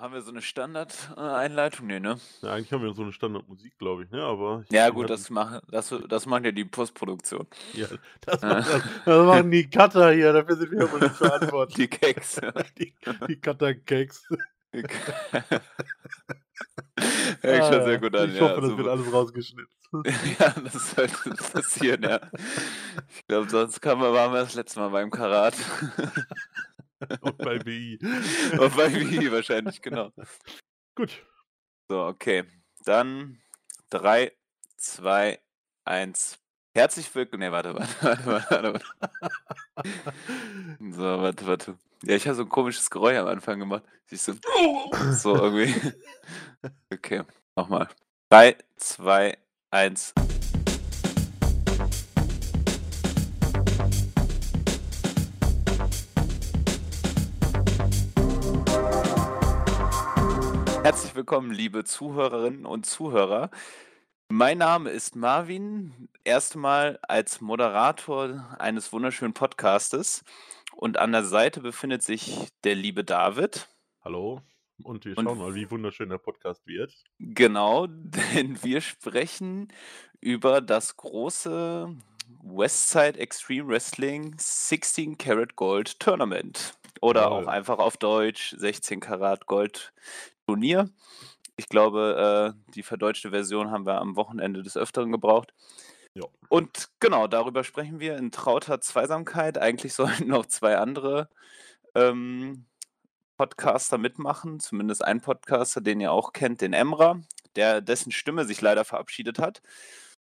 haben 0.00 0.14
wir 0.14 0.22
so 0.22 0.30
eine 0.30 0.42
Standard-Einleitung? 0.42 1.86
Nee, 1.86 2.00
ne? 2.00 2.18
Ja, 2.40 2.52
eigentlich 2.52 2.72
haben 2.72 2.82
wir 2.82 2.92
so 2.94 3.02
eine 3.02 3.12
Standardmusik, 3.12 3.78
glaube 3.78 4.04
ich, 4.04 4.10
ne? 4.10 4.22
Aber 4.22 4.64
ja, 4.70 4.88
gut, 4.90 5.10
das, 5.10 5.30
machen, 5.30 5.60
das, 5.70 5.94
das 6.08 6.26
macht 6.26 6.44
ja 6.44 6.52
die 6.52 6.64
Postproduktion. 6.64 7.46
Ja, 7.74 7.86
das, 8.22 8.42
macht, 8.42 8.68
das, 8.68 8.82
das 9.04 9.26
machen 9.26 9.50
die 9.50 9.68
Cutter 9.68 10.12
hier, 10.12 10.32
dafür 10.32 10.56
sind 10.56 10.70
wir 10.70 10.82
aber 10.82 10.98
nicht 11.00 11.16
verantwortlich. 11.16 11.76
Die 11.76 11.88
Keks. 11.88 12.40
die, 12.78 12.94
die 13.28 13.40
Cutter-Keks. 13.40 14.28
Hört 17.42 17.62
ah, 17.62 17.72
schon 17.72 17.84
sehr 17.84 17.98
gut 17.98 18.16
an. 18.16 18.30
Ich 18.32 18.40
hoffe, 18.40 18.54
ja, 18.54 18.60
das 18.60 18.70
super. 18.70 18.78
wird 18.78 18.88
alles 18.88 19.12
rausgeschnitten. 19.12 19.72
ja, 20.38 20.54
das 20.62 20.90
sollte 20.92 21.30
passieren, 21.52 22.02
ja. 22.02 22.20
Ich 23.14 23.26
glaube, 23.26 23.50
sonst 23.50 23.80
kann 23.82 23.98
man, 23.98 24.12
waren 24.12 24.32
wir 24.32 24.40
das 24.40 24.54
letzte 24.54 24.80
Mal 24.80 24.88
beim 24.88 25.10
Karat. 25.10 25.54
Und 27.20 27.38
bei 27.38 27.58
BI. 27.58 27.98
Und 28.58 28.76
bei 28.76 28.88
BI 28.88 29.30
wahrscheinlich, 29.32 29.80
genau. 29.82 30.12
Gut. 30.94 31.24
So, 31.88 32.04
okay. 32.06 32.44
Dann 32.84 33.40
3, 33.90 34.32
2, 34.76 35.40
1. 35.84 36.38
Herzlich 36.74 37.14
willkommen. 37.14 37.40
Ne, 37.40 37.52
warte, 37.52 37.74
warte, 37.74 38.26
warte, 38.26 38.50
warte, 38.50 38.80
warte. 39.74 39.92
So, 40.90 41.02
warte, 41.02 41.46
warte. 41.46 41.78
Ja, 42.04 42.16
ich 42.16 42.26
habe 42.26 42.34
so 42.34 42.42
ein 42.42 42.48
komisches 42.48 42.90
Geräusch 42.90 43.16
am 43.16 43.28
Anfang 43.28 43.58
gemacht. 43.58 43.84
Siehst 44.06 44.28
du? 44.28 44.34
So 45.12 45.36
irgendwie. 45.36 45.92
Okay, 46.92 47.22
nochmal. 47.56 47.88
3, 48.30 48.56
2, 48.76 49.38
1. 49.70 50.14
Herzlich 60.82 61.14
willkommen, 61.14 61.52
liebe 61.52 61.84
Zuhörerinnen 61.84 62.66
und 62.66 62.86
Zuhörer. 62.86 63.50
Mein 64.28 64.58
Name 64.58 64.90
ist 64.90 65.14
Marvin, 65.14 66.08
erstmal 66.24 66.98
als 67.02 67.40
Moderator 67.40 68.56
eines 68.58 68.92
wunderschönen 68.92 69.32
Podcastes. 69.32 70.24
Und 70.74 70.98
an 70.98 71.12
der 71.12 71.22
Seite 71.22 71.60
befindet 71.60 72.02
sich 72.02 72.48
der 72.64 72.74
liebe 72.74 73.04
David. 73.04 73.68
Hallo. 74.04 74.42
Und 74.82 75.04
wir 75.04 75.14
schauen 75.14 75.28
und, 75.28 75.38
mal, 75.38 75.54
wie 75.54 75.70
wunderschön 75.70 76.08
der 76.08 76.18
Podcast 76.18 76.66
wird. 76.66 76.92
Genau, 77.20 77.86
denn 77.88 78.60
wir 78.64 78.80
sprechen 78.80 79.68
über 80.20 80.60
das 80.60 80.96
große 80.96 81.94
Westside 82.42 83.20
Extreme 83.20 83.68
Wrestling 83.68 84.34
16 84.36 85.16
Karat 85.16 85.54
Gold 85.54 86.00
Tournament. 86.00 86.74
Oder 87.00 87.22
Jawohl. 87.22 87.44
auch 87.44 87.46
einfach 87.46 87.78
auf 87.78 87.96
Deutsch 87.96 88.54
16 88.58 89.00
Karat 89.00 89.46
Gold 89.46 89.92
Turnier. 90.46 90.90
Ich 91.56 91.68
glaube, 91.68 92.54
äh, 92.56 92.72
die 92.74 92.82
verdeutschte 92.82 93.30
Version 93.30 93.70
haben 93.70 93.86
wir 93.86 94.00
am 94.00 94.16
Wochenende 94.16 94.62
des 94.62 94.76
Öfteren 94.76 95.12
gebraucht. 95.12 95.52
Ja. 96.14 96.24
Und 96.48 96.88
genau, 97.00 97.26
darüber 97.26 97.64
sprechen 97.64 98.00
wir 98.00 98.16
in 98.16 98.30
trauter 98.30 98.80
Zweisamkeit. 98.80 99.58
Eigentlich 99.58 99.94
sollten 99.94 100.26
noch 100.28 100.46
zwei 100.46 100.78
andere 100.78 101.28
ähm, 101.94 102.66
Podcaster 103.36 103.98
mitmachen, 103.98 104.60
zumindest 104.60 105.04
ein 105.04 105.20
Podcaster, 105.20 105.80
den 105.80 106.00
ihr 106.00 106.12
auch 106.12 106.32
kennt, 106.32 106.60
den 106.60 106.72
Emra, 106.72 107.20
der 107.56 107.80
dessen 107.80 108.12
Stimme 108.12 108.44
sich 108.44 108.60
leider 108.60 108.84
verabschiedet 108.84 109.38
hat. 109.38 109.62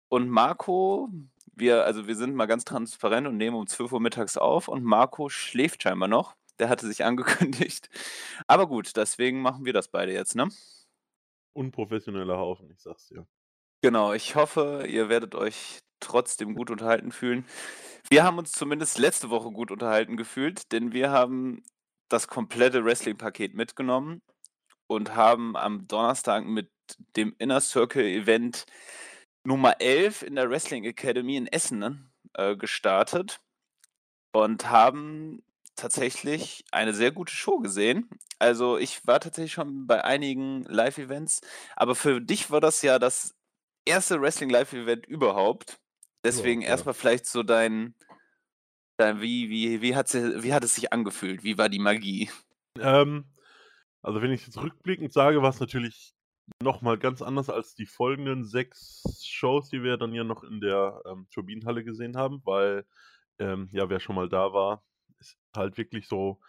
Und 0.08 0.28
Marco, 0.28 1.08
wir, 1.54 1.84
also 1.84 2.06
wir 2.06 2.16
sind 2.16 2.34
mal 2.34 2.46
ganz 2.46 2.64
transparent 2.64 3.26
und 3.26 3.36
nehmen 3.36 3.56
um 3.56 3.66
12 3.66 3.92
Uhr 3.92 4.00
mittags 4.00 4.36
auf 4.36 4.68
und 4.68 4.84
Marco 4.84 5.28
schläft 5.28 5.82
scheinbar 5.82 6.08
noch. 6.08 6.34
Der 6.58 6.68
hatte 6.68 6.86
sich 6.86 7.04
angekündigt. 7.04 7.88
Aber 8.46 8.66
gut, 8.66 8.96
deswegen 8.96 9.40
machen 9.42 9.64
wir 9.64 9.72
das 9.72 9.88
beide 9.88 10.12
jetzt, 10.12 10.34
ne? 10.34 10.48
Unprofessioneller 11.54 12.38
Haufen, 12.38 12.70
ich 12.70 12.80
sag's 12.80 13.08
dir. 13.08 13.26
Genau, 13.82 14.12
ich 14.12 14.34
hoffe, 14.34 14.86
ihr 14.88 15.08
werdet 15.08 15.34
euch 15.34 15.80
trotzdem 16.00 16.54
gut 16.54 16.70
unterhalten 16.70 17.12
fühlen. 17.12 17.44
Wir 18.10 18.24
haben 18.24 18.38
uns 18.38 18.52
zumindest 18.52 18.98
letzte 18.98 19.30
Woche 19.30 19.50
gut 19.50 19.70
unterhalten 19.70 20.16
gefühlt, 20.16 20.72
denn 20.72 20.92
wir 20.92 21.10
haben 21.10 21.62
das 22.08 22.28
komplette 22.28 22.84
Wrestling-Paket 22.84 23.54
mitgenommen 23.54 24.22
und 24.86 25.14
haben 25.14 25.56
am 25.56 25.86
Donnerstag 25.86 26.44
mit 26.44 26.70
dem 27.16 27.34
Inner 27.38 27.60
Circle 27.60 28.04
Event 28.04 28.64
Nummer 29.44 29.80
11 29.80 30.22
in 30.22 30.36
der 30.36 30.50
Wrestling 30.50 30.84
Academy 30.84 31.36
in 31.36 31.46
Essen 31.46 31.78
ne, 31.78 32.10
äh, 32.34 32.56
gestartet 32.56 33.40
und 34.32 34.70
haben 34.70 35.42
tatsächlich 35.78 36.64
eine 36.72 36.92
sehr 36.92 37.12
gute 37.12 37.32
Show 37.32 37.58
gesehen. 37.58 38.08
Also 38.38 38.78
ich 38.78 39.06
war 39.06 39.20
tatsächlich 39.20 39.52
schon 39.52 39.86
bei 39.86 40.04
einigen 40.04 40.64
Live-Events, 40.64 41.40
aber 41.76 41.94
für 41.94 42.20
dich 42.20 42.50
war 42.50 42.60
das 42.60 42.82
ja 42.82 42.98
das 42.98 43.34
erste 43.84 44.20
Wrestling-Live-Event 44.20 45.06
überhaupt. 45.06 45.80
Deswegen 46.24 46.62
ja, 46.62 46.68
erstmal 46.68 46.94
vielleicht 46.94 47.26
so 47.26 47.42
dein, 47.42 47.94
dein 48.96 49.20
wie, 49.20 49.48
wie, 49.48 49.80
wie, 49.80 49.96
hat 49.96 50.12
wie 50.12 50.52
hat 50.52 50.64
es 50.64 50.74
sich 50.74 50.92
angefühlt? 50.92 51.42
Wie 51.44 51.58
war 51.58 51.68
die 51.68 51.78
Magie? 51.78 52.30
Ähm, 52.78 53.24
also 54.02 54.20
wenn 54.20 54.32
ich 54.32 54.46
jetzt 54.46 54.58
rückblickend 54.58 55.12
sage, 55.12 55.42
war 55.42 55.50
es 55.50 55.60
natürlich 55.60 56.14
nochmal 56.62 56.98
ganz 56.98 57.22
anders 57.22 57.50
als 57.50 57.74
die 57.74 57.86
folgenden 57.86 58.44
sechs 58.44 59.02
Shows, 59.24 59.68
die 59.68 59.82
wir 59.82 59.96
dann 59.96 60.12
ja 60.12 60.24
noch 60.24 60.42
in 60.44 60.60
der 60.60 61.00
ähm, 61.06 61.26
Turbinenhalle 61.30 61.84
gesehen 61.84 62.16
haben, 62.16 62.40
weil, 62.44 62.84
ähm, 63.38 63.68
ja, 63.72 63.88
wer 63.88 64.00
schon 64.00 64.16
mal 64.16 64.28
da 64.28 64.52
war, 64.52 64.82
ist 65.20 65.38
halt 65.54 65.78
wirklich 65.78 66.08
so 66.08 66.40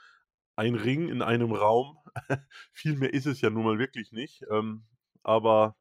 ein 0.55 0.75
Ring 0.75 1.09
in 1.09 1.21
einem 1.21 1.51
Raum. 1.53 1.97
Viel 2.73 2.97
mehr 2.97 3.13
ist 3.13 3.25
es 3.25 3.41
ja 3.41 3.49
nun 3.49 3.63
mal 3.63 3.79
wirklich 3.79 4.11
nicht. 4.11 4.43
Ähm, 4.51 4.85
aber 5.23 5.75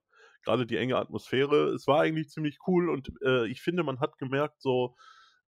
gerade 0.45 0.67
die 0.67 0.77
enge 0.77 0.97
Atmosphäre. 0.97 1.69
Es 1.75 1.87
war 1.87 2.01
eigentlich 2.01 2.31
ziemlich 2.31 2.59
cool 2.67 2.89
und 2.89 3.11
äh, 3.23 3.47
ich 3.49 3.61
finde, 3.61 3.83
man 3.83 4.01
hat 4.01 4.19
gemerkt, 4.19 4.61
so, 4.61 4.97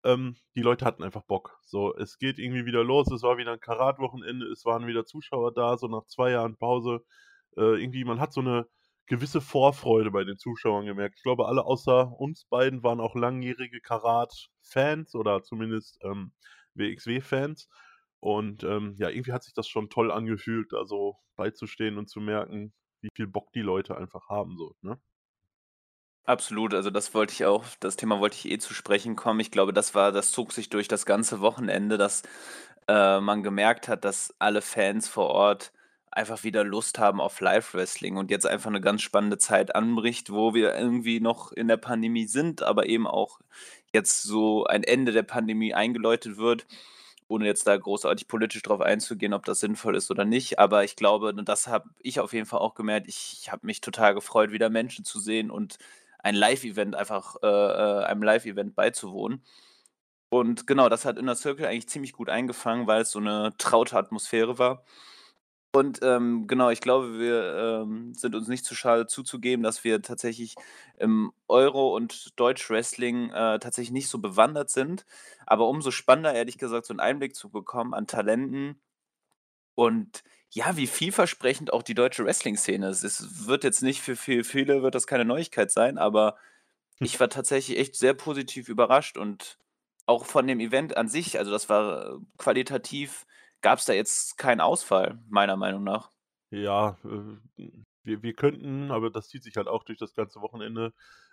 ähm, 0.05 0.37
die 0.55 0.63
Leute 0.63 0.85
hatten 0.85 1.03
einfach 1.03 1.23
Bock. 1.23 1.59
So, 1.65 1.95
es 1.97 2.19
geht 2.19 2.39
irgendwie 2.39 2.67
wieder 2.67 2.85
los, 2.85 3.11
es 3.11 3.23
war 3.23 3.39
wieder 3.39 3.53
ein 3.53 3.61
Karat-Wochenende, 3.61 4.47
es 4.47 4.65
waren 4.65 4.87
wieder 4.87 5.07
Zuschauer 5.07 5.53
da, 5.55 5.77
so 5.77 5.89
nach 5.89 6.07
zwei 6.07 6.33
Jahren 6.33 6.57
Pause. 6.57 7.05
Äh, 7.57 7.81
irgendwie, 7.83 8.05
man 8.05 8.21
hat 8.21 8.33
so 8.33 8.41
eine 8.41 8.67
gewisse 9.07 9.41
Vorfreude 9.41 10.11
bei 10.11 10.25
den 10.25 10.39
Zuschauern 10.39 10.87
gemerkt. 10.87 11.17
Ich 11.17 11.23
glaube, 11.23 11.47
alle 11.47 11.65
außer 11.65 12.13
uns 12.19 12.45
beiden 12.45 12.83
waren 12.83 13.01
auch 13.01 13.15
langjährige 13.17 13.81
Karat-Fans 13.81 15.15
oder 15.15 15.43
zumindest 15.43 15.99
ähm, 16.05 16.33
WXW-Fans. 16.75 17.69
Und 18.21 18.65
ähm, 18.65 18.95
ja, 18.99 19.09
irgendwie 19.09 19.33
hat 19.33 19.45
sich 19.45 19.55
das 19.55 19.69
schon 19.69 19.89
toll 19.89 20.11
angefühlt, 20.11 20.73
da 20.73 20.85
so 20.85 21.17
beizustehen 21.37 21.97
und 21.97 22.09
zu 22.09 22.21
merken, 22.21 22.73
wie 23.01 23.09
viel 23.15 23.27
Bock 23.27 23.53
die 23.53 23.63
Leute 23.63 23.97
einfach 23.97 24.29
haben, 24.29 24.57
so, 24.59 24.75
ne? 24.83 25.01
Absolut, 26.25 26.75
also 26.75 26.91
das 26.91 27.15
wollte 27.15 27.33
ich 27.33 27.47
auch, 27.47 27.65
das 27.81 27.97
Thema 27.97 28.21
wollte 28.21 28.37
ich 28.37 28.51
eh 28.53 28.59
zu 28.59 28.75
sprechen 28.75 29.17
kommen. 29.17 29.41
Ich 29.41 29.51
glaube, 29.51 29.73
das 29.73 29.95
war, 29.95 30.13
das 30.13 30.33
zog 30.33 30.53
sich 30.53 30.69
durch 30.69 30.87
das 30.87 31.07
ganze 31.07 31.41
Wochenende, 31.41 31.97
dass 31.97 32.23
äh, 32.89 33.21
man 33.21 33.43
gemerkt 33.43 33.89
hat, 33.89 34.05
dass 34.05 34.35
alle 34.39 34.61
Fans 34.61 35.09
vor 35.09 35.31
Ort 35.31 35.73
einfach 36.13 36.45
wieder 36.45 36.65
Lust 36.65 36.99
haben 36.99 37.21
auf 37.21 37.41
Live-Wrestling 37.41 38.17
und 38.17 38.31
jetzt 38.31 38.47
einfach 38.47 38.69
eine 38.69 38.81
ganz 38.81 39.03
spannende 39.03 39.39
Zeit 39.39 39.75
anbricht, 39.75 40.31
wo 40.31 40.55
wir 40.55 40.75
irgendwie 40.75 41.21
noch 41.21 41.53
in 41.53 41.69
der 41.69 41.77
Pandemie 41.79 42.27
sind, 42.27 42.63
aber 42.63 42.87
eben 42.87 43.07
auch 43.07 43.41
jetzt 43.93 44.23
so 44.23 44.65
ein 44.65 44.83
Ende 44.85 45.13
der 45.13 45.23
Pandemie 45.23 45.75
eingeläutet 45.75 46.37
wird 46.37 46.67
ohne 47.31 47.47
jetzt 47.47 47.67
da 47.67 47.77
großartig 47.77 48.27
politisch 48.27 48.63
drauf 48.63 48.81
einzugehen, 48.81 49.35
ob 49.35 49.45
das 49.45 49.61
sinnvoll 49.61 49.97
ist 49.97 50.11
oder 50.11 50.25
nicht. 50.25 50.59
Aber 50.59 50.85
ich 50.85 50.97
glaube, 50.97 51.33
das 51.45 51.69
habe 51.69 51.89
ich 52.01 52.19
auf 52.21 52.33
jeden 52.33 52.47
Fall 52.47 52.59
auch 52.59 52.75
gemerkt. 52.75 53.07
Ich, 53.09 53.51
habe 53.53 53.67
mich 53.67 53.81
total 53.81 54.15
gefreut, 54.15 54.51
wieder 54.51 54.69
Menschen 54.69 55.05
zu 55.05 55.21
sehen 55.21 55.51
und 55.51 55.79
ein 56.19 56.35
Live-Event 56.35 56.97
einfach, 56.97 57.37
äh, 57.43 57.47
äh, 57.47 58.05
einem 58.05 58.23
Live-Event 58.23 58.75
beizuwohnen. 58.75 59.45
Und 60.29 60.67
genau, 60.67 60.89
das 60.89 61.05
hat 61.05 61.19
Inner 61.19 61.37
Circle 61.37 61.67
eigentlich 61.67 61.89
ziemlich 61.89 62.13
gut 62.13 62.29
eingefangen, 62.29 62.87
weil 62.87 63.03
es 63.03 63.13
so 63.13 63.21
eine 63.21 63.53
traute 63.59 63.97
Atmosphäre 63.97 64.59
war. 64.59 64.85
Und 65.73 66.01
ähm, 66.03 66.49
genau, 66.49 66.71
ich 66.71 66.81
glaube, 66.81 67.19
wir 67.19 67.83
ähm, 67.85 68.13
sind 68.15 68.35
uns 68.35 68.49
nicht 68.49 68.65
zu 68.65 68.75
schade 68.75 69.07
zuzugeben, 69.07 69.63
dass 69.63 69.85
wir 69.85 70.03
tatsächlich 70.03 70.57
im 70.99 71.33
Euro- 71.47 71.95
und 71.95 72.33
Deutsch-Wrestling 72.41 73.31
äh, 73.31 73.59
tatsächlich 73.61 73.93
nicht 73.93 74.09
so 74.09 74.19
bewandert 74.19 74.71
sind. 74.71 75.07
Aber 75.47 75.69
umso 75.69 75.93
spannender, 75.93 76.35
ehrlich 76.35 76.59
gesagt, 76.59 76.87
so 76.87 76.93
einen 76.93 77.01
Einblick 77.01 77.37
zu 77.37 77.51
bekommen 77.51 77.95
an 77.95 78.09
Talenten 78.09 78.81
und 79.77 80.25
ja, 80.51 80.77
wie 80.77 80.89
vielversprechend 80.89 81.73
auch 81.73 81.85
die 81.85 81.95
deutsche 81.95 82.25
Wrestling-Szene 82.25 82.89
ist. 82.89 83.05
Es 83.05 83.47
wird 83.47 83.63
jetzt 83.63 83.83
nicht 83.83 84.01
für 84.03 84.17
viel, 84.17 84.43
viele 84.43 84.83
wird 84.83 84.97
das 84.97 85.07
keine 85.07 85.25
Neuigkeit 85.25 85.71
sein, 85.71 85.99
aber 85.99 86.37
hm. 86.99 87.07
ich 87.07 87.21
war 87.21 87.29
tatsächlich 87.29 87.79
echt 87.79 87.95
sehr 87.95 88.15
positiv 88.15 88.69
überrascht 88.69 89.17
und 89.17 89.59
auch 90.07 90.27
von 90.27 90.49
dem 90.49 90.59
Event 90.59 90.97
an 90.97 91.09
sich, 91.09 91.39
also 91.39 91.53
das 91.53 91.69
war 91.69 92.21
qualitativ 92.39 93.27
gab 93.63 93.79
es 93.79 93.85
da 93.85 93.93
jetzt 93.93 94.39
keinen 94.39 94.61
Ausfall, 94.61 95.19
meiner 95.29 95.57
Meinung 95.57 95.85
nach. 95.85 96.11
Ja, 96.51 96.99
äh, 97.05 97.71
wir, 98.03 98.23
wir 98.23 98.35
könnten, 98.35 98.91
aber 98.91 99.11
das 99.11 99.29
zieht 99.29 99.43
sich 99.45 99.57
halt 99.57 99.69
auch 99.69 99.85
durch 99.85 99.99
das 99.99 100.15
ganze 100.15 100.41
Wochenende, 100.41 100.93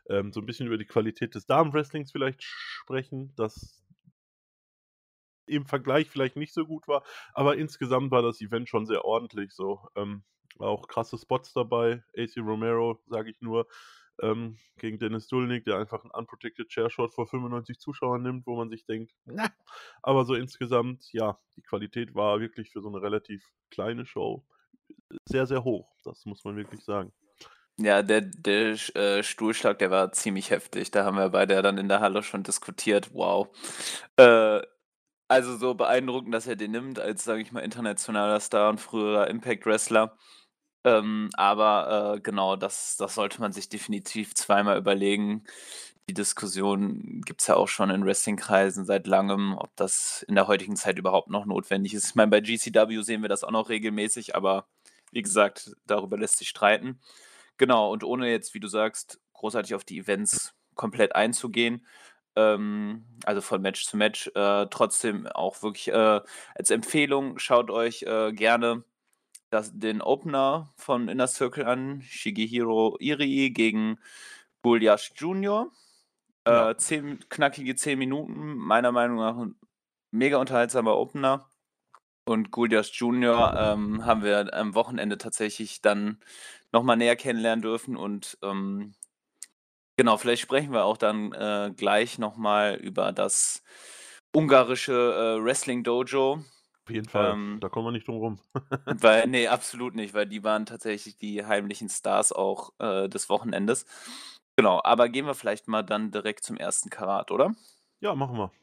ähm, 0.09 0.31
so 0.31 0.41
ein 0.41 0.45
bisschen 0.45 0.67
über 0.67 0.77
die 0.77 0.85
Qualität 0.85 1.35
des 1.35 1.45
Damenwrestlings 1.45 2.11
vielleicht 2.11 2.43
sprechen, 2.43 3.33
das 3.35 3.83
im 5.45 5.65
Vergleich 5.65 6.09
vielleicht 6.09 6.35
nicht 6.35 6.53
so 6.53 6.65
gut 6.65 6.87
war, 6.87 7.03
aber 7.33 7.57
insgesamt 7.57 8.11
war 8.11 8.21
das 8.21 8.41
Event 8.41 8.67
schon 8.69 8.85
sehr 8.85 9.05
ordentlich 9.05 9.53
so. 9.53 9.87
Ähm, 9.95 10.23
Auch 10.59 10.87
krasse 10.87 11.17
Spots 11.17 11.53
dabei. 11.53 12.03
AC 12.17 12.37
Romero, 12.37 12.99
sage 13.07 13.29
ich 13.31 13.41
nur, 13.41 13.67
ähm, 14.21 14.57
gegen 14.77 14.99
Dennis 14.99 15.27
Dulnik, 15.27 15.65
der 15.65 15.77
einfach 15.77 16.03
einen 16.03 16.11
Unprotected 16.11 16.69
Chair 16.69 16.89
Shot 16.89 17.13
vor 17.13 17.27
95 17.27 17.79
Zuschauern 17.79 18.21
nimmt, 18.21 18.45
wo 18.45 18.55
man 18.55 18.69
sich 18.69 18.85
denkt, 18.85 19.13
na, 19.25 19.49
aber 20.01 20.25
so 20.25 20.33
insgesamt, 20.33 21.11
ja, 21.11 21.39
die 21.55 21.61
Qualität 21.61 22.15
war 22.15 22.39
wirklich 22.39 22.71
für 22.71 22.81
so 22.81 22.89
eine 22.89 23.01
relativ 23.01 23.43
kleine 23.69 24.05
Show 24.05 24.45
sehr, 25.25 25.45
sehr 25.45 25.63
hoch. 25.63 25.89
Das 26.03 26.25
muss 26.25 26.43
man 26.43 26.55
wirklich 26.55 26.83
sagen. 26.83 27.11
Ja, 27.79 28.01
der, 28.01 28.21
der 28.21 28.75
äh, 28.95 29.23
Stuhlschlag, 29.23 29.77
der 29.79 29.91
war 29.91 30.11
ziemlich 30.11 30.49
heftig. 30.49 30.89
Da 30.89 31.05
haben 31.05 31.17
wir 31.17 31.29
beide 31.29 31.53
ja 31.53 31.61
dann 31.61 31.77
in 31.77 31.89
der 31.89 31.99
Halle 31.99 32.23
schon 32.23 32.43
diskutiert. 32.43 33.13
Wow. 33.13 33.49
Äh, 34.15 34.61
also 35.27 35.57
so 35.57 35.75
beeindruckend, 35.75 36.33
dass 36.33 36.47
er 36.47 36.55
den 36.55 36.71
nimmt 36.71 36.99
als, 36.99 37.23
sage 37.23 37.41
ich 37.41 37.51
mal, 37.51 37.59
internationaler 37.59 38.39
Star 38.39 38.69
und 38.69 38.79
früherer 38.81 39.27
Impact-Wrestler. 39.27 40.17
Ähm, 40.87 41.29
aber 41.33 42.15
äh, 42.15 42.21
genau, 42.21 42.55
das, 42.55 42.95
das 42.97 43.15
sollte 43.15 43.41
man 43.41 43.51
sich 43.51 43.67
definitiv 43.67 44.33
zweimal 44.35 44.77
überlegen. 44.77 45.43
Die 46.09 46.13
Diskussion 46.13 47.21
gibt 47.25 47.41
es 47.41 47.47
ja 47.47 47.55
auch 47.57 47.67
schon 47.67 47.89
in 47.89 48.05
Wrestling-Kreisen 48.05 48.85
seit 48.85 49.05
langem, 49.05 49.57
ob 49.57 49.75
das 49.75 50.23
in 50.29 50.35
der 50.35 50.47
heutigen 50.47 50.77
Zeit 50.77 50.97
überhaupt 50.97 51.29
noch 51.29 51.45
notwendig 51.45 51.93
ist. 51.93 52.07
Ich 52.07 52.15
meine, 52.15 52.31
bei 52.31 52.39
GCW 52.39 53.01
sehen 53.01 53.21
wir 53.21 53.27
das 53.27 53.43
auch 53.43 53.51
noch 53.51 53.67
regelmäßig, 53.67 54.35
aber 54.35 54.65
wie 55.11 55.21
gesagt, 55.21 55.75
darüber 55.87 56.17
lässt 56.17 56.37
sich 56.37 56.47
streiten. 56.49 57.01
Genau, 57.57 57.91
und 57.91 58.05
ohne 58.05 58.29
jetzt, 58.31 58.53
wie 58.53 58.61
du 58.61 58.67
sagst, 58.69 59.19
großartig 59.33 59.75
auf 59.75 59.83
die 59.83 59.99
Events 59.99 60.53
komplett 60.75 61.15
einzugehen, 61.15 61.85
ähm, 62.37 63.05
also 63.25 63.41
von 63.41 63.61
Match 63.61 63.85
zu 63.85 63.97
Match, 63.97 64.31
äh, 64.35 64.67
trotzdem 64.69 65.27
auch 65.27 65.61
wirklich 65.63 65.89
äh, 65.89 66.21
als 66.55 66.71
Empfehlung, 66.71 67.39
schaut 67.39 67.71
euch 67.71 68.03
äh, 68.03 68.31
gerne 68.31 68.85
das, 69.49 69.71
den 69.77 70.01
Opener 70.01 70.73
von 70.75 71.07
Inner 71.07 71.27
Circle 71.27 71.65
an, 71.65 72.01
Shigehiro 72.01 72.97
Irii 72.99 73.51
gegen 73.51 73.99
Gulyash 74.61 75.13
Jr. 75.15 75.71
Äh, 76.45 76.51
ja. 76.51 76.77
zehn, 76.77 77.19
knackige 77.29 77.75
10 77.75 77.97
Minuten, 77.99 78.55
meiner 78.55 78.91
Meinung 78.91 79.17
nach 79.17 79.37
ein 79.37 79.55
mega 80.11 80.37
unterhaltsamer 80.37 80.95
Opener. 80.97 81.49
Und 82.25 82.51
Gulyash 82.51 82.91
Jr. 82.99 83.55
Ähm, 83.57 84.05
haben 84.05 84.21
wir 84.21 84.53
am 84.53 84.75
Wochenende 84.75 85.17
tatsächlich 85.17 85.81
dann 85.81 86.19
nochmal 86.73 86.97
näher 86.97 87.15
kennenlernen 87.15 87.61
dürfen. 87.61 87.95
Und 87.95 88.37
ähm, 88.43 88.93
genau, 89.95 90.17
vielleicht 90.17 90.41
sprechen 90.41 90.73
wir 90.73 90.83
auch 90.83 90.97
dann 90.97 91.31
äh, 91.31 91.71
gleich 91.75 92.19
nochmal 92.19 92.75
über 92.75 93.13
das 93.13 93.63
ungarische 94.33 95.37
äh, 95.39 95.43
Wrestling 95.43 95.83
Dojo. 95.83 96.43
Auf 96.87 96.93
jeden 96.93 97.09
Fall, 97.09 97.33
ähm, 97.33 97.57
da 97.59 97.67
kommen 97.67 97.85
wir 97.85 97.91
nicht 97.91 98.07
drum 98.07 98.15
rum. 98.15 98.39
weil, 98.85 99.27
nee, 99.27 99.49
absolut 99.49 99.93
nicht, 99.93 100.13
weil 100.13 100.25
die 100.25 100.45
waren 100.45 100.65
tatsächlich 100.65 101.17
die 101.17 101.45
heimlichen 101.45 101.89
Stars 101.89 102.31
auch 102.31 102.71
äh, 102.79 103.09
des 103.09 103.27
Wochenendes. 103.27 103.85
Genau, 104.55 104.79
aber 104.81 105.09
gehen 105.09 105.25
wir 105.25 105.33
vielleicht 105.33 105.67
mal 105.67 105.83
dann 105.83 106.11
direkt 106.11 106.45
zum 106.45 106.55
ersten 106.55 106.89
Karat, 106.89 107.29
oder? 107.29 107.53
Ja, 107.99 108.15
machen 108.15 108.37
wir. 108.37 108.53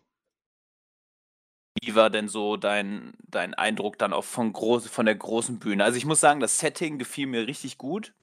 Wie 1.82 1.94
war 1.94 2.08
denn 2.08 2.28
so 2.28 2.56
dein, 2.56 3.12
dein 3.28 3.52
Eindruck 3.52 3.98
dann 3.98 4.14
auch 4.14 4.24
von, 4.24 4.54
groß, 4.54 4.88
von 4.88 5.04
der 5.04 5.16
großen 5.16 5.58
Bühne? 5.58 5.84
Also 5.84 5.98
ich 5.98 6.06
muss 6.06 6.20
sagen, 6.20 6.40
das 6.40 6.58
Setting 6.58 6.96
gefiel 6.96 7.26
mir 7.26 7.46
richtig 7.46 7.76
gut. 7.76 8.14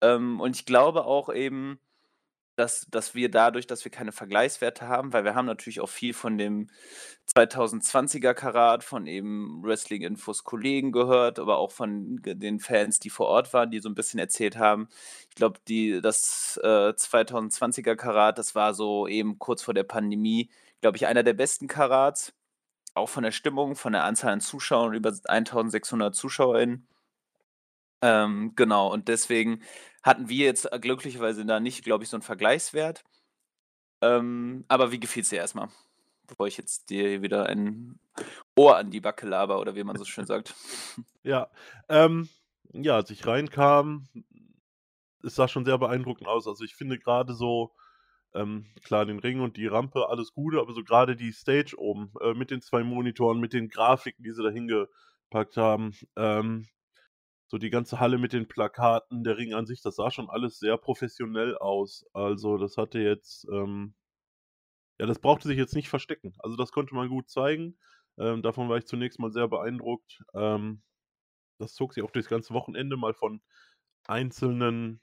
Ähm, 0.00 0.40
und 0.40 0.54
ich 0.54 0.64
glaube 0.64 1.06
auch 1.06 1.28
eben, 1.34 1.80
dass, 2.58 2.86
dass 2.90 3.14
wir 3.14 3.30
dadurch, 3.30 3.68
dass 3.68 3.84
wir 3.84 3.92
keine 3.92 4.10
Vergleichswerte 4.10 4.88
haben, 4.88 5.12
weil 5.12 5.24
wir 5.24 5.36
haben 5.36 5.46
natürlich 5.46 5.80
auch 5.80 5.88
viel 5.88 6.12
von 6.12 6.38
dem 6.38 6.68
2020er 7.32 8.34
Karat, 8.34 8.82
von 8.82 9.06
eben 9.06 9.62
Wrestling-Infos 9.62 10.42
Kollegen 10.42 10.90
gehört, 10.90 11.38
aber 11.38 11.58
auch 11.58 11.70
von 11.70 12.20
den 12.22 12.58
Fans, 12.58 12.98
die 12.98 13.10
vor 13.10 13.26
Ort 13.26 13.52
waren, 13.52 13.70
die 13.70 13.78
so 13.78 13.88
ein 13.88 13.94
bisschen 13.94 14.18
erzählt 14.18 14.56
haben. 14.56 14.88
Ich 15.28 15.36
glaube, 15.36 15.60
das 16.02 16.58
äh, 16.64 16.90
2020er 16.90 17.94
Karat, 17.94 18.38
das 18.38 18.56
war 18.56 18.74
so 18.74 19.06
eben 19.06 19.38
kurz 19.38 19.62
vor 19.62 19.74
der 19.74 19.84
Pandemie, 19.84 20.50
glaube 20.80 20.96
ich, 20.96 21.06
einer 21.06 21.22
der 21.22 21.34
besten 21.34 21.68
Karats. 21.68 22.32
Auch 22.94 23.08
von 23.08 23.22
der 23.22 23.30
Stimmung, 23.32 23.76
von 23.76 23.92
der 23.92 24.02
Anzahl 24.02 24.32
an 24.32 24.40
Zuschauern, 24.40 24.94
über 24.94 25.10
1600 25.10 26.14
ZuschauerInnen. 26.14 26.88
Ähm, 28.02 28.52
genau, 28.54 28.92
und 28.92 29.08
deswegen 29.08 29.62
hatten 30.02 30.28
wir 30.28 30.46
jetzt 30.46 30.72
äh, 30.72 30.78
glücklicherweise 30.78 31.44
da 31.44 31.60
nicht, 31.60 31.84
glaube 31.84 32.04
ich, 32.04 32.10
so 32.10 32.16
einen 32.16 32.22
Vergleichswert. 32.22 33.04
Ähm, 34.00 34.64
aber 34.68 34.92
wie 34.92 35.00
gefiel 35.00 35.22
es 35.22 35.30
dir 35.30 35.38
erstmal? 35.38 35.68
Bevor 36.26 36.46
ich 36.46 36.56
jetzt 36.56 36.90
dir 36.90 37.22
wieder 37.22 37.46
ein 37.46 37.98
Ohr 38.56 38.76
an 38.76 38.90
die 38.90 39.00
Backe 39.00 39.26
laber 39.26 39.58
oder 39.60 39.74
wie 39.74 39.84
man 39.84 39.96
so 39.96 40.04
schön 40.04 40.26
sagt. 40.26 40.54
Ja, 41.24 41.50
ähm, 41.90 42.26
ja, 42.72 42.94
als 42.94 43.10
ich 43.10 43.26
reinkam, 43.26 44.08
es 45.22 45.34
sah 45.34 45.46
schon 45.46 45.66
sehr 45.66 45.76
beeindruckend 45.76 46.26
aus. 46.26 46.48
Also 46.48 46.64
ich 46.64 46.74
finde 46.74 46.98
gerade 46.98 47.34
so, 47.34 47.74
ähm, 48.34 48.66
klar, 48.82 49.04
den 49.04 49.18
Ring 49.18 49.40
und 49.40 49.58
die 49.58 49.66
Rampe, 49.66 50.08
alles 50.08 50.32
Gute, 50.32 50.58
aber 50.58 50.72
so 50.72 50.82
gerade 50.82 51.16
die 51.16 51.32
Stage 51.32 51.76
oben 51.76 52.12
äh, 52.22 52.32
mit 52.32 52.50
den 52.50 52.62
zwei 52.62 52.82
Monitoren, 52.82 53.40
mit 53.40 53.52
den 53.52 53.68
Grafiken, 53.68 54.22
die 54.24 54.32
sie 54.32 54.42
da 54.42 54.48
hingepackt 54.48 55.58
haben, 55.58 55.94
ähm, 56.16 56.68
so 57.48 57.58
die 57.58 57.70
ganze 57.70 57.98
Halle 57.98 58.18
mit 58.18 58.32
den 58.32 58.46
Plakaten, 58.46 59.24
der 59.24 59.38
Ring 59.38 59.54
an 59.54 59.66
sich, 59.66 59.80
das 59.82 59.96
sah 59.96 60.10
schon 60.10 60.28
alles 60.28 60.58
sehr 60.58 60.76
professionell 60.76 61.56
aus. 61.56 62.04
Also 62.12 62.58
das 62.58 62.76
hatte 62.76 62.98
jetzt, 63.00 63.46
ähm, 63.50 63.94
ja, 64.98 65.06
das 65.06 65.18
brauchte 65.18 65.48
sich 65.48 65.56
jetzt 65.56 65.74
nicht 65.74 65.88
verstecken. 65.88 66.34
Also 66.40 66.56
das 66.56 66.72
konnte 66.72 66.94
man 66.94 67.08
gut 67.08 67.30
zeigen. 67.30 67.78
Ähm, 68.18 68.42
davon 68.42 68.68
war 68.68 68.76
ich 68.76 68.86
zunächst 68.86 69.18
mal 69.18 69.32
sehr 69.32 69.48
beeindruckt. 69.48 70.22
Ähm, 70.34 70.82
das 71.58 71.74
zog 71.74 71.94
sich 71.94 72.04
auch 72.04 72.10
durchs 72.10 72.28
ganze 72.28 72.54
Wochenende 72.54 72.96
mal 72.96 73.14
von 73.14 73.40
einzelnen 74.06 75.00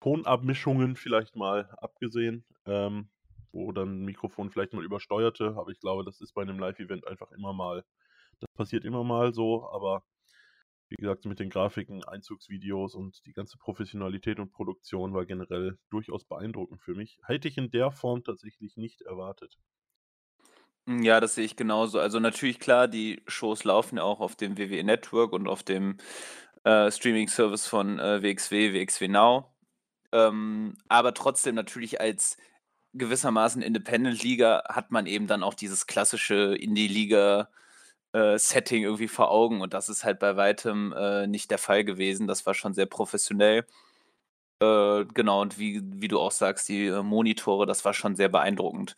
Tonabmischungen 0.00 0.96
vielleicht 0.96 1.36
mal 1.36 1.70
abgesehen, 1.78 2.44
ähm, 2.66 3.10
wo 3.52 3.72
dann 3.72 4.00
ein 4.00 4.04
Mikrofon 4.04 4.50
vielleicht 4.50 4.72
mal 4.72 4.84
übersteuerte. 4.84 5.54
Aber 5.56 5.70
ich 5.70 5.80
glaube, 5.80 6.04
das 6.04 6.20
ist 6.20 6.32
bei 6.34 6.42
einem 6.42 6.58
Live-Event 6.58 7.06
einfach 7.06 7.30
immer 7.32 7.52
mal, 7.52 7.84
das 8.40 8.50
passiert 8.54 8.84
immer 8.84 9.04
mal 9.04 9.34
so, 9.34 9.70
aber 9.70 10.02
wie 10.90 10.96
gesagt, 10.96 11.24
mit 11.24 11.38
den 11.38 11.50
Grafiken, 11.50 12.04
Einzugsvideos 12.04 12.94
und 12.94 13.24
die 13.24 13.32
ganze 13.32 13.56
Professionalität 13.58 14.40
und 14.40 14.50
Produktion 14.50 15.14
war 15.14 15.24
generell 15.24 15.78
durchaus 15.88 16.24
beeindruckend 16.24 16.82
für 16.82 16.94
mich. 16.94 17.18
Hätte 17.24 17.48
ich 17.48 17.56
in 17.56 17.70
der 17.70 17.92
Form 17.92 18.24
tatsächlich 18.24 18.76
nicht 18.76 19.02
erwartet. 19.02 19.56
Hm, 20.86 21.02
ja, 21.02 21.20
das 21.20 21.36
sehe 21.36 21.44
ich 21.44 21.54
genauso. 21.54 22.00
Also 22.00 22.18
natürlich 22.18 22.58
klar, 22.58 22.88
die 22.88 23.22
Shows 23.28 23.62
laufen 23.62 23.98
ja 23.98 24.02
auch 24.02 24.20
auf 24.20 24.34
dem 24.34 24.58
WWE 24.58 24.82
Network 24.82 25.32
und 25.32 25.46
auf 25.46 25.62
dem 25.62 25.98
äh, 26.64 26.90
Streaming-Service 26.90 27.68
von 27.68 28.00
äh, 28.00 28.22
WXW, 28.22 28.74
WXW 28.74 29.06
Now. 29.06 29.54
Ähm, 30.10 30.74
aber 30.88 31.14
trotzdem 31.14 31.54
natürlich 31.54 32.00
als 32.00 32.36
gewissermaßen 32.94 33.62
Independent-Liga 33.62 34.64
hat 34.68 34.90
man 34.90 35.06
eben 35.06 35.28
dann 35.28 35.44
auch 35.44 35.54
dieses 35.54 35.86
klassische 35.86 36.56
Indie-Liga- 36.56 37.48
äh, 38.12 38.38
Setting 38.38 38.82
irgendwie 38.84 39.08
vor 39.08 39.30
Augen 39.30 39.60
und 39.60 39.74
das 39.74 39.88
ist 39.88 40.04
halt 40.04 40.18
bei 40.18 40.36
weitem 40.36 40.92
äh, 40.92 41.26
nicht 41.26 41.50
der 41.50 41.58
Fall 41.58 41.84
gewesen. 41.84 42.26
Das 42.26 42.46
war 42.46 42.54
schon 42.54 42.74
sehr 42.74 42.86
professionell. 42.86 43.66
Äh, 44.62 45.04
genau, 45.14 45.40
und 45.42 45.58
wie, 45.58 45.80
wie 45.84 46.08
du 46.08 46.18
auch 46.20 46.32
sagst, 46.32 46.68
die 46.68 46.86
äh, 46.86 47.02
Monitore, 47.02 47.66
das 47.66 47.84
war 47.84 47.94
schon 47.94 48.16
sehr 48.16 48.28
beeindruckend. 48.28 48.96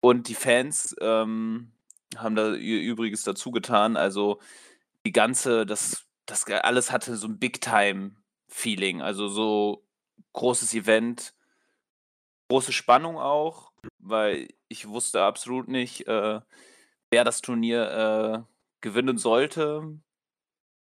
Und 0.00 0.28
die 0.28 0.34
Fans 0.34 0.94
ähm, 1.00 1.72
haben 2.16 2.36
da 2.36 2.54
ihr 2.54 2.80
Übriges 2.80 3.24
dazu 3.24 3.50
getan. 3.50 3.96
Also 3.96 4.40
die 5.06 5.12
ganze, 5.12 5.66
das, 5.66 6.06
das 6.26 6.46
alles 6.46 6.92
hatte 6.92 7.16
so 7.16 7.28
ein 7.28 7.38
Big-Time-Feeling. 7.38 9.02
Also 9.02 9.28
so 9.28 9.84
großes 10.32 10.74
Event, 10.74 11.34
große 12.48 12.72
Spannung 12.72 13.18
auch, 13.18 13.72
weil 13.98 14.48
ich 14.68 14.88
wusste 14.88 15.22
absolut 15.22 15.68
nicht, 15.68 16.06
äh, 16.08 16.40
wer 17.14 17.22
das 17.22 17.42
Turnier 17.42 18.44
äh, 18.44 18.52
gewinnen 18.80 19.18
sollte. 19.18 20.00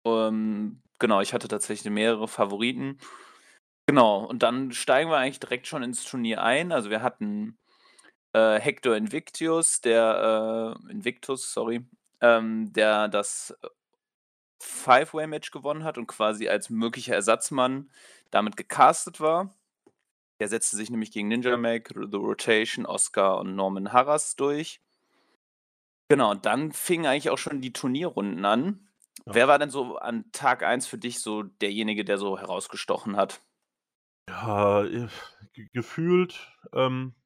Ähm, 0.05 0.81
genau, 1.01 1.21
ich 1.21 1.35
hatte 1.35 1.49
tatsächlich 1.49 1.93
mehrere 1.93 2.29
Favoriten. 2.29 2.99
Genau, 3.87 4.25
und 4.25 4.45
dann 4.45 4.71
steigen 4.71 5.11
wir 5.11 5.17
eigentlich 5.17 5.41
direkt 5.41 5.67
schon 5.67 5.83
ins 5.83 6.05
Turnier 6.05 6.41
ein. 6.41 6.71
Also 6.71 6.89
wir 6.89 7.03
hatten 7.03 7.59
äh, 8.33 8.61
Hector 8.61 8.95
Invictus, 8.95 9.81
der 9.81 10.77
äh, 10.87 10.93
Invictus, 10.93 11.53
sorry, 11.53 11.85
ähm, 12.21 12.73
der 12.73 13.09
das 13.09 13.53
Five-Way-Match 14.61 15.51
gewonnen 15.51 15.83
hat 15.83 15.99
und 15.99 16.07
quasi 16.07 16.49
als 16.49 16.71
möglicher 16.71 17.17
Ersatzmann 17.17 17.91
damit 18.31 18.57
gecastet 18.57 19.19
war. 19.19 19.53
Der 20.39 20.47
setzte 20.47 20.77
sich 20.77 20.91
nämlich 20.91 21.11
gegen 21.11 21.27
Ninja 21.27 21.57
Mac, 21.57 21.89
The 21.93 22.17
Rotation, 22.19 22.87
Oscar 22.87 23.41
und 23.41 23.57
Norman 23.57 23.93
Harras 23.93 24.37
durch. 24.37 24.81
Genau, 26.15 26.31
und 26.31 26.47
dann 26.47 26.71
fingen 26.71 27.07
eigentlich 27.07 27.31
auch 27.31 27.39
schon 27.39 27.61
die 27.61 27.73
Turnierrunden 27.73 28.45
an. 28.45 28.87
Ja. 29.27 29.35
Wer 29.35 29.49
war 29.49 29.59
denn 29.59 29.71
so 29.71 29.97
an 29.97 30.31
Tag 30.31 30.63
1 30.63 30.87
für 30.87 30.97
dich 30.97 31.19
so 31.19 31.43
derjenige, 31.43 32.05
der 32.05 32.19
so 32.19 32.39
herausgestochen 32.39 33.17
hat? 33.17 33.43
Ja, 34.31 34.85
äh, 34.85 35.09
gefühlt 35.73 36.57
ähm, 36.73 37.17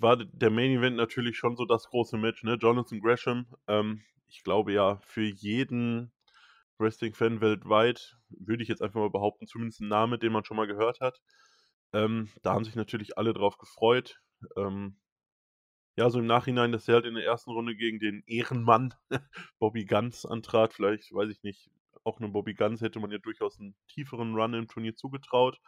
war 0.00 0.16
der 0.16 0.50
Main 0.50 0.72
Event 0.72 0.96
natürlich 0.96 1.38
schon 1.38 1.54
so 1.54 1.64
das 1.64 1.86
große 1.90 2.16
Match, 2.16 2.42
ne? 2.42 2.54
Jonathan 2.54 2.98
Gresham, 2.98 3.46
ähm, 3.68 4.02
ich 4.26 4.42
glaube 4.42 4.72
ja, 4.72 4.98
für 5.02 5.22
jeden 5.22 6.10
Wrestling-Fan 6.78 7.40
weltweit, 7.40 8.18
würde 8.30 8.64
ich 8.64 8.68
jetzt 8.68 8.82
einfach 8.82 8.98
mal 8.98 9.10
behaupten, 9.10 9.46
zumindest 9.46 9.80
ein 9.80 9.86
Name, 9.86 10.18
den 10.18 10.32
man 10.32 10.44
schon 10.44 10.56
mal 10.56 10.66
gehört 10.66 10.98
hat. 10.98 11.20
Ähm, 11.92 12.30
da 12.42 12.54
haben 12.54 12.64
sich 12.64 12.74
natürlich 12.74 13.16
alle 13.16 13.32
drauf 13.32 13.58
gefreut. 13.58 14.20
Ähm, 14.56 14.96
ja, 15.98 16.10
so 16.10 16.20
im 16.20 16.26
Nachhinein, 16.26 16.70
dass 16.70 16.86
er 16.86 16.94
halt 16.94 17.06
in 17.06 17.14
der 17.14 17.24
ersten 17.24 17.50
Runde 17.50 17.74
gegen 17.74 17.98
den 17.98 18.22
Ehrenmann 18.28 18.94
Bobby 19.58 19.84
Guns 19.84 20.24
antrat. 20.24 20.72
Vielleicht, 20.72 21.12
weiß 21.12 21.28
ich 21.28 21.42
nicht, 21.42 21.72
auch 22.04 22.20
einem 22.20 22.30
Bobby 22.30 22.54
Guns 22.54 22.80
hätte 22.82 23.00
man 23.00 23.10
ja 23.10 23.18
durchaus 23.18 23.58
einen 23.58 23.74
tieferen 23.88 24.36
Run 24.36 24.54
im 24.54 24.68
Turnier 24.68 24.94
zugetraut. 24.94 25.58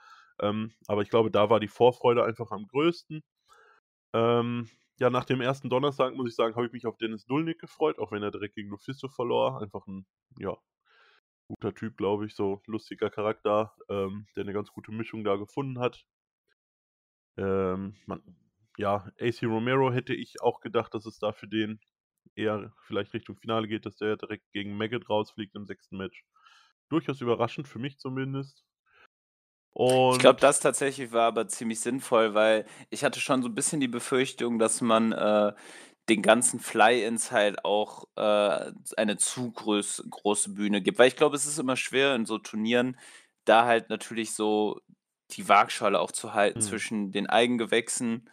Ähm, 0.41 0.73
aber 0.87 1.03
ich 1.03 1.11
glaube, 1.11 1.33
da 1.33 1.51
war 1.51 1.59
die 1.59 1.67
Vorfreude 1.67 2.23
einfach 2.25 2.53
am 2.53 2.69
größten. 2.69 3.25
Ähm, 4.15 4.71
ja, 5.01 5.11
nach 5.11 5.25
dem 5.25 5.41
ersten 5.41 5.69
Donnerstag, 5.69 6.15
muss 6.15 6.31
ich 6.31 6.37
sagen, 6.37 6.55
habe 6.55 6.67
ich 6.67 6.73
mich 6.73 6.87
auf 6.87 6.97
Dennis 6.97 7.27
Dulnik 7.27 7.59
gefreut, 7.59 7.99
auch 7.99 8.13
wenn 8.13 8.23
er 8.23 8.31
direkt 8.31 8.55
gegen 8.55 8.69
Lufisto 8.69 9.09
verlor. 9.09 9.61
Einfach 9.61 9.85
ein, 9.89 10.07
ja, 10.39 10.57
guter 11.49 11.75
Typ, 11.75 11.97
glaube 11.97 12.27
ich, 12.27 12.37
so 12.37 12.63
lustiger 12.67 13.11
Charakter, 13.11 13.75
ähm, 13.89 14.29
der 14.37 14.45
eine 14.45 14.53
ganz 14.53 14.71
gute 14.71 14.93
Mischung 14.93 15.25
da 15.25 15.35
gefunden 15.35 15.81
hat. 15.81 16.07
Ähm, 17.37 17.97
man, 18.07 18.23
ja, 18.77 19.11
AC 19.21 19.43
Romero 19.43 19.93
hätte 19.93 20.15
ich 20.15 20.41
auch 20.41 20.61
gedacht, 20.61 20.95
dass 20.95 21.07
es 21.07 21.19
da 21.19 21.33
für 21.33 21.49
den 21.49 21.81
eher 22.35 22.73
vielleicht 22.87 23.13
Richtung 23.13 23.37
Finale 23.37 23.69
geht, 23.69 23.87
dass 23.87 23.97
der 23.97 24.17
direkt 24.17 24.51
gegen 24.53 24.77
Maggot 24.77 25.09
rausfliegt 25.09 25.55
im 25.55 25.67
sechsten 25.67 25.97
Match. 25.97 26.25
Durchaus 26.89 27.21
überraschend, 27.21 27.69
für 27.69 27.79
mich 27.79 27.99
zumindest. 27.99 28.65
Und 29.73 30.15
ich 30.15 30.19
glaube, 30.19 30.41
das 30.41 30.61
tatsächlich 30.61 31.13
war 31.13 31.29
aber 31.29 31.47
ziemlich 31.47 31.81
sinnvoll, 31.81 32.35
weil 32.35 32.67
ich 32.91 33.05
hatte 33.05 33.21
schon 33.21 33.43
so 33.43 33.49
ein 33.49 33.55
bisschen 33.55 33.81
die 33.81 33.89
Befürchtung, 33.89 34.59
dass 34.59 34.81
man 34.81 35.13
äh, 35.13 35.53
den 36.09 36.23
ganzen 36.23 36.59
Fly-Ins 36.59 37.31
halt 37.31 37.65
auch 37.65 38.05
äh, 38.17 38.73
eine 38.97 39.17
zu 39.17 39.53
groß, 39.53 40.07
große 40.11 40.51
Bühne 40.55 40.83
gibt. 40.83 40.99
Weil 40.99 41.09
ich 41.09 41.17
glaube, 41.17 41.37
es 41.37 41.47
ist 41.47 41.59
immer 41.59 41.77
schwer 41.77 42.15
in 42.17 42.27
so 42.27 42.39
Turnieren, 42.39 42.99
da 43.45 43.65
halt 43.65 43.91
natürlich 43.91 44.33
so 44.33 44.81
die 45.31 45.49
Waagschale 45.49 46.01
auch 46.01 46.11
zu 46.11 46.35
halten 46.35 46.59
mhm. 46.59 46.63
zwischen 46.65 47.13
den 47.13 47.29
Eigengewächsen 47.29 48.29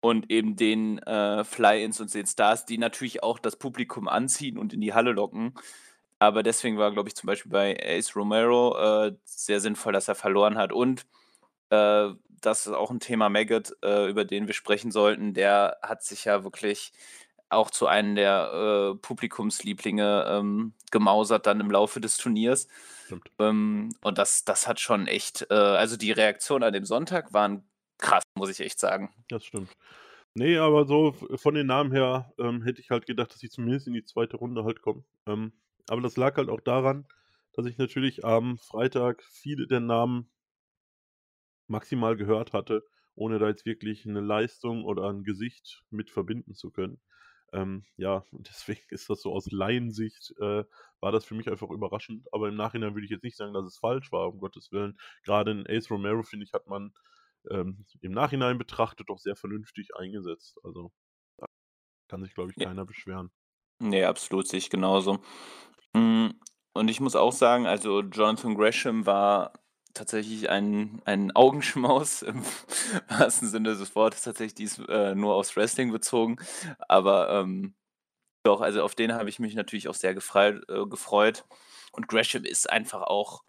und 0.00 0.30
eben 0.30 0.56
den 0.56 0.98
äh, 0.98 1.44
Fly-Ins 1.44 2.00
und 2.00 2.12
den 2.14 2.26
Stars, 2.26 2.64
die 2.64 2.78
natürlich 2.78 3.22
auch 3.22 3.38
das 3.38 3.56
Publikum 3.56 4.08
anziehen 4.08 4.58
und 4.58 4.72
in 4.72 4.80
die 4.80 4.94
Halle 4.94 5.12
locken. 5.12 5.54
Aber 6.18 6.42
deswegen 6.42 6.78
war, 6.78 6.92
glaube 6.92 7.08
ich, 7.08 7.16
zum 7.16 7.26
Beispiel 7.26 7.50
bei 7.50 7.78
Ace 7.82 8.14
Romero 8.16 9.06
äh, 9.06 9.16
sehr 9.24 9.60
sinnvoll, 9.60 9.92
dass 9.92 10.08
er 10.08 10.14
verloren 10.14 10.58
hat. 10.58 10.72
Und 10.72 11.06
äh, 11.70 12.08
das 12.40 12.66
ist 12.66 12.72
auch 12.72 12.90
ein 12.90 13.00
Thema 13.00 13.28
Maggot, 13.28 13.76
äh, 13.82 14.08
über 14.08 14.24
den 14.24 14.46
wir 14.46 14.54
sprechen 14.54 14.90
sollten. 14.90 15.34
Der 15.34 15.78
hat 15.82 16.02
sich 16.02 16.26
ja 16.26 16.44
wirklich 16.44 16.92
auch 17.48 17.70
zu 17.70 17.86
einem 17.86 18.14
der 18.14 18.92
äh, 18.94 18.98
Publikumslieblinge 18.98 20.26
ähm, 20.28 20.72
gemausert 20.90 21.46
dann 21.46 21.60
im 21.60 21.70
Laufe 21.70 22.00
des 22.00 22.16
Turniers. 22.16 22.68
Ähm, 23.38 23.90
und 24.02 24.18
das, 24.18 24.44
das 24.44 24.68
hat 24.68 24.78
schon 24.78 25.06
echt, 25.06 25.46
äh, 25.50 25.54
also 25.54 25.96
die 25.96 26.12
Reaktionen 26.12 26.64
an 26.64 26.72
dem 26.72 26.84
Sonntag 26.84 27.32
waren 27.32 27.64
krass, 28.00 28.22
muss 28.34 28.50
ich 28.50 28.60
echt 28.60 28.78
sagen. 28.78 29.14
Das 29.28 29.44
stimmt. 29.44 29.76
Nee, 30.34 30.58
aber 30.58 30.86
so 30.86 31.12
von 31.12 31.54
den 31.54 31.66
Namen 31.66 31.92
her 31.92 32.32
ähm, 32.38 32.62
hätte 32.62 32.80
ich 32.80 32.90
halt 32.90 33.06
gedacht, 33.06 33.32
dass 33.32 33.40
sie 33.40 33.50
zumindest 33.50 33.88
in 33.88 33.94
die 33.94 34.04
zweite 34.04 34.36
Runde 34.36 34.64
halt 34.64 34.80
kommen. 34.80 35.04
Ähm, 35.26 35.52
aber 35.88 36.00
das 36.00 36.16
lag 36.16 36.36
halt 36.36 36.48
auch 36.48 36.60
daran, 36.60 37.06
dass 37.52 37.66
ich 37.66 37.78
natürlich 37.78 38.24
am 38.24 38.58
Freitag 38.58 39.24
viele 39.24 39.66
der 39.66 39.80
Namen 39.80 40.30
maximal 41.66 42.16
gehört 42.16 42.52
hatte, 42.52 42.84
ohne 43.14 43.38
da 43.38 43.48
jetzt 43.48 43.66
wirklich 43.66 44.06
eine 44.06 44.20
Leistung 44.20 44.84
oder 44.84 45.08
ein 45.10 45.24
Gesicht 45.24 45.84
mit 45.90 46.10
verbinden 46.10 46.54
zu 46.54 46.70
können. 46.70 47.00
Ähm, 47.52 47.84
ja, 47.96 48.24
deswegen 48.32 48.82
ist 48.90 49.10
das 49.10 49.22
so 49.22 49.32
aus 49.32 49.50
Laiensicht, 49.50 50.34
äh, 50.40 50.64
war 51.00 51.12
das 51.12 51.24
für 51.24 51.34
mich 51.34 51.50
einfach 51.50 51.70
überraschend. 51.70 52.26
Aber 52.32 52.48
im 52.48 52.56
Nachhinein 52.56 52.94
würde 52.94 53.04
ich 53.04 53.10
jetzt 53.10 53.24
nicht 53.24 53.36
sagen, 53.36 53.54
dass 53.54 53.64
es 53.66 53.78
falsch 53.78 54.12
war, 54.12 54.28
um 54.28 54.38
Gottes 54.38 54.70
Willen. 54.72 54.98
Gerade 55.24 55.50
in 55.52 55.66
Ace 55.66 55.90
Romero, 55.90 56.22
finde 56.22 56.44
ich, 56.44 56.52
hat 56.52 56.68
man 56.68 56.92
ähm, 57.50 57.86
im 58.00 58.12
Nachhinein 58.12 58.58
betrachtet 58.58 59.08
doch 59.08 59.18
sehr 59.18 59.36
vernünftig 59.36 59.96
eingesetzt. 59.96 60.58
Also 60.62 60.92
da 61.38 61.46
kann 62.08 62.22
sich, 62.22 62.34
glaube 62.34 62.50
ich, 62.50 62.62
keiner 62.62 62.82
ja. 62.82 62.84
beschweren. 62.84 63.30
Nee, 63.78 64.04
absolut, 64.04 64.46
sehe 64.46 64.58
ich 64.58 64.70
genauso. 64.70 65.20
Hm, 65.94 66.38
und 66.74 66.88
ich 66.88 67.00
muss 67.00 67.16
auch 67.16 67.32
sagen, 67.32 67.66
also 67.66 68.00
Jonathan 68.00 68.54
Gresham 68.54 69.06
war 69.06 69.52
tatsächlich 69.94 70.50
ein 70.50 71.02
ein 71.04 71.32
Augenschmaus 71.34 72.22
im 72.22 72.42
wahrsten 73.08 73.48
Sinne 73.48 73.76
des 73.76 73.94
Wortes, 73.96 74.22
tatsächlich 74.22 74.54
dies 74.54 74.78
äh, 74.88 75.14
nur 75.14 75.34
aufs 75.34 75.56
Wrestling 75.56 75.92
bezogen. 75.92 76.36
Aber, 76.88 77.30
ähm, 77.30 77.74
doch, 78.44 78.60
also 78.60 78.82
auf 78.82 78.94
den 78.94 79.12
habe 79.14 79.28
ich 79.28 79.38
mich 79.38 79.54
natürlich 79.54 79.88
auch 79.88 79.94
sehr 79.94 80.14
gefreit 80.14 80.62
äh, 80.68 80.86
gefreut. 80.86 81.44
Und 81.92 82.08
Gresham 82.08 82.44
ist 82.44 82.70
einfach 82.70 83.02
auch 83.02 83.42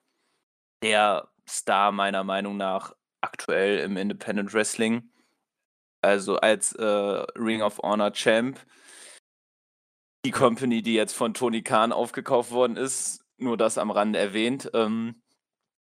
der 0.83 1.29
Star 1.47 1.91
meiner 1.91 2.23
Meinung 2.23 2.57
nach 2.57 2.93
aktuell 3.21 3.79
im 3.79 3.97
Independent 3.97 4.53
Wrestling. 4.53 5.09
Also 6.01 6.37
als, 6.37 6.73
äh, 6.73 6.85
Ring 6.85 7.61
of 7.61 7.79
Honor 7.79 8.11
Champ 8.13 8.59
die 10.25 10.31
Company, 10.31 10.81
die 10.81 10.93
jetzt 10.93 11.13
von 11.13 11.33
Tony 11.33 11.63
Khan 11.63 11.91
aufgekauft 11.91 12.51
worden 12.51 12.77
ist, 12.77 13.25
nur 13.37 13.57
das 13.57 13.77
am 13.77 13.91
Rande 13.91 14.19
erwähnt. 14.19 14.69
Ähm, 14.73 15.21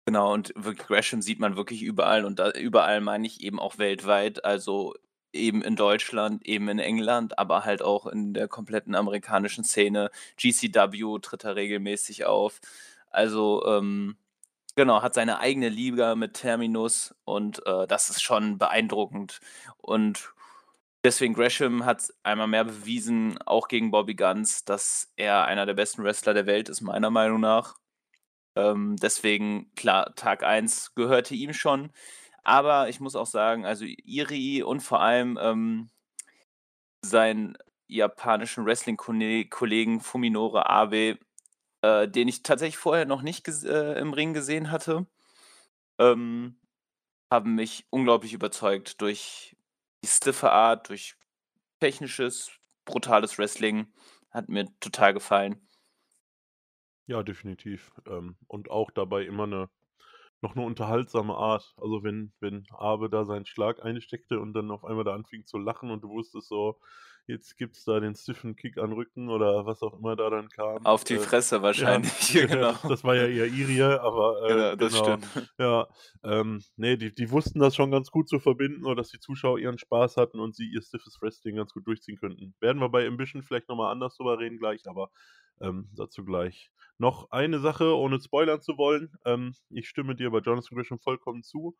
genau, 0.07 0.33
und 0.33 0.53
wirklich 0.57 0.87
Gresham 0.87 1.23
sieht 1.23 1.41
man 1.41 1.57
wirklich 1.57 1.83
überall 1.83 2.25
und 2.25 2.39
da, 2.39 2.51
überall 2.53 3.01
meine 3.01 3.27
ich 3.27 3.43
eben 3.43 3.59
auch 3.59 3.79
weltweit, 3.79 4.45
also 4.45 4.95
eben 5.33 5.63
in 5.63 5.77
Deutschland, 5.77 6.47
eben 6.47 6.69
in 6.69 6.79
England, 6.79 7.39
aber 7.39 7.65
halt 7.65 7.83
auch 7.83 8.07
in 8.07 8.35
der 8.35 8.49
kompletten 8.49 8.95
amerikanischen 8.95 9.65
Szene. 9.65 10.11
GCW 10.37 11.19
tritt 11.21 11.45
er 11.45 11.57
regelmäßig 11.57 12.27
auf. 12.27 12.61
Also, 13.11 13.65
ähm, 13.67 14.17
genau, 14.77 15.03
hat 15.03 15.15
seine 15.15 15.39
eigene 15.39 15.69
Liga 15.69 16.15
mit 16.15 16.35
Terminus 16.35 17.15
und 17.25 17.65
äh, 17.67 17.87
das 17.87 18.11
ist 18.11 18.23
schon 18.23 18.59
beeindruckend. 18.59 19.41
Und 19.79 20.33
Deswegen 21.05 21.35
Gresham 21.35 21.85
hat 21.85 22.13
einmal 22.23 22.47
mehr 22.47 22.65
bewiesen, 22.65 23.37
auch 23.43 23.67
gegen 23.67 23.91
Bobby 23.91 24.15
Guns, 24.15 24.65
dass 24.65 25.13
er 25.17 25.45
einer 25.47 25.67
der 25.67 25.75
besten 25.75 26.05
Wrestler 26.05 26.33
der 26.33 26.47
Welt 26.47 26.69
ist, 26.69 26.81
meiner 26.81 27.11
Meinung 27.11 27.41
nach. 27.41 27.75
Ähm, 28.57 28.97
deswegen, 28.97 29.73
klar, 29.75 30.15
Tag 30.15 30.45
1 30.45 30.95
gehörte 30.95 31.35
ihm 31.35 31.55
schon. 31.55 31.91
Aber 32.45 32.89
ich 32.89 33.01
muss 33.01 33.17
auch 33.17 33.27
sagen, 33.27 33.67
also 33.67 33.85
Iri 33.85 34.63
und 34.63 34.81
vor 34.81 35.01
allem 35.01 35.39
ähm, 35.43 35.91
seinen 37.05 37.57
japanischen 37.89 38.65
Wrestling-Kollegen 38.65 40.01
Fuminore 40.01 40.69
Abe, 40.71 41.19
äh, 41.83 42.09
den 42.09 42.29
ich 42.29 42.43
tatsächlich 42.43 42.79
vorher 42.79 43.07
noch 43.07 43.23
nicht 43.23 43.47
äh, 43.49 43.99
im 43.99 44.13
Ring 44.13 44.33
gesehen 44.35 44.71
hatte, 44.71 45.07
ähm, 45.99 46.59
haben 47.31 47.55
mich 47.55 47.87
unglaublich 47.91 48.33
überzeugt 48.35 49.01
durch 49.01 49.57
die 50.05 50.09
stiffe 50.09 50.53
Art, 50.53 50.89
durch 50.89 51.17
technisches, 51.81 52.51
brutales 52.85 53.39
Wrestling. 53.39 53.93
Hat 54.31 54.49
mir 54.49 54.67
total 54.81 55.15
gefallen. 55.15 55.67
Ja, 57.07 57.23
definitiv. 57.23 57.93
Ähm, 58.07 58.37
und 58.47 58.71
auch 58.71 58.91
dabei 58.91 59.25
immer 59.25 59.45
eine 59.45 59.69
noch 60.43 60.57
eine 60.57 60.65
unterhaltsame 60.65 61.35
Art. 61.35 61.75
Also 61.77 62.03
wenn, 62.03 62.33
wenn 62.41 62.67
Abe 62.71 63.09
da 63.09 63.25
seinen 63.25 63.47
Schlag 63.47 63.83
einsteckte 63.83 64.41
und 64.41 64.53
dann 64.55 64.71
auf 64.71 64.85
einmal 64.85 65.05
da 65.05 65.15
anfing 65.15 65.47
zu 65.47 65.59
lachen 65.59 65.91
und 65.91 66.03
du 66.03 66.11
wusstest 66.11 66.49
so, 66.49 66.79
jetzt 67.27 67.57
gibt 67.57 67.77
es 67.77 67.85
da 67.85 68.01
den 68.01 68.15
stiffen 68.15 68.57
Kick 68.57 68.79
an 68.79 68.93
Rücken 68.93 69.29
oder 69.29 69.65
was 69.65 69.83
auch 69.83 69.99
immer 69.99 70.17
da 70.17 70.29
dann 70.31 70.49
kam. 70.49 70.85
Auf 70.85 71.05
die 71.05 71.15
äh, 71.15 71.19
Fresse 71.19 71.63
wahrscheinlich, 71.63 72.13
ja, 72.35 72.47
genau. 72.47 72.75
Das 72.89 73.05
war 73.05 73.15
ja 73.15 73.27
eher 73.27 73.47
Irie, 73.47 74.01
aber 74.01 74.43
äh, 74.45 74.49
genau, 74.49 74.77
das 74.77 74.93
genau. 74.93 75.05
stimmt. 75.05 75.53
Ja, 75.59 75.87
ähm, 76.25 76.63
nee, 76.77 76.97
die, 76.97 77.15
die 77.15 77.31
wussten 77.31 77.61
das 77.61 77.77
schon 77.77 77.91
ganz 77.91 78.11
gut 78.11 78.29
zu 78.29 78.41
verbinden 78.41 78.85
oder 78.85 78.97
dass 78.97 79.11
die 79.11 79.21
Zuschauer 79.21 79.59
ihren 79.59 79.79
Spaß 79.79 80.17
hatten 80.17 80.41
und 80.41 80.57
sie 80.57 80.67
ihr 80.67 80.83
stiffes 80.83 81.19
Wrestling 81.21 81.57
ganz 81.57 81.73
gut 81.73 81.87
durchziehen 81.87 82.19
könnten. 82.19 82.55
Werden 82.61 82.81
wir 82.81 82.89
bei 82.89 83.07
Ambition 83.07 83.43
vielleicht 83.43 83.69
nochmal 83.69 83.93
anders 83.93 84.17
drüber 84.17 84.39
reden 84.39 84.59
gleich, 84.59 84.89
aber 84.89 85.11
ähm, 85.61 85.89
dazu 85.95 86.25
gleich. 86.25 86.71
Noch 86.99 87.31
eine 87.31 87.59
Sache, 87.59 87.97
ohne 87.97 88.21
spoilern 88.21 88.61
zu 88.61 88.77
wollen. 88.79 89.13
Ähm, 89.25 89.55
ich 89.71 89.89
stimme 89.89 90.15
dir 90.15 90.31
bei 90.31 90.39
Jonathan 90.39 90.77
Gresham 90.77 90.99
vollkommen 90.99 91.43
zu. 91.43 91.77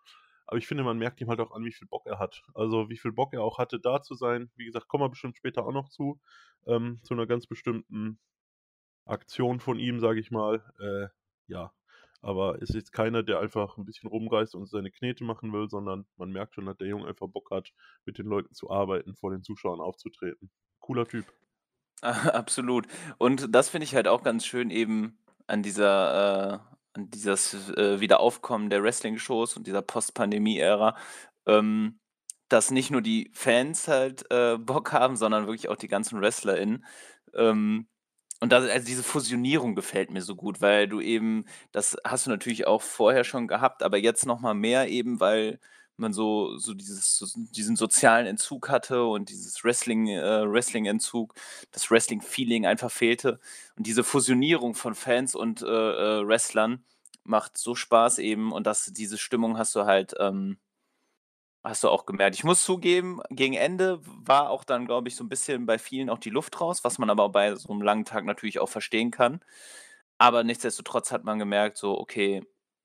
Aber 0.47 0.59
ich 0.59 0.67
finde, 0.67 0.85
man 0.85 0.99
merkt 0.99 1.21
ihm 1.21 1.29
halt 1.29 1.41
auch 1.41 1.53
an, 1.53 1.65
wie 1.65 1.73
viel 1.73 1.89
Bock 1.89 2.07
er 2.07 2.19
hat. 2.19 2.43
Also 2.55 2.89
wie 2.89 2.99
viel 2.99 3.13
Bock 3.13 3.33
er 3.33 3.43
auch 3.43 3.59
hatte, 3.59 3.79
da 3.79 4.03
zu 4.03 4.15
sein. 4.15 4.51
Wie 4.57 4.65
gesagt, 4.65 4.89
kommen 4.89 5.05
wir 5.05 5.09
bestimmt 5.09 5.37
später 5.37 5.65
auch 5.65 5.73
noch 5.73 5.89
zu. 5.89 6.21
Ähm, 6.67 7.01
zu 7.03 7.15
einer 7.15 7.27
ganz 7.27 7.47
bestimmten 7.47 8.19
Aktion 9.05 9.61
von 9.61 9.79
ihm, 9.79 10.01
sage 10.01 10.21
ich 10.21 10.31
mal. 10.31 10.65
Äh, 10.81 11.09
ja, 11.47 11.73
aber 12.23 12.57
es 12.63 12.71
ist 12.71 12.77
jetzt 12.77 12.93
keiner, 12.93 13.23
der 13.23 13.41
einfach 13.41 13.77
ein 13.77 13.85
bisschen 13.85 14.09
rumreißt 14.09 14.55
und 14.55 14.69
seine 14.69 14.91
Knete 14.91 15.25
machen 15.25 15.53
will, 15.53 15.69
sondern 15.69 16.07
man 16.17 16.31
merkt 16.31 16.55
schon, 16.55 16.67
dass 16.67 16.77
der 16.77 16.87
Junge 16.87 17.09
einfach 17.09 17.29
Bock 17.29 17.51
hat, 17.51 17.73
mit 18.05 18.19
den 18.19 18.27
Leuten 18.27 18.55
zu 18.55 18.71
arbeiten, 18.71 19.17
vor 19.17 19.33
den 19.33 19.43
Zuschauern 19.43 19.81
aufzutreten. 19.81 20.51
Cooler 20.79 21.07
Typ. 21.07 21.27
Absolut. 22.33 22.87
Und 23.19 23.55
das 23.55 23.69
finde 23.69 23.85
ich 23.85 23.95
halt 23.95 24.09
auch 24.09 24.23
ganz 24.23 24.45
schön 24.45 24.71
eben 24.71 25.17
an 25.47 25.63
dieser, 25.63 26.55
äh, 26.55 26.99
an 26.99 27.11
dieses 27.11 27.55
äh, 27.71 28.01
Wiederaufkommen 28.01 28.71
der 28.71 28.83
Wrestling-Shows 28.83 29.57
und 29.57 29.67
dieser 29.67 29.83
Post-Pandemie-Ära, 29.83 30.97
ähm, 31.47 32.01
dass 32.49 32.71
nicht 32.71 32.91
nur 32.91 33.03
die 33.03 33.31
Fans 33.35 33.87
halt 33.89 34.31
äh, 34.31 34.59
Bock 34.59 34.93
haben, 34.93 35.17
sondern 35.17 35.47
wirklich 35.47 35.69
auch 35.69 35.77
die 35.77 35.89
ganzen 35.89 36.21
WrestlerInnen. 36.21 36.85
Ähm, 37.35 37.87
und 38.41 38.51
da 38.53 38.59
also, 38.59 38.87
diese 38.87 39.05
Fusionierung 39.05 39.75
gefällt 39.77 40.11
mir 40.11 40.23
so 40.23 40.35
gut, 40.37 40.61
weil 40.61 40.89
du 40.89 41.01
eben 41.01 41.45
das 41.73 41.97
hast 42.05 42.27
du 42.27 42.31
natürlich 42.31 42.67
auch 42.67 42.83
vorher 42.83 43.23
schon 43.25 43.47
gehabt, 43.49 43.83
aber 43.85 43.99
jetzt 43.99 44.27
noch 44.27 44.41
mal 44.41 44.55
mehr 44.55 44.89
eben, 44.89 45.21
weil 45.21 45.61
man 45.99 46.13
so 46.13 46.57
so 46.59 46.75
dieses 46.75 47.17
so 47.19 47.27
diesen 47.37 47.77
sozialen 47.77 48.27
Entzug 48.27 48.69
hatte 48.71 49.05
und 49.05 49.29
dieses 49.31 49.65
Wrestling 49.65 50.09
äh, 50.09 50.45
das 51.73 51.91
Wrestling-Feeling 51.91 52.67
einfach 52.67 52.91
fehlte. 52.91 53.41
Und 53.77 53.87
diese 53.87 54.05
Fusionierung 54.05 54.75
von 54.75 54.95
Fans 54.95 55.35
und, 55.35 55.63
äh, 55.63 55.67
äh, 55.67 56.27
Wrestlern 56.27 56.85
macht 57.25 57.59
so 57.59 57.75
Spaß 57.75 58.19
eben 58.19 58.53
und 58.53 58.67
das 58.67 58.87
diese 58.95 59.19
Stimmung 59.19 59.59
hast 59.59 59.75
du 59.77 59.85
halt, 59.87 60.15
ähm 60.21 60.59
hast 61.65 61.85
du 61.85 61.89
auch 61.91 62.07
gemerkt. 62.07 62.35
Ich 62.35 62.43
muss 62.45 62.65
zugeben, 62.65 63.21
gegen 63.31 63.55
Ende 63.55 64.01
war 64.05 64.51
auch 64.51 64.65
dann, 64.65 64.85
glaube 64.85 65.07
ich, 65.09 65.15
so 65.15 65.23
'n 65.23 65.29
bisschen 65.29 65.65
bei 65.65 65.79
vielen 65.79 66.11
auch 66.11 66.19
die 66.19 66.31
Luft 66.31 66.61
raus, 66.61 66.83
was 66.83 66.99
man 66.99 67.09
aber 67.09 67.29
bei 67.29 67.55
so 67.55 67.73
'nem 67.73 67.83
langen 67.83 68.05
Tag 68.05 68.25
natürlich 68.25 68.59
auch 68.59 68.69
verstehen 68.69 69.13
kann. 69.13 69.41
Aber 70.19 70.45
nichtsdestotrotz 70.45 71.13
hat 71.13 71.25
man 71.25 71.39
gemerkt, 71.39 71.77
so, 71.79 71.99
okay, 71.99 72.45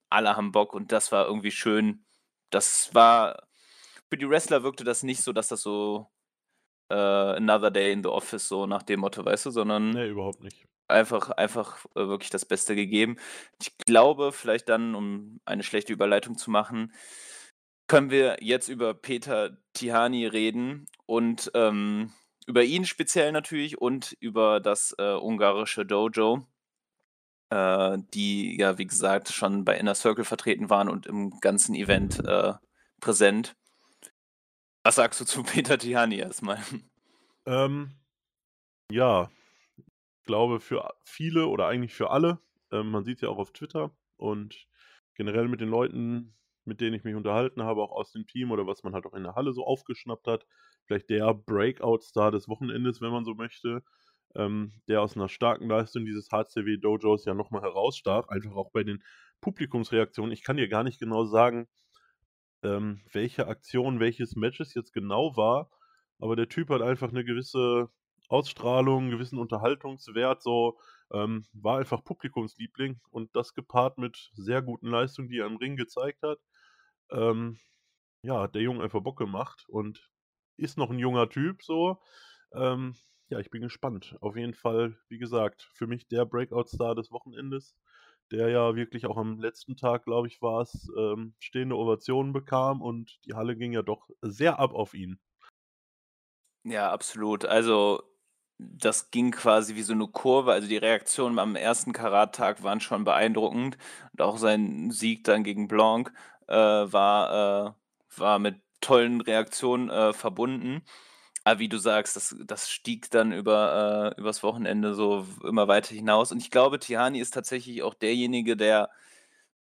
alle 0.09 0.35
haben 0.37 0.51
Bock 0.51 0.73
und 0.75 0.91
das 0.91 1.11
war 1.11 1.25
irgendwie 1.27 1.51
schön. 1.51 2.03
Das 2.49 2.93
war 2.93 3.47
für 4.09 4.17
die 4.17 4.29
Wrestler 4.29 4.63
wirkte 4.63 4.83
das 4.83 5.03
nicht 5.03 5.21
so, 5.23 5.33
dass 5.33 5.49
das 5.49 5.61
so, 5.61 6.07
äh, 6.89 6.95
another 6.95 7.71
day 7.71 7.91
in 7.93 8.03
the 8.03 8.09
office 8.09 8.47
so 8.47 8.65
nach 8.67 8.83
dem 8.83 9.01
Motto, 9.01 9.25
weißt 9.25 9.47
du, 9.47 9.51
sondern 9.51 9.91
Ne, 9.91 10.07
überhaupt 10.07 10.41
nicht. 10.43 10.65
einfach 10.89 11.31
einfach, 11.31 11.85
äh, 11.95 12.07
wirklich 12.07 12.29
das 12.31 12.45
Beste 12.45 12.75
gegeben. 12.75 13.17
Ich 13.61 13.77
glaube, 13.79 14.31
vielleicht 14.31 14.69
dann, 14.69 14.95
um 14.95 15.39
eine 15.45 15.63
schlechte 15.63 15.93
Überleitung 15.93 16.37
zu 16.37 16.51
machen, 16.51 16.93
können 17.87 18.09
wir 18.11 18.37
jetzt 18.41 18.67
über 18.69 18.93
Peter 18.93 19.57
Tihanyi 19.73 20.25
reden 20.27 20.87
und, 21.05 21.51
ähm, 21.55 22.13
über 22.47 22.63
ihn 22.63 22.85
speziell 22.85 23.31
natürlich 23.31 23.79
und 23.81 24.15
über 24.19 24.59
das, 24.59 24.95
äh, 24.99 25.13
ungarische 25.15 25.85
Dojo, 25.85 26.47
äh, 27.49 27.97
die 28.13 28.57
ja, 28.57 28.77
wie 28.77 28.87
gesagt, 28.87 29.29
schon 29.29 29.65
bei 29.65 29.77
Inner 29.77 29.95
Circle 29.95 30.25
vertreten 30.25 30.69
waren 30.69 30.89
und 30.89 31.05
im 31.05 31.39
ganzen 31.39 31.75
Event, 31.75 32.19
äh, 32.25 32.53
präsent. 32.99 33.55
Was 34.83 34.95
sagst 34.95 35.19
du 35.21 35.25
zu 35.25 35.43
Peter 35.43 35.77
Tihanyi 35.77 36.17
erst 36.17 36.41
mal? 36.41 36.59
Ähm, 37.45 37.95
ja, 38.91 39.29
ich 39.77 40.25
glaube 40.25 40.59
für 40.59 40.93
viele 41.05 41.47
oder 41.47 41.67
eigentlich 41.67 41.93
für 41.93 42.09
alle, 42.09 42.39
ähm, 42.71 42.91
man 42.91 43.03
sieht's 43.03 43.21
ja 43.21 43.29
auch 43.29 43.37
auf 43.37 43.53
Twitter 43.53 43.91
und 44.17 44.67
generell 45.15 45.47
mit 45.47 45.61
den 45.61 45.69
Leuten, 45.69 46.35
mit 46.65 46.81
denen 46.81 46.95
ich 46.95 47.03
mich 47.03 47.15
unterhalten 47.15 47.63
habe, 47.63 47.81
auch 47.81 47.91
aus 47.91 48.11
dem 48.11 48.27
Team 48.27 48.51
oder 48.51 48.67
was 48.67 48.83
man 48.83 48.93
halt 48.93 49.05
auch 49.05 49.13
in 49.13 49.23
der 49.23 49.35
Halle 49.35 49.53
so 49.53 49.65
aufgeschnappt 49.65 50.27
hat, 50.27 50.45
vielleicht 50.85 51.09
der 51.09 51.33
Breakout-Star 51.33 52.31
des 52.31 52.47
Wochenendes, 52.47 53.01
wenn 53.01 53.11
man 53.11 53.25
so 53.25 53.33
möchte, 53.33 53.83
ähm, 54.35 54.73
der 54.87 55.01
aus 55.01 55.15
'ner 55.15 55.29
starken 55.29 55.67
Leistung 55.69 56.05
dieses 56.05 56.29
HCW-Dojos 56.31 57.25
ja 57.25 57.33
noch 57.33 57.51
mal 57.51 57.61
herausstach, 57.61 58.27
einfach 58.29 58.55
auch 58.55 58.71
bei 58.71 58.83
den 58.83 59.03
Publikumsreaktionen. 59.41 60.31
Ich 60.33 60.43
kann 60.43 60.57
dir 60.57 60.67
gar 60.69 60.83
nicht 60.83 60.99
genau 60.99 61.25
sagen, 61.25 61.67
ähm, 62.63 63.01
welche 63.13 63.47
Aktion 63.47 63.99
welches 64.01 64.35
Match 64.37 64.59
es 64.61 64.73
jetzt 64.75 64.93
genau 64.93 65.37
war, 65.37 65.71
aber 66.19 66.35
der 66.37 66.49
Typ 66.49 66.69
hat 66.71 66.81
einfach 66.83 67.11
'ne 67.13 67.25
gewisse 67.25 67.89
Ausstrahlung, 68.29 69.07
'n 69.07 69.11
gewissen 69.11 69.39
Unterhaltungswert 69.39 70.43
so, 70.43 70.79
ähm, 71.13 71.45
war 71.53 71.79
einfach 71.79 72.03
Publikumsliebling 72.05 73.01
und 73.11 73.35
das 73.35 73.53
gepaart 73.55 73.97
mit 73.99 74.31
sehr 74.35 74.61
guten 74.63 74.87
Leistungen, 74.89 75.29
die 75.29 75.39
er 75.39 75.47
im 75.47 75.57
Ring 75.57 75.77
gezeigt 75.77 76.23
hat. 76.23 76.39
Ähm, 77.11 77.59
ja, 78.23 78.41
hat 78.43 78.55
der 78.55 78.63
Junge 78.63 78.83
einfach 78.83 79.01
Bock 79.03 79.17
gemacht 79.19 79.65
und 79.69 80.11
ist 80.57 80.77
noch 80.79 80.91
'n 80.91 80.99
junger 80.99 81.29
Typ 81.29 81.63
so. 81.63 81.99
Ähm, 82.55 82.95
ja, 83.29 83.39
ich 83.39 83.49
bin 83.49 83.61
gespannt. 83.61 84.15
Auf 84.21 84.35
jeden 84.37 84.53
Fall, 84.53 84.97
wie 85.09 85.17
gesagt, 85.17 85.69
für 85.73 85.87
mich 85.87 86.07
der 86.07 86.25
Breakout-Star 86.25 86.95
des 86.95 87.11
Wochenendes, 87.11 87.75
der 88.31 88.49
ja 88.49 88.75
wirklich 88.75 89.05
auch 89.05 89.17
am 89.17 89.39
letzten 89.39 89.75
Tag, 89.77 90.05
glaube 90.05 90.27
ich, 90.27 90.41
war's, 90.41 90.89
ähm, 90.97 91.35
stehende 91.39 91.77
Ovationen 91.77 92.33
bekam 92.33 92.81
und 92.81 93.19
die 93.25 93.33
Halle 93.33 93.55
ging 93.57 93.73
ja 93.73 93.81
doch 93.81 94.09
sehr 94.21 94.59
ab 94.59 94.73
auf 94.73 94.93
ihn. 94.93 95.19
Ja, 96.65 96.91
absolut. 96.91 97.45
Also, 97.45 98.03
das 98.59 99.11
ging 99.11 99.31
quasi 99.31 99.75
wie 99.75 99.83
so 99.83 99.93
'ne 99.93 100.07
Kurve. 100.07 100.51
Also, 100.51 100.67
die 100.67 100.77
Reaktionen 100.77 101.39
am 101.39 101.55
ersten 101.55 101.93
Karat-Tag 101.93 102.63
waren 102.63 102.81
schon 102.81 103.03
beeindruckend 103.03 103.77
und 104.13 104.21
auch 104.21 104.37
sein 104.37 104.91
Sieg 104.91 105.23
dann 105.23 105.43
gegen 105.43 105.67
Blanc, 105.67 106.11
äh, 106.47 106.53
war 106.55 107.67
äh, 107.67 108.19
war 108.19 108.39
mit 108.39 108.61
tollen 108.81 109.21
Reaktionen, 109.21 109.89
äh, 109.89 110.13
verbunden. 110.13 110.81
Aber 111.47 111.59
wie 111.59 111.69
du 111.69 111.77
sagst, 111.77 112.17
das 112.17 112.35
das 112.45 112.69
stieg 112.69 113.09
dann 113.09 113.31
über 113.31 114.13
äh, 114.17 114.19
übers 114.19 114.43
Wochenende 114.43 114.93
so 114.93 115.25
immer 115.45 115.69
weiter 115.69 115.95
hinaus. 115.95 116.33
Und 116.33 116.39
ich 116.39 116.51
glaube, 116.51 116.77
Tihanyi 116.77 117.21
ist 117.21 117.33
tatsächlich 117.33 117.83
auch 117.83 117.93
derjenige, 117.93 118.57
der 118.57 118.89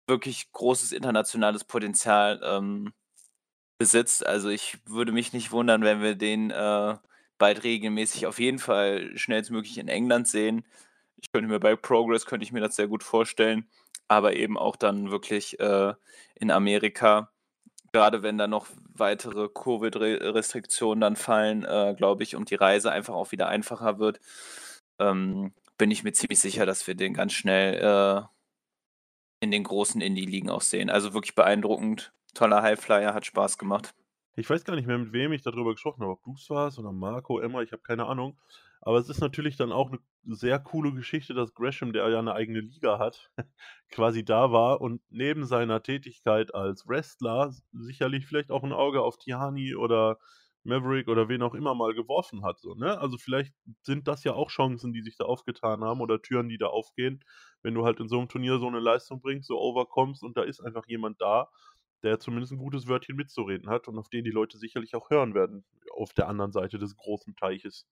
wirklich 0.08 0.52
großes 0.52 0.92
internationales 0.92 1.64
Potenzial, 1.64 2.42
ähm, 2.44 2.94
besitzt. 3.80 4.26
Also, 4.26 4.50
ich 4.50 4.80
würde 4.88 5.12
mich 5.14 5.34
nicht 5.34 5.52
wundern, 5.54 5.84
wenn 5.84 6.02
wir 6.02 6.16
den, 6.16 6.52
äh, 6.52 6.98
bald 7.40 7.64
regelmäßig 7.64 8.28
auf 8.28 8.40
jeden 8.40 8.60
Fall 8.60 9.18
schnellstmöglich 9.18 9.78
in 9.78 9.88
England 9.90 10.28
sehen. 10.28 10.66
Ich 11.18 11.32
könnte 11.32 11.50
mir 11.50 11.60
bei 11.60 11.76
Progress 11.78 12.26
könnte 12.26 12.46
ich 12.46 12.52
mir 12.54 12.62
das 12.62 12.76
sehr 12.76 12.88
gut 12.90 13.04
vorstellen, 13.04 13.70
aber 14.10 14.36
eben 14.36 14.58
auch 14.58 14.76
dann 14.78 15.12
wirklich, 15.12 15.60
äh, 15.62 15.94
in 16.36 16.52
Amerika. 16.52 17.32
Grade 17.94 18.24
wenn 18.24 18.38
da 18.38 18.48
noch 18.48 18.68
weitere 18.94 19.50
Covid 19.50 19.96
Re 19.98 20.34
Restriktionen 20.36 21.02
dann 21.02 21.16
fallen, 21.16 21.64
äh, 21.64 21.96
glaube 21.98 22.24
ich, 22.24 22.36
und 22.36 22.50
die 22.50 22.56
Reise 22.56 22.92
einfach 22.92 23.14
auch 23.14 23.32
wieder 23.32 23.48
einfacher 23.48 24.00
wird, 24.00 24.20
ähm, 25.00 25.54
bin 25.78 25.92
ich 25.92 26.04
mir 26.04 26.14
ziemlich 26.14 26.40
sicher, 26.40 26.66
dass 26.66 26.86
wir 26.88 26.96
den 26.96 27.14
ganz 27.14 27.34
schnell, 27.34 27.76
äh, 27.76 28.22
in 29.40 29.52
den 29.52 29.64
großen 29.64 30.02
Indie-Ligen 30.02 30.50
auch 30.50 30.62
sehen. 30.62 30.90
Also, 30.90 31.14
wirklich 31.14 31.36
beeindruckend. 31.36 32.14
Toller 32.34 32.62
Highflyer, 32.62 33.14
hat 33.14 33.26
Spaß 33.26 33.58
gemacht. 33.58 33.94
Ich 34.36 34.50
weiß 34.50 34.64
gar 34.64 34.76
nicht 34.76 34.88
mehr, 34.88 34.98
mit 34.98 35.12
wem 35.12 35.34
ich 35.34 35.42
da 35.42 35.52
drüber 35.52 35.72
gesprochen 35.72 36.02
habe, 36.02 36.14
ob 36.14 36.24
du's 36.24 36.50
warst 36.50 36.80
oder 36.80 36.92
Marco, 36.92 37.40
Emma, 37.40 37.62
ich 37.62 37.72
habe 37.72 37.82
keine 37.82 38.06
Ahnung. 38.06 38.38
Aber 38.84 38.98
es 38.98 39.10
ist 39.10 39.22
natürlich 39.22 39.58
dann 39.58 39.72
auch 39.72 39.92
'ne 39.92 40.00
sehr 40.26 40.60
coole 40.60 40.94
Geschichte, 40.94 41.34
dass 41.36 41.54
Gresham, 41.54 41.94
der 41.94 42.10
ja 42.10 42.22
'ne 42.22 42.34
eigene 42.34 42.62
Liga 42.62 42.98
hat, 43.00 43.32
quasi 43.92 44.26
da 44.26 44.52
war 44.52 44.82
und 44.82 45.02
neben 45.10 45.46
seiner 45.46 45.84
Tätigkeit 45.84 46.56
als 46.56 46.88
Wrestler 46.88 47.54
sicherlich 47.74 48.26
vielleicht 48.28 48.52
auch 48.52 48.64
'n 48.64 48.74
Auge 48.74 49.02
auf 49.04 49.18
Tihanyi 49.18 49.76
oder 49.76 50.18
Maverick 50.64 51.08
oder 51.08 51.28
wen 51.30 51.42
auch 51.44 51.56
immer 51.56 51.74
mal 51.76 51.94
geworfen 51.96 52.44
hat 52.44 52.60
so, 52.60 52.74
ne? 52.76 53.00
Also, 53.00 53.18
vielleicht 53.18 53.54
sind 53.84 54.08
das 54.08 54.24
ja 54.24 54.34
auch 54.34 54.50
Chancen, 54.50 54.94
die 54.94 55.02
sich 55.04 55.16
da 55.18 55.26
aufgetan 55.26 55.84
haben 55.84 56.02
oder 56.02 56.22
Türen, 56.22 56.50
die 56.50 56.58
da 56.60 56.68
aufgehen, 56.68 57.24
wenn 57.64 57.74
du 57.76 57.86
halt 57.86 58.00
in 58.00 58.08
so 58.10 58.18
'nem 58.20 58.30
Turnier 58.30 58.60
so 58.60 58.70
'ne 58.70 58.80
Leistung 58.80 59.22
bringst, 59.22 59.48
so 59.48 59.60
over 59.60 59.86
kommst 59.88 60.24
und 60.24 60.38
da 60.38 60.44
ist 60.44 60.60
einfach 60.62 60.86
jemand 60.88 61.22
da, 61.22 61.50
der 62.04 62.20
zumindest 62.20 62.54
'n 62.54 62.58
gutes 62.60 62.88
Wörtchen 62.88 63.16
mitzureden 63.16 63.70
hat 63.70 63.88
und 63.88 63.98
auf 64.00 64.10
den 64.10 64.24
die 64.26 64.32
Leute 64.32 64.58
sicherlich 64.60 64.96
auch 64.96 65.10
hören 65.12 65.34
werden 65.36 65.66
auf 65.98 66.14
der 66.14 66.28
anderen 66.30 66.52
Seite 66.52 66.80
des 66.80 66.96
großen 66.98 67.36
Teiches. 67.36 67.84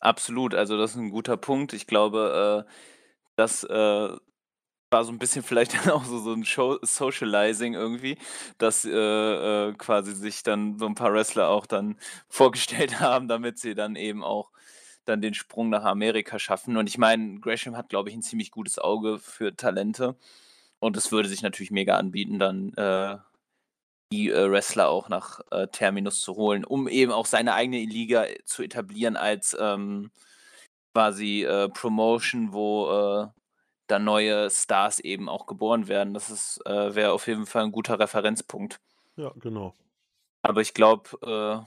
Absolut, 0.00 0.54
also, 0.54 0.76
das 0.76 0.90
ist 0.92 0.96
'n 0.98 1.10
guter 1.10 1.36
Punkt. 1.36 1.72
Ich 1.72 1.86
glaube, 1.86 2.64
äh, 2.68 2.72
das, 3.36 3.64
äh, 3.64 4.10
war 4.90 5.04
so 5.04 5.12
'n 5.12 5.18
bisschen 5.18 5.42
vielleicht 5.44 5.74
dann 5.74 5.90
auch 5.92 6.04
so 6.04 6.18
so 6.20 6.32
'n 6.34 6.44
Show 6.44 6.78
Socializing 6.82 7.74
irgendwie, 7.74 8.18
dass, 8.58 8.84
äh, 8.84 8.90
äh, 9.70 9.74
quasi 9.74 10.14
sich 10.14 10.42
dann 10.44 10.78
so 10.78 10.86
'n 10.86 10.94
paar 10.96 11.12
Wrestler 11.14 11.48
auch 11.50 11.66
dann 11.66 11.98
vorgestellt 12.28 13.00
haben, 13.00 13.28
damit 13.28 13.58
sie 13.58 13.74
dann 13.74 13.96
eben 13.96 14.24
auch 14.24 14.50
dann 15.06 15.22
den 15.22 15.34
Sprung 15.34 15.70
nach 15.70 15.84
Amerika 15.84 16.38
schaffen. 16.38 16.76
Und 16.78 16.88
ich 16.88 16.98
meine, 16.98 17.40
Gresham 17.40 17.76
hat, 17.76 17.90
glaube 17.90 18.10
ich, 18.10 18.16
'n 18.16 18.22
ziemlich 18.22 18.50
gutes 18.52 18.78
Auge 18.78 19.18
für 19.20 19.56
Talente 19.56 20.16
und 20.80 20.96
es 20.98 21.12
würde 21.12 21.28
sich 21.30 21.42
natürlich 21.42 21.70
mega 21.72 21.96
anbieten, 21.98 22.38
dann, 22.40 22.72
äh, 22.74 23.18
die, 24.12 24.30
äh, 24.30 24.50
Wrestler 24.50 24.88
auch 24.88 25.08
nach, 25.08 25.40
äh, 25.50 25.66
Terminus 25.68 26.20
zu 26.22 26.36
holen, 26.36 26.64
um 26.64 26.88
eben 26.88 27.12
auch 27.12 27.26
seine 27.26 27.54
eigene 27.54 27.78
Liga 27.84 28.26
zu 28.44 28.62
etablieren 28.62 29.16
als, 29.16 29.56
ähm, 29.60 30.10
quasi, 30.94 31.44
äh, 31.44 31.68
Promotion, 31.70 32.52
wo, 32.54 32.90
äh, 32.90 33.28
dann 33.88 34.04
neue 34.04 34.50
Stars 34.50 35.00
eben 35.00 35.28
auch 35.28 35.46
geboren 35.46 35.88
werden. 35.88 36.14
Das 36.14 36.30
ist 36.30 36.60
äh, 36.66 36.94
wäre 36.96 37.12
auf 37.12 37.26
jeden 37.28 37.46
Fall 37.46 37.64
'n 37.64 37.72
guter 37.72 37.98
Referenzpunkt. 38.00 38.80
Ja, 39.18 39.32
genau. 39.36 39.76
Aber 40.44 40.60
ich 40.60 40.74
glaube, 40.74 41.10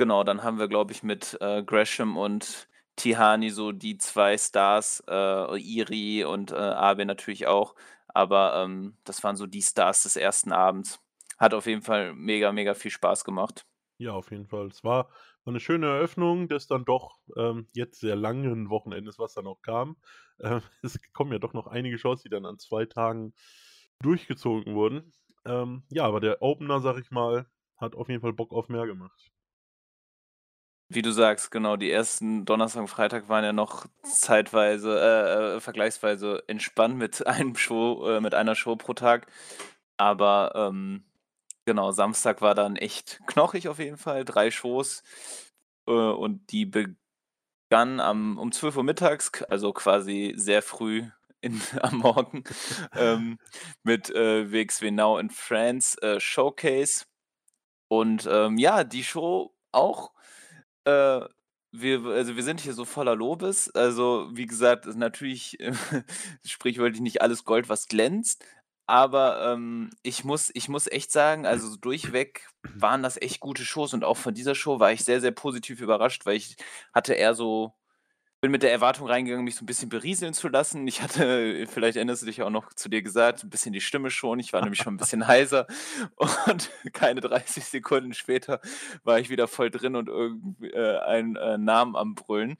genau, 0.00 0.24
dann 0.24 0.42
haben 0.42 0.58
wir, 0.58 0.66
glaube 0.68 0.92
ich, 0.92 1.02
mit, 1.04 1.38
äh, 1.40 1.62
Gresham 1.62 2.16
und 2.16 2.68
Tihanyi 2.96 3.50
so 3.50 3.70
die 3.70 3.96
2 3.98 4.36
Stars, 4.36 5.02
äh, 5.08 5.56
Iri 5.60 6.24
und, 6.24 6.50
äh, 6.50 6.54
Abe 6.56 7.04
natürlich 7.06 7.46
auch, 7.46 7.74
aber, 8.14 8.64
ähm, 8.64 8.98
das 9.04 9.22
waren 9.24 9.36
so 9.36 9.46
die 9.46 9.62
Stars 9.62 10.04
des 10.04 10.16
ersten 10.16 10.52
Abends. 10.52 11.00
Hat 11.38 11.54
auf 11.54 11.66
jeden 11.66 11.82
Fall 11.82 12.14
mega, 12.14 12.52
mega 12.52 12.74
viel 12.74 12.90
Spaß 12.92 13.24
gemacht. 13.24 13.66
Ja, 14.00 14.12
auf 14.12 14.30
jeden 14.32 14.46
Fall. 14.48 14.66
Es 14.68 14.82
war 14.82 15.08
war 15.44 15.52
'ne 15.52 15.60
schöne 15.60 15.86
Eröffnung 15.86 16.48
des 16.48 16.66
dann 16.66 16.84
doch, 16.84 17.18
ähm, 17.36 17.68
jetzt 17.74 18.00
sehr 18.00 18.16
langen 18.16 18.68
Wochenendes, 18.70 19.18
was 19.18 19.34
da 19.34 19.42
noch 19.42 19.60
kam. 19.62 19.96
Äh, 20.38 20.60
es 20.82 20.98
kommen 21.12 21.30
ja 21.32 21.38
doch 21.38 21.52
noch 21.52 21.68
einige 21.68 21.96
Shows, 21.96 22.22
die 22.22 22.28
dann 22.28 22.44
an 22.44 22.58
2 22.58 22.86
Tagen 22.86 23.34
durchgezogen 24.00 24.74
wurden. 24.74 25.12
Ähm, 25.44 25.84
ja, 25.90 26.04
aber 26.06 26.18
der 26.20 26.42
Opener, 26.42 26.80
sage 26.80 27.00
ich 27.00 27.10
mal, 27.12 27.46
hat 27.76 27.94
auf 27.94 28.08
jeden 28.08 28.20
Fall 28.20 28.32
Bock 28.32 28.52
auf 28.52 28.68
mehr 28.68 28.86
gemacht. 28.86 29.30
Wie 30.94 31.02
du 31.02 31.10
sagst, 31.10 31.50
genau, 31.50 31.74
die 31.76 31.90
ersten 31.90 32.44
Donnerstag 32.44 32.82
und 32.82 32.86
Freitag 32.88 33.28
waren 33.28 33.42
ja 33.42 33.52
noch 33.52 33.86
zeitweise 34.04 34.96
äh, 35.00 35.56
äh, 35.56 35.60
vergleichsweise 35.60 36.44
entspannt 36.46 36.96
mit 36.96 37.26
einem 37.26 37.56
Show 37.56 38.08
äh, 38.08 38.20
mit 38.20 38.32
einer 38.32 38.54
Show 38.54 38.76
pro 38.76 38.94
Tag. 38.94 39.26
Aber, 39.96 40.52
ähm, 40.54 41.02
genau, 41.64 41.92
Samstag 41.92 42.42
war 42.42 42.54
dann 42.54 42.76
echt 42.76 43.20
knochig 43.26 43.68
auf 43.68 43.80
jeden 43.80 43.96
Fall, 43.98 44.24
3 44.24 44.50
Shows, 44.52 45.02
äh, 45.88 45.92
und 45.92 46.52
die 46.52 46.66
begannen 46.66 48.00
am 48.00 48.38
um 48.38 48.52
12:00 48.52 48.84
mittags, 48.84 49.32
k 49.32 49.46
also 49.50 49.72
quasi 49.72 50.34
sehr 50.36 50.62
früh 50.62 51.04
in 51.42 51.60
am 51.82 51.98
Morgen, 51.98 52.44
ähm, 52.96 53.38
mit, 53.84 54.10
äh, 54.10 54.52
WXW 54.52 54.90
Now 54.92 55.18
in 55.18 55.30
France, 55.30 56.00
äh, 56.02 56.20
Showcase. 56.20 57.06
Und, 57.90 58.28
ähm, 58.30 58.58
ja, 58.58 58.84
die 58.84 59.04
Show 59.04 59.54
auch, 59.72 60.13
äh 60.84 61.20
wir 61.76 62.04
also, 62.06 62.36
wir 62.36 62.44
sind 62.44 62.60
hier 62.60 62.72
so 62.72 62.84
voller 62.84 63.16
Lobes. 63.16 63.68
Also, 63.74 64.28
wie 64.32 64.46
gesagt, 64.46 64.86
ist 64.86 64.96
natürlich 64.96 65.58
sprichwörtlich 66.46 67.00
nicht 67.02 67.20
alles 67.20 67.44
Gold, 67.44 67.68
was 67.68 67.88
glänzt, 67.88 68.44
aber, 68.86 69.52
ähm, 69.54 69.90
ich 70.02 70.24
muss 70.24 70.50
ich 70.54 70.68
muss 70.68 70.86
echt 70.86 71.10
sagen, 71.10 71.46
also, 71.46 71.68
so 71.68 71.76
durchweg 71.76 72.46
waren 72.74 73.02
das 73.02 73.20
echt 73.20 73.40
gute 73.40 73.64
Shows 73.64 73.92
und 73.94 74.04
auch 74.04 74.16
von 74.16 74.34
dieser 74.34 74.54
Show 74.54 74.78
war 74.80 74.92
ich 74.92 75.04
sehr, 75.04 75.20
sehr 75.20 75.32
positiv 75.32 75.80
überrascht, 75.80 76.26
weil 76.26 76.36
ich 76.36 76.56
hatte 76.94 77.14
eher 77.14 77.34
so 77.34 77.74
bin 78.44 78.50
mit 78.50 78.62
der 78.62 78.72
Erwartung 78.72 79.06
reingegangen, 79.08 79.44
mich 79.44 79.54
so 79.56 79.64
'n 79.64 79.66
bisschen 79.66 79.88
berieseln 79.88 80.34
zu 80.34 80.48
lassen. 80.48 80.86
Ich 80.86 81.00
hatte 81.02 81.66
vielleicht 81.66 81.96
erinnerst 81.96 82.20
du 82.22 82.26
dich 82.26 82.42
auch 82.42 82.50
noch 82.50 82.74
zu 82.74 82.90
dir 82.90 83.00
gesagt, 83.02 83.42
'n 83.42 83.48
bisschen 83.50 83.72
die 83.72 83.80
Stimme 83.80 84.10
schon. 84.10 84.38
Ich 84.38 84.52
war 84.52 84.60
nämlich 84.62 84.80
schon 84.80 84.94
'n 84.94 84.98
bisschen 84.98 85.26
heiser 85.28 85.66
und 86.16 86.70
keine 86.92 87.22
30 87.22 87.64
Sekunden 87.64 88.12
später 88.14 88.60
war 89.02 89.18
ich 89.18 89.30
wieder 89.30 89.48
voll 89.48 89.70
drin 89.70 89.96
und 89.96 90.08
irgendw 90.10 90.66
äh, 90.68 90.98
einen, 90.98 91.36
äh, 91.36 91.56
Namen 91.58 91.96
am 91.96 92.14
Brüllen. 92.14 92.58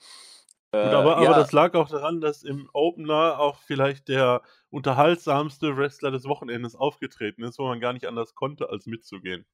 Aber 0.82 1.16
Äh, 1.16 1.18
aber 1.18 1.34
ja. 1.34 1.34
das 1.34 1.52
lag 1.52 1.74
auch 1.74 1.88
daran, 1.88 2.20
dass 2.20 2.42
im 2.42 2.68
Opener 2.72 3.38
auch 3.38 3.58
vielleicht 3.58 4.08
der 4.08 4.42
unterhaltsamste 4.70 5.76
Wrestler 5.76 6.10
des 6.10 6.24
Wochenendes 6.26 6.74
aufgetreten 6.76 7.42
ist, 7.42 7.58
wo 7.58 7.66
man 7.66 7.80
gar 7.80 7.92
nicht 7.92 8.06
anders 8.06 8.34
konnte, 8.34 8.68
als 8.70 8.86
mitzugehen. 8.86 9.46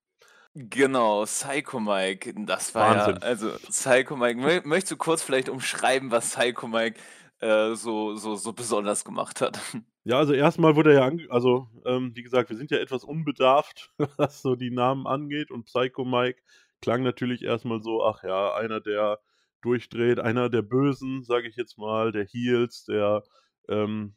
Genau, 0.54 1.24
Psycho 1.26 1.78
Mike, 1.78 2.34
das 2.44 2.74
war 2.74 2.88
ja 2.88 3.06
Wahnsinn. 3.06 3.22
also, 3.22 3.52
Psycho 3.68 4.16
Mike 4.16 4.40
möch 4.40 4.64
möchtest 4.64 4.92
du 4.92 4.96
kurz 4.96 5.22
vielleicht 5.22 5.48
umschreiben, 5.48 6.10
was 6.10 6.30
Psycho 6.34 6.66
Mike, 6.66 6.98
äh, 7.38 7.74
so 7.76 8.16
so 8.16 8.34
so 8.34 8.52
besonders 8.52 9.04
gemacht 9.04 9.40
hat? 9.40 9.58
Ja, 10.04 10.16
also, 10.18 10.32
erst 10.32 10.58
mal 10.58 10.76
wurde 10.76 10.94
er 10.94 11.00
ja 11.00 11.06
ange 11.06 11.26
also, 11.30 11.68
ähm, 11.84 12.12
wie 12.14 12.22
gesagt, 12.22 12.48
wir 12.48 12.56
sind 12.56 12.70
ja 12.70 12.78
etwas 12.78 13.04
unbedarft, 13.04 13.92
was 14.16 14.40
so 14.40 14.56
die 14.56 14.70
Namen 14.70 15.06
angeht 15.06 15.50
und 15.50 15.64
Psycho 15.66 16.04
Mike 16.06 16.40
klang 16.80 17.02
natürlich 17.02 17.42
erst 17.42 17.66
mal 17.66 17.82
so, 17.82 18.02
ach 18.04 18.22
ja, 18.24 18.54
einer, 18.54 18.80
der 18.80 19.20
durchdreht, 19.60 20.18
einer 20.18 20.48
der 20.48 20.62
Bösen, 20.62 21.22
sage 21.22 21.48
ich 21.48 21.56
jetzt 21.56 21.76
mal, 21.76 22.12
der 22.12 22.24
Heels, 22.24 22.84
der, 22.86 23.22
ähm, 23.68 24.14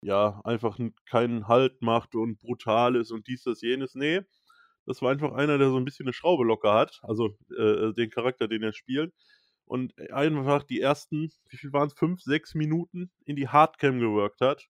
ja, 0.00 0.40
einfach 0.44 0.78
keinen 1.06 1.48
Halt 1.48 1.82
macht 1.82 2.14
und 2.14 2.38
brutal 2.38 2.94
ist 2.94 3.10
und 3.10 3.26
dies, 3.26 3.42
das, 3.42 3.60
jenes. 3.60 3.96
Ne, 3.96 4.24
das 4.86 5.02
war 5.02 5.12
einfach 5.12 5.32
einer, 5.34 5.58
der 5.58 5.70
so 5.70 5.76
'n 5.78 5.84
bisschen 5.84 6.06
'ne 6.06 6.12
Schraube 6.14 6.44
locker 6.44 6.74
hat, 6.74 7.00
also, 7.02 7.36
äh, 7.58 7.92
den 7.94 8.10
Charakter, 8.10 8.48
den 8.48 8.62
er 8.62 8.72
spielt 8.74 9.12
und 9.66 9.94
einfach 10.12 10.62
die 10.64 10.80
ersten 10.80 11.30
wie 11.50 11.56
viel 11.58 11.72
waren's, 11.72 11.94
5, 11.94 12.22
6 12.22 12.54
Minuten 12.54 13.10
in 13.26 13.36
die 13.36 13.48
Hardcam 13.48 14.00
geworkt 14.00 14.40
hat 14.42 14.66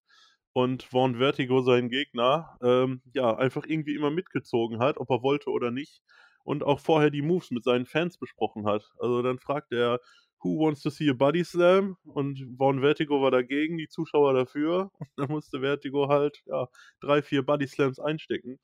und 0.55 0.83
Vaughn 0.85 1.17
Vertigo 1.19 1.63
seinen 1.63 1.91
Gegner, 1.91 2.57
ähm, 2.63 3.03
ja, 3.15 3.37
einfach 3.37 3.65
irgendwie 3.67 3.95
immer 3.97 4.11
mitgezogen 4.11 4.79
hat, 4.81 4.99
ob 4.99 5.11
er 5.11 5.23
wollte 5.23 5.51
oder 5.51 5.71
nicht 5.73 6.03
und 6.45 6.63
auch 6.65 6.81
vorher 6.81 7.11
die 7.11 7.23
Moves 7.23 7.51
mit 7.53 7.65
seinen 7.65 7.87
Fans 7.87 8.19
besprochen 8.19 8.67
hat. 8.67 8.91
Also, 9.01 9.23
dann 9.23 9.39
fragt 9.41 9.73
er: 9.73 10.01
„Who 10.45 10.59
wants 10.59 10.83
to 10.83 10.91
see 10.91 11.09
a 11.09 11.15
body 11.15 11.43
slam?“ 11.43 11.97
Und 12.05 12.47
Vaughn 12.59 12.81
Vertigo 12.81 13.23
war 13.23 13.31
dagegen, 13.31 13.79
die 13.79 13.89
Zuschauer 13.89 14.35
dafür. 14.35 14.91
Und 14.99 15.09
dann 15.17 15.29
musste 15.31 15.61
Vertigo 15.61 16.09
halt, 16.09 16.43
ja, 16.47 16.69
3, 17.01 17.23
4 17.23 17.43
Body 17.45 17.67
Slams 17.67 17.99
einstecken. 17.99 18.61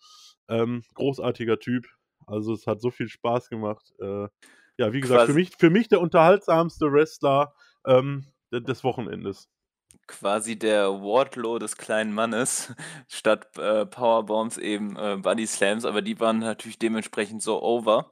Ähm, 0.48 0.82
großartiger 0.94 1.58
Typ. 1.58 1.86
Also, 2.26 2.52
es 2.52 2.66
hat 2.66 2.80
so 2.80 2.90
viel 2.90 3.08
Spaß 3.08 3.48
gemacht. 3.48 3.92
Äh, 3.98 4.28
ja, 4.76 4.92
wie 4.92 5.00
gesagt, 5.00 5.26
für 5.26 5.34
mich 5.34 5.50
für 5.58 5.70
mich 5.70 5.88
der 5.88 6.00
unterhaltsamste 6.00 6.92
Wrestler, 6.92 7.54
ähm, 7.86 8.26
de 8.52 8.60
des 8.60 8.84
Wochenendes. 8.84 9.48
Quasi 10.06 10.58
der 10.58 10.88
Wardlow 11.02 11.58
des 11.58 11.76
kleinen 11.76 12.12
Mannes, 12.12 12.74
statt, 13.08 13.46
äh, 13.58 13.86
Powerbombs 13.86 14.58
eben, 14.58 14.96
äh, 14.96 15.18
Body 15.20 15.46
Slams, 15.46 15.84
aber 15.84 16.02
die 16.02 16.18
waren 16.18 16.38
natürlich 16.38 16.78
dementsprechend 16.78 17.42
so 17.42 17.62
over. 17.62 18.10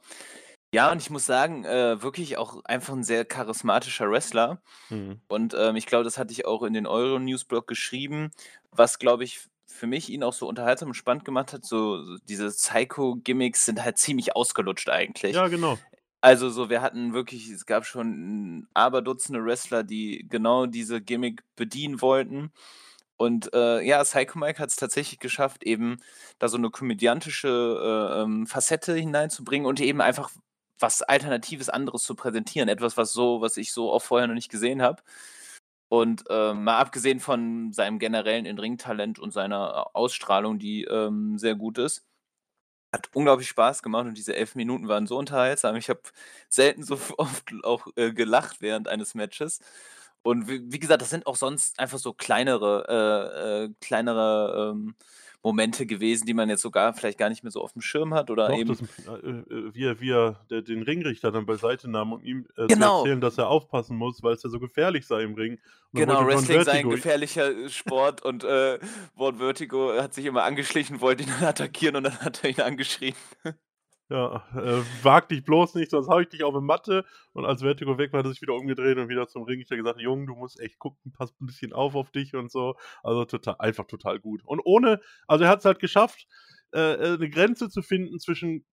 Ja, 0.74 0.92
und 0.92 1.00
ich 1.00 1.08
muss 1.08 1.24
sagen, 1.24 1.64
äh, 1.64 2.02
wirklich 2.02 2.36
auch 2.36 2.62
einfach 2.64 2.92
'n 2.92 3.02
sehr 3.02 3.24
charismatischer 3.24 4.10
Wrestler 4.10 4.60
Mhm. 4.90 5.20
und, 5.28 5.54
ähm, 5.58 5.76
ich 5.76 5.86
glaube, 5.86 6.04
das 6.04 6.18
hatte 6.18 6.32
ich 6.32 6.46
auch 6.46 6.62
in 6.64 6.74
den 6.74 6.86
Euro-News-Blog 6.86 7.66
geschrieben, 7.68 8.30
was, 8.72 8.98
glaube 8.98 9.24
ich, 9.24 9.36
f 9.38 9.48
für 9.68 9.86
mich 9.88 10.10
ihn 10.10 10.22
auch 10.24 10.32
so 10.34 10.48
unterhaltsam 10.48 10.88
und 10.90 10.94
spannend 10.94 11.24
gemacht 11.24 11.52
hat, 11.54 11.64
so 11.66 12.02
so 12.04 12.16
diese 12.28 12.48
Psycho-Gimmicks 12.50 13.64
sind 13.66 13.82
halt 13.84 13.98
ziemlich 13.98 14.36
ausgelutscht 14.36 14.90
eigentlich. 14.90 15.32
Ja, 15.32 15.48
genau. 15.48 15.88
Also, 16.22 16.50
so 16.50 16.70
wir 16.70 16.82
hatten 16.82 17.14
wirklich 17.14 17.48
es 17.50 17.66
gab 17.66 17.86
schon 17.86 18.08
'n 18.64 18.68
Aberdutzende 18.74 19.44
Wrestler, 19.44 19.84
die 19.84 20.26
genau 20.28 20.66
diese 20.66 21.00
Gimmick 21.02 21.42
bedienen 21.56 22.02
wollten 22.02 22.52
und, 23.18 23.52
äh, 23.54 23.82
ja, 23.82 24.02
Psycho 24.04 24.38
Mike 24.38 24.58
hat's 24.60 24.76
tatsächlich 24.76 25.20
geschafft, 25.20 25.64
eben 25.64 25.98
da 26.40 26.48
so 26.48 26.58
'ne 26.58 26.70
komödiantische, 26.70 27.48
äh, 28.18 28.22
ähm, 28.24 28.46
Facette 28.48 28.94
hineinzubringen 28.96 29.66
und 29.68 29.80
eben 29.80 30.00
einfach 30.02 30.30
was 30.80 31.02
Alternatives 31.02 31.68
anderes 31.68 32.02
zu 32.04 32.14
präsentieren. 32.14 32.68
Etwas, 32.68 32.96
was 32.96 33.12
so 33.12 33.40
was 33.40 33.56
ich 33.56 33.72
so 33.72 33.92
auch 33.92 34.02
vorher 34.02 34.26
noch 34.28 34.34
nicht 34.34 34.50
gesehen 34.50 34.82
habe. 34.82 35.02
Und, 35.90 36.24
ähm, 36.30 36.64
mal 36.64 36.78
abgesehen 36.78 37.20
von 37.20 37.72
seinem 37.72 37.98
generellen 37.98 38.44
In-Ring-Talent 38.46 39.18
und 39.18 39.32
seiner 39.32 39.58
A 39.74 39.82
Ausstrahlung, 39.94 40.58
die, 40.58 40.84
ähm, 40.84 41.38
sehr 41.38 41.54
gut 41.56 41.78
ist. 41.78 42.04
Hat 42.92 43.10
unglaublich 43.14 43.48
Spaß 43.48 43.82
gemacht 43.82 44.06
und 44.06 44.16
diese 44.16 44.34
11 44.34 44.54
Minuten 44.54 44.88
waren 44.88 45.06
so 45.06 45.18
unterhaltsam. 45.18 45.76
Ich 45.76 45.90
habe 45.90 46.00
selten 46.48 46.82
so 46.84 46.98
oft 47.18 47.52
auch, 47.64 47.86
äh, 47.96 48.12
gelacht 48.12 48.60
während 48.62 48.88
eines 48.88 49.14
Matches. 49.14 49.60
Und 50.22 50.48
w 50.48 50.60
wie 50.64 50.78
gesagt, 50.80 51.02
das 51.02 51.10
sind 51.10 51.26
auch 51.26 51.36
sonst 51.36 51.78
einfach 51.80 51.98
so 51.98 52.12
kleinere 52.14 53.64
äh, 53.64 53.64
äh, 53.66 53.74
kleinere, 53.80 54.72
ähm, 54.74 54.96
Momente 55.42 55.86
gewesen, 55.86 56.26
die 56.26 56.34
man 56.34 56.48
jetzt 56.48 56.62
sogar 56.62 56.92
vielleicht 56.94 57.18
gar 57.18 57.28
nicht 57.28 57.42
mehr 57.44 57.50
so 57.50 57.60
aufm 57.62 57.80
Schirm 57.80 58.12
hat 58.14 58.30
oder 58.30 58.48
Doch, 58.48 58.58
eben 58.58 58.68
das 58.68 58.80
äh, 58.80 59.12
äh, 59.12 59.74
wie 59.74 59.84
er 59.84 60.00
wie 60.00 60.10
er 60.10 60.44
den 60.62 60.82
Ringrichter 60.82 61.30
dann 61.30 61.46
beiseite 61.46 61.88
nahm, 61.88 62.12
um 62.12 62.22
ihm, 62.22 62.46
äh, 62.56 62.62
zu 62.62 62.66
Genau. 62.68 62.98
erzählen, 62.98 63.20
dass 63.20 63.38
er 63.38 63.48
aufpassen 63.48 63.96
muss, 63.96 64.22
weil's 64.22 64.42
ja 64.42 64.50
so 64.50 64.58
gefährlich 64.60 65.06
sei 65.06 65.22
im 65.22 65.34
Ring. 65.34 65.58
Und 65.92 66.00
Genau, 66.00 66.26
Wrestling 66.26 66.62
sei 66.64 66.80
'n 66.80 66.88
Vertigo 66.88 66.90
gefährlicher, 66.90 67.50
äh, 67.50 67.68
Sport 67.70 68.22
und, 68.24 68.44
äh, 68.44 68.78
Vaughn 69.16 69.36
Vertigo 69.38 69.92
hat 70.00 70.12
sich 70.14 70.26
immer 70.26 70.42
angeschlichen, 70.44 71.00
wollte 71.00 71.22
ihn 71.22 71.30
dann 71.30 71.48
attackieren 71.48 71.96
und 71.96 72.02
dann 72.04 72.20
hat 72.20 72.42
er 72.44 72.50
ihn 72.50 72.60
angeschrien. 72.60 73.14
Ja, 74.10 74.42
äh: 74.56 74.80
„Wag 75.02 75.28
dich 75.28 75.44
bloß 75.44 75.74
nicht, 75.74 75.90
sonst 75.90 76.08
haue 76.08 76.22
ich 76.22 76.28
dich 76.30 76.42
auf 76.42 76.54
'ne 76.54 76.62
Matte.“ 76.62 77.04
Und 77.34 77.44
als 77.44 77.60
Vertigo 77.60 77.98
weg 77.98 78.10
war, 78.12 78.20
hat 78.20 78.26
er 78.26 78.30
sich 78.32 78.40
wieder 78.40 78.54
umgedreht 78.54 78.96
und 78.96 79.08
wieder 79.10 79.28
zum 79.28 79.42
Ringrichter 79.42 79.76
gesagt: 79.76 80.00
„Junge, 80.00 80.24
du 80.26 80.34
musst 80.34 80.58
echt 80.60 80.78
gucken, 80.78 81.12
pass 81.12 81.30
'n 81.40 81.46
bisschen 81.46 81.74
auf 81.74 81.94
auf 81.94 82.10
dich“ 82.10 82.34
und 82.34 82.50
so. 82.50 82.74
Also, 83.02 83.26
tota 83.26 83.52
einfach 83.58 83.86
total 83.86 84.18
gut. 84.18 84.40
Und 84.46 84.60
ohne 84.64 85.00
also, 85.26 85.44
er 85.44 85.50
hat's 85.50 85.66
halt 85.66 85.78
geschafft, 85.78 86.26
äh, 86.72 86.94
äh, 86.94 87.18
'ne 87.18 87.28
Grenze 87.28 87.68
zu 87.68 87.82
finden 87.82 88.18
zwischen 88.18 88.64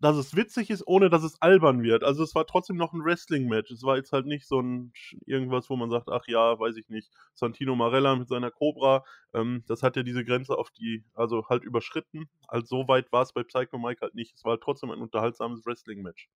dass 0.00 0.16
es 0.16 0.36
witzig 0.36 0.70
ist, 0.70 0.86
ohne 0.86 1.10
dass 1.10 1.22
es 1.24 1.40
albern 1.42 1.82
wird. 1.82 2.04
Also, 2.04 2.22
es 2.24 2.34
war 2.34 2.46
trotzdem 2.46 2.76
noch 2.76 2.92
'n 2.94 3.04
Wrestling-Match. 3.04 3.70
Es 3.70 3.82
war 3.82 3.96
jetzt 3.96 4.12
halt 4.12 4.26
nicht 4.26 4.46
so 4.46 4.58
'n 4.60 4.90
sch 4.94 5.16
irgendwas, 5.26 5.70
wo 5.70 5.76
man 5.76 5.90
sagt: 5.90 6.08
„Ach 6.10 6.26
ja, 6.28 6.58
weiß 6.58 6.76
ich 6.76 6.88
nicht, 6.88 7.10
Santino 7.34 7.74
Marella 7.76 8.16
mit 8.16 8.28
seiner 8.28 8.50
Cobra.“ 8.50 9.04
Ähm, 9.34 9.64
das 9.68 9.82
hat 9.82 9.96
ja 9.96 10.02
diese 10.02 10.24
Grenze 10.24 10.56
auf 10.58 10.70
die 10.72 11.04
also, 11.14 11.48
halt 11.48 11.64
überschritten. 11.64 12.28
Also, 12.48 12.66
so 12.82 12.88
weit 12.88 13.10
war's 13.12 13.32
bei 13.32 13.42
Psycho 13.44 13.78
Mike 13.78 14.00
halt 14.02 14.14
nicht. 14.14 14.34
Es 14.34 14.44
war 14.44 14.52
halt 14.52 14.62
trotzdem 14.62 14.90
ein 14.90 15.00
unterhaltsames 15.00 15.64
Wrestling-Match. 15.66 16.28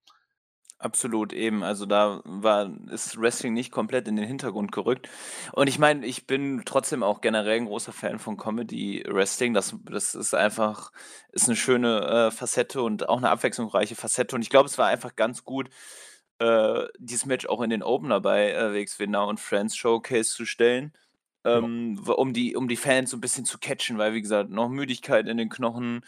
Absolut, 0.83 1.35
eben. 1.35 1.63
Also, 1.63 1.85
da 1.85 2.23
war 2.25 2.71
ist 2.91 3.21
Wrestling 3.21 3.53
nicht 3.53 3.71
komplett 3.71 4.09
in 4.09 4.17
den 4.17 4.25
Hintergrund 4.25 4.73
gerückt. 4.73 5.11
Und 5.53 5.67
ich 5.69 5.79
meine, 5.79 6.07
ich 6.07 6.27
bin 6.27 6.63
trotzdem 6.65 7.03
auch 7.03 7.21
generell 7.21 7.59
'n 7.59 7.67
großer 7.67 7.93
Fan 7.93 8.19
von 8.19 8.39
Comedy-Wrestling. 8.39 9.53
Das 9.53 9.77
das 9.85 10.15
ist 10.15 10.35
einfach 10.35 10.91
ist 11.33 11.49
'ne 11.49 11.57
schöne, 11.57 12.29
äh, 12.29 12.31
Facette 12.31 12.81
und 12.81 13.11
auch 13.11 13.21
'ne 13.21 13.29
abwechslungsreiche 13.29 13.95
Facette. 13.95 14.35
Und 14.35 14.41
ich 14.41 14.49
glaube, 14.49 14.69
es 14.71 14.79
war 14.79 14.87
einfach 14.87 15.17
ganz 15.17 15.45
gut, 15.45 15.69
äh, 16.39 16.87
dieses 16.99 17.27
Match 17.27 17.45
auch 17.47 17.61
in 17.61 17.69
den 17.69 17.83
Opener 17.83 18.21
bei, 18.23 18.51
äh, 18.53 18.73
WXW 18.73 19.07
Now 19.07 19.29
in 19.31 19.37
France 19.37 19.77
Showcase 19.77 20.31
zu 20.35 20.47
stellen. 20.47 20.93
Ähm, 21.45 21.99
um 22.17 22.33
die 22.33 22.57
um 22.57 22.69
die 22.69 22.77
Fans 22.77 23.11
so 23.11 23.17
'n 23.19 23.21
bisschen 23.21 23.45
zu 23.47 23.59
catchen, 23.59 23.99
weil, 23.99 24.15
wie 24.15 24.23
gesagt, 24.23 24.51
noch 24.51 24.69
Müdigkeit 24.69 25.29
in 25.29 25.37
den 25.39 25.49
Knochen, 25.51 26.03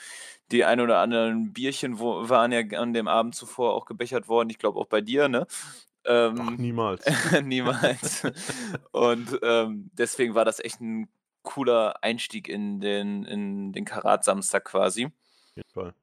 die 0.52 0.64
ein 0.64 0.80
oder 0.80 0.98
anderen 1.00 1.52
Bierchen 1.52 1.98
wo 2.00 2.28
waren 2.28 2.52
ja 2.52 2.60
an 2.78 2.92
dem 2.94 3.08
Abend 3.08 3.34
zuvor 3.36 3.74
auch 3.74 3.86
gebechert 3.86 4.28
worden. 4.28 4.50
Ich 4.50 4.58
glaube 4.58 4.78
auch 4.80 4.86
bei 4.88 5.00
dir, 5.02 5.28
ne? 5.28 5.46
Ach, 6.36 6.56
Ähm, 6.56 6.58
niemals. 6.58 7.14
niemals. 7.44 8.24
Und, 8.92 9.38
ähm, 9.42 9.90
deswegen 9.94 10.34
war 10.34 10.44
das 10.46 10.60
echt 10.60 10.80
'n 10.80 11.08
cooler 11.42 12.02
Einstieg 12.04 12.48
in 12.48 12.80
den 12.80 13.24
in 13.24 13.72
den 13.72 13.84
Karat-Samstag 13.86 14.64
quasi. 14.66 15.12
Jeden 15.56 15.68
Fall. 15.72 15.94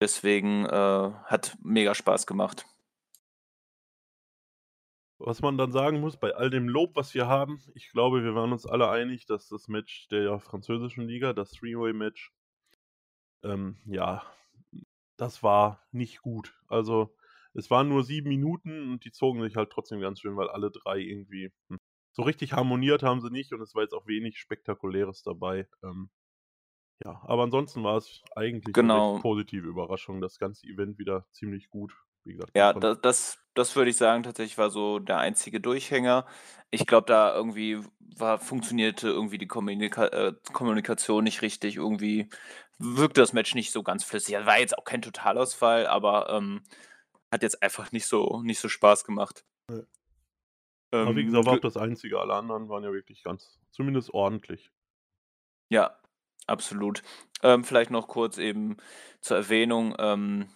Deswegen, 0.00 0.64
äh, 0.66 1.12
hat 1.24 1.56
mega 1.62 1.94
Spaß 1.94 2.26
gemacht. 2.26 2.66
Was 5.18 5.42
man 5.42 5.58
dann 5.58 5.72
sagen 5.72 6.00
muss, 6.00 6.16
bei 6.16 6.34
all 6.34 6.48
dem 6.48 6.68
Lob, 6.68 6.96
was 6.96 7.12
wir 7.14 7.26
haben, 7.26 7.60
ich 7.74 7.90
glaube, 7.90 8.22
wir 8.24 8.34
waren 8.34 8.52
uns 8.52 8.66
alle 8.66 8.88
einig, 8.90 9.26
dass 9.26 9.48
das 9.48 9.68
Match 9.68 10.08
der 10.08 10.40
französischen 10.40 11.06
Liga, 11.06 11.32
das 11.34 11.50
Three-Way-Match, 11.52 12.32
ähm, 13.42 13.76
ja, 13.86 14.22
das 15.16 15.42
war 15.42 15.86
nicht 15.92 16.22
gut. 16.22 16.54
Also, 16.68 17.16
es 17.54 17.70
waren 17.70 17.88
nur 17.88 18.04
sieben 18.04 18.28
Minuten 18.28 18.92
und 18.92 19.04
die 19.04 19.12
zogen 19.12 19.42
sich 19.42 19.56
halt 19.56 19.70
trotzdem 19.70 20.00
ganz 20.00 20.20
schön, 20.20 20.36
weil 20.36 20.48
alle 20.50 20.70
drei 20.70 20.98
irgendwie 20.98 21.52
hm, 21.68 21.80
so 22.12 22.22
richtig 22.22 22.52
harmoniert 22.54 23.02
haben 23.02 23.20
sie 23.20 23.30
nicht 23.30 23.52
und 23.52 23.60
es 23.62 23.74
war 23.74 23.82
jetzt 23.82 23.94
auch 23.94 24.06
wenig 24.06 24.38
Spektakuläres 24.38 25.22
dabei. 25.22 25.68
Ähm, 25.82 26.10
ja, 27.04 27.22
aber 27.24 27.44
ansonsten 27.44 27.84
war 27.84 27.96
es 27.98 28.22
eigentlich 28.36 28.82
eine 28.82 29.02
Genau. 29.02 29.18
positive 29.18 29.66
Überraschung. 29.68 30.20
Das 30.20 30.38
ganze 30.38 30.66
Event 30.66 30.98
wieder 30.98 31.26
ziemlich 31.32 31.68
gut. 31.70 31.96
Wie 32.26 32.34
gesagt, 32.34 32.52
Ja, 32.54 32.72
von 32.72 32.80
da 32.80 32.94
das 32.94 33.38
das 33.54 33.74
würde 33.76 33.90
ich 33.90 33.96
sagen, 33.96 34.22
tatsächlich 34.22 34.58
war 34.58 34.70
so 34.70 34.98
der 34.98 35.18
einzige 35.18 35.60
Durchhänger. 35.60 36.26
Ich 36.70 36.86
glaube, 36.86 37.06
da 37.06 37.34
irgendwie 37.34 37.80
war 38.00 38.38
funktionierte 38.38 39.08
irgendwie 39.08 39.38
die 39.38 39.46
Kommunika 39.46 40.06
äh, 40.08 40.34
Kommunikation 40.52 41.24
nicht 41.24 41.42
richtig. 41.42 41.76
Irgendwie 41.76 42.28
wirkte 42.78 43.20
das 43.22 43.32
Match 43.32 43.54
nicht 43.54 43.72
so 43.72 43.82
ganz 43.82 44.04
flüssig. 44.04 44.32
Ja, 44.34 44.46
war 44.46 44.58
jetzt 44.58 44.76
auch 44.78 44.84
kein 44.84 45.02
Totalausfall, 45.02 45.86
aber, 45.86 46.30
ähm, 46.30 46.62
hat 47.32 47.42
jetzt 47.42 47.62
einfach 47.62 47.92
nicht 47.92 48.06
so 48.06 48.42
nicht 48.42 48.60
so 48.60 48.68
Spaß 48.68 49.04
gemacht. 49.04 49.44
Ne. 49.70 49.86
Aber 51.00 51.16
wie 51.16 51.22
Ähm, 51.22 51.26
gesagt, 51.26 51.46
war 51.46 51.54
auch 51.54 51.60
das 51.60 51.76
Einzige. 51.76 52.20
Alle 52.20 52.34
anderen 52.34 52.68
waren 52.68 52.84
ja 52.84 52.92
wirklich 52.92 53.22
ganz 53.22 53.60
zumindest 53.70 54.12
ordentlich. 54.12 54.70
Ja, 55.70 55.98
absolut. 56.46 57.02
Ähm, 57.42 57.64
vielleicht 57.64 57.90
noch 57.90 58.08
kurz 58.08 58.38
eben 58.38 58.76
zur 59.20 59.36
Erwähnung, 59.36 59.94
ähm, 59.98 60.48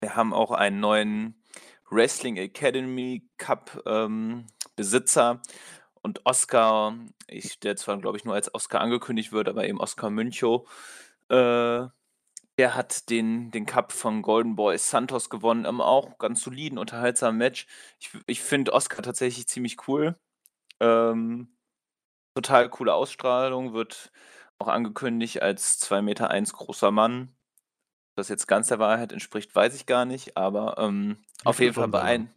wir 0.00 0.16
haben 0.16 0.34
auch 0.34 0.50
einen 0.50 0.80
neuen 0.80 1.42
Wrestling 1.90 2.36
Academy 2.36 3.28
Cup, 3.38 3.82
ähm, 3.86 4.46
Besitzer 4.76 5.40
und 6.02 6.20
Oskar, 6.26 6.96
ich 7.28 7.60
der 7.60 7.76
zwar, 7.76 7.98
glaube 7.98 8.18
ich, 8.18 8.24
nur 8.24 8.34
als 8.34 8.52
Oskar 8.54 8.80
angekündigt 8.80 9.32
wird, 9.32 9.48
aber 9.48 9.66
eben 9.66 9.80
Oskar 9.80 10.10
Münchow, 10.10 10.68
äh, 11.30 11.86
der 12.58 12.74
hat 12.74 13.10
den 13.10 13.50
den 13.50 13.66
Cup 13.66 13.92
von 13.92 14.22
Golden 14.22 14.56
Boy 14.56 14.78
Santos 14.78 15.30
gewonnen, 15.30 15.64
im 15.66 15.80
auch 15.80 16.18
ganz 16.18 16.42
soliden, 16.42 16.78
unterhaltsamen 16.78 17.38
Match. 17.38 17.66
Ich 18.00 18.10
ich 18.26 18.42
finde 18.42 18.72
Oskar 18.72 19.02
tatsächlich 19.02 19.48
ziemlich 19.48 19.88
cool. 19.88 20.16
Ähm, 20.80 21.56
total 22.36 22.70
coole 22.70 22.94
Ausstrahlung, 22.94 23.74
wird 23.74 24.12
auch 24.58 24.68
angekündigt 24.68 25.42
als 25.42 25.80
2,1 25.80 26.02
Meter 26.02 26.30
großer 26.52 26.92
Mann. 26.92 27.35
Das 28.16 28.30
jetzt 28.30 28.48
ganz 28.48 28.68
der 28.68 28.78
Wahrheit 28.78 29.12
entspricht, 29.12 29.54
weiß 29.54 29.74
ich 29.76 29.84
gar 29.84 30.06
nicht, 30.06 30.38
aber, 30.38 30.76
ähm, 30.78 31.18
auf 31.44 31.60
jeden 31.60 31.74
Fall 31.74 31.88
beein 31.88 32.32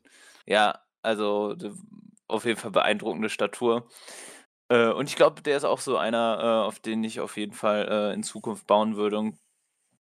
ja, 0.45 0.79
also, 1.03 1.55
auf 2.27 2.43
jeden 2.45 2.59
Fall 2.59 2.71
beeindruckende 2.71 3.29
Statur. 3.29 3.87
Äh, 4.69 4.89
und 4.91 5.09
ich 5.09 5.15
glaube, 5.17 5.41
der 5.43 5.57
ist 5.57 5.65
auch 5.65 5.79
so 5.81 5.97
einer, 5.97 6.39
äh, 6.41 6.67
auf 6.67 6.79
den 6.79 7.03
ich 7.03 7.19
auf 7.21 7.37
jeden 7.37 7.53
Fall, 7.53 7.87
äh, 8.11 8.13
in 8.15 8.23
Zukunft 8.23 8.67
bauen 8.67 8.97
würde 8.97 9.19
und 9.19 9.37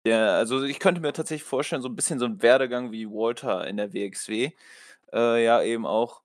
der 0.05 0.33
also, 0.33 0.63
ich 0.63 0.79
könnte 0.79 1.01
mir 1.01 1.13
tatsächlich 1.13 1.43
vorstellen, 1.49 1.81
so 1.83 1.89
'n 1.89 1.95
bisschen 1.97 2.19
so 2.19 2.25
'n 2.27 2.41
Werdegang 2.43 2.91
wie 2.93 3.07
Walter 3.09 3.67
in 3.67 3.77
der 3.77 3.93
WXW, 3.93 4.51
ja 5.13 5.63
eben 5.63 5.86
auch 5.88 6.22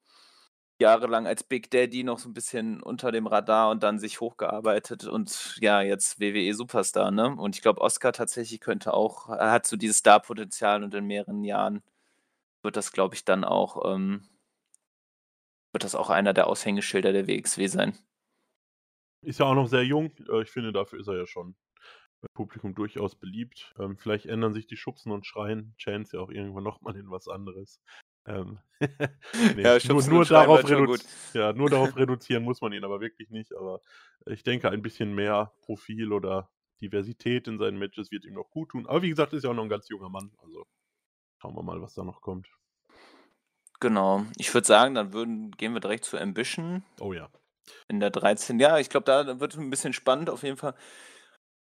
jahrelang 0.80 1.26
als 1.26 1.42
Big 1.44 1.70
Daddy 1.70 2.04
noch 2.04 2.18
so 2.18 2.28
'n 2.28 2.34
bisschen 2.34 2.82
unter 2.82 3.12
dem 3.12 3.26
Radar 3.26 3.70
und 3.70 3.82
dann 3.82 3.98
sich 3.98 4.20
hochgearbeitet 4.20 5.04
und 5.04 5.56
ja, 5.60 5.82
jetzt 5.82 6.20
WWE-Superstar, 6.20 7.10
ne? 7.10 7.34
Und 7.36 7.56
ich 7.56 7.62
glaube, 7.62 7.80
Oskar 7.80 8.12
tatsächlich 8.12 8.60
könnte 8.60 8.94
auch 8.94 9.28
er 9.28 9.50
hat 9.52 9.66
so 9.66 9.76
dieses 9.76 9.98
Starpotenzial 10.00 10.84
und 10.84 10.94
in 10.94 11.06
mehreren 11.06 11.44
Jahren 11.44 11.82
wird 12.62 12.76
das, 12.76 12.92
glaube 12.92 13.14
ich, 13.16 13.24
dann 13.24 13.44
auch, 13.44 13.84
ähm 13.94 14.28
wird 15.74 15.84
das 15.84 15.94
auch 15.94 16.10
einer 16.10 16.34
der 16.34 16.46
Aushängeschilder 16.46 17.12
der 17.12 17.26
WXW 17.26 17.66
sein. 17.68 17.98
Ist 19.22 19.40
ja 19.40 19.46
auch 19.46 19.54
noch 19.54 19.66
sehr 19.68 19.84
jung. 19.84 20.12
Äh, 20.28 20.42
ich 20.42 20.50
finde, 20.50 20.72
dafür 20.72 21.00
ist 21.00 21.08
er 21.08 21.16
ja 21.16 21.26
schon 21.26 21.56
beim 22.20 22.30
Publikum 22.34 22.74
durchaus 22.74 23.16
beliebt. 23.16 23.74
Ähm, 23.78 23.98
vielleicht 23.98 24.26
ändern 24.26 24.54
sich 24.54 24.66
die 24.66 24.76
Schubsen 24.76 25.12
und 25.12 25.26
Schreien-Chants 25.26 26.12
ja 26.12 26.20
auch 26.20 26.30
irgendwann 26.30 26.64
noch 26.64 26.80
mal 26.82 26.96
in 26.96 27.10
was 27.10 27.28
anderes. 27.28 27.80
Ähm, 28.28 28.58
ne, 29.54 29.64
Ja, 29.64 29.78
nur 29.82 30.02
nur 30.04 30.26
darauf 30.26 30.64
wird 30.64 30.84
gut. 30.86 31.04
ja, 31.34 31.52
nur 31.54 31.70
darauf 31.70 31.96
reduzieren 31.96 32.44
muss 32.44 32.60
man 32.60 32.72
ihn 32.74 32.84
aber 32.84 33.00
wirklich 33.00 33.30
nicht. 33.30 33.54
Aber 33.56 33.80
ich 34.26 34.42
denke, 34.44 34.70
ein 34.70 34.82
bisschen 34.82 35.14
mehr 35.14 35.54
Profil 35.62 36.12
oder 36.12 36.50
Diversität 36.82 37.48
in 37.48 37.58
seinen 37.58 37.78
Matches 37.78 38.10
wird 38.12 38.24
ihm 38.26 38.34
noch 38.34 38.50
guttun. 38.50 38.86
Aber 38.86 39.02
wie 39.02 39.10
gesagt, 39.10 39.32
ist 39.34 39.44
ja 39.44 39.50
auch 39.50 39.54
noch 39.54 39.64
'n 39.64 39.70
ganz 39.70 39.88
junger 39.88 40.10
Mann. 40.10 40.32
Also, 40.38 40.66
schauen 41.38 41.56
wir 41.56 41.62
mal, 41.64 41.82
was 41.82 41.94
da 41.94 42.04
noch 42.04 42.22
kommt. 42.22 42.48
Genau. 43.80 44.24
Ich 44.36 44.52
würde 44.54 44.66
sagen, 44.66 44.94
dann 44.94 45.12
würden 45.12 45.52
gehen 45.52 45.72
wir 45.72 45.80
direkt 45.80 46.04
zu 46.04 46.18
Ambition. 46.18 46.82
Oh 47.00 47.12
ja. 47.14 47.30
In 47.88 48.00
der 48.00 48.10
13. 48.10 48.60
Ja, 48.60 48.78
ich 48.78 48.90
glaube, 48.90 49.04
da 49.06 49.40
wird's 49.40 49.56
'n 49.56 49.70
bisschen 49.70 49.92
spannend 49.92 50.30
auf 50.30 50.42
jeden 50.42 50.56
Fall, 50.56 50.74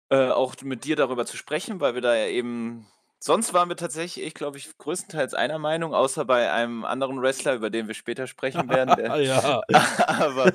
äh, 0.09 0.29
auch 0.29 0.55
mit 0.63 0.85
dir 0.85 0.95
darüber 0.95 1.25
zu 1.25 1.37
sprechen, 1.37 1.79
weil 1.81 1.95
wir 1.95 2.01
da 2.01 2.15
ja 2.15 2.27
eben 2.27 2.87
sonst 3.25 3.53
waren 3.53 3.69
wir 3.69 3.75
tatsächlich, 3.75 4.23
ich 4.23 4.33
glaube 4.35 4.57
ich, 4.57 4.77
größtenteils 4.77 5.33
einer 5.33 5.57
Meinung, 5.57 5.95
außer 5.95 6.25
bei 6.25 6.51
einem 6.51 6.85
anderen 6.85 7.19
Wrestler, 7.21 7.55
über 7.55 7.71
den 7.71 7.87
wir 7.87 7.95
später 7.95 8.27
sprechen 8.27 8.69
werden, 8.69 8.95
der 8.97 9.15
Ja. 9.17 9.61
aber, 10.07 10.53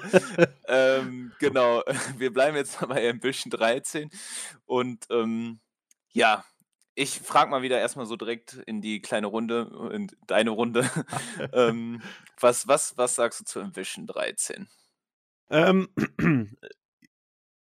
ähm, 0.69 1.33
genau, 1.41 1.83
wir 2.17 2.33
bleiben 2.33 2.57
jetzt 2.57 2.81
mal 2.81 2.87
bei 2.87 3.11
Ambition 3.11 3.51
13 3.51 4.11
und, 4.67 5.07
ähm, 5.11 5.59
ja, 6.13 6.45
ich 6.95 7.21
frage 7.21 7.51
mal 7.51 7.63
wieder 7.63 7.79
erst 7.79 7.97
mal 7.97 8.07
so 8.07 8.17
direkt 8.17 8.55
in 8.67 8.83
die 8.83 9.01
kleine 9.01 9.27
Runde 9.27 9.91
in 9.93 10.09
deine 10.27 10.51
Runde. 10.51 10.91
Ähm, 11.53 12.03
was 12.39 12.69
was 12.69 12.99
was 12.99 13.15
sagst 13.15 13.41
du 13.41 13.45
zu 13.45 13.61
Ambition 13.61 14.07
13? 14.07 14.69
Ähm, 15.51 15.89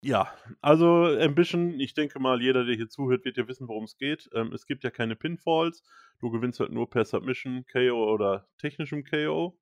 ja, 0.04 0.32
also 0.60 1.04
Ambition, 1.04 1.78
ich 1.78 1.94
denke 1.94 2.18
mal, 2.18 2.42
jeder, 2.42 2.64
der 2.64 2.74
hier 2.74 2.88
zuhört, 2.88 3.24
wird 3.24 3.36
ja 3.36 3.46
wissen, 3.46 3.68
worum's 3.68 3.96
geht. 3.96 4.28
Ähm, 4.34 4.52
es 4.52 4.66
gibt 4.66 4.82
ja 4.82 4.90
keine 4.90 5.14
Pinfalls. 5.14 5.84
Du 6.18 6.30
gewinnst 6.30 6.58
halt 6.60 6.72
nur 6.72 6.90
per 6.90 7.04
Submission, 7.04 7.64
KO 7.70 8.12
oder 8.12 8.48
technischem 8.58 9.04
KO. 9.04 9.56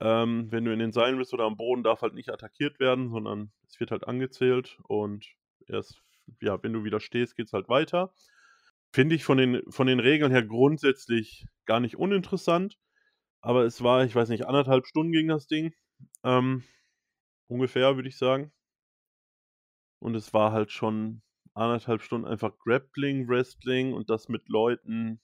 Ähm, 0.00 0.50
wenn 0.50 0.64
du 0.64 0.72
in 0.72 0.80
den 0.80 0.92
Seilen 0.92 1.18
bist 1.18 1.32
oder 1.32 1.44
am 1.44 1.56
Boden, 1.56 1.84
darf 1.84 2.02
halt 2.02 2.14
nicht 2.14 2.30
attackiert 2.30 2.80
werden, 2.80 3.10
sondern 3.10 3.52
es 3.68 3.78
wird 3.78 3.92
halt 3.92 4.06
angezählt 4.08 4.78
und 4.82 5.26
erst 5.68 6.02
ja, 6.40 6.60
wenn 6.62 6.72
du 6.72 6.84
wieder 6.84 7.00
stehst, 7.00 7.36
geht's 7.36 7.52
halt 7.52 7.68
weiter. 7.68 8.12
Finde 8.92 9.14
ich 9.14 9.24
von 9.24 9.38
den 9.38 9.62
von 9.70 9.86
den 9.86 10.00
Regeln 10.00 10.32
her 10.32 10.42
grundsätzlich 10.44 11.46
gar 11.66 11.80
nicht 11.80 11.96
uninteressant, 11.96 12.78
aber 13.42 13.64
es 13.64 13.82
war, 13.82 14.04
ich 14.04 14.14
weiß 14.14 14.28
nicht, 14.30 14.48
1,5 14.48 14.86
Stunden 14.86 15.12
ging 15.12 15.28
das 15.28 15.46
Ding, 15.46 15.72
ähm, 16.24 16.64
ungefähr, 17.48 17.96
würde 17.96 18.08
ich 18.08 18.18
sagen. 18.18 18.52
Und 20.04 20.14
es 20.16 20.34
war 20.34 20.52
halt 20.52 20.70
schon 20.70 21.22
1,5 21.54 22.02
Stunden 22.02 22.26
einfach 22.26 22.58
Grappling, 22.58 23.26
Wrestling 23.26 23.94
und 23.94 24.10
das 24.10 24.28
mit 24.28 24.50
Leuten 24.50 25.18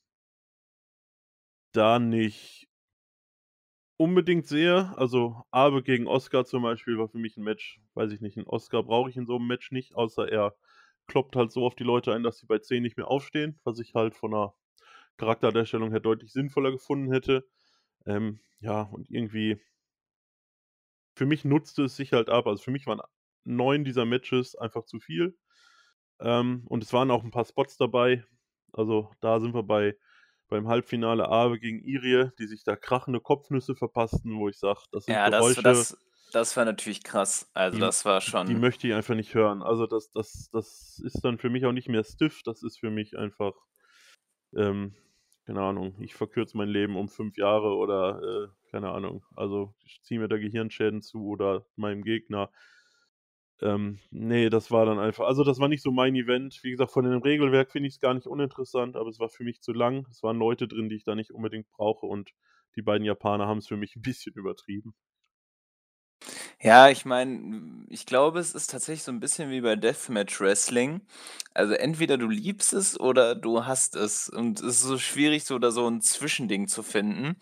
da 1.75 1.99
nicht 2.01 2.67
unbedingt 4.01 4.47
sehe. 4.47 4.97
Also, 4.97 5.43
Abe 5.51 5.83
gegen 5.83 6.07
Oskar 6.07 6.47
zum 6.47 6.63
Beispiel 6.63 6.97
war 6.97 7.09
für 7.11 7.19
mich 7.19 7.37
'n 7.37 7.43
Match, 7.45 7.83
weiß 7.93 8.13
ich 8.13 8.23
nicht, 8.23 8.39
'n 8.39 8.47
Oskar 8.47 8.83
brauche 8.83 9.11
ich 9.11 9.17
in 9.19 9.27
so 9.27 9.37
'nem 9.39 9.47
Match 9.47 9.73
nicht, 9.73 9.95
außer 9.95 10.27
er 10.27 10.57
kloppt 11.07 11.37
halt 11.37 11.53
so 11.53 11.67
auf 11.67 11.75
die 11.75 11.85
Leute 11.85 12.15
ein, 12.15 12.23
dass 12.23 12.39
sie 12.39 12.47
bei 12.47 12.59
10 12.61 12.83
nicht 12.83 12.97
mehr 12.97 13.09
aufstehen, 13.09 13.61
was 13.63 13.79
ich 13.79 13.93
halt 13.95 14.15
von 14.15 14.31
'ner 14.31 14.55
Charakterdarstellung 15.19 15.91
her 15.91 16.01
deutlich 16.01 16.33
sinnvoller 16.33 16.73
gefunden 16.73 17.13
hätte. 17.13 17.47
Ähm, 18.07 18.41
ja, 18.61 18.83
und 18.83 19.11
irgendwie 19.11 19.61
für 21.17 21.27
mich 21.27 21.45
nutzte 21.45 21.85
es 21.85 21.97
sich 21.97 22.13
halt 22.13 22.29
ab. 22.31 22.47
Also, 22.47 22.63
für 22.63 22.71
mich 22.71 22.87
waren 22.87 23.01
9 23.45 23.85
dieser 23.85 24.05
Matches 24.07 24.57
einfach 24.57 24.85
zu 24.87 25.01
viel. 25.01 25.39
Ähm, 26.21 26.65
und 26.69 26.85
es 26.85 26.93
waren 26.93 27.11
auch 27.11 27.25
'n 27.25 27.31
paar 27.33 27.45
Spots 27.47 27.77
dabei. 27.79 28.25
Also, 28.73 29.11
da 29.21 29.41
sind 29.41 29.55
wir 29.55 29.65
bei 29.65 29.97
beim 30.49 30.69
Halbfinale 30.69 31.29
Abe 31.29 31.61
gegen 31.61 31.81
Irie, 31.81 32.33
die 32.39 32.47
sich 32.49 32.65
da 32.65 32.77
krachende 32.77 33.21
Kopfnüsse 33.21 33.77
verpassten, 33.77 34.39
wo 34.39 34.49
ich 34.49 34.59
sage, 34.59 34.81
das 34.93 35.07
sind 35.07 35.23
Ja, 35.23 35.31
das 35.31 35.55
Geräusche 35.55 35.63
das 35.63 35.97
das 36.33 36.57
war 36.57 36.65
natürlich 36.65 37.03
krass. 37.03 37.51
Also, 37.55 37.79
die 37.79 37.81
das 37.81 38.05
war 38.05 38.21
die 38.47 38.55
schon 38.55 38.57
möchte 38.57 38.89
ich 38.89 38.95
einfach 38.95 39.15
nicht 39.15 39.35
hören. 39.35 39.63
Also, 39.63 39.87
das 39.87 40.11
das 40.13 40.51
das 40.53 41.01
ist 41.05 41.25
dann 41.25 41.39
für 41.39 41.51
mich 41.51 41.67
auch 41.67 41.73
nicht 41.73 41.89
mehr 41.89 42.05
stiff. 42.05 42.43
Das 42.45 42.63
ist 42.63 42.79
für 42.81 42.91
mich 42.91 43.19
einfach, 43.19 43.55
ähm, 44.57 44.95
keine 45.47 45.63
Ahnung, 45.63 45.97
ich 46.01 46.15
verkürze 46.15 46.57
mein 46.57 46.69
Leben 46.71 46.97
um 46.97 47.09
5 47.09 47.37
Jahre 47.39 47.77
oder, 47.77 48.23
äh, 48.67 48.71
keine 48.71 48.91
Ahnung. 48.93 49.25
Also, 49.37 49.75
ich 49.85 50.03
ziehe 50.03 50.21
mir 50.21 50.29
da 50.29 50.39
Gehirnschäden 50.39 51.03
zu 51.03 51.27
oder 51.27 51.67
meinem 51.77 52.03
Gegner. 52.05 52.53
Ähm, 53.63 53.99
ne, 54.11 54.51
das 54.51 54.71
war 54.71 54.85
dann 54.87 54.99
einfach 54.99 55.27
also, 55.27 55.45
das 55.45 55.59
war 55.61 55.69
nicht 55.69 55.83
so 55.83 55.91
mein 55.93 56.15
Event. 56.17 56.61
Wie 56.63 56.71
gesagt, 56.71 56.93
von 56.93 57.05
dem 57.05 57.23
Regelwerk 57.23 57.71
finde 57.73 57.89
ich's 57.89 58.01
gar 58.01 58.15
nicht 58.15 58.27
uninteressant, 58.27 58.97
aber 58.97 59.09
es 59.11 59.19
war 59.19 59.29
für 59.29 59.45
mich 59.45 59.61
zu 59.63 59.73
lang. 59.73 60.07
Es 60.11 60.23
waren 60.23 60.39
Leute 60.39 60.67
drin, 60.69 60.89
die 60.89 60.97
ich 60.97 61.05
da 61.05 61.15
nicht 61.15 61.31
unbedingt 61.33 61.71
brauche 61.71 62.07
und 62.07 62.31
die 62.77 62.83
beiden 62.83 63.05
Japaner 63.07 63.47
haben's 63.47 63.69
für 63.69 63.77
mich 63.77 63.95
'n 63.97 64.03
bisschen 64.03 64.35
übertrieben. 64.35 64.95
Ja, 66.61 66.89
ich 66.91 67.05
meine, 67.05 67.85
ich 67.89 68.07
glaube, 68.07 68.39
es 68.39 68.55
ist 68.55 68.71
tatsächlich 68.71 69.03
so 69.03 69.13
'n 69.13 69.21
bisschen 69.21 69.51
wie 69.51 69.61
bei 69.61 69.77
Deathmatch 69.77 70.41
Wrestling. 70.41 71.01
Also, 71.55 71.75
entweder 71.75 72.19
du 72.19 72.29
liebst 72.29 72.73
es 72.73 72.99
oder 72.99 73.35
du 73.35 73.65
hasst 73.67 73.97
es 73.97 74.29
und 74.29 74.61
es 74.61 74.67
ist 74.77 74.83
so 74.83 74.99
schwierig, 74.99 75.45
so 75.45 75.59
da 75.59 75.71
so 75.71 75.87
'n 75.87 76.01
Zwischending 76.03 76.69
zu 76.69 76.83
finden. 76.83 77.37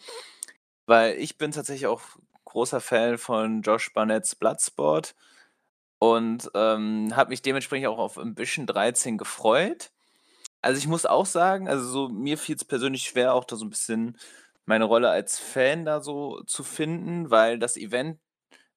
weil 0.87 1.17
ich 1.19 1.39
bin 1.39 1.53
tatsächlich 1.53 1.87
auch 1.89 2.03
großer 2.47 2.81
Fan 2.81 3.19
von 3.19 3.63
Josh 3.63 3.93
Barnetts 3.95 4.37
Bloodsport 4.37 5.15
und, 5.99 6.51
ähm, 6.55 7.15
habe 7.17 7.31
mich 7.31 7.43
dementsprechend 7.43 7.89
auch 7.89 7.99
auf 7.99 8.19
Ambition 8.19 8.67
13 8.67 9.19
gefreut. 9.19 9.91
Also, 10.63 10.79
ich 10.79 10.89
muss 10.89 11.07
auch 11.07 11.27
sagen, 11.27 11.69
also, 11.69 11.87
so 11.89 12.09
mir 12.11 12.39
fiel's 12.39 12.65
persönlich 12.65 13.05
schwer, 13.05 13.35
auch 13.35 13.45
da 13.45 13.57
so 13.57 13.65
'n 13.67 13.71
bisschen 13.71 14.19
meine 14.67 14.85
Rolle 14.87 15.11
als 15.11 15.39
Fan 15.39 15.85
da 15.87 16.01
so 16.03 16.43
zu 16.47 16.65
finden, 16.65 17.31
weil 17.31 17.59
das 17.59 17.77
Event 17.77 18.19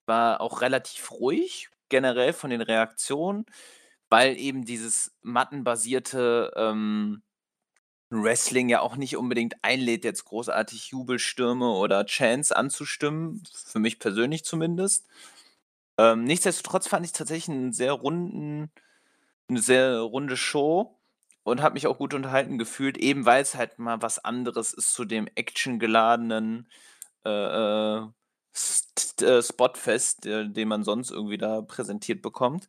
war 0.07 0.41
auch 0.41 0.61
relativ 0.61 1.11
ruhig, 1.11 1.69
generell 1.89 2.33
von 2.33 2.49
den 2.51 2.61
Reaktionen, 2.61 3.45
weil 4.09 4.37
eben 4.39 4.65
dieses 4.65 5.13
mattenbasierte, 5.23 6.53
ähm, 6.57 7.23
Wrestling 8.11 8.69
ja 8.69 8.81
auch 8.81 8.97
nicht 8.97 9.17
unbedingt 9.17 9.55
einlädt, 9.63 10.03
jetzt 10.05 10.25
großartig 10.25 10.89
Jubelstürme 10.89 11.71
oder 11.71 12.05
Chants 12.05 12.51
anzustimmen, 12.53 13.43
für 13.67 13.79
mich 13.79 13.99
persönlich 13.99 14.45
zumindest. 14.45 15.05
Ähm, 16.01 16.23
nichtsdestotrotz 16.23 16.87
fand 16.87 17.05
ich 17.05 17.11
tatsächlich 17.11 17.49
'n 17.55 17.73
sehr 17.73 17.91
runden 17.93 18.71
'ne 19.49 19.61
sehr 19.61 19.99
runde 20.01 20.37
Show 20.37 20.99
und 21.43 21.61
habe 21.61 21.75
mich 21.75 21.87
auch 21.87 21.97
gut 21.99 22.13
unterhalten 22.15 22.57
gefühlt, 22.59 22.97
eben 22.97 23.25
weil's 23.25 23.55
halt 23.55 23.79
mal 23.79 24.01
was 24.01 24.19
anderes 24.25 24.73
ist 24.73 24.93
zu 24.93 25.05
dem 25.05 25.27
actiongeladenen, 25.35 26.69
äh, 27.25 27.29
äh, 27.31 28.07
äh, 29.23 29.43
Spotfest, 29.43 30.25
den 30.25 30.67
man 30.69 30.83
sonst 30.85 31.11
irgendwie 31.11 31.37
da 31.39 31.61
präsentiert 31.63 32.21
bekommt. 32.23 32.67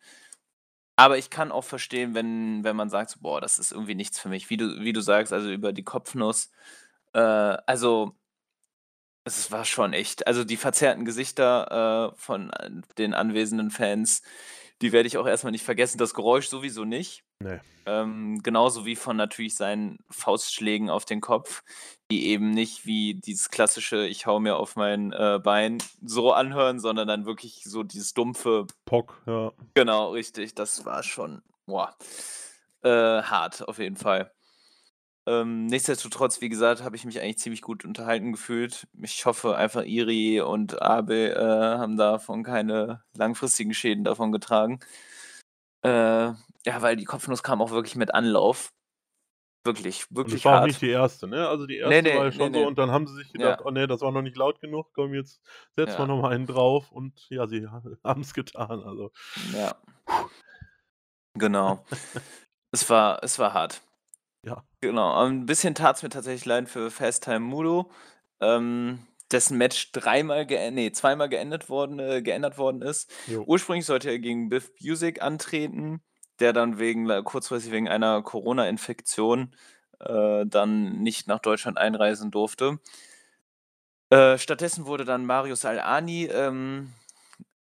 Aber 0.99 1.17
ich 1.19 1.31
kann 1.31 1.53
auch 1.53 1.65
verstehen, 1.65 2.15
wenn 2.15 2.65
wenn 2.65 2.77
man 2.77 2.91
sagt 2.91 3.21
„Boah, 3.23 3.41
das 3.41 3.59
ist 3.59 3.73
irgendwie 3.73 3.95
nichts 3.95 4.19
für 4.19 4.29
mich.“ 4.29 4.51
Wie 4.51 4.57
du 4.59 4.81
wie 4.81 4.93
du 4.93 5.01
sagst, 5.01 5.33
also, 5.33 5.51
über 5.51 5.73
die 5.73 5.85
Kopfnuss, 5.85 6.51
äh, 7.15 7.19
also 7.21 8.15
es 9.25 9.51
war 9.53 9.65
schon 9.65 9.93
echt 9.93 10.27
also, 10.27 10.45
die 10.45 10.57
verzerrten 10.57 11.05
Gesichter, 11.05 12.13
äh, 12.15 12.19
von 12.19 12.51
an 12.51 12.85
den 12.99 13.15
anwesenden 13.15 13.71
Fans, 13.71 14.23
die 14.83 14.93
werde 14.93 15.07
ich 15.07 15.19
auch 15.19 15.27
erst 15.27 15.45
mal 15.45 15.51
nicht 15.51 15.65
vergessen. 15.65 15.99
Das 15.99 16.15
Geräusch 16.15 16.49
sowieso 16.49 16.85
nicht. 16.85 17.25
Ne. 17.41 17.61
Ähm, 17.87 18.41
genauso 18.43 18.87
wie 18.87 18.97
von 18.97 19.17
natürlich 19.17 19.57
seinen 19.57 19.99
Faustschlägen 20.11 20.91
auf 20.91 21.05
den 21.05 21.21
Kopf, 21.21 21.65
die 22.11 22.27
eben 22.29 22.51
nicht 22.51 22.87
wie 22.87 23.15
dieses 23.15 23.51
klassische: 23.51 24.07
„Ich 24.07 24.27
haue 24.27 24.41
mir 24.41 24.57
auf 24.57 24.77
mein, 24.77 25.13
äh, 25.13 25.41
Bein“ 25.43 25.79
so 26.05 26.33
anhören, 26.33 26.81
sondern 26.81 27.09
dann 27.09 27.27
wirklich 27.27 27.65
so 27.65 27.83
dieses 27.83 28.15
dumpfe 28.15 28.67
Pock, 28.87 29.23
ja. 29.27 29.53
Genau, 29.75 30.11
richtig. 30.11 30.55
Das 30.55 30.85
war 30.85 31.03
schon, 31.03 31.43
boah, 31.67 31.97
äh, 32.83 32.89
hart 33.23 33.67
auf 33.69 33.79
jeden 33.79 33.97
Fall. 33.97 34.33
Ähm, 35.27 35.67
nichtsdestotrotz, 35.67 36.41
wie 36.41 36.49
gesagt, 36.49 36.83
habe 36.83 36.97
ich 36.97 37.05
mich 37.05 37.21
eigentlich 37.21 37.39
ziemlich 37.39 37.63
gut 37.63 37.85
unterhalten 37.85 38.33
gefühlt. 38.33 38.89
Ich 39.01 39.25
hoffe 39.25 39.57
einfach, 39.57 39.85
Irie 39.85 40.41
und 40.41 40.83
Abe, 40.83 41.35
äh, 41.37 41.79
haben 41.79 41.97
davon 41.97 42.43
keine 42.43 43.05
langfristigen 43.17 43.73
Schäden 43.73 44.03
davongetragen. 44.03 44.81
Äh, 45.85 45.89
ja, 46.65 46.81
weil 46.83 46.97
die 46.97 47.05
Kopfnuss 47.05 47.43
kam 47.43 47.61
auch 47.61 47.71
wirklich 47.71 47.97
mit 47.97 48.15
Anlauf. 48.15 48.73
Wirklich, 49.67 50.07
Und 50.25 50.33
das 50.35 50.45
wirklich 50.45 50.45
war 50.45 50.61
auch 50.61 50.61
nicht 50.61 50.81
die 50.83 50.91
1., 50.91 51.27
ne? 51.27 51.49
Also, 51.49 51.67
die 51.67 51.79
Ne, 51.85 52.01
1. 52.01 52.13
war 52.13 52.25
ne, 52.25 52.25
ja 52.25 52.33
ne, 52.33 52.33
schon 52.33 52.53
so 52.53 52.65
ne. 52.65 52.67
und 52.67 52.79
dann 52.79 52.93
haben 52.93 53.07
sie 53.09 53.15
sich 53.17 53.33
gedacht: 53.33 53.59
Ja. 53.59 53.65
„Oh 53.65 53.71
ne, 53.71 53.89
das 53.89 54.01
war 54.01 54.13
noch 54.13 54.23
nicht 54.23 54.37
laut 54.37 54.61
genug. 54.61 54.91
Komm, 54.95 55.15
jetzt 55.15 55.41
setzen 55.77 55.99
wir 55.99 56.07
Ja. 56.07 56.07
noch 56.07 56.21
mal 56.23 56.33
einen 56.33 56.47
drauf.“ 56.47 56.93
Und 56.93 57.27
ja, 57.29 57.47
sie 57.49 57.67
ha 57.69 57.83
haben's 58.05 58.33
getan, 58.35 58.83
also 58.85 59.11
Ja. 59.53 59.83
Genau. 61.37 61.85
Es 62.73 62.89
war 62.91 63.23
es 63.25 63.39
war 63.39 63.55
hart. 63.55 63.83
Genau, 64.85 65.25
ähm, 65.25 65.43
'n 65.43 65.47
bisschen 65.47 65.77
tat's 65.77 66.03
mir 66.03 66.09
tatsächlich 66.09 66.45
leid 66.45 66.69
für 66.69 66.91
Fast 66.91 67.23
Time 67.23 67.39
Mudo, 67.39 67.89
ähm, 68.41 68.99
dessen 69.31 69.57
Match 69.57 69.93
dreimal 69.93 70.45
gee 70.45 70.73
ne, 70.73 70.91
zweimal 70.91 71.29
geendet 71.29 71.69
worden 71.69 72.01
äh, 72.01 72.21
geändert 72.21 72.59
worden 72.59 72.83
ist. 72.83 73.09
Jo. 73.29 73.45
Ursprünglich 73.47 73.87
sollte 73.87 74.11
er 74.11 74.19
gegen 74.19 74.49
Biff 74.49 74.73
Busick 74.75 75.23
antreten, 75.23 76.03
der 76.41 76.53
dann 76.53 76.81
wegen 76.81 77.07
kurzfristig 77.23 77.71
wegen 77.71 77.89
einer 77.89 78.23
Corona-Infektion, 78.23 79.55
äh, 80.01 80.45
dann 80.47 81.01
nicht 81.01 81.29
nach 81.29 81.39
Deutschland 81.39 81.79
einreisen 81.79 82.33
durfte. 82.33 82.81
Äh, 84.13 84.37
stattdessen 84.37 84.85
wurde 84.85 85.07
dann 85.07 85.25
Marius 85.25 85.65
Al-Ani, 85.65 86.27
ähm, 86.27 86.93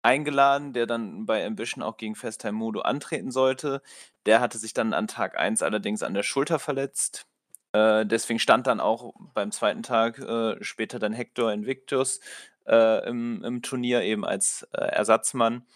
eingeladen, 0.03 0.73
der 0.73 0.87
dann 0.87 1.27
bei 1.27 1.45
Ambition 1.47 1.83
auch 1.83 1.97
gegen 1.97 2.15
Fast 2.17 2.41
Time 2.43 2.55
Mudo 2.55 2.81
antreten 2.81 3.31
sollte. 3.31 3.83
Der 4.27 4.41
hatte 4.41 4.59
sich 4.59 4.75
dann 4.75 4.95
an 4.95 5.09
Tag 5.09 5.38
1 5.38 5.62
allerdings 5.62 6.03
an 6.03 6.15
der 6.15 6.23
Schulter 6.23 6.59
verletzt. 6.59 7.27
Äh, 7.73 8.07
deswegen 8.07 8.38
stand 8.38 8.67
dann 8.67 8.81
auch 8.81 9.15
beim 9.35 9.51
2. 9.53 9.83
Tag, 9.83 10.19
äh, 10.19 10.62
später 10.62 10.99
dann 10.99 11.12
Hector 11.12 11.53
Invictus, 11.53 12.21
äh, 12.67 13.07
im 13.09 13.43
im 13.45 13.62
Turnier 13.62 14.03
eben 14.03 14.25
als, 14.25 14.69
äh, 14.73 14.81
Ersatzmann. 14.85 15.67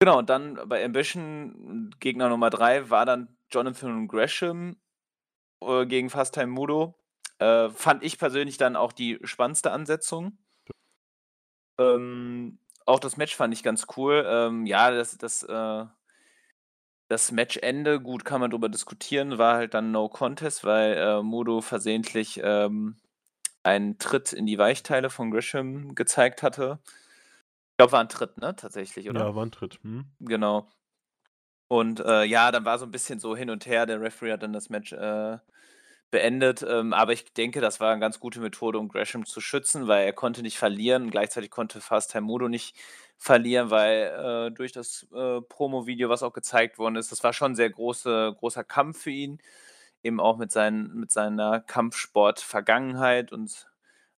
Genau, 0.00 0.18
und 0.18 0.28
dann 0.28 0.60
bei 0.68 0.84
Ambition, 0.84 1.94
Gegner 2.00 2.28
Nummer 2.28 2.50
3 2.50 2.90
war 2.90 3.06
dann 3.06 3.36
Jonathan 3.50 4.08
Gresham, 4.08 4.76
äh, 5.62 5.86
gegen 5.86 6.10
Fast 6.10 6.34
Time 6.34 6.48
Mudo. 6.48 6.94
Äh, 7.38 7.70
fand 7.70 8.02
ich 8.04 8.18
persönlich 8.18 8.58
dann 8.58 8.76
auch 8.76 8.92
die 8.92 9.18
spannendste 9.24 9.72
Ansetzung. 9.72 10.38
Ähm, 11.78 12.58
auch 12.86 13.00
das 13.00 13.16
Match 13.16 13.36
fand 13.36 13.54
ich 13.54 13.62
ganz 13.62 13.86
cool. 13.96 14.24
Ähm, 14.26 14.66
ja, 14.66 14.90
das 14.90 15.18
das, 15.18 15.42
äh 15.44 15.86
das 17.10 17.30
Matchende, 17.30 18.00
gut, 18.00 18.24
kann 18.24 18.40
man 18.40 18.50
drüber 18.50 18.68
diskutieren, 18.68 19.38
war 19.38 19.54
halt 19.56 19.74
dann 19.74 19.92
No 19.92 20.08
Contest, 20.08 20.64
weil, 20.64 20.94
äh, 20.96 21.22
Mudo 21.22 21.60
versehentlich, 21.60 22.40
ähm, 22.42 22.96
einen 23.64 23.98
Tritt 23.98 24.32
in 24.32 24.46
die 24.46 24.58
Weichteile 24.58 25.10
von 25.10 25.30
Gresham 25.30 25.94
gezeigt 25.94 26.42
hatte. 26.42 26.80
Ich 27.72 27.78
glaube, 27.78 27.92
war 27.92 28.00
'n 28.02 28.08
Tritt, 28.08 28.38
ne, 28.38 28.56
tatsächlich, 28.56 29.10
oder? 29.10 29.26
Ja, 29.26 29.34
war 29.34 29.44
'n 29.44 29.50
Tritt, 29.52 29.78
mhm. 29.84 30.16
Genau. 30.20 30.68
Und, 31.70 32.00
äh, 32.00 32.24
ja, 32.24 32.52
dann 32.52 32.64
war 32.64 32.78
so 32.78 32.84
'n 32.86 32.90
bisschen 32.92 33.18
so 33.20 33.36
hin 33.36 33.50
und 33.50 33.66
her. 33.66 33.86
Der 33.86 34.00
Referee 34.00 34.32
hat 34.32 34.42
dann 34.42 34.52
das 34.52 34.70
Match, 34.70 34.92
äh, 34.92 35.38
beendet, 36.10 36.64
ähm, 36.68 36.92
aber 36.92 37.12
ich 37.12 37.32
denke, 37.34 37.60
das 37.60 37.80
war 37.80 37.94
'ne 37.94 38.00
ganz 38.00 38.20
gute 38.20 38.40
Methode, 38.40 38.78
um 38.78 38.88
Gresham 38.88 39.26
zu 39.26 39.40
schützen, 39.40 39.88
weil 39.88 40.06
er 40.06 40.12
konnte 40.12 40.42
nicht 40.42 40.58
verlieren. 40.58 41.10
Gleichzeitig 41.10 41.50
konnte 41.50 41.80
Fast 41.80 42.12
Time 42.12 42.26
Mudo 42.26 42.48
nicht 42.48 42.76
verlieren, 43.18 43.70
weil, 43.70 44.48
äh, 44.50 44.52
durch 44.54 44.72
das, 44.72 45.06
äh, 45.14 45.40
Promovideo, 45.42 46.08
was 46.08 46.22
auch 46.22 46.32
gezeigt 46.34 46.78
worden 46.78 46.96
ist 46.96 47.12
das 47.12 47.24
war 47.24 47.32
schon 47.32 47.52
'n 47.52 47.56
sehr 47.56 47.70
große 47.70 48.34
großer 48.38 48.64
Kampf 48.64 49.02
für 49.02 49.10
ihn, 49.10 49.38
eben 50.02 50.20
auch 50.20 50.36
mit 50.38 50.52
seinen 50.52 50.94
mit 50.94 51.10
seiner 51.12 51.60
Kampfsport-Vergangenheit 51.60 53.32
und 53.32 53.68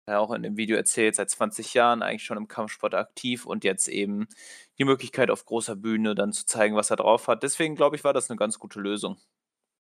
hat 0.08 0.15
auch 0.17 0.32
in 0.34 0.43
dem 0.43 0.58
Video 0.58 0.78
erzählt, 0.78 1.15
seit 1.15 1.30
20 1.32 1.73
Jahren 1.76 2.02
eigentlich 2.04 2.23
schon 2.26 2.38
im 2.38 2.47
Kampfsport 2.50 2.95
aktiv 2.95 3.45
und 3.45 3.63
jetzt 3.65 3.88
eben 3.89 4.28
die 4.80 4.86
Möglichkeit, 4.86 5.32
auf 5.32 5.45
großer 5.45 5.76
Bühne 5.78 6.15
dann 6.15 6.34
zu 6.34 6.45
zeigen, 6.47 6.76
was 6.76 6.89
er 6.91 6.97
drauf 6.97 7.28
hat. 7.30 7.43
Deswegen 7.43 7.76
glaube 7.76 7.95
ich, 7.97 8.04
war 8.06 8.13
das 8.13 8.30
'ne 8.30 8.36
ganz 8.38 8.60
gute 8.60 8.80
Lösung. 8.82 9.17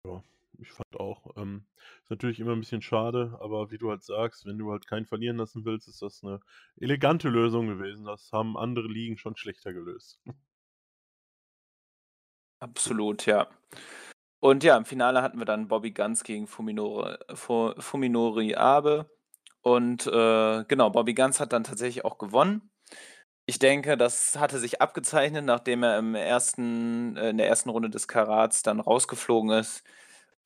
Ja, 0.04 0.22
ich 0.58 0.70
fand 0.72 0.96
auch, 0.98 1.36
ähm 1.36 1.66
ist 2.02 2.10
natürlich 2.10 2.40
immer 2.40 2.52
'n 2.52 2.60
bisschen 2.60 2.82
schade, 2.82 3.38
aber 3.40 3.70
wie 3.70 3.78
du 3.78 3.90
halt 3.90 4.02
sagst, 4.04 4.46
wenn 4.46 4.58
du 4.58 4.70
halt 4.72 4.86
keinen 4.86 5.06
verlieren 5.06 5.36
lassen 5.36 5.64
willst, 5.64 5.88
ist 5.88 6.02
das 6.02 6.22
'ne 6.22 6.40
elegante 6.76 7.28
Lösung 7.28 7.66
gewesen. 7.68 8.04
Das 8.04 8.30
haben 8.32 8.56
andere 8.58 8.88
Ligen 8.88 9.18
schon 9.18 9.36
schlechter 9.36 9.72
gelöst. 9.72 10.20
Absolut, 12.62 13.26
ja. 13.26 13.46
Und 14.40 14.64
ja, 14.64 14.76
im 14.76 14.84
Finale 14.86 15.22
hatten 15.22 15.38
wir 15.40 15.46
dann 15.46 15.68
Bobby 15.68 15.92
Gunns 15.92 16.24
gegen 16.24 16.46
Fuminore 16.48 17.18
Fu 17.34 17.72
Fuminori 17.78 18.54
Abe 18.56 19.10
und, 19.62 20.06
äh, 20.06 20.64
genau, 20.68 20.90
Bobby 20.90 21.14
Gunns 21.14 21.40
hat 21.40 21.52
dann 21.52 21.64
tatsächlich 21.64 22.04
auch 22.04 22.18
gewonnen. 22.18 22.70
Ich 23.46 23.58
denke, 23.60 23.96
das 23.98 24.38
hatte 24.38 24.58
sich 24.58 24.82
abgezeichnet, 24.82 25.44
nachdem 25.46 25.82
er 25.84 25.98
im 25.98 26.14
1. 26.16 27.16
äh, 27.18 27.30
in 27.30 27.38
der 27.38 27.48
1. 27.48 27.70
Runde 27.70 27.90
des 27.90 28.08
Karats 28.08 28.62
dann 28.62 28.80
rausgeflogen 28.80 29.50
ist. 29.52 29.84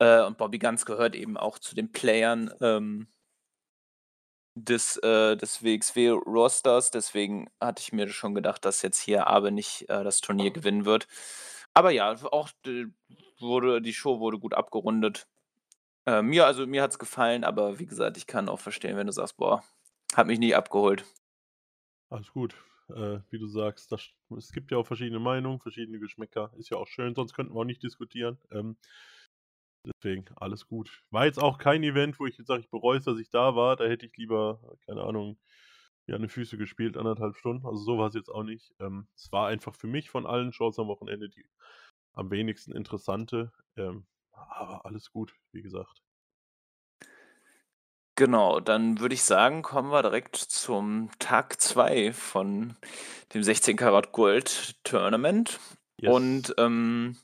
Äh, 0.03 0.23
und 0.25 0.37
Bobby 0.37 0.59
Gunns 0.59 0.85
gehört 0.85 1.15
eben 1.15 1.37
auch 1.37 1.59
zu 1.59 1.75
den 1.75 1.91
Playern, 1.91 2.53
ähm 2.61 3.07
des, 4.55 4.97
äh 4.97 5.35
des 5.35 5.63
WXW-Rosters. 5.63 6.91
Deswegen 6.91 7.49
hatte 7.59 7.81
ich 7.81 7.91
mir 7.93 8.07
schon 8.09 8.35
gedacht, 8.35 8.65
dass 8.65 8.81
jetzt 8.83 8.99
hier 8.99 9.27
Abe 9.27 9.51
nicht, 9.51 9.89
äh, 9.89 10.03
das 10.03 10.21
Turnier 10.21 10.51
gewinnen 10.51 10.85
wird. 10.85 11.07
Aber 11.73 11.91
ja, 11.91 12.11
auch 12.31 12.49
d 12.65 12.87
wurde 13.39 13.81
die 13.81 13.93
Show 13.93 14.19
wurde 14.19 14.39
gut 14.39 14.53
abgerundet. 14.53 15.27
Mir 16.07 16.47
also, 16.47 16.67
mir 16.67 16.83
hat's 16.83 16.99
gefallen, 16.99 17.43
aber 17.45 17.79
wie 17.79 17.85
gesagt, 17.85 18.17
ich 18.17 18.27
kann 18.27 18.49
auch 18.49 18.59
verstehen, 18.59 18.97
wenn 18.97 19.07
du 19.07 19.13
sagst: 19.13 19.37
„Boah, 19.37 19.63
hat 20.15 20.27
mich 20.27 20.39
nicht 20.39 20.55
abgeholt.“ 20.55 21.05
Alles 22.09 22.31
gut. 22.31 22.55
Äh, 22.89 23.19
wie 23.29 23.39
du 23.39 23.47
sagst, 23.47 23.91
das 23.91 24.09
es 24.37 24.51
gibt 24.51 24.71
ja 24.71 24.77
auch 24.77 24.87
verschiedene 24.87 25.19
Meinungen, 25.19 25.59
verschiedene 25.59 25.99
Geschmäcker. 25.99 26.53
Ist 26.57 26.69
ja 26.69 26.77
auch 26.77 26.87
schön, 26.87 27.15
sonst 27.15 27.33
könnten 27.33 27.53
wir 27.53 27.59
auch 27.59 27.65
nicht 27.65 27.83
diskutieren. 27.83 28.37
Ähm 28.51 28.77
deswegen 29.85 30.25
alles 30.37 30.67
gut. 30.67 31.03
War 31.11 31.25
jetzt 31.25 31.39
auch 31.41 31.57
kein 31.57 31.83
Event, 31.83 32.19
wo 32.19 32.25
ich 32.25 32.37
jetzt 32.37 32.47
sage, 32.47 32.61
ich 32.61 32.69
bereue 32.69 32.97
es, 32.99 33.05
dass 33.05 33.19
ich 33.19 33.29
da 33.29 33.55
war. 33.55 33.75
Da 33.75 33.85
hätte 33.85 34.05
ich 34.05 34.15
lieber, 34.17 34.59
keine 34.85 35.03
Ahnung, 35.03 35.37
an 36.11 36.21
die 36.21 36.29
Füße 36.29 36.57
gespielt, 36.57 36.97
1 36.97 37.05
1/2 37.07 37.37
Stunden. 37.37 37.65
Also, 37.65 37.79
so 37.83 37.97
war's 37.97 38.13
jetzt 38.15 38.29
auch 38.29 38.43
nicht. 38.43 38.73
Ähm, 38.79 39.07
es 39.15 39.31
war 39.31 39.47
einfach 39.47 39.75
für 39.75 39.87
mich 39.87 40.09
von 40.09 40.25
allen 40.27 40.53
Shows 40.53 40.79
am 40.79 40.87
Wochenende 40.87 41.29
die 41.29 41.45
am 42.13 42.31
wenigsten 42.31 42.73
interessante, 42.73 43.51
ähm, 43.77 44.05
aber 44.33 44.85
alles 44.85 45.11
gut, 45.11 45.35
wie 45.53 45.61
gesagt. 45.63 45.99
Genau, 48.17 48.59
dann 48.59 48.99
würde 48.99 49.15
ich 49.15 49.23
sagen, 49.23 49.63
kommen 49.63 49.89
wir 49.91 50.03
direkt 50.03 50.35
zum 50.35 51.09
Tag 51.17 51.59
2 51.59 52.13
von 52.13 52.75
dem 53.33 53.41
16 53.41 53.75
Karat 53.75 54.11
Gold 54.11 54.75
Tournament. 54.83 55.59
Yes. 55.99 56.13
Und, 56.13 56.53
ähm 56.59 57.17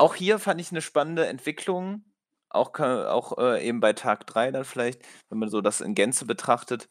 auch 0.00 0.14
hier 0.16 0.38
fand 0.40 0.60
ich 0.60 0.72
'ne 0.72 0.82
spannende 0.82 1.26
Entwicklung, 1.28 2.04
auch 2.50 2.78
auch, 2.80 3.38
äh, 3.38 3.66
eben 3.66 3.80
bei 3.80 3.92
Tag 3.94 4.26
3 4.26 4.50
dann 4.52 4.64
vielleicht, 4.64 5.02
wenn 5.30 5.38
man 5.38 5.50
so 5.50 5.60
das 5.62 5.80
in 5.82 5.94
Gänze 5.94 6.26
betrachtet. 6.26 6.88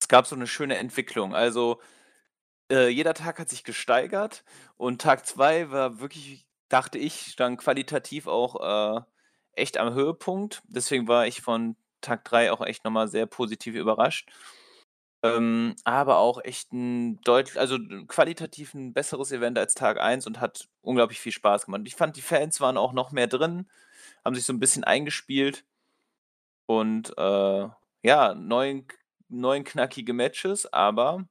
Es 0.00 0.08
gab 0.08 0.26
so 0.26 0.36
'ne 0.36 0.46
schöne 0.48 0.78
Entwicklung. 0.78 1.34
Also, 1.34 1.80
äh, 2.72 2.88
jeder 2.88 3.14
Tag 3.14 3.38
hat 3.40 3.50
sich 3.50 3.64
gesteigert 3.64 4.44
und 4.76 5.02
Tag 5.02 5.26
2 5.26 5.70
war 5.70 6.00
wirklich, 6.00 6.46
dachte 6.70 6.98
ich, 6.98 7.36
dann 7.36 7.56
qualitativ 7.58 8.26
auch, 8.28 8.98
äh, 8.98 9.02
echt 9.54 9.78
am 9.78 9.94
Höhepunkt. 9.94 10.62
Deswegen 10.68 11.08
war 11.08 11.26
ich 11.26 11.42
von 11.42 11.76
Tag 12.02 12.24
3 12.24 12.52
auch 12.52 12.62
echt 12.62 12.84
noch 12.84 12.92
mal 12.92 13.08
sehr 13.08 13.26
positiv 13.26 13.74
überrascht. 13.76 14.30
Ähm, 15.24 15.76
aber 15.84 16.18
auch 16.18 16.40
echt 16.42 16.72
'n 16.72 17.20
deut 17.22 17.56
also, 17.56 17.78
qualitativ 18.08 18.74
'n 18.74 18.92
besseres 18.92 19.30
Event 19.30 19.56
als 19.56 19.74
Tag 19.74 20.00
1 20.00 20.26
und 20.26 20.40
hat 20.40 20.68
unglaublich 20.80 21.20
viel 21.20 21.30
Spaß 21.30 21.66
gemacht. 21.66 21.82
Ich 21.86 21.94
fand, 21.94 22.16
die 22.16 22.22
Fans 22.22 22.60
waren 22.60 22.76
auch 22.76 22.92
noch 22.92 23.12
mehr 23.12 23.28
drin, 23.28 23.70
haben 24.24 24.34
sich 24.34 24.44
so 24.44 24.52
'n 24.52 24.58
bisschen 24.60 24.82
eingespielt. 24.84 25.62
Und, 26.68 27.16
äh, 27.18 27.68
ja, 28.02 28.34
neun 28.34 28.86
k 28.86 28.96
neun 29.28 29.64
knackige 29.64 30.12
Matches, 30.12 30.70
aber 30.72 31.24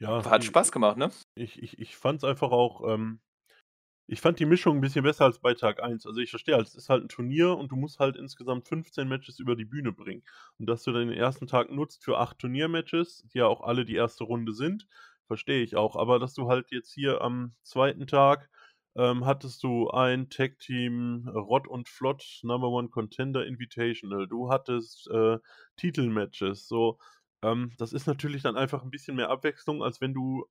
Ja, 0.00 0.24
hat 0.30 0.44
i 0.44 0.46
Spaß 0.46 0.72
gemacht, 0.72 0.96
ne? 0.96 1.10
ich 1.36 1.62
ich 1.62 1.78
ich 1.78 1.96
fand's 1.96 2.24
einfach 2.24 2.52
auch, 2.52 2.82
ähm 2.88 3.20
ich 4.10 4.20
fand 4.20 4.40
die 4.40 4.46
Mischung 4.46 4.78
'n 4.78 4.80
bisschen 4.82 5.04
besser 5.04 5.24
als 5.26 5.38
bei 5.40 5.54
Tag 5.54 5.82
1. 5.82 6.06
Also, 6.06 6.20
ich 6.20 6.30
verstehe 6.30 6.56
es 6.60 6.74
ist 6.74 6.88
halt 6.90 7.04
'n 7.04 7.08
Turnier 7.08 7.56
und 7.56 7.70
du 7.72 7.76
musst 7.76 7.98
halt 8.00 8.16
insgesamt 8.16 8.68
15 8.68 9.08
Matches 9.08 9.38
über 9.38 9.56
die 9.56 9.64
Bühne 9.64 9.92
bringen. 9.92 10.24
Und 10.58 10.66
dass 10.68 10.82
du 10.84 10.92
dann 10.92 11.08
den 11.08 11.16
1. 11.18 11.46
Tag 11.46 11.70
nutzt 11.70 12.04
für 12.04 12.18
8 12.18 12.38
Turniermatches, 12.40 13.24
die 13.32 13.38
ja 13.38 13.46
auch 13.46 13.62
alle 13.62 13.84
die 13.84 13.96
1. 13.96 14.24
Runde 14.24 14.52
sind, 14.54 14.86
verstehe 15.28 15.62
ich 15.62 15.76
auch. 15.76 15.96
Aber 15.96 16.18
dass 16.18 16.34
du 16.34 16.48
halt 16.48 16.70
jetzt 16.72 16.92
hier 16.92 17.20
am 17.22 17.54
2. 17.62 18.06
Tag, 18.08 18.50
ähm, 18.96 19.24
hattest 19.26 19.62
du 19.62 19.90
ein 19.90 20.28
Tag-Team 20.30 21.28
Rott 21.34 21.68
und 21.68 21.88
Flott 21.88 22.40
Number 22.42 22.68
One 22.70 22.88
Contender 22.88 23.46
Invitational. 23.46 24.26
Du 24.28 24.50
hattest, 24.50 25.08
äh, 25.10 25.38
Titelmatches, 25.76 26.66
so. 26.68 26.98
Ähm, 27.42 27.72
das 27.78 27.92
ist 27.92 28.06
natürlich 28.08 28.42
dann 28.42 28.56
einfach 28.56 28.82
'n 28.84 28.90
bisschen 28.90 29.16
mehr 29.16 29.30
Abwechslung, 29.30 29.82
als 29.84 30.00
wenn 30.00 30.14
du 30.14 30.46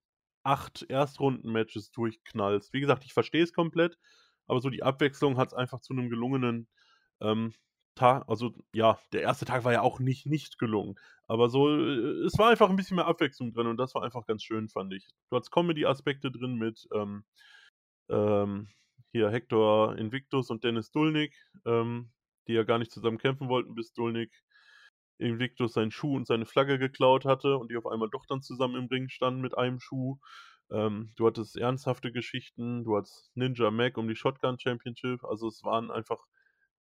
8 0.49 0.83
Erstrunden-Matches 0.89 1.91
durchknallst. 1.91 2.73
Wie 2.73 2.81
gesagt, 2.81 3.05
ich 3.05 3.13
verstehe 3.13 3.43
es 3.43 3.53
komplett, 3.53 3.97
aber 4.47 4.61
so 4.61 4.69
die 4.71 4.83
Abwechslung 4.83 5.37
hat's 5.37 5.53
einfach 5.55 5.81
zu 5.81 5.93
'nem 5.95 6.09
gelungenen, 6.09 6.67
ähm, 7.21 7.53
Ta 7.95 8.19
also, 8.27 8.53
ja, 8.73 8.99
der 9.13 9.21
1. 9.23 9.45
Tag 9.45 9.65
war 9.65 9.73
ja 9.73 9.81
auch 9.81 9.99
nicht 9.99 10.25
nicht 10.27 10.59
gelungen. 10.59 10.95
Aber 11.27 11.49
so, 11.49 11.69
äh, 11.69 12.25
es 12.25 12.37
war 12.39 12.49
einfach 12.51 12.69
'n 12.71 12.77
bisschen 12.77 12.95
mehr 12.97 13.07
Abwechslung 13.07 13.53
drin 13.53 13.67
und 13.67 13.77
das 13.77 13.95
war 13.95 14.03
einfach 14.03 14.25
ganz 14.27 14.43
schön, 14.43 14.69
fand 14.69 14.93
ich. 14.93 15.07
Du 15.29 15.35
hattest 15.37 15.51
Comedy-Aspekte 15.51 16.31
drin 16.31 16.55
mit, 16.57 16.87
ähm 16.95 17.23
ähm, 18.09 18.69
hier 19.13 19.29
Hector 19.31 19.97
Invictus 19.97 20.49
und 20.51 20.63
Dennis 20.65 20.91
Dulnik, 20.91 21.35
ähm, 21.65 22.11
die 22.47 22.53
ja 22.53 22.63
gar 22.63 22.79
nicht 22.79 22.91
zusammen 22.91 23.17
kämpfen 23.19 23.49
wollten, 23.49 23.75
bis 23.75 23.93
Dulnik 23.93 24.43
Invictus 25.19 25.73
seinen 25.73 25.91
Schuh 25.91 26.15
und 26.15 26.27
seine 26.27 26.45
Flagge 26.45 26.79
geklaut 26.79 27.25
hatte 27.25 27.57
und 27.57 27.71
die 27.71 27.77
auf 27.77 27.85
einmal 27.87 28.09
doch 28.09 28.25
dann 28.27 28.41
zusammen 28.41 28.75
im 28.75 28.87
Ring 28.87 29.09
standen 29.09 29.41
mit 29.41 29.57
einem 29.57 29.79
Schuh. 29.79 30.17
Ähm, 30.71 31.13
du 31.15 31.27
hattest 31.27 31.57
ernsthafte 31.57 32.11
Geschichten, 32.11 32.83
du 32.83 32.97
hattest 32.97 33.31
Ninja 33.35 33.71
Mac 33.71 33.97
um 33.97 34.07
die 34.07 34.15
Shotgun 34.15 34.59
Championship. 34.59 35.23
Also, 35.23 35.47
es 35.47 35.63
waren 35.63 35.91
einfach 35.91 36.25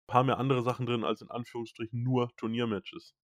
paar 0.08 0.24
mehr 0.24 0.38
andere 0.40 0.64
Sachen 0.64 0.86
drin 0.86 1.04
als 1.04 1.22
in 1.22 1.30
Anführungsstrichen 1.32 2.04
nur 2.04 2.30
Turniermatches. 2.38 3.16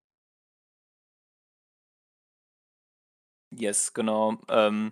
Yes, 3.51 3.93
genau. 3.93 4.37
Ähm, 4.47 4.91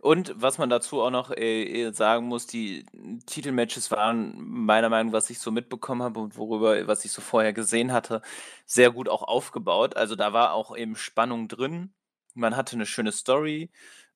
und 0.00 0.32
was 0.40 0.56
man 0.56 0.70
dazu 0.70 1.02
auch 1.02 1.10
noch, 1.10 1.30
äh, 1.30 1.82
äh, 1.88 1.92
sagen 1.92 2.26
muss, 2.26 2.46
die 2.46 2.86
Titelmatches 3.26 3.90
waren 3.90 4.34
meiner 4.48 4.88
Meinung 4.88 5.12
was 5.12 5.28
ich 5.28 5.38
so 5.40 5.50
mitbekommen 5.50 6.02
habe 6.02 6.20
und 6.20 6.36
worüber 6.38 6.86
was 6.86 7.04
ich 7.04 7.12
so 7.12 7.20
vorher 7.20 7.52
gesehen 7.52 7.92
hatte, 7.92 8.22
sehr 8.64 8.90
gut 8.92 9.08
auch 9.10 9.22
aufgebaut. 9.22 9.96
Also, 9.96 10.16
da 10.16 10.32
war 10.32 10.52
auch 10.54 10.74
eben 10.76 10.96
Spannung 10.96 11.48
drin. 11.48 11.92
Man 12.34 12.56
hatte 12.56 12.78
'ne 12.78 12.86
schöne 12.86 13.12
Story, 13.12 13.70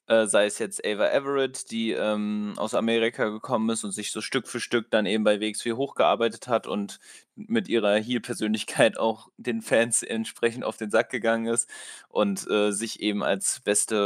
äh, 0.06 0.26
sei 0.26 0.46
es 0.46 0.58
jetzt 0.58 0.84
Ava 0.84 1.08
Everett, 1.10 1.70
die, 1.70 1.92
ähm, 1.92 2.54
aus 2.56 2.74
Amerika 2.74 3.28
gekommen 3.28 3.70
ist 3.70 3.84
und 3.84 3.92
sich 3.92 4.10
so 4.12 4.20
Stück 4.20 4.48
für 4.48 4.60
Stück 4.60 4.90
dann 4.90 5.06
eben 5.06 5.24
bei 5.24 5.40
WXW 5.40 5.74
hochgearbeitet 5.74 6.48
hat 6.48 6.66
und 6.66 6.98
mit 7.36 7.68
ihrer 7.68 7.94
Heel-Persönlichkeit 7.96 8.98
auch 8.98 9.28
den 9.36 9.62
Fans 9.62 10.02
entsprechend 10.02 10.64
auf 10.64 10.76
den 10.76 10.90
Sack 10.90 11.10
gegangen 11.10 11.46
ist 11.46 11.68
und, 12.08 12.48
äh, 12.50 12.72
sich 12.72 13.00
eben 13.00 13.22
als 13.22 13.60
beste, 13.60 13.96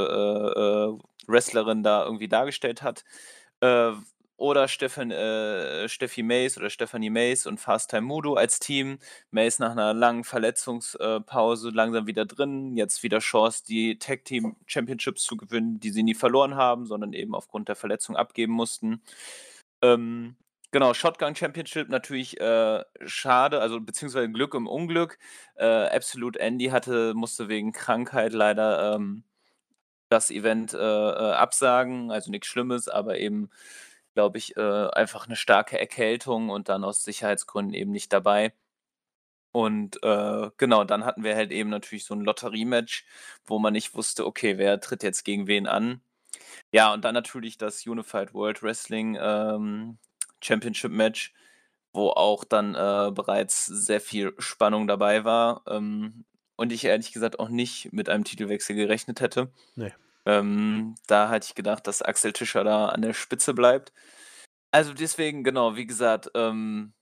äh, 0.56 0.60
äh, 0.60 0.98
Wrestlerin 1.28 1.82
da 1.82 2.04
irgendwie 2.04 2.28
dargestellt 2.28 2.82
hat. 2.82 3.04
Oder 4.38 4.68
Stephan 4.68 5.10
äh, 5.10 5.88
Steffi 5.88 6.22
Mace 6.22 6.58
oder 6.58 6.68
Stephanie 6.68 7.08
Mace 7.08 7.46
und 7.46 7.58
Fast 7.58 7.88
Time 7.90 8.02
Mudo 8.02 8.34
als 8.34 8.58
Team. 8.60 8.98
Mace 9.30 9.58
nach 9.60 9.74
'ner 9.74 9.94
langen 9.94 10.24
Verletzungs 10.24 10.94
äh, 10.96 11.20
Pause 11.20 11.70
langsam 11.70 12.06
wieder 12.06 12.26
drin, 12.26 12.76
jetzt 12.76 13.02
wieder 13.02 13.20
Chance, 13.20 13.64
die 13.66 13.98
Tag-Team-Championships 13.98 15.22
zu 15.22 15.36
gewinnen, 15.38 15.80
die 15.80 15.90
sie 15.90 16.02
nie 16.02 16.14
verloren 16.14 16.54
haben, 16.54 16.84
sondern 16.84 17.14
eben 17.14 17.34
aufgrund 17.34 17.68
der 17.68 17.76
Verletzung 17.76 18.14
abgeben 18.16 18.52
mussten. 18.52 19.00
Ähm, 19.82 20.36
genau, 20.72 20.94
Shotgun 20.94 21.34
Championship 21.36 21.88
natürlich, 21.88 22.40
äh, 22.40 22.84
schade, 23.06 23.60
also, 23.60 23.80
beziehungsweise 23.80 24.30
Glück 24.30 24.54
im 24.54 24.66
Unglück. 24.68 25.18
Äh, 25.56 25.66
Absolute 25.88 26.40
Andy 26.40 26.66
hatte 26.66 27.14
musste 27.14 27.48
wegen 27.48 27.72
Krankheit 27.72 28.32
leider, 28.34 28.94
ähm, 28.96 29.24
das 30.10 30.30
Event, 30.30 30.74
äh, 30.74 30.78
äh, 30.78 31.32
absagen, 31.34 32.10
also, 32.12 32.30
nix 32.30 32.46
Schlimmes, 32.48 32.88
aber 32.88 33.18
eben, 33.18 33.50
glaube 34.16 34.38
ich, 34.38 34.56
äh, 34.58 34.62
einfach 34.90 35.28
'ne 35.28 35.36
starke 35.36 35.78
Erkältung 35.80 36.50
und 36.50 36.70
dann 36.70 36.84
aus 36.84 37.04
Sicherheitsgründen 37.04 37.74
eben 37.74 37.92
nicht 37.92 38.12
dabei. 38.14 38.54
Und, 39.54 40.02
äh, 40.02 40.50
genau, 40.58 40.84
dann 40.84 41.04
hatten 41.04 41.24
wir 41.24 41.34
halt 41.36 41.50
eben 41.52 41.70
natürlich 41.70 42.04
so 42.04 42.14
'n 42.14 42.20
Lotterie-Match, 42.20 43.06
wo 43.46 43.58
man 43.58 43.72
nicht 43.72 43.94
wusste, 43.94 44.26
okay, 44.26 44.58
wer 44.58 44.80
tritt 44.80 45.02
jetzt 45.02 45.24
gegen 45.24 45.46
wen 45.46 45.66
an? 45.66 46.00
Ja, 46.72 46.92
und 46.94 47.04
dann 47.04 47.14
natürlich 47.14 47.58
das 47.58 47.86
Unified 47.86 48.34
World 48.34 48.62
Wrestling, 48.62 49.18
ähm, 49.20 49.98
Championship-Match, 50.42 51.34
wo 51.94 52.10
auch 52.10 52.44
dann, 52.44 52.74
äh, 52.76 53.12
bereits 53.12 53.66
sehr 53.66 54.00
viel 54.00 54.34
Spannung 54.38 54.86
dabei 54.88 55.24
war, 55.24 55.62
ähm, 55.68 56.24
und 56.56 56.72
ich 56.72 56.84
ehrlich 56.84 57.12
gesagt 57.12 57.38
auch 57.40 57.48
nicht 57.50 57.92
mit 57.92 58.08
einem 58.10 58.24
Titelwechsel 58.24 58.76
gerechnet 58.76 59.20
hätte. 59.20 59.50
Ne. 59.76 59.92
Ähm, 60.26 60.94
da 61.06 61.28
hatte 61.28 61.46
ich 61.48 61.54
gedacht, 61.54 61.86
dass 61.86 62.02
Axel 62.02 62.32
Tischer 62.32 62.64
da 62.64 62.88
an 62.88 63.02
der 63.02 63.14
Spitze 63.14 63.54
bleibt. 63.54 63.92
Also, 64.72 64.94
deswegen, 64.94 65.44
genau, 65.44 65.76
wie 65.76 65.86
gesagt, 65.86 66.30
ähm, 66.34 66.94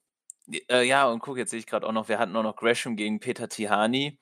äh, 0.70 0.84
ja, 0.86 1.06
und 1.08 1.20
guck, 1.20 1.38
jetzt 1.38 1.50
sehe 1.52 1.60
ich 1.60 1.66
grad 1.66 1.84
auch 1.84 1.92
noch, 1.92 2.08
wir 2.08 2.18
hatten 2.18 2.36
auch 2.36 2.42
noch 2.44 2.56
Gresham 2.56 2.96
gegen 2.96 3.20
Peter 3.20 3.48
Tihanyi, 3.48 4.18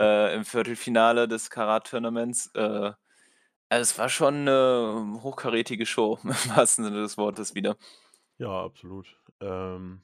äh, 0.00 0.34
im 0.36 0.44
Viertelfinale 0.44 1.28
des 1.28 1.50
Karat-Tournaments. 1.50 2.50
Äh, 2.54 2.92
also, 3.70 3.82
es 3.82 3.98
war 3.98 4.08
schon 4.10 4.44
'ne 4.44 5.18
hochkarätige 5.22 5.86
Show 5.86 6.18
im 6.24 6.30
wahrsten 6.56 6.84
Sinne 6.86 7.02
des 7.02 7.18
Wortes 7.18 7.54
wieder. 7.54 7.76
Ja, 8.38 8.64
absolut. 8.64 9.20
Ähm, 9.40 10.02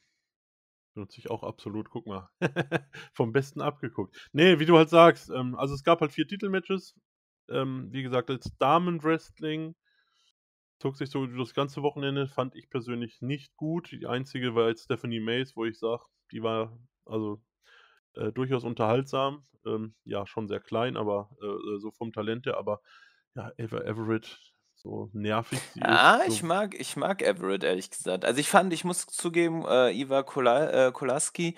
benutze 0.95 1.19
ich 1.21 1.31
auch 1.31 1.43
absolut. 1.45 1.91
Guck 1.91 2.07
mal, 2.07 2.31
vom 3.15 3.33
Besten 3.33 3.61
abgeguckt. 3.63 4.17
Ne, 4.33 4.61
wie 4.61 4.67
du 4.67 4.77
halt 4.79 4.91
sagst, 4.91 5.31
ähm, 5.31 5.57
also, 5.57 5.75
es 5.75 5.85
gab 5.85 6.01
halt 6.01 6.13
4 6.13 6.29
Titelmatches. 6.29 6.95
Ähm, 7.51 7.89
wie 7.93 8.03
gesagt, 8.03 8.31
das 8.31 8.57
Damen-Wrestling 8.59 9.75
zog 10.79 10.97
sich 10.97 11.11
so 11.11 11.27
das 11.27 11.55
ganze 11.55 11.83
Wochenende, 11.83 12.29
fand 12.29 12.55
ich 12.55 12.69
persönlich 12.71 13.21
nicht 13.23 13.57
gut. 13.57 13.93
Die 13.93 14.07
einzige 14.07 14.55
war 14.55 14.69
jetzt 14.69 14.85
Stephanie 14.85 15.21
Mace, 15.21 15.57
wo 15.57 15.65
ich 15.65 15.79
sage, 15.79 16.05
die 16.33 16.43
war, 16.43 16.79
also, 17.05 17.43
äh, 18.15 18.33
durchaus 18.33 18.65
unterhaltsam. 18.65 19.47
Ähm, 19.67 19.95
ja, 20.05 20.27
schon 20.27 20.49
sehr 20.49 20.61
klein, 20.61 20.97
aber, 20.97 21.31
äh, 21.43 21.47
äh, 21.47 21.81
so 21.81 21.91
vom 21.93 22.13
Talent 22.13 22.47
her, 22.47 22.59
aber 22.59 22.83
ja, 23.37 23.53
Ava 23.61 23.81
Everett, 23.83 24.39
so 24.77 25.11
nervig 25.13 25.71
sie 25.71 25.87
ist, 25.87 26.09
Ah, 26.09 26.21
ich 26.27 26.43
so 26.43 26.43
mag 26.43 26.75
ich 26.79 26.97
mag 26.97 27.23
Everett, 27.23 27.63
ehrlich 27.63 27.91
gesagt. 27.91 28.25
Also, 28.25 28.41
ich 28.41 28.49
fand 28.49 28.73
ich 28.73 28.85
muss 28.85 29.07
zugeben, 29.07 29.65
äh, 29.69 29.91
Iva 29.93 30.23
Kola 30.23 30.89
äh, 30.89 30.93
Kolarski, 30.93 31.57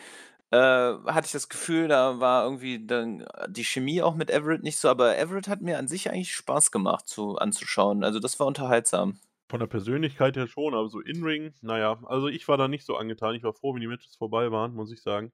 äh, 0.50 0.56
hatte 0.58 1.26
ich 1.26 1.32
das 1.32 1.48
Gefühl, 1.48 1.88
da 1.88 2.20
war 2.20 2.44
irgendwie 2.44 2.84
dann 2.84 3.26
die 3.48 3.64
Chemie 3.64 4.02
auch 4.02 4.14
mit 4.14 4.30
Everett 4.30 4.62
nicht 4.62 4.78
so, 4.78 4.88
aber 4.88 5.18
Everett 5.18 5.48
hat 5.48 5.60
mir 5.60 5.78
an 5.78 5.88
sich 5.88 6.10
eigentlich 6.10 6.34
Spaß 6.34 6.70
gemacht 6.70 7.08
zu 7.08 7.36
anzuschauen. 7.36 8.04
Also, 8.04 8.18
das 8.20 8.38
war 8.40 8.46
unterhaltsam. 8.46 9.18
Von 9.48 9.60
der 9.60 9.66
Persönlichkeit 9.66 10.36
her 10.36 10.46
schon, 10.46 10.74
aber 10.74 10.88
so 10.88 11.00
in 11.00 11.24
Ring, 11.24 11.54
na 11.62 11.78
ja, 11.78 11.98
also, 12.04 12.28
ich 12.28 12.46
war 12.48 12.56
da 12.56 12.68
nicht 12.68 12.84
so 12.84 12.96
angetan. 12.96 13.34
Ich 13.34 13.42
war 13.42 13.54
froh, 13.54 13.74
wenn 13.74 13.80
die 13.80 13.86
Matches 13.86 14.16
vorbei 14.16 14.50
waren, 14.52 14.74
muss 14.74 14.92
ich 14.92 15.02
sagen. 15.02 15.32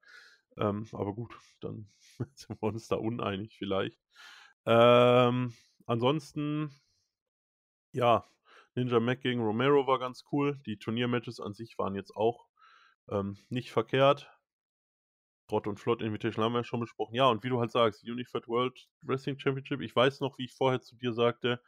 Ähm, 0.57 0.87
aber 0.93 1.15
gut, 1.15 1.37
dann 1.61 1.89
sind 2.35 2.63
wir 2.63 2.69
uns 2.69 2.89
da 2.89 2.97
uneinig 2.97 3.57
vielleicht. 3.59 3.99
Ähm, 4.67 5.53
ansonsten 5.87 6.71
ja, 7.95 8.25
Ninja 8.75 8.99
Mac 9.01 9.21
gegen 9.21 9.41
Romero 9.41 9.87
war 9.87 9.99
ganz 9.99 10.25
cool. 10.33 10.61
Die 10.67 10.79
Turniermatches 10.79 11.41
an 11.41 11.55
sich 11.55 11.79
waren 11.79 11.95
jetzt 11.95 12.15
auch, 12.17 12.47
ähm, 13.09 13.39
nicht 13.49 13.71
verkehrt. 13.71 14.34
Sprott 15.55 15.69
und 15.69 15.79
Flott 15.79 16.03
Invitation 16.03 16.45
haben 16.45 16.53
wir 16.53 16.61
ja 16.61 16.65
schon 16.65 16.81
besprochen. 16.81 17.15
Ja, 17.15 17.29
und 17.29 17.45
wie 17.45 17.49
du 17.49 17.61
halt 17.61 17.71
sagst, 17.71 18.03
Unified 18.03 18.49
World 18.49 18.89
Wrestling 19.03 19.39
Championship, 19.39 19.81
ich 19.83 19.95
weiß 19.95 20.19
noch, 20.19 20.37
wie 20.37 20.47
ich 20.47 20.53
vorher 20.53 20.81
zu 20.81 20.97
dir 20.97 21.13
sagte, 21.13 21.61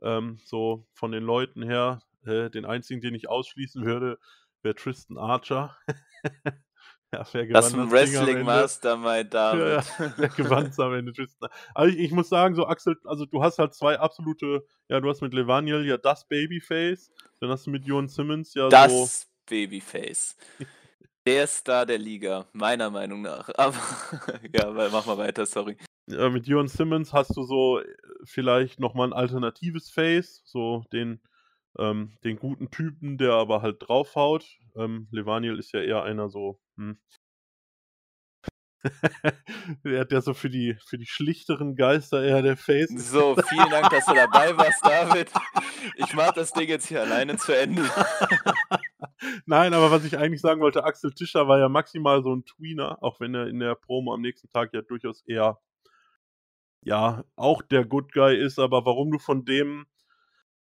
ähm, 0.00 0.38
so 0.44 0.86
von 0.92 1.10
den 1.10 1.24
Leuten 1.24 1.60
her, 1.64 2.02
äh, 2.24 2.50
den 2.50 2.64
einzigen, 2.64 3.00
den 3.00 3.16
ich 3.16 3.28
ausschließen 3.28 3.84
würde, 3.84 4.20
wäre 4.62 4.76
Tristan 4.76 5.18
Archer. 5.18 5.76
ja, 7.12 7.26
wer 7.32 7.46
das 7.46 7.66
ist 7.66 7.74
ein 7.74 7.90
Wrestling 7.90 8.44
Mastermind 8.44 9.34
David. 9.34 9.84
Ja, 9.98 10.12
wer 10.16 10.28
gewann 10.28 10.72
am 10.76 10.94
Ende? 10.94 11.12
Tristan. 11.16 11.50
Also 11.74 11.96
ich, 11.96 12.00
ich, 12.00 12.12
muss 12.12 12.28
sagen, 12.28 12.54
so 12.54 12.66
Axel, 12.68 12.96
also 13.06 13.26
du 13.26 13.42
hast 13.42 13.58
halt 13.58 13.74
zwei 13.74 13.98
absolute, 13.98 14.64
ja, 14.88 15.00
du 15.00 15.08
hast 15.08 15.20
mit 15.20 15.34
Levaniel 15.34 15.84
ja 15.84 15.96
das 15.96 16.28
Babyface, 16.28 17.10
dann 17.40 17.50
hast 17.50 17.66
du 17.66 17.70
mit 17.70 17.86
Jon 17.86 18.06
Simmons 18.06 18.54
ja 18.54 18.68
das 18.68 18.92
so. 18.92 19.00
Das 19.00 19.28
Babyface. 19.46 20.36
Der 21.26 21.46
Star 21.46 21.86
der 21.86 21.98
Liga, 21.98 22.46
meiner 22.52 22.90
Meinung 22.90 23.22
nach. 23.22 23.48
Aber 23.56 23.76
ja, 24.52 24.70
mach 24.90 25.06
mal 25.06 25.18
weiter, 25.18 25.46
sorry. 25.46 25.76
Ja, 26.06 26.28
mit 26.30 26.46
Jon 26.46 26.66
Simmons 26.66 27.12
hast 27.12 27.36
du 27.36 27.44
so 27.44 27.78
äh, 27.78 27.84
vielleicht 28.24 28.80
nochmal 28.80 29.08
ein 29.08 29.12
alternatives 29.12 29.90
Face, 29.90 30.42
so 30.44 30.84
den, 30.92 31.20
ähm, 31.78 32.18
den 32.24 32.38
guten 32.38 32.70
Typen, 32.70 33.18
der 33.18 33.34
aber 33.34 33.62
halt 33.62 33.76
draufhaut. 33.80 34.44
Ähm, 34.76 35.06
Levaniel 35.12 35.58
ist 35.58 35.72
ja 35.72 35.80
eher 35.80 36.02
einer 36.02 36.28
so, 36.28 36.60
hm. 36.76 36.98
der, 39.84 40.04
der 40.04 40.22
so 40.22 40.34
für 40.34 40.50
die, 40.50 40.76
für 40.84 40.98
die 40.98 41.06
schlichteren 41.06 41.76
Geister 41.76 42.24
eher 42.24 42.42
der 42.42 42.56
Face. 42.56 42.90
So, 42.90 43.36
vielen 43.48 43.70
Dank, 43.70 43.90
dass 43.90 44.06
du 44.06 44.14
dabei 44.14 44.56
warst, 44.56 44.84
David. 44.84 45.30
Ich 45.96 46.12
mach 46.14 46.32
das 46.32 46.52
Ding 46.52 46.68
jetzt 46.68 46.86
hier 46.86 47.02
alleine 47.02 47.36
zu 47.36 47.56
Ende. 47.56 47.82
Nein, 49.46 49.74
aber 49.74 49.90
was 49.90 50.04
ich 50.04 50.18
eigentlich 50.18 50.40
sagen 50.40 50.60
wollte, 50.60 50.84
Axel 50.84 51.12
Tischer 51.12 51.48
war 51.48 51.58
ja 51.58 51.68
maximal 51.68 52.22
so 52.22 52.34
ein 52.34 52.44
Tweener, 52.44 53.02
auch 53.02 53.20
wenn 53.20 53.34
er 53.34 53.46
in 53.46 53.58
der 53.58 53.74
Promo 53.74 54.14
am 54.14 54.20
nächsten 54.20 54.48
Tag 54.48 54.72
ja 54.74 54.82
durchaus 54.82 55.22
eher, 55.26 55.60
ja, 56.84 57.24
auch 57.36 57.62
der 57.62 57.84
Good 57.84 58.12
Guy 58.12 58.36
ist, 58.36 58.58
aber 58.58 58.84
warum 58.84 59.10
du 59.12 59.18
von 59.18 59.44
dem, 59.44 59.86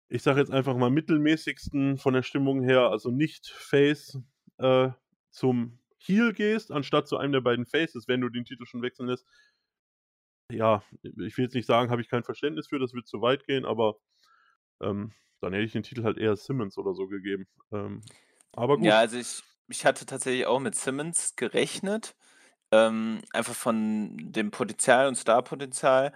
ich 0.08 0.22
sag 0.22 0.36
jetzt 0.38 0.50
einfach 0.52 0.76
mal 0.76 0.90
mittelmäßigsten 0.90 1.98
von 1.98 2.14
der 2.14 2.22
Stimmung 2.22 2.62
her, 2.62 2.90
also 2.90 3.10
nicht 3.10 3.48
Face, 3.48 4.18
äh, 4.58 4.90
zum 5.30 5.78
Heel 5.98 6.32
gehst, 6.32 6.72
anstatt 6.72 7.08
zu 7.08 7.18
einem 7.18 7.32
der 7.32 7.40
beiden 7.40 7.66
Faces, 7.66 8.08
wenn 8.08 8.20
du 8.20 8.28
den 8.28 8.44
Titel 8.44 8.64
schon 8.64 8.82
wechseln 8.82 9.08
lässt, 9.08 9.26
ja, 10.50 10.82
ich 11.02 11.36
will 11.36 11.44
jetzt 11.44 11.54
nicht 11.54 11.66
sagen, 11.66 11.90
habe 11.90 12.00
ich 12.00 12.08
kein 12.08 12.24
Verständnis 12.24 12.68
für, 12.68 12.78
das 12.78 12.94
wird 12.94 13.06
zu 13.06 13.20
weit 13.20 13.44
gehen, 13.44 13.66
aber 13.66 13.96
ähm, 14.80 15.12
dann 15.40 15.52
hätte 15.52 15.64
ich 15.64 15.72
den 15.72 15.82
Titel 15.82 16.04
halt 16.04 16.18
eher 16.18 16.36
Simmons 16.36 16.78
oder 16.78 16.94
so 16.94 17.06
gegeben. 17.06 17.46
Ähm, 17.72 18.00
aber 18.58 18.76
gut. 18.76 18.86
Ja, 18.86 18.98
also 18.98 19.18
ich, 19.18 19.42
ich 19.68 19.84
hatte 19.84 20.06
tatsächlich 20.06 20.46
auch 20.46 20.60
mit 20.60 20.74
Simmons 20.74 21.36
gerechnet. 21.36 22.14
Ähm, 22.70 23.22
einfach 23.32 23.54
von 23.54 24.14
dem 24.18 24.50
Potenzial 24.50 25.08
und 25.08 25.16
Starpotenzial 25.16 26.12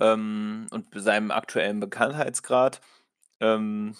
ähm, 0.00 0.66
und 0.70 0.86
seinem 0.94 1.30
aktuellen 1.30 1.80
Bekanntheitsgrad. 1.80 2.80
Ähm, 3.40 3.94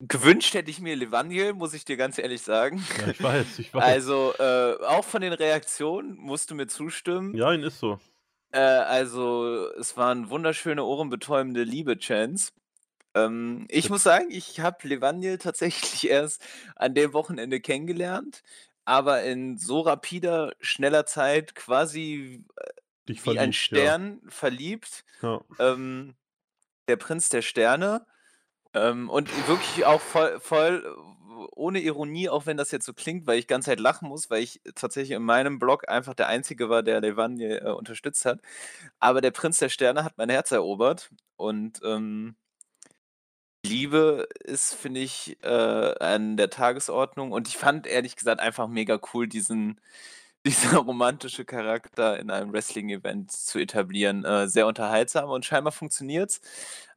gewünscht 0.00 0.54
hätte 0.54 0.70
ich 0.70 0.80
mir 0.80 0.96
Levaniel, 0.96 1.52
muss 1.52 1.74
ich 1.74 1.84
dir 1.84 1.96
ganz 1.96 2.18
ehrlich 2.18 2.42
sagen. 2.42 2.84
Ja, 3.00 3.08
ich 3.08 3.22
weiß, 3.22 3.58
ich 3.58 3.74
weiß. 3.74 3.82
Also, 3.82 4.34
äh, 4.38 4.76
auch 4.86 5.04
von 5.04 5.20
den 5.20 5.32
Reaktionen 5.32 6.16
musst 6.16 6.50
du 6.50 6.54
mir 6.54 6.66
zustimmen. 6.66 7.34
Ja, 7.36 7.52
ihn 7.52 7.62
ist 7.62 7.78
so. 7.78 7.98
Äh, 8.52 8.60
also, 8.60 9.68
es 9.78 9.96
waren 9.96 10.30
wunderschöne, 10.30 10.84
ohrenbetäubende 10.84 11.64
Liebe-Chants. 11.64 12.52
Ähm, 13.14 13.66
ich 13.68 13.90
muss 13.90 14.02
sagen, 14.02 14.26
ich 14.30 14.60
habe 14.60 14.88
Levaniel 14.88 15.38
tatsächlich 15.38 16.08
erst 16.10 16.42
an 16.76 16.94
dem 16.94 17.12
Wochenende 17.12 17.60
kennengelernt, 17.60 18.42
aber 18.84 19.22
in 19.22 19.56
so 19.58 19.80
rapider, 19.80 20.52
schneller 20.60 21.06
Zeit 21.06 21.54
quasi 21.54 22.44
äh, 22.56 22.70
Dich 23.08 23.24
wie 23.26 23.38
ein 23.38 23.52
verliebt, 23.52 23.70
ja. 23.70 23.78
Stern 23.78 24.20
verliebt. 24.28 25.04
Ja. 25.22 25.40
Ähm, 25.58 26.14
der 26.88 26.96
Prinz 26.96 27.28
der 27.28 27.42
Sterne. 27.42 28.06
Ähm, 28.72 29.08
und 29.08 29.30
wirklich 29.48 29.86
auch 29.86 30.00
voll, 30.00 30.40
voll 30.40 30.84
ohne 31.52 31.80
Ironie, 31.80 32.28
auch 32.28 32.46
wenn 32.46 32.56
das 32.56 32.70
jetzt 32.70 32.86
so 32.86 32.92
klingt, 32.92 33.26
weil 33.26 33.38
ich 33.38 33.46
ganz 33.46 33.66
Zeit 33.66 33.80
lachen 33.80 34.08
muss, 34.08 34.30
weil 34.30 34.42
ich 34.42 34.60
tatsächlich 34.74 35.16
in 35.16 35.22
meinem 35.22 35.58
Blog 35.58 35.88
einfach 35.88 36.14
der 36.14 36.28
Einzige 36.28 36.68
war, 36.68 36.82
der 36.82 37.00
Levaniel 37.00 37.62
äh, 37.64 37.70
unterstützt 37.70 38.24
hat. 38.24 38.40
Aber 38.98 39.20
der 39.20 39.30
Prinz 39.30 39.58
der 39.58 39.68
Sterne 39.68 40.04
hat 40.04 40.18
mein 40.18 40.30
Herz 40.30 40.50
erobert 40.50 41.10
und 41.36 41.80
ähm, 41.84 42.36
Liebe 43.64 44.28
ist, 44.44 44.74
finde 44.74 45.00
ich, 45.00 45.38
äh, 45.42 45.48
an 45.48 46.36
der 46.36 46.50
Tagesordnung 46.50 47.32
und 47.32 47.48
ich 47.48 47.56
fand 47.56 47.86
ehrlich 47.86 48.16
gesagt 48.16 48.40
einfach 48.40 48.68
mega 48.68 49.00
cool, 49.14 49.26
diesen 49.28 49.80
dieser 50.46 50.78
romantische 50.78 51.44
Charakter 51.46 52.18
in 52.18 52.30
einem 52.30 52.52
Wrestling-Event 52.52 53.32
zu 53.32 53.58
etablieren. 53.58 54.24
Äh, 54.24 54.48
sehr 54.48 54.66
unterhaltsam 54.66 55.30
und 55.30 55.46
scheinbar 55.46 55.72
funktioniert's, 55.72 56.40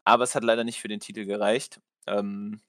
aber 0.04 0.26
es 0.26 0.36
hat 0.36 0.44
leider 0.44 0.64
nicht 0.66 0.82
für 0.82 0.90
den 0.90 1.00
Titel 1.00 1.26
gereicht. 1.26 1.80
Ähm, 2.08 2.60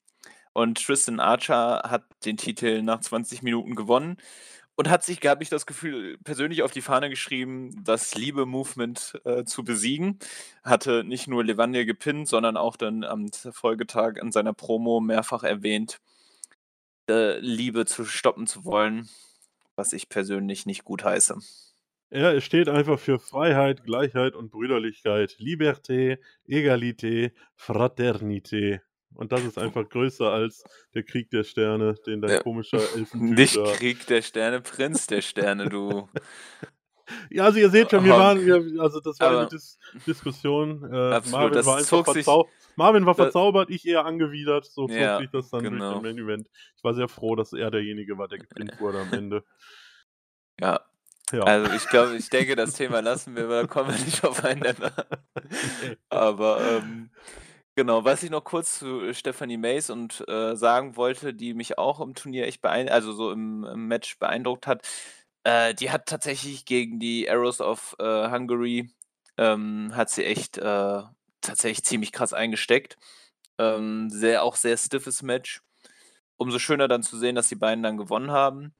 und 0.53 0.85
Tristan 0.85 1.21
Archer 1.21 1.83
hat 1.85 2.05
den 2.25 2.37
Titel 2.37 2.83
nach 2.83 3.01
20 3.01 3.43
Minuten 3.43 3.75
gewonnen 3.75 4.17
und 4.79 4.89
hat 4.89 5.03
sich, 5.03 5.19
habe 5.27 5.43
ich 5.43 5.49
das 5.49 5.67
Gefühl, 5.67 6.19
persönlich 6.19 6.63
auf 6.63 6.71
die 6.71 6.83
Fahne 6.83 7.11
geschrieben, 7.11 7.83
das 7.83 8.15
Liebe-Movement 8.15 9.21
äh, 9.25 9.43
zu 9.45 9.65
besiegen. 9.65 10.21
Hatte 10.63 11.03
nicht 11.03 11.27
nur 11.27 11.43
Levaniel 11.43 11.85
gepinnt, 11.85 12.29
sondern 12.29 12.57
auch 12.57 12.77
dann 12.77 13.03
am 13.03 13.27
Folgetag 13.33 14.19
in 14.23 14.31
seiner 14.31 14.53
Promo 14.53 15.01
mehrfach 15.01 15.43
erwähnt, 15.43 15.99
äh, 17.11 17.41
Liebe 17.41 17.87
zu 17.87 18.05
stoppen 18.05 18.47
zu 18.47 18.65
wollen, 18.65 19.09
was 19.75 19.93
ich 19.93 20.09
persönlich 20.09 20.65
nicht 20.65 20.85
gut 20.85 21.03
heiße. 21.03 21.39
Ja, 22.11 22.33
es 22.33 22.45
steht 22.45 22.69
einfach 22.69 23.01
für 23.01 23.19
Freiheit, 23.19 23.83
Gleichheit 23.83 24.37
und 24.37 24.53
Brüderlichkeit. 24.53 25.39
Liberté, 25.41 26.19
Egalité, 26.47 27.33
Fraternité. 27.57 28.81
Und 29.19 29.33
das 29.33 29.43
ist 29.43 29.59
einfach 29.59 29.89
größer 29.89 30.31
als 30.31 30.63
der 30.95 31.03
Krieg 31.03 31.29
der 31.31 31.43
Sterne, 31.43 31.97
den 32.07 32.23
dein 32.23 32.31
ja. 32.31 32.43
komischer 32.43 32.79
Elfentyp 32.79 33.37
Nicht. 33.37 33.57
Krieg 33.75 34.07
der 34.07 34.23
Sterne, 34.23 34.61
Prinz 34.61 35.09
der 35.09 35.23
Sterne, 35.23 35.69
du. 35.69 36.09
ja, 37.31 37.43
also 37.43 37.59
ihr 37.59 37.69
seht 37.69 37.91
schon, 37.91 38.05
wir 38.05 38.13
waren, 38.13 38.47
wir, 38.47 38.81
also 38.81 39.01
das 39.01 39.19
war 39.19 39.31
Aber, 39.31 39.41
eine 39.41 39.49
Dis 39.49 39.77
Diskussion. 40.07 40.85
Äh, 40.85 41.15
absolut, 41.15 41.53
Marvin, 41.53 41.67
war 41.67 41.77
einfach 41.79 42.05
verzau 42.05 42.49
Marvin 42.77 43.07
war 43.07 43.17
verzaubert, 43.17 43.71
ich 43.71 43.85
eher 43.89 44.07
angewidert, 44.07 44.67
so 44.67 44.87
zog 44.87 44.93
ja, 44.93 45.19
sich 45.19 45.31
das 45.31 45.51
dann 45.51 45.65
genau. 45.65 45.79
durch 45.79 46.03
den 46.03 46.03
Main 46.03 46.25
Event. 46.25 46.49
Ich 46.77 46.85
war 46.85 46.95
sehr 46.95 47.09
froh, 47.09 47.35
dass 47.35 47.53
er 47.53 47.73
derjenige 47.73 48.17
war, 48.19 48.29
der 48.29 48.39
gepinnt 48.39 48.73
wurde 48.81 49.01
am 49.01 49.13
Ende. 49.13 49.43
Ja, 50.61 50.81
ja. 51.33 51.43
Also 51.43 51.73
ich 51.73 51.89
glaube, 51.89 52.17
ich 52.17 52.31
denke, 52.31 52.55
das 52.55 52.75
Thema 52.75 53.01
lassen 53.01 53.35
wir, 53.35 53.49
weil 53.49 53.63
da 53.63 53.67
kommen 53.67 53.91
wir 53.91 54.05
nicht 54.05 54.25
aufeinander. 54.25 54.93
Aber 56.09 56.61
ähm, 56.61 57.11
Genau, 57.79 58.05
was 58.05 58.25
ich 58.25 58.31
noch 58.31 58.43
kurz 58.43 58.81
zu 58.81 59.15
Stephanie 59.15 59.57
Mays 59.57 59.89
und 59.89 60.29
äh, 60.29 60.57
sagen 60.57 60.97
wollte, 60.97 61.33
die 61.33 61.55
mich 61.55 61.79
auch 61.79 62.01
im 62.01 62.13
Turnier 62.17 62.49
echt 62.49 62.61
beein 62.61 62.89
also 62.89 63.13
so 63.13 63.31
im, 63.31 63.63
im 63.63 63.87
Match 63.87 64.19
beeindruckt 64.19 64.67
hat, 64.67 64.85
äh, 65.45 65.75
die 65.75 65.93
hat 65.93 66.07
tatsächlich 66.07 66.65
gegen 66.65 66.99
die 66.99 67.31
Arrows 67.31 67.61
of 67.61 67.95
äh, 68.01 68.31
Hungary 68.33 68.91
ähm, 69.37 69.93
hat 69.95 70.11
sie 70.11 70.25
echt 70.25 70.59
äh, 70.59 71.03
tatsächlich 71.41 71.85
ziemlich 71.85 72.11
krass 72.11 72.33
eingesteckt. 72.33 72.97
Ähm, 73.59 74.11
sehr, 74.11 74.43
auch 74.43 74.57
sehr 74.57 74.77
stiffes 74.77 75.23
Match. 75.23 75.63
Umso 76.37 76.59
schöner 76.59 76.89
dann 76.89 77.05
zu 77.05 77.17
sehen, 77.17 77.37
dass 77.37 77.49
die 77.49 77.55
beiden 77.55 77.85
dann 77.85 77.97
gewonnen 77.97 78.33
haben. 78.33 78.75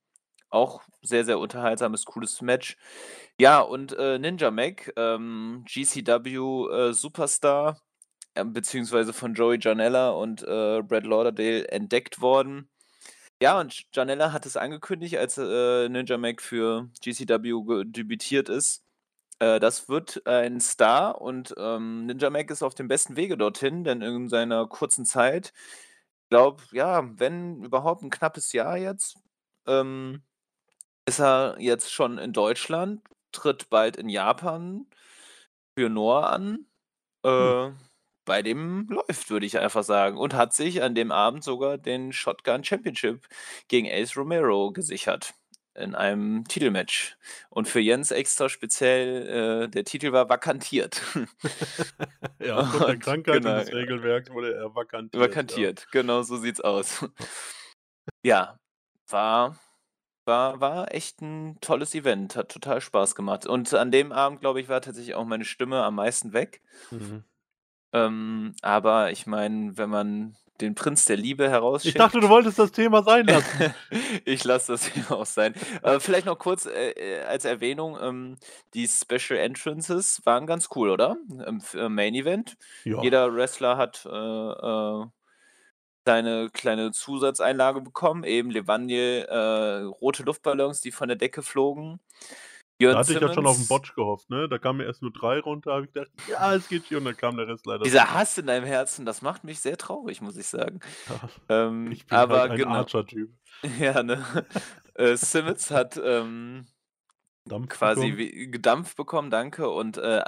Auch 0.51 0.83
sehr, 1.03 1.25
sehr 1.25 1.39
unterhaltsames, 1.39 2.05
cooles 2.05 2.43
Match. 2.43 2.77
Ja, 3.39 3.61
und 3.61 3.93
äh, 3.93 4.19
Ninja 4.19 4.51
Mac, 4.51 4.93
ähm, 4.97 5.65
GCW 5.69 6.89
äh, 6.91 6.93
Superstar, 6.95 7.81
beziehungsweise 8.35 9.13
von 9.13 9.35
Joey 9.35 9.59
Janella 9.61 10.11
und 10.11 10.43
äh, 10.43 10.83
Brad 10.83 11.05
Lauderdale 11.05 11.69
entdeckt 11.69 12.21
worden. 12.21 12.69
Ja, 13.41 13.61
und 13.61 13.85
Janella 13.95 14.33
hat 14.33 14.47
es 14.47 14.57
angekündigt, 14.57 15.17
als 15.17 15.39
äh, 15.39 15.89
Ninja 15.89 16.19
Mac 16.19 16.43
für 16.43 16.91
GCW 17.03 17.85
debütiert 17.87 18.49
ist. 18.49 18.85
Äh, 19.39 19.61
das 19.61 19.89
wird 19.89 20.27
ein 20.27 20.61
Star 20.61 21.21
und 21.21 21.55
ähm, 21.59 22.07
Ninja 22.07 22.31
Mac 22.31 22.51
ist 22.51 22.63
auf 22.63 22.75
dem 22.75 22.89
besten 22.89 23.17
Wege 23.17 23.37
dorthin, 23.37 23.85
denn 23.85 24.03
in 24.03 24.29
seiner 24.29 24.67
kurzen 24.67 25.05
Zeit, 25.05 25.53
ich 26.25 26.31
glaube, 26.31 26.63
ja, 26.73 27.09
wenn 27.19 27.63
überhaupt 27.65 28.03
ein 28.03 28.11
knappes 28.11 28.53
Jahr 28.53 28.77
jetzt, 28.77 29.19
ähm, 29.67 30.23
ist 31.07 31.21
er 31.21 31.57
jetzt 31.61 31.93
schon 31.93 32.19
in 32.19 32.33
Deutschland, 32.33 33.03
tritt 33.33 33.71
bald 33.71 33.97
in 33.97 34.09
Japan 34.09 34.87
für 35.79 35.89
Noah 35.91 36.31
an. 36.31 36.67
Äh, 37.25 37.29
hm 37.31 37.88
bei 38.29 38.43
dem 38.43 38.87
läuft, 38.89 39.31
würde 39.31 39.47
ich 39.47 39.59
einfach 39.59 39.83
sagen. 39.83 40.17
Und 40.17 40.35
hat 40.35 40.53
sich 40.53 40.83
an 40.83 40.95
dem 40.95 41.11
Abend 41.11 41.43
sogar 41.43 41.79
den 41.79 42.13
Shotgun 42.13 42.63
Championship 42.63 43.27
gegen 43.67 43.89
Ace 43.91 44.17
Romero 44.17 44.71
gesichert. 44.71 45.35
In 45.75 45.95
einem 45.95 46.45
Titelmatch. 46.45 47.17
Und 47.51 47.69
für 47.69 47.79
Jens 47.79 48.11
extra 48.11 48.49
speziell, 48.49 49.65
äh, 49.65 49.69
der 49.69 49.85
Titel 49.85 50.11
war 50.13 50.29
vakantiert. 50.29 51.01
ja, 52.41 52.57
aufgrund 52.57 52.89
der 52.89 52.99
Krankheit 52.99 53.43
genau, 53.43 53.59
des 53.61 53.73
Regelwerks 53.73 54.31
wurde 54.31 54.55
er 54.55 54.75
vakantiert. 54.75 55.23
Vakantiert, 55.23 55.81
ja. 55.81 55.87
genau 55.93 56.23
so 56.23 56.37
sieht's 56.37 56.61
aus. 56.61 57.09
ja, 58.25 58.59
war 59.07 59.59
war 60.25 60.61
war 60.61 60.93
echt 60.93 61.23
'n 61.23 61.59
tolles 61.61 61.95
Event, 61.95 62.35
hat 62.35 62.51
total 62.51 62.81
Spaß 62.81 63.15
gemacht. 63.15 63.47
Und 63.47 63.73
an 63.73 63.93
dem 63.93 64.11
Abend, 64.11 64.41
glaube 64.41 64.61
ich, 64.61 64.69
war 64.69 64.81
tatsächlich 64.81 65.15
auch 65.15 65.25
meine 65.25 65.45
Stimme 65.45 65.83
am 65.85 65.95
meisten 65.95 66.33
weg. 66.33 66.61
Mhm. 66.91 67.23
Ähm, 67.93 68.55
aber 68.63 69.11
ich 69.11 69.27
meine, 69.27 69.77
wenn 69.77 69.91
man 69.91 70.37
den 70.61 70.75
Prinz 70.75 71.05
der 71.05 71.17
Liebe 71.17 71.45
Ich 71.45 71.51
dachte, 71.51 72.21
du 72.21 72.27
herausschickt 72.27 72.29
wolltest 72.29 72.59
das 72.59 72.73
Thema 72.73 73.03
sein 73.03 73.27
lassen. 73.27 73.75
ich 74.25 74.45
lasse 74.45 74.73
das 74.73 74.91
Thema 74.91 75.13
auch 75.13 75.27
sein. 75.27 75.55
Äh, 75.83 76.01
vielleicht 76.01 76.27
noch 76.27 76.39
kurz, 76.39 76.67
äh, 76.67 76.91
äh, 76.91 77.23
als 77.23 77.45
Erwähnung, 77.45 77.97
ähm, 78.01 78.37
die 78.75 78.89
Special 78.89 79.39
Entrances 79.39 80.21
waren 80.25 80.47
ganz 80.47 80.69
cool, 80.75 80.91
oder? 80.91 81.17
Im 81.47 81.59
f 81.59 81.75
im 81.75 81.95
Main 81.95 82.15
Event. 82.15 82.57
Ja. 82.85 83.01
Jeder 83.03 83.33
Wrestler 83.35 83.77
hat, 83.77 84.05
äh, 84.05 84.09
äh, 84.11 85.07
seine 86.05 86.49
kleine 86.51 86.91
Zusatzeinlage 86.91 87.83
bekommen, 87.83 88.25
eben 88.25 88.51
Levaniel, 88.51 89.27
äh, 89.29 89.83
rote 90.01 90.23
Luftballons, 90.23 90.81
die 90.81 90.91
von 90.91 91.09
der 91.09 91.19
Decke 91.19 91.43
flogen. 91.43 92.01
Da 92.87 92.97
Jörn 92.97 93.01
hatte 93.01 93.13
ich 93.13 93.21
ja 93.21 93.29
schon 93.29 93.47
auf 93.47 93.59
'n 93.59 93.67
Simmons 93.67 93.69
Botch 93.69 93.95
gehofft, 93.95 94.31
ne? 94.31 94.49
Da 94.49 94.59
kamen 94.59 94.81
erst 94.81 95.03
nur 95.03 95.13
3 95.13 95.41
runter, 95.41 95.73
habe 95.75 95.87
ich 95.87 95.93
gedacht: 95.93 96.11
„Ja, 96.27 96.55
es 96.55 96.69
geht 96.69 96.87
hier“, 96.87 96.99
und 96.99 97.05
dann 97.05 97.17
kam 97.17 97.37
der 97.37 97.49
Rest 97.49 97.67
leider 97.67 97.91
Dieser. 97.91 98.13
Hass 98.13 98.37
in 98.39 98.47
deinem 98.47 98.65
Herzen, 98.67 99.07
das 99.07 99.23
macht 99.23 99.45
mich 99.45 99.61
sehr 99.61 99.77
traurig, 99.79 100.21
muss 100.21 100.37
ich 100.37 100.47
sagen. 100.47 100.81
Ja, 101.07 101.21
Ähm, 101.49 101.95
ich 101.95 102.07
bin 102.07 102.29
halt 102.29 102.47
aber 102.47 102.51
ein 102.51 102.65
genau. 102.65 102.65
Archer-Typ. 102.65 103.33
Ja, 103.81 104.03
ne? 104.05 104.25
Äh, 104.95 105.17
Simmons 105.17 105.71
hat, 105.73 106.01
ähm, 106.03 106.67
Dampf 107.47 107.79
quasi 107.79 108.17
bekommen. 108.17 108.19
wie 108.19 108.51
Dampf 108.61 108.97
bekommen, 108.97 109.31
danke. 109.31 109.69
Und, 109.71 109.99
äh, 109.99 110.23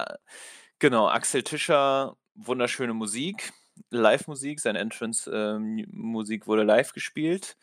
genau, 0.79 1.09
Axel 1.09 1.43
Tischer, 1.45 2.17
wunderschöne 2.35 2.95
Musik, 2.95 3.53
Livemusik. 3.91 4.61
Seine 4.61 4.81
Entrance, 4.81 5.31
ähm, 5.33 5.85
wurde 6.47 6.65
live 6.65 6.93
gespielt. 6.93 7.57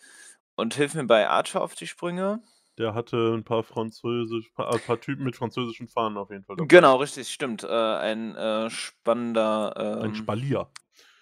Und 0.56 0.76
hilf 0.76 0.96
mir 0.96 1.06
bei 1.06 1.30
Archer 1.30 1.62
auf 1.62 1.76
die 1.76 1.88
Sprünge. 1.88 2.42
Der 2.78 2.94
hatte 2.94 3.34
'n 3.36 3.44
paar 3.44 3.64
französisch 3.64 4.50
paar 4.52 4.72
äh, 4.76 4.80
paar 4.80 5.00
Typen 5.00 5.24
mit 5.24 5.36
französischen 5.36 5.88
Fahnen 5.88 6.18
auf 6.18 6.30
jeden 6.30 6.46
Fall 6.46 6.58
dabei. 6.58 6.70
Genau, 6.70 6.96
richtig, 6.98 7.30
stimmt. 7.32 7.64
Äh, 7.64 7.68
ein, 7.68 8.36
äh, 8.36 8.70
spannender, 8.72 9.74
Ein 10.00 10.14
ähm, 10.14 10.16
Spalier. 10.16 10.72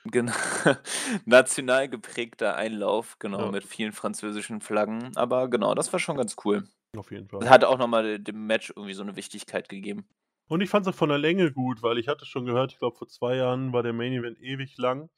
gena 0.06 0.34
national 1.26 1.90
geprägter 1.90 2.56
Einlauf, 2.58 3.18
genau, 3.20 3.48
Ja. 3.48 3.52
mit 3.52 3.66
vielen 3.66 3.94
französischen 3.94 4.62
Flaggen. 4.62 5.12
Aber 5.18 5.50
genau, 5.50 5.76
das 5.76 5.94
war 5.94 6.00
schon 6.00 6.18
ganz 6.18 6.36
cool. 6.46 6.66
Auf 6.98 7.12
jeden 7.12 7.28
Fall. 7.28 7.50
Hat 7.50 7.64
auch 7.66 7.78
noch 7.80 7.88
mal 7.88 8.20
dem 8.20 8.48
Match 8.48 8.72
irgendwie 8.76 8.94
so 8.96 9.04
'ne 9.04 9.16
Wichtigkeit 9.18 9.70
gegeben. 9.70 10.08
Und 10.48 10.62
ich 10.62 10.70
fand's 10.70 10.88
auch 10.88 10.94
von 10.96 11.10
der 11.10 11.18
Länge 11.18 11.52
gut, 11.52 11.82
weil 11.82 11.98
ich 11.98 12.08
hatte 12.08 12.26
schon 12.26 12.46
gehört, 12.46 12.72
ich 12.72 12.78
glaube, 12.80 12.96
vor 12.98 13.08
2 13.08 13.36
Jahren 13.36 13.74
war 13.74 13.82
der 13.84 13.94
Main 13.94 14.14
Event 14.14 14.40
ewig 14.40 14.78
lang. 14.78 15.10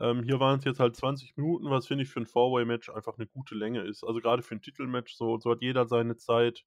Ähm, 0.00 0.22
hier 0.24 0.40
waren's 0.40 0.64
jetzt 0.64 0.80
halt 0.80 0.96
20 0.96 1.36
Minuten, 1.36 1.70
was 1.70 1.86
finde 1.86 2.04
ich 2.04 2.10
für 2.10 2.20
'n 2.20 2.26
Four-Way-Match 2.26 2.90
einfach 2.90 3.18
'ne 3.18 3.26
gute 3.26 3.54
Länge 3.54 3.82
ist. 3.82 4.02
Also, 4.04 4.20
grade 4.20 4.42
für 4.42 4.54
'n 4.54 4.62
Titelmatch 4.62 5.14
so 5.14 5.38
so 5.38 5.50
hat 5.50 5.60
jeder 5.62 5.86
seine 5.86 6.16
Zeit, 6.16 6.64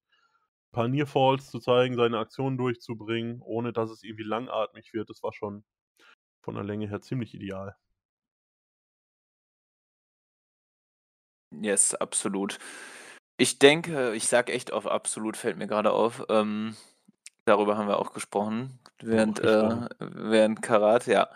paar 0.72 0.88
Near 0.88 1.06
Falls 1.06 1.50
zu 1.50 1.60
zeigen, 1.60 1.96
seine 1.96 2.18
Aktionen 2.18 2.58
durchzubringen, 2.58 3.40
ohne 3.42 3.72
dass 3.72 3.90
es 3.90 4.02
irgendwie 4.04 4.24
langatmig 4.24 4.92
wird. 4.94 5.10
Das 5.10 5.22
war 5.24 5.32
schon 5.34 5.64
von 6.42 6.54
der 6.56 6.64
Länge 6.64 6.88
her 6.88 7.02
ziemlich 7.02 7.34
ideal. 7.34 7.76
Yes, 11.52 11.94
absolut. 11.94 12.58
Ich 13.36 13.58
denke, 13.58 14.14
ich 14.14 14.26
sage 14.28 14.52
echt 14.52 14.72
oft 14.72 14.86
absolut, 14.86 15.36
fällt 15.36 15.56
mir 15.58 15.66
grade 15.66 15.92
auf. 15.92 16.24
Ähm, 16.28 16.76
darüber 17.44 17.76
haben 17.76 17.88
wir 17.88 17.98
auch 17.98 18.12
gesprochen 18.12 18.78
während, 19.02 19.40
äh 19.40 19.76
während 19.98 20.62
Karat, 20.62 21.06
ja. 21.06 21.28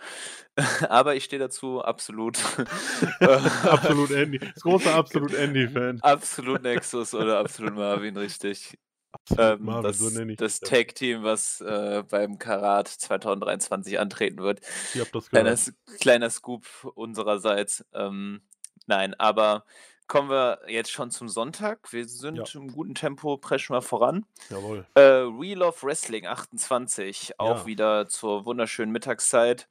Aber 0.88 1.14
ich 1.14 1.24
stehe 1.24 1.38
dazu, 1.38 1.82
absolut. 1.82 2.38
Absolut 3.20 4.10
Andy. 4.10 4.38
Das 4.38 4.62
große 4.62 4.92
Absolut 4.92 5.32
Andy-Fan. 5.32 6.00
Absolut 6.00 6.62
Nexus 6.62 7.14
oder 7.14 7.38
Absolut 7.38 7.74
Marvin, 7.76 8.16
richtig. 8.16 8.76
Absolut 9.12 9.60
Ähm, 9.60 9.64
Marvin, 9.64 9.92
so 9.92 10.06
das 10.06 10.14
nenne 10.14 10.32
ich 10.32 10.38
das. 10.38 10.60
Tag-Team, 10.60 11.22
was, 11.22 11.60
äh, 11.60 12.02
beim 12.10 12.38
Karat 12.38 12.88
2023 12.88 14.00
antreten 14.00 14.38
wird. 14.38 14.60
Ihr 14.94 15.02
habt 15.02 15.14
das 15.14 15.28
Kleiner 15.28 15.50
gehört. 15.50 15.68
S 15.68 16.00
kleiner 16.00 16.30
Scoop 16.30 16.66
unsererseits. 16.94 17.84
Ähm, 17.94 18.42
nein, 18.86 19.14
aber 19.14 19.64
kommen 20.08 20.30
wir 20.30 20.60
jetzt 20.66 20.90
schon 20.90 21.10
zum 21.10 21.28
Sonntag. 21.28 21.92
Wir 21.92 22.00
Ja. 22.02 22.08
sind 22.08 22.54
im 22.54 22.72
guten 22.72 22.94
Tempo, 22.94 23.36
preschen 23.36 23.74
wir 23.76 23.82
voran. 23.82 24.24
Jawohl. 24.50 24.86
Äh, 24.94 25.00
Wheel 25.26 25.62
of 25.62 25.82
Wrestling 25.84 26.26
28, 26.26 27.38
auch 27.38 27.60
Ja. 27.60 27.66
wieder 27.66 28.08
zur 28.08 28.44
wunderschönen 28.46 28.90
Mittagszeit. 28.92 29.68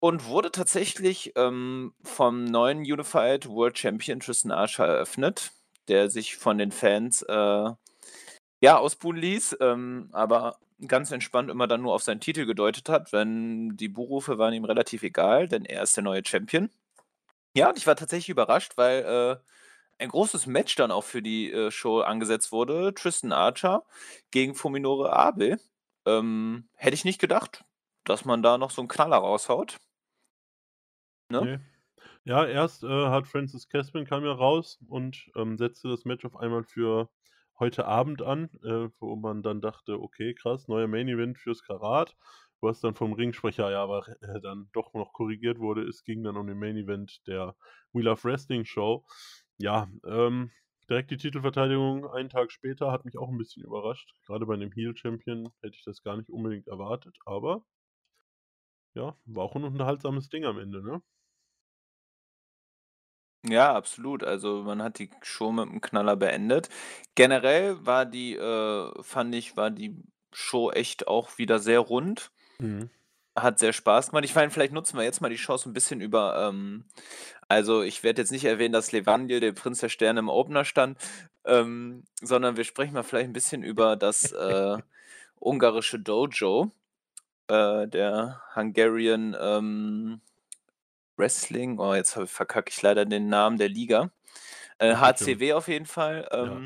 Und 0.00 0.26
wurde 0.26 0.50
tatsächlich, 0.52 1.32
ähm, 1.36 1.94
vom 2.02 2.44
neuen 2.44 2.78
Unified 2.80 3.48
World 3.48 3.78
Champion 3.78 4.20
Tristan 4.20 4.52
Archer 4.52 4.86
eröffnet, 4.86 5.52
der 5.88 6.10
sich 6.10 6.36
von 6.36 6.58
den 6.58 6.70
Fans, 6.72 7.22
äh, 7.22 7.70
ja, 8.60 8.78
ausbuhen 8.78 9.16
ließ, 9.16 9.56
ähm, 9.60 10.08
aber 10.12 10.58
ganz 10.86 11.10
entspannt 11.10 11.50
immer 11.50 11.66
dann 11.66 11.82
nur 11.82 11.94
auf 11.94 12.02
seinen 12.02 12.20
Titel 12.20 12.44
gedeutet 12.46 12.88
hat, 12.88 13.12
wenn 13.12 13.76
die 13.76 13.88
Buhrufe 13.88 14.38
waren 14.38 14.52
ihm 14.54 14.64
relativ 14.64 15.02
egal, 15.02 15.48
denn 15.48 15.64
er 15.64 15.82
ist 15.82 15.96
der 15.96 16.04
neue 16.04 16.22
Champion. 16.24 16.70
Ja, 17.56 17.70
und 17.70 17.78
ich 17.78 17.86
war 17.86 17.96
tatsächlich 17.96 18.28
überrascht, 18.28 18.76
weil, 18.76 19.02
äh, 19.02 19.36
ein 19.98 20.10
großes 20.10 20.44
Match 20.46 20.74
dann 20.76 20.90
auch 20.90 21.04
für 21.04 21.22
die, 21.22 21.50
äh, 21.50 21.70
Show 21.70 22.00
angesetzt 22.00 22.52
wurde. 22.52 22.92
Tristan 22.94 23.32
Archer 23.32 23.84
gegen 24.30 24.54
Fuminori 24.54 25.08
Abe. 25.08 25.58
Ähm, 26.04 26.68
hätte 26.74 26.92
ich 26.94 27.06
nicht 27.06 27.18
gedacht, 27.18 27.64
dass 28.04 28.26
man 28.26 28.42
da 28.42 28.58
noch 28.58 28.70
so 28.70 28.82
'n 28.82 28.88
Knaller 28.88 29.16
raushaut. 29.16 29.78
Ne? 31.30 31.46
Ne. 31.46 31.60
Ja, 32.24 32.46
erst, 32.46 32.84
äh, 32.84 32.88
hat 33.08 33.26
Francis 33.28 33.68
Caspin 33.68 34.06
kam 34.06 34.24
ja 34.24 34.32
raus 34.32 34.80
und, 34.88 35.30
ähm, 35.36 35.58
setzte 35.58 35.88
das 35.88 36.04
Match 36.06 36.24
auf 36.24 36.36
einmal 36.36 36.64
für 36.64 37.10
heute 37.58 37.86
Abend 37.86 38.22
an, 38.22 38.50
äh, 38.64 38.90
wo 39.00 39.16
man 39.16 39.42
dann 39.42 39.60
dachte: 39.60 40.00
„Okay, 40.00 40.34
krass, 40.34 40.68
neuer 40.68 40.88
Main 40.88 41.08
Event 41.08 41.38
fürs 41.38 41.62
Karat.“ 41.64 42.16
Was 42.62 42.80
dann 42.80 42.94
vom 42.94 43.12
Ringsprecher 43.12 43.70
ja 43.70 43.82
aber, 43.82 44.08
äh, 44.22 44.40
dann 44.40 44.68
doch 44.72 44.94
noch 44.94 45.12
korrigiert 45.12 45.58
wurde. 45.58 45.82
Es 45.88 46.04
ging 46.04 46.22
dann 46.24 46.36
um 46.36 46.46
den 46.46 46.58
Main 46.58 46.76
Event 46.76 47.26
der 47.26 47.54
Wheel 47.92 48.08
of 48.08 48.24
Wrestling 48.24 48.64
Show. 48.64 49.04
Ja, 49.58 49.88
ähm, 50.06 50.50
direkt 50.88 51.10
die 51.10 51.16
Titelverteidigung 51.18 52.06
einen 52.10 52.28
Tag 52.30 52.52
später 52.52 52.92
hat 52.92 53.04
mich 53.04 53.18
auch 53.18 53.28
'n 53.30 53.38
bisschen 53.38 53.64
überrascht. 53.64 54.12
Grade 54.26 54.46
bei 54.46 54.56
'nem 54.56 54.72
Heel 54.72 54.96
Champion 54.96 55.50
hätte 55.62 55.76
ich 55.76 55.84
das 55.84 56.02
gar 56.02 56.16
nicht 56.16 56.30
unbedingt 56.30 56.68
erwartet, 56.68 57.16
aber 57.26 57.64
ja, 58.96 59.14
war 59.26 59.44
auch 59.44 59.54
'n 59.56 59.62
unterhaltsames 59.64 60.28
Ding 60.30 60.44
am 60.44 60.58
Ende, 60.58 60.82
ne? 60.82 61.00
Ja, 63.44 63.74
absolut. 63.74 64.24
Also, 64.24 64.62
man 64.62 64.82
hat 64.82 64.98
die 64.98 65.10
Show 65.22 65.52
mit 65.52 65.68
'm 65.68 65.80
Knaller 65.80 66.16
beendet. 66.16 66.68
Generell 67.14 67.84
war 67.86 68.04
die, 68.06 68.34
äh 68.34 69.02
fand 69.02 69.34
ich, 69.34 69.56
war 69.56 69.70
die 69.70 69.94
Show 70.32 70.70
echt 70.70 71.06
auch 71.06 71.38
wieder 71.38 71.58
sehr 71.58 71.80
rund. 71.80 72.32
Mhm. 72.60 72.90
Hat 73.38 73.58
sehr 73.58 73.74
Spaß 73.74 74.08
gemacht. 74.10 74.24
Ich 74.24 74.34
meine, 74.34 74.50
vielleicht 74.50 74.72
nutzen 74.72 74.96
wir 74.96 75.04
jetzt 75.04 75.20
mal 75.20 75.28
die 75.28 75.36
Chance 75.36 75.68
'n 75.68 75.74
bisschen 75.74 76.00
über, 76.00 76.48
ähm 76.48 76.86
also, 77.48 77.82
ich 77.82 78.02
werde 78.02 78.22
jetzt 78.22 78.32
nicht 78.32 78.44
erwähnen, 78.46 78.72
dass 78.72 78.92
Levaniel, 78.92 79.40
der 79.40 79.52
Prinz 79.52 79.80
der 79.80 79.88
Sterne, 79.90 80.20
im 80.20 80.28
Opener 80.30 80.64
stand, 80.64 80.98
ähm, 81.46 82.04
sondern 82.22 82.56
wir 82.56 82.64
sprechen 82.64 82.94
mal 82.94 83.02
vielleicht 83.04 83.28
'n 83.28 83.32
bisschen 83.34 83.62
über 83.62 83.96
das, 83.96 84.32
äh, 84.32 84.78
ungarische 85.40 86.00
Dojo, 86.00 86.72
äh, 87.48 87.88
der 87.88 88.42
Hungarian, 88.56 89.36
ähm, 89.40 90.22
Wrestling 91.18 91.78
oh, 91.80 91.94
jetzt 91.94 92.16
habe 92.16 92.26
verkacke 92.28 92.70
ich 92.72 92.82
leider 92.82 93.04
den 93.06 93.28
Namen 93.30 93.58
der 93.58 93.68
Liga. 93.70 94.10
Äh. 94.78 94.96
HCW 94.96 95.54
auf 95.54 95.68
jeden 95.68 95.86
Fall, 95.86 96.28
Ja. 96.40 96.62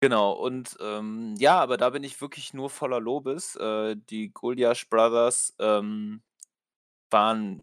Genau. 0.00 0.32
Und, 0.32 0.76
ähm, 0.80 1.34
ja, 1.38 1.60
aber 1.60 1.76
da 1.76 1.90
bin 1.90 2.04
ich 2.04 2.20
wirklich 2.20 2.54
nur 2.54 2.70
voller 2.70 3.00
Lobes. 3.00 3.56
Äh, 3.56 3.96
die 4.10 4.30
Gulyash 4.32 4.88
Brothers, 4.88 5.54
ähm, 5.58 6.22
waren 7.10 7.62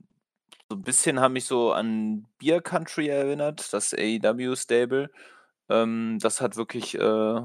so 0.69 0.75
'n 0.77 0.83
bisschen 0.83 1.19
haben 1.21 1.33
mich 1.33 1.45
so 1.45 1.73
an 1.73 2.27
Beer 2.39 2.61
Country 2.61 3.07
erinnert, 3.09 3.73
das 3.73 3.93
AEW-Stable. 3.93 5.11
Ähm, 5.69 6.19
das 6.21 6.41
hat 6.41 6.57
wirklich, 6.57 6.95
äh 6.95 7.41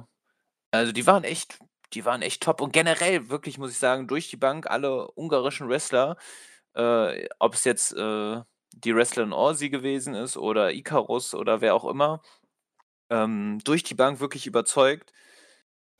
also, 0.72 0.92
die 0.92 1.06
waren 1.08 1.24
echt 1.24 1.58
die 1.94 2.04
waren 2.06 2.22
echt 2.22 2.42
top 2.44 2.60
und 2.62 2.72
generell 2.74 3.30
wirklich, 3.30 3.58
muss 3.58 3.72
ich 3.72 3.78
sagen, 3.78 4.08
durch 4.08 4.30
die 4.30 4.36
Bank 4.38 4.70
alle 4.70 5.08
ungarischen 5.12 5.68
Wrestler, 5.70 6.16
äh, 6.74 7.28
ob's 7.40 7.64
jetzt, 7.64 7.92
äh, 7.94 8.42
die 8.74 8.94
Wrestlerin 8.96 9.32
Orsi 9.34 9.70
gewesen 9.70 10.14
ist 10.14 10.36
oder 10.38 10.72
Ikarus 10.74 11.34
oder 11.34 11.60
wer 11.62 11.74
auch 11.76 11.84
immer, 11.86 12.22
ähm, 13.10 13.60
durch 13.64 13.82
die 13.84 13.94
Bank 13.94 14.20
wirklich 14.20 14.46
überzeugt. 14.46 15.12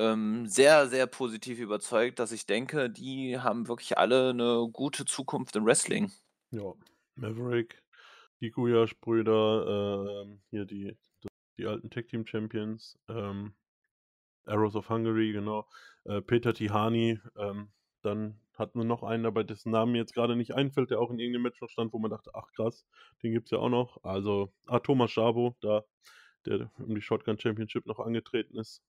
Ähm, 0.01 0.47
sehr, 0.49 0.89
sehr 0.89 1.07
positiv 1.09 1.61
überzeugt, 1.61 2.19
dass 2.21 2.33
ich 2.33 2.47
denke, 2.47 2.91
die 2.91 3.39
haben 3.41 3.69
wirklich 3.69 3.99
alle 3.99 4.35
'ne 4.35 4.69
gute 4.73 5.05
Zukunft 5.07 5.57
im 5.57 5.67
Wrestling. 5.67 6.13
Ja, 6.53 6.75
Maverick, 7.15 7.85
die 8.41 8.51
Guyash-Brüder, 8.51 10.25
ähm, 10.27 10.43
hier 10.51 10.65
die 10.67 10.97
die 11.59 11.67
alten 11.67 11.91
Tag 11.91 12.09
Team 12.09 12.27
Champions, 12.27 12.99
ähm, 13.09 13.55
Arrows 14.47 14.77
of 14.77 14.89
Hungary, 14.91 15.33
genau, 15.33 15.69
äh, 16.05 16.23
Peter 16.23 16.55
Tihanyi, 16.55 17.21
ähm, 17.37 17.73
dann 18.03 18.41
hatten 18.55 18.81
wir 18.81 18.85
noch 18.87 19.03
einen 19.05 19.25
dabei, 19.25 19.45
dessen 19.45 19.73
Name 19.73 19.93
mir 19.93 19.99
jetzt 19.99 20.15
grade 20.15 20.37
nicht 20.37 20.55
einfällt, 20.55 20.91
der 20.91 21.01
auch 21.01 21.11
in 21.11 21.19
irgend 21.21 21.35
'nem 21.35 21.43
Match 21.43 21.61
noch 21.63 21.71
stand, 21.71 21.93
wo 21.95 21.99
man 22.01 22.11
dachte: 22.13 22.33
„Ach 22.35 22.53
krass, 22.57 22.87
den 23.23 23.33
gibt's 23.33 23.51
ja 23.53 23.59
auch 23.59 23.71
noch.“ 23.71 24.03
Also 24.05 24.53
ah, 24.67 24.81
Thomas 24.81 25.13
Szabo, 25.13 25.57
da 25.63 25.85
der 26.47 26.71
um 26.79 26.95
die 26.95 27.03
Shotgun 27.03 27.39
Championship 27.39 27.87
noch 27.87 27.99
angetreten 27.99 28.59
ist. 28.59 28.83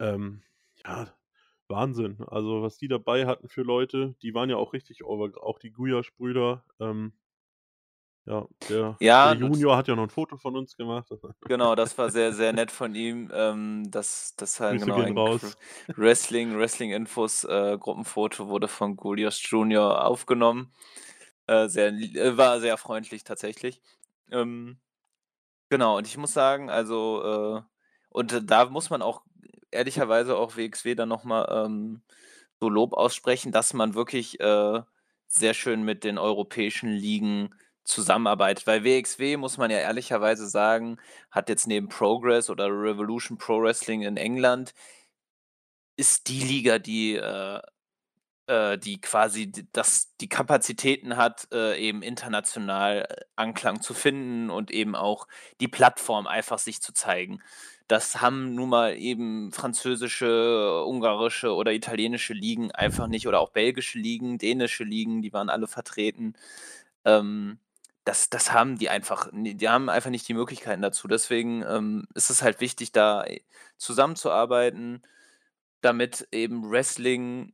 Ähm, 0.00 0.42
ja, 0.84 1.08
Wahnsinn. 1.68 2.18
Also, 2.26 2.62
was 2.62 2.78
die 2.78 2.88
dabei 2.88 3.26
hatten 3.26 3.48
für 3.48 3.62
Leute, 3.62 4.16
die 4.22 4.34
waren 4.34 4.50
ja 4.50 4.56
auch 4.56 4.72
richtig 4.72 5.04
over, 5.04 5.30
auch 5.42 5.58
die 5.58 5.72
Guyash-Brüder. 5.72 6.64
Ähm, 6.80 7.12
ja, 8.26 8.46
der, 8.68 8.98
Ja, 9.00 9.32
der 9.32 9.40
Junior 9.40 9.76
hat 9.76 9.88
ja 9.88 9.96
noch 9.96 10.04
ein 10.04 10.10
Foto 10.10 10.36
von 10.36 10.56
uns 10.56 10.76
gemacht. 10.76 11.08
genau, 11.46 11.74
das 11.76 11.96
war 11.98 12.10
sehr, 12.10 12.32
sehr 12.32 12.52
nett 12.52 12.70
von 12.70 12.94
ihm. 12.94 13.30
Ähm, 13.32 13.90
das, 13.90 14.34
das 14.36 14.60
halt, 14.60 14.80
Grüße 14.80 14.86
genau, 14.86 15.00
ein 15.02 15.16
raus. 15.16 15.56
Wrestling, 15.96 16.56
Wrestling-Infos, 16.58 17.44
äh, 17.44 17.76
Gruppenfoto 17.78 18.48
wurde 18.48 18.68
von 18.68 18.96
Gulios 18.96 19.40
Junior 19.48 20.04
aufgenommen. 20.04 20.72
Äh, 21.46 21.68
sehr, 21.68 21.88
äh, 21.88 22.36
war 22.36 22.60
sehr 22.60 22.76
freundlich 22.76 23.24
tatsächlich. 23.24 23.82
Ähm, 24.30 24.78
genau, 25.70 25.96
und 25.98 26.06
ich 26.06 26.16
muss 26.18 26.32
sagen, 26.34 26.70
also, 26.70 27.58
äh, 27.58 27.62
und 28.10 28.32
äh, 28.32 28.42
da 28.44 28.66
muss 28.66 28.90
man 28.90 29.02
auch 29.02 29.22
ehrlicherweise 29.70 30.36
auch 30.36 30.56
WXW 30.56 30.94
dann 30.94 31.08
nochmal 31.08 31.48
ähm, 31.66 32.02
so 32.60 32.68
Lob 32.68 32.92
aussprechen, 32.94 33.52
dass 33.52 33.74
man 33.74 33.94
wirklich 33.94 34.40
äh, 34.40 34.82
sehr 35.28 35.54
schön 35.54 35.82
mit 35.84 36.04
den 36.04 36.18
europäischen 36.18 36.90
Ligen 36.90 37.54
zusammenarbeitet. 37.84 38.66
Weil 38.66 38.84
WXW, 38.84 39.36
muss 39.38 39.58
man 39.58 39.70
ja 39.70 39.78
ehrlicherweise 39.78 40.48
sagen, 40.48 40.98
hat 41.30 41.48
jetzt 41.48 41.66
neben 41.66 41.88
Progress 41.88 42.50
oder 42.50 42.66
Revolution 42.68 43.38
Pro 43.38 43.62
Wrestling 43.62 44.02
in 44.02 44.16
England, 44.16 44.74
ist 45.96 46.28
die 46.28 46.40
Liga, 46.40 46.78
die, 46.78 47.14
äh, 47.16 47.60
äh, 48.46 48.78
die 48.78 49.00
quasi 49.00 49.52
das, 49.72 50.14
die 50.20 50.28
Kapazitäten 50.28 51.16
hat, 51.16 51.48
äh, 51.52 51.78
eben 51.78 52.02
international 52.02 53.06
äh, 53.08 53.24
Anklang 53.36 53.80
zu 53.80 53.94
finden 53.94 54.50
und 54.50 54.70
eben 54.70 54.94
auch 54.94 55.26
die 55.60 55.68
Plattform 55.68 56.26
einfach 56.26 56.58
sich 56.58 56.80
zu 56.82 56.92
zeigen. 56.92 57.42
Das 57.88 58.20
haben 58.20 58.54
nun 58.54 58.68
mal 58.68 58.96
eben 58.96 59.52
französische, 59.52 60.84
ungarische 60.86 61.54
oder 61.54 61.72
italienische 61.72 62.34
Ligen 62.34 62.70
einfach 62.72 63.08
nicht 63.08 63.26
oder 63.26 63.40
auch 63.40 63.50
belgische 63.50 63.98
Ligen, 63.98 64.38
dänische 64.38 64.84
Ligen, 64.84 65.22
die 65.22 65.32
waren 65.32 65.50
alle 65.50 65.66
vertreten. 65.66 66.34
Ähm, 67.04 67.58
das, 68.04 68.30
das 68.30 68.52
haben 68.52 68.78
die 68.78 68.90
einfach, 68.90 69.28
die 69.32 69.68
haben 69.68 69.88
einfach 69.88 70.10
nicht 70.10 70.28
die 70.28 70.34
Möglichkeiten 70.34 70.82
dazu. 70.82 71.08
Deswegen 71.08 71.62
ähm, 71.62 72.06
ist 72.14 72.30
es 72.30 72.42
halt 72.42 72.60
wichtig, 72.60 72.92
da 72.92 73.24
äh, 73.24 73.40
zusammenzuarbeiten, 73.76 75.02
damit 75.80 76.28
eben 76.32 76.70
Wrestling 76.70 77.52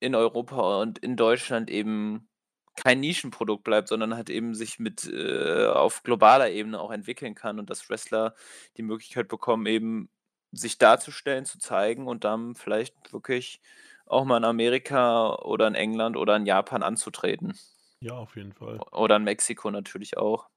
in 0.00 0.14
Europa 0.14 0.80
und 0.82 0.98
in 0.98 1.16
Deutschland 1.16 1.70
eben 1.70 2.28
kein 2.76 3.00
Nischenprodukt 3.00 3.64
bleibt, 3.64 3.88
sondern 3.88 4.14
halt 4.14 4.28
eben 4.30 4.54
sich 4.54 4.78
mit 4.78 5.06
äh, 5.06 5.66
auf 5.66 6.02
globaler 6.02 6.50
Ebene 6.50 6.78
auch 6.80 6.90
entwickeln 6.90 7.34
kann 7.34 7.58
und 7.58 7.70
dass 7.70 7.88
Wrestler 7.88 8.34
die 8.76 8.82
Möglichkeit 8.82 9.28
bekommen, 9.28 9.66
eben 9.66 10.10
sich 10.52 10.78
darzustellen, 10.78 11.44
zu 11.46 11.58
zeigen 11.58 12.06
und 12.06 12.24
dann 12.24 12.54
vielleicht 12.54 13.12
wirklich 13.12 13.60
auch 14.06 14.24
mal 14.24 14.36
in 14.38 14.44
Amerika 14.44 15.34
oder 15.36 15.66
in 15.68 15.74
England 15.74 16.16
oder 16.16 16.36
in 16.36 16.46
Japan 16.46 16.82
anzutreten. 16.82 17.54
Ja, 18.00 18.14
auf 18.14 18.36
jeden 18.36 18.52
Fall. 18.52 18.78
Oder 18.92 19.16
in 19.16 19.24
Mexiko 19.24 19.70
natürlich 19.70 20.16
auch. 20.16 20.48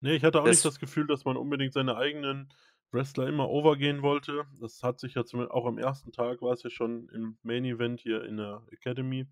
Nee, 0.00 0.16
ich 0.16 0.24
hatte 0.24 0.40
auch 0.40 0.44
Das- 0.44 0.56
nicht 0.56 0.64
das 0.64 0.78
Gefühl, 0.80 1.06
dass 1.06 1.24
man 1.24 1.36
unbedingt 1.36 1.72
seine 1.72 1.96
eigenen 1.96 2.48
Wrestler 2.92 3.26
immer 3.28 3.48
overgehen 3.48 4.02
wollte. 4.02 4.44
Das 4.60 4.82
hat 4.82 5.00
sich 5.00 5.14
ja 5.14 5.24
zum, 5.24 5.48
auch 5.50 5.66
am 5.66 5.78
ersten 5.78 6.12
Tag 6.12 6.42
war 6.42 6.52
es 6.52 6.62
ja 6.62 6.70
schon 6.70 7.08
im 7.10 7.38
Main 7.42 7.64
Event 7.64 8.00
hier 8.00 8.24
in 8.24 8.36
der 8.36 8.62
Academy, 8.70 9.26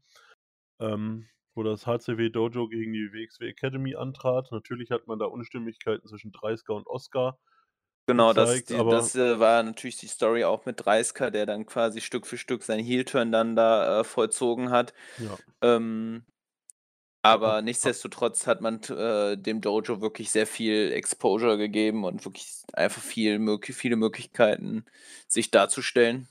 ähm, 0.81 1.27
wo 1.55 1.63
das 1.63 1.87
HCW 1.87 2.31
Dojo 2.31 2.69
gegen 2.69 2.93
die 2.93 3.13
WXW 3.13 3.49
Academy 3.49 3.97
antrat. 3.97 4.51
Natürlich 4.53 4.91
hat 4.91 5.07
man 5.07 5.19
da 5.19 5.27
Unstimmigkeiten 5.27 6.07
zwischen 6.09 6.33
Dreisker 6.33 6.75
und 6.75 6.87
Oscar. 6.87 7.39
Genau, 8.07 8.33
das, 8.33 8.51
gezeigt, 8.51 8.71
die, 8.71 8.75
aber- 8.75 8.91
das 8.91 9.15
äh, 9.15 9.39
war 9.39 9.63
natürlich 9.63 9.97
die 9.99 10.09
Story 10.09 10.45
auch 10.45 10.67
mit 10.67 10.85
Dreisker, 10.85 11.31
der 11.31 11.47
dann 11.47 11.67
quasi 11.67 12.01
Stück 12.01 12.27
für 12.27 12.39
Stück 12.39 12.63
seinen 12.63 12.85
Heel-Turn 12.85 13.31
dann 13.31 13.55
da 13.55 14.01
äh, 14.01 14.05
vollzogen 14.05 14.71
hat. 14.71 14.95
Ja, 15.19 15.39
Ähm, 15.63 16.25
aber 17.23 17.63
ab- 17.63 17.63
nichtsdestotrotz 17.63 18.47
hat 18.47 18.61
man 18.63 18.81
äh, 18.85 19.37
dem 19.37 19.61
Dojo 19.61 20.01
wirklich 20.01 20.31
sehr 20.31 20.47
viel 20.47 20.93
Exposure 20.93 21.59
gegeben 21.59 22.05
und 22.05 22.25
wirklich 22.25 22.63
einfach 22.73 23.03
viel, 23.03 23.39
mög 23.39 23.67
viele 23.75 23.97
Möglichkeiten, 23.97 24.85
sich 25.29 25.51
darzustellen. 25.51 26.29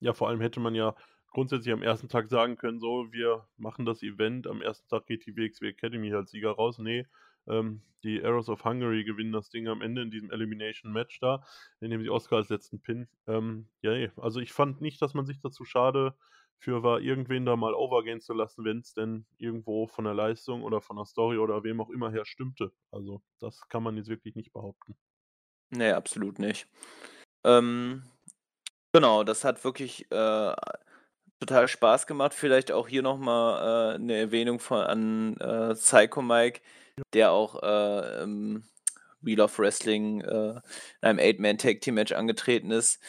ja, 0.00 0.12
vor 0.12 0.28
allem 0.28 0.40
hätte 0.40 0.60
man 0.60 0.74
ja 0.74 0.94
grundsätzlich 1.30 1.72
am 1.72 1.82
ersten 1.82 2.08
Tag 2.08 2.28
sagen 2.28 2.56
können, 2.56 2.80
so, 2.80 3.12
wir 3.12 3.46
machen 3.56 3.84
das 3.86 4.02
Event, 4.02 4.46
am 4.46 4.62
ersten 4.62 4.88
Tag 4.88 5.06
geht 5.06 5.26
die 5.26 5.36
WXW 5.36 5.68
Academy 5.68 6.12
als 6.14 6.30
Sieger 6.30 6.52
raus. 6.52 6.78
Nee, 6.78 7.06
ähm, 7.48 7.82
die 8.04 8.22
Arrows 8.22 8.48
of 8.48 8.64
Hungary 8.64 9.04
gewinnen 9.04 9.32
das 9.32 9.50
Ding 9.50 9.66
am 9.68 9.82
Ende 9.82 10.02
in 10.02 10.10
diesem 10.10 10.30
Elimination 10.30 10.92
Match 10.92 11.18
da, 11.20 11.44
indem 11.80 12.02
sie 12.02 12.10
Oscar 12.10 12.36
als 12.36 12.50
letzten 12.50 12.80
Pin. 12.80 13.08
Ähm, 13.26 13.66
ja, 13.82 13.92
nee, 13.92 14.10
also 14.16 14.40
ich 14.40 14.52
fand 14.52 14.80
nicht, 14.80 15.00
dass 15.02 15.14
man 15.14 15.26
sich 15.26 15.40
dazu 15.40 15.64
schade 15.64 16.14
für 16.58 16.82
war, 16.82 17.00
irgendwen 17.00 17.44
da 17.44 17.56
mal 17.56 17.74
overgehen 17.74 18.20
zu 18.20 18.32
lassen, 18.32 18.64
wenn 18.64 18.78
es 18.78 18.94
denn 18.94 19.26
irgendwo 19.38 19.86
von 19.86 20.04
der 20.04 20.14
Leistung 20.14 20.62
oder 20.62 20.80
von 20.80 20.96
der 20.96 21.04
Story 21.04 21.38
oder 21.38 21.62
wem 21.62 21.80
auch 21.80 21.90
immer 21.90 22.10
her 22.10 22.24
stimmte. 22.24 22.72
Also 22.90 23.22
das 23.40 23.68
kann 23.68 23.82
man 23.82 23.96
jetzt 23.96 24.08
wirklich 24.08 24.34
nicht 24.34 24.52
behaupten. 24.52 24.96
Nee, 25.70 25.92
absolut 25.92 26.38
nicht. 26.38 26.68
Ähm, 27.44 28.04
genau, 28.92 29.24
das 29.24 29.44
hat 29.44 29.64
wirklich 29.64 30.10
äh, 30.10 30.54
total 31.40 31.68
Spaß 31.68 32.06
gemacht. 32.06 32.34
Vielleicht 32.34 32.72
auch 32.72 32.88
hier 32.88 33.02
nochmal 33.02 33.92
äh, 33.92 33.94
eine 33.96 34.16
Erwähnung 34.16 34.60
von, 34.60 34.78
an 34.78 35.36
äh, 35.38 35.74
Psycho 35.74 36.22
Mike, 36.22 36.60
der 37.12 37.32
auch 37.32 37.62
äh, 37.62 38.22
im 38.22 38.64
Wheel 39.20 39.40
of 39.40 39.58
Wrestling 39.58 40.20
äh, 40.20 40.50
in 40.50 40.62
einem 41.00 41.18
Eight-Man-Tag-Team-Match 41.18 42.12
angetreten 42.12 42.70
ist. 42.70 43.00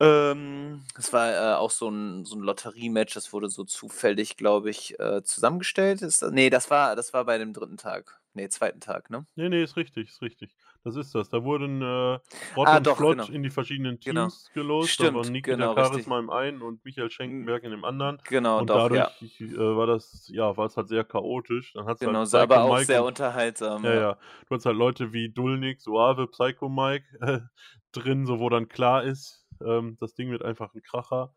Ähm, 0.00 0.84
es 0.96 1.12
war 1.12 1.32
äh, 1.32 1.56
auch 1.56 1.70
so 1.70 1.88
ein, 1.88 2.24
so 2.24 2.36
ein 2.36 2.42
Lotterie-Match, 2.42 3.14
das 3.14 3.32
wurde 3.32 3.48
so 3.48 3.64
zufällig, 3.64 4.36
glaube 4.36 4.70
ich, 4.70 4.98
äh, 5.00 5.22
zusammengestellt. 5.24 6.02
Ist, 6.02 6.22
das- 6.22 6.30
nee, 6.30 6.50
das 6.50 6.70
war, 6.70 6.94
das 6.94 7.12
war 7.12 7.24
bei 7.24 7.38
dem 7.38 7.52
dritten 7.52 7.76
Tag. 7.76 8.20
Nee, 8.34 8.48
zweiten 8.48 8.78
Tag, 8.78 9.10
ne? 9.10 9.26
Nee, 9.34 9.48
nee, 9.48 9.62
ist 9.64 9.76
richtig, 9.76 10.10
ist 10.10 10.22
richtig. 10.22 10.54
Das 10.84 10.94
ist 10.94 11.12
das. 11.14 11.28
Da 11.28 11.42
wurden 11.42 11.82
äh, 11.82 12.18
Ah, 12.56 12.76
und 12.76 12.86
doch, 12.86 12.96
Flott 12.96 13.16
genau. 13.18 13.28
in 13.28 13.42
die 13.42 13.50
verschiedenen 13.50 13.98
Genau. 13.98 14.22
Teams 14.28 14.50
gelost. 14.54 14.90
Stimmt, 14.90 15.10
da 15.10 15.14
war 15.14 15.24
Nikita 15.26 15.56
genau, 15.56 15.72
richtig. 15.72 15.90
Charisma 15.90 16.18
im 16.20 16.30
einen 16.30 16.62
und 16.62 16.84
Michael 16.84 17.10
Schenkenberg 17.10 17.64
in 17.64 17.72
dem 17.72 17.84
anderen. 17.84 18.22
Genau, 18.24 18.60
und 18.60 18.70
doch, 18.70 18.88
ja. 18.92 19.10
dadurch 19.20 19.40
äh, 19.40 19.56
war 19.76 19.88
das, 19.88 20.28
ja, 20.32 20.56
war 20.56 20.66
es 20.66 20.76
halt 20.76 20.88
sehr 20.88 21.02
chaotisch. 21.02 21.72
Dann 21.72 21.86
hat's 21.86 21.98
Genau, 22.00 22.20
halt 22.20 22.28
so, 22.28 22.38
aber 22.38 22.54
Psycho 22.54 22.68
auch 22.68 22.74
Mike 22.74 22.86
sehr 22.86 23.00
und, 23.02 23.08
unterhaltsam. 23.08 23.84
Ja, 23.84 23.94
ja. 23.94 24.18
Du 24.48 24.54
hast 24.54 24.66
halt 24.66 24.76
Leute 24.76 25.12
wie 25.12 25.30
Dulnik, 25.30 25.80
Suave, 25.80 26.28
Psycho 26.28 26.68
Mike 26.68 27.06
äh, 27.20 27.40
drin, 27.90 28.24
so 28.24 28.38
wo 28.38 28.48
dann 28.48 28.68
klar 28.68 29.02
ist, 29.02 29.47
ähm, 29.60 29.96
das 30.00 30.14
Ding 30.14 30.30
wird 30.30 30.42
einfach 30.42 30.74
ein 30.74 30.82
Kracher. 30.82 31.34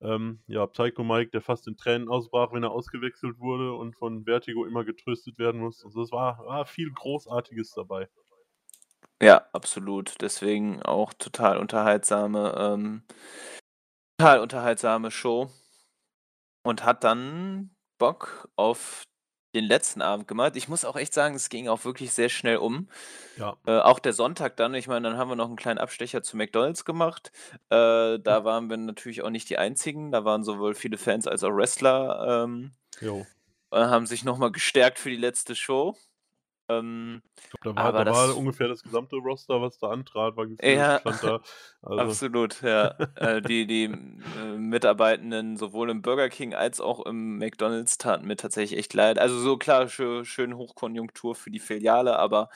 Ähm, 0.00 0.40
ja, 0.48 0.66
Psycho 0.66 1.04
Mike, 1.04 1.30
der 1.30 1.42
fast 1.42 1.68
in 1.68 1.76
Tränen 1.76 2.08
ausbrach, 2.08 2.52
wenn 2.52 2.64
er 2.64 2.72
ausgewechselt 2.72 3.38
wurde 3.38 3.72
und 3.74 3.94
von 3.96 4.24
Vertigo 4.24 4.64
immer 4.64 4.84
getröstet 4.84 5.38
werden 5.38 5.60
muss. 5.60 5.84
Also 5.84 6.02
es 6.02 6.10
war, 6.10 6.44
war 6.44 6.66
viel 6.66 6.90
Großartiges 6.90 7.72
dabei. 7.74 8.08
Ja, 9.22 9.46
absolut. 9.52 10.20
Deswegen 10.20 10.82
auch 10.82 11.12
total 11.12 11.58
unterhaltsame, 11.58 12.54
ähm, 12.58 13.02
total 14.18 14.40
unterhaltsame 14.40 15.12
Show. 15.12 15.50
Und 16.64 16.84
hat 16.84 17.04
dann 17.04 17.70
Bock 17.98 18.48
auf 18.56 19.04
den 19.54 19.64
letzten 19.64 20.02
Abend 20.02 20.28
gemacht. 20.28 20.56
Ich 20.56 20.68
muss 20.68 20.84
auch 20.84 20.96
echt 20.96 21.12
sagen, 21.14 21.34
es 21.34 21.48
ging 21.48 21.68
auch 21.68 21.84
wirklich 21.84 22.12
sehr 22.12 22.28
schnell 22.28 22.56
um. 22.56 22.88
Ja, 23.36 23.56
Äh, 23.66 23.78
auch 23.80 23.98
der 23.98 24.12
Sonntag 24.12 24.56
dann, 24.56 24.74
ich 24.74 24.88
meine, 24.88 25.08
dann 25.08 25.18
haben 25.18 25.30
wir 25.30 25.36
noch 25.36 25.46
einen 25.48 25.56
kleinen 25.56 25.78
Abstecher 25.78 26.22
zu 26.22 26.36
McDonalds 26.36 26.84
gemacht. 26.84 27.32
Äh, 27.70 28.18
da 28.18 28.44
waren 28.44 28.68
wir 28.70 28.76
natürlich 28.76 29.22
auch 29.22 29.30
nicht 29.30 29.48
die 29.50 29.58
Einzigen. 29.58 30.10
Da 30.12 30.24
waren 30.24 30.44
sowohl 30.44 30.74
viele 30.74 30.98
Fans 30.98 31.26
als 31.26 31.44
auch 31.44 31.50
Wrestler, 31.54 32.44
ähm, 32.44 32.72
äh, 33.72 33.76
haben 33.78 34.06
sich 34.06 34.24
nochmal 34.24 34.52
gestärkt 34.52 34.98
für 34.98 35.10
die 35.10 35.16
letzte 35.16 35.54
Show. 35.56 35.96
Ähm, 36.78 37.22
Ich 37.52 37.60
glaube, 37.60 37.80
da 37.80 37.92
war, 37.92 38.04
da 38.04 38.10
war 38.10 38.36
ungefähr 38.36 38.68
das 38.68 38.82
gesamte 38.82 39.16
Roster, 39.16 39.60
was 39.60 39.78
da 39.78 39.88
antrat, 39.88 40.36
war 40.36 40.46
gefühlt, 40.46 40.76
Ja, 40.76 40.98
da. 40.98 41.40
Also, 41.82 41.98
Absolut, 42.00 42.62
ja. 42.62 42.94
äh, 43.16 43.42
die 43.42 43.66
die 43.66 43.84
äh, 43.84 44.56
Mitarbeitenden 44.56 45.56
sowohl 45.56 45.90
im 45.90 46.00
Burger 46.02 46.28
King 46.28 46.54
als 46.54 46.80
auch 46.80 47.04
im 47.04 47.38
McDonald's 47.38 47.98
taten 47.98 48.26
mir 48.26 48.36
tatsächlich 48.36 48.78
echt 48.78 48.94
leid. 48.94 49.18
Also 49.18 49.38
so 49.38 49.56
klar, 49.56 49.88
schön, 49.88 50.24
schön 50.24 50.56
Hochkonjunktur 50.56 51.34
für 51.34 51.50
die 51.50 51.58
Filiale, 51.58 52.18
aber 52.18 52.50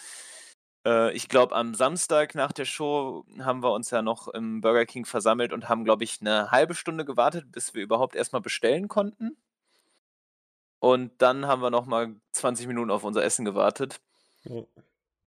äh, 0.87 1.13
ich 1.13 1.29
glaube, 1.29 1.55
am 1.57 1.75
Samstag 1.75 2.35
nach 2.35 2.53
der 2.53 2.65
Show 2.65 3.25
haben 3.41 3.63
wir 3.63 3.73
uns 3.73 3.91
ja 3.91 4.03
noch 4.03 4.29
im 4.29 4.61
Burger 4.61 4.87
King 4.87 5.05
versammelt 5.05 5.53
und 5.53 5.69
haben, 5.69 5.85
glaube 5.85 6.05
ich, 6.05 6.21
eine 6.21 6.51
halbe 6.51 6.75
Stunde 6.75 7.05
gewartet, 7.05 7.51
bis 7.51 7.75
wir 7.75 7.83
überhaupt 7.83 8.15
erstmal 8.15 8.43
bestellen 8.43 8.89
konnten. 8.89 9.37
Und 10.87 11.11
dann 11.21 11.47
haben 11.47 11.63
wir 11.63 11.71
nochmal 11.71 12.15
20 12.31 12.69
Minuten 12.69 12.93
auf 12.93 13.03
unser 13.03 13.25
Essen 13.25 13.45
gewartet. 13.45 14.01
ja. 14.45 14.63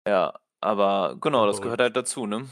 Ja, 0.08 0.34
aber 0.62 1.18
genau, 1.20 1.46
das 1.46 1.62
gehört 1.62 1.82
halt 1.82 1.96
dazu, 1.96 2.26
ne? 2.26 2.48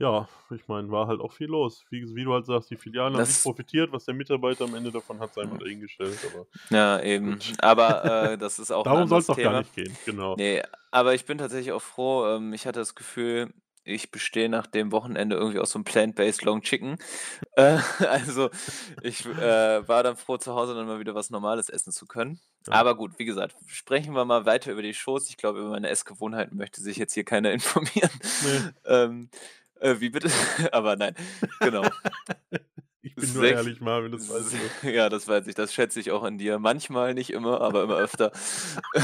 ja, 0.00 0.28
ich 0.50 0.66
meine, 0.68 0.90
war 0.90 1.06
halt 1.06 1.20
auch 1.20 1.32
viel 1.32 1.46
los. 1.48 1.84
Wie, 1.90 2.14
wie 2.14 2.24
du 2.24 2.32
halt 2.32 2.44
sagst, 2.46 2.70
die 2.70 2.76
Filialen 2.76 3.12
haben 3.14 3.18
Das- 3.20 3.28
nicht 3.28 3.42
profitiert, 3.42 3.90
was 3.92 4.04
der 4.04 4.14
Mitarbeiter 4.14 4.64
am 4.64 4.74
Ende 4.74 4.90
davon 4.92 5.18
hat, 5.20 5.32
sei 5.34 5.44
mal 5.44 5.58
dahingestellt. 5.58 6.18
Aber 6.24 6.46
Ja, 6.70 7.00
eben. 7.00 7.32
Gut. 7.34 7.52
Aber 7.60 8.32
äh, 8.32 8.38
das 8.38 8.58
ist 8.58 8.70
auch 8.70 8.82
darum 8.84 9.08
soll 9.08 9.20
es 9.20 9.26
doch 9.26 9.36
gar 9.36 9.58
nicht 9.60 9.74
gehen, 9.74 9.96
genau. 10.04 10.34
Nee, 10.36 10.62
aber 10.90 11.14
ich 11.14 11.24
bin 11.24 11.38
tatsächlich 11.38 11.72
auch 11.72 11.82
froh. 11.82 12.26
Ähm, 12.26 12.52
ich 12.52 12.66
hatte 12.66 12.80
das 12.80 12.94
Gefühl, 12.94 13.52
ich 13.88 14.10
bestehe 14.10 14.48
nach 14.48 14.66
dem 14.66 14.92
Wochenende 14.92 15.36
irgendwie 15.36 15.58
aus 15.58 15.70
so 15.70 15.78
'nem 15.78 15.84
Plant-Based 15.84 16.44
Long 16.44 16.62
Chicken. 16.62 16.96
Äh, 17.56 17.78
also, 18.08 18.50
ich, 19.02 19.24
äh, 19.26 19.88
war 19.88 20.02
dann 20.02 20.16
froh, 20.16 20.36
zu 20.36 20.54
Hause 20.54 20.74
dann 20.74 20.86
mal 20.86 21.00
wieder 21.00 21.14
was 21.14 21.30
Normales 21.30 21.68
essen 21.68 21.92
zu 21.92 22.06
können. 22.06 22.40
Ja. 22.66 22.74
Aber 22.74 22.96
gut, 22.96 23.18
wie 23.18 23.24
gesagt, 23.24 23.56
sprechen 23.66 24.14
wir 24.14 24.24
mal 24.24 24.44
weiter 24.46 24.72
über 24.72 24.82
die 24.82 24.94
Shows. 24.94 25.28
Ich 25.30 25.36
glaube, 25.36 25.60
über 25.60 25.70
meine 25.70 25.88
Essgewohnheiten 25.88 26.56
möchte 26.56 26.80
sich 26.80 26.96
jetzt 26.96 27.14
hier 27.14 27.24
keiner 27.24 27.50
informieren. 27.52 28.10
Ne. 28.44 28.74
Ähm, 28.84 29.30
äh, 29.80 29.96
wie 30.00 30.10
bitte? 30.10 30.30
Aber 30.72 30.96
nein, 30.96 31.14
genau. 31.60 31.82
Ich 33.08 33.14
bin 33.14 33.32
nur 33.32 33.42
Sech 33.42 33.52
ehrlich, 33.52 33.80
Marvin, 33.80 34.12
das 34.12 34.28
weißt 34.28 34.54
du. 34.82 34.88
ja, 34.90 35.08
das 35.08 35.26
weiß 35.28 35.46
ich, 35.46 35.54
das 35.54 35.72
schätze 35.72 36.00
ich 36.00 36.10
auch 36.10 36.22
an 36.22 36.38
dir. 36.38 36.58
Manchmal, 36.58 37.14
nicht 37.14 37.30
immer, 37.30 37.60
aber 37.60 37.82
immer 37.82 37.96
öfter. 37.96 38.32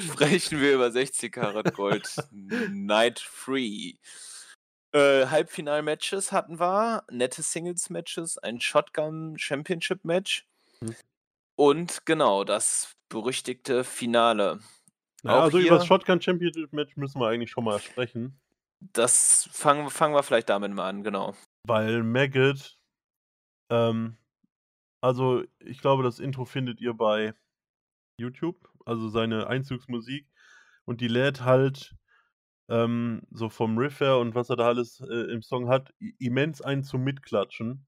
Sprechen 0.00 0.60
wir 0.60 0.74
über 0.74 0.90
60 0.90 1.32
Karat 1.32 1.74
Gold 1.74 2.14
Night 2.32 3.26
3. 3.44 3.94
Äh, 4.92 5.26
Halbfinal-Matches 5.26 6.32
hatten 6.32 6.58
wir, 6.58 7.04
nette 7.10 7.42
Singles-Matches, 7.42 8.38
ein 8.38 8.60
Shotgun-Championship-Match 8.60 10.46
Hm. 10.80 10.94
und 11.56 12.06
genau, 12.06 12.44
das 12.44 12.94
berüchtigte 13.08 13.82
Finale. 13.84 14.60
Na, 15.22 15.38
Auch 15.38 15.42
also 15.44 15.58
über 15.58 15.70
das 15.70 15.82
hier 15.82 15.88
Shotgun 15.88 16.20
Championship 16.20 16.72
Match 16.72 16.96
müssen 16.96 17.20
wir 17.20 17.26
eigentlich 17.28 17.50
schon 17.50 17.64
mal 17.64 17.80
sprechen. 17.80 18.38
Das 18.80 19.48
fangen 19.52 19.90
fangen 19.90 20.14
wir 20.14 20.22
vielleicht 20.22 20.48
damit 20.48 20.72
mal 20.72 20.88
an, 20.88 21.02
genau. 21.02 21.34
Weil 21.64 22.02
Maggot 22.02 22.78
ähm, 23.70 24.16
also, 25.00 25.44
ich 25.60 25.80
glaube, 25.80 26.02
das 26.02 26.18
Intro 26.18 26.44
findet 26.44 26.80
ihr 26.80 26.94
bei 26.94 27.34
YouTube, 28.18 28.68
also 28.86 29.08
seine 29.08 29.46
Einzugsmusik. 29.48 30.26
Und 30.86 31.00
die 31.00 31.08
lädt 31.08 31.42
halt, 31.42 31.96
ähm, 32.70 33.22
so 33.30 33.48
vom 33.50 33.78
Riff 33.78 34.00
her 34.00 34.18
und 34.18 34.34
was 34.34 34.50
er 34.50 34.56
da 34.56 34.66
alles, 34.68 35.00
äh, 35.00 35.32
im 35.32 35.42
Song 35.42 35.68
hat, 35.68 35.94
immens 36.18 36.62
ein 36.62 36.84
zum 36.84 37.04
Mitklatschen. 37.04 37.86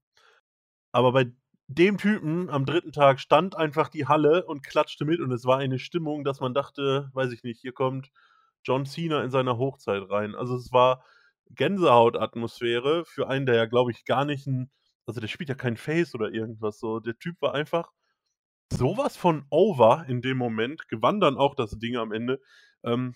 Aber 0.93 1.11
bei 1.13 1.31
dem 1.67 1.97
Typen 1.97 2.49
am 2.49 2.65
3. 2.65 2.91
Tag 2.91 3.19
stand 3.19 3.55
einfach 3.57 3.89
die 3.89 4.07
Halle 4.07 4.45
und 4.45 4.63
klatschte 4.63 5.05
mit 5.05 5.21
und 5.21 5.31
es 5.31 5.45
war 5.45 5.59
eine 5.59 5.79
Stimmung, 5.79 6.23
dass 6.23 6.41
man 6.41 6.53
dachte, 6.53 7.09
weiß 7.13 7.31
ich 7.33 7.43
nicht, 7.43 7.61
hier 7.61 7.73
kommt 7.73 8.11
John 8.65 8.85
Cena 8.85 9.23
in 9.23 9.31
seiner 9.31 9.57
Hochzeit 9.57 10.09
rein. 10.09 10.35
Also, 10.35 10.55
es 10.55 10.71
war 10.71 11.03
Gänsehautatmosphäre 11.55 13.05
für 13.05 13.27
einen, 13.29 13.45
der 13.45 13.55
ja, 13.55 13.65
glaube 13.65 13.91
ich, 13.91 14.05
gar 14.05 14.25
nicht 14.25 14.47
'n 14.47 14.71
also, 15.07 15.19
der 15.21 15.27
spielt 15.29 15.49
ja 15.49 15.55
kein 15.55 15.77
Face 15.77 16.15
oder 16.15 16.31
irgendwas 16.31 16.79
so. 16.79 16.99
Der 16.99 17.17
Typ 17.17 17.41
war 17.41 17.53
einfach 17.55 17.91
so 18.73 18.97
was 18.97 19.17
von 19.17 19.45
over 19.51 20.05
in 20.09 20.21
dem 20.21 20.37
Moment, 20.37 20.87
gewann 20.89 21.19
dann 21.21 21.37
auch 21.37 21.55
das 21.55 21.71
Ding 21.79 21.97
am 21.97 22.11
Ende, 22.13 22.41
ähm, 22.85 23.15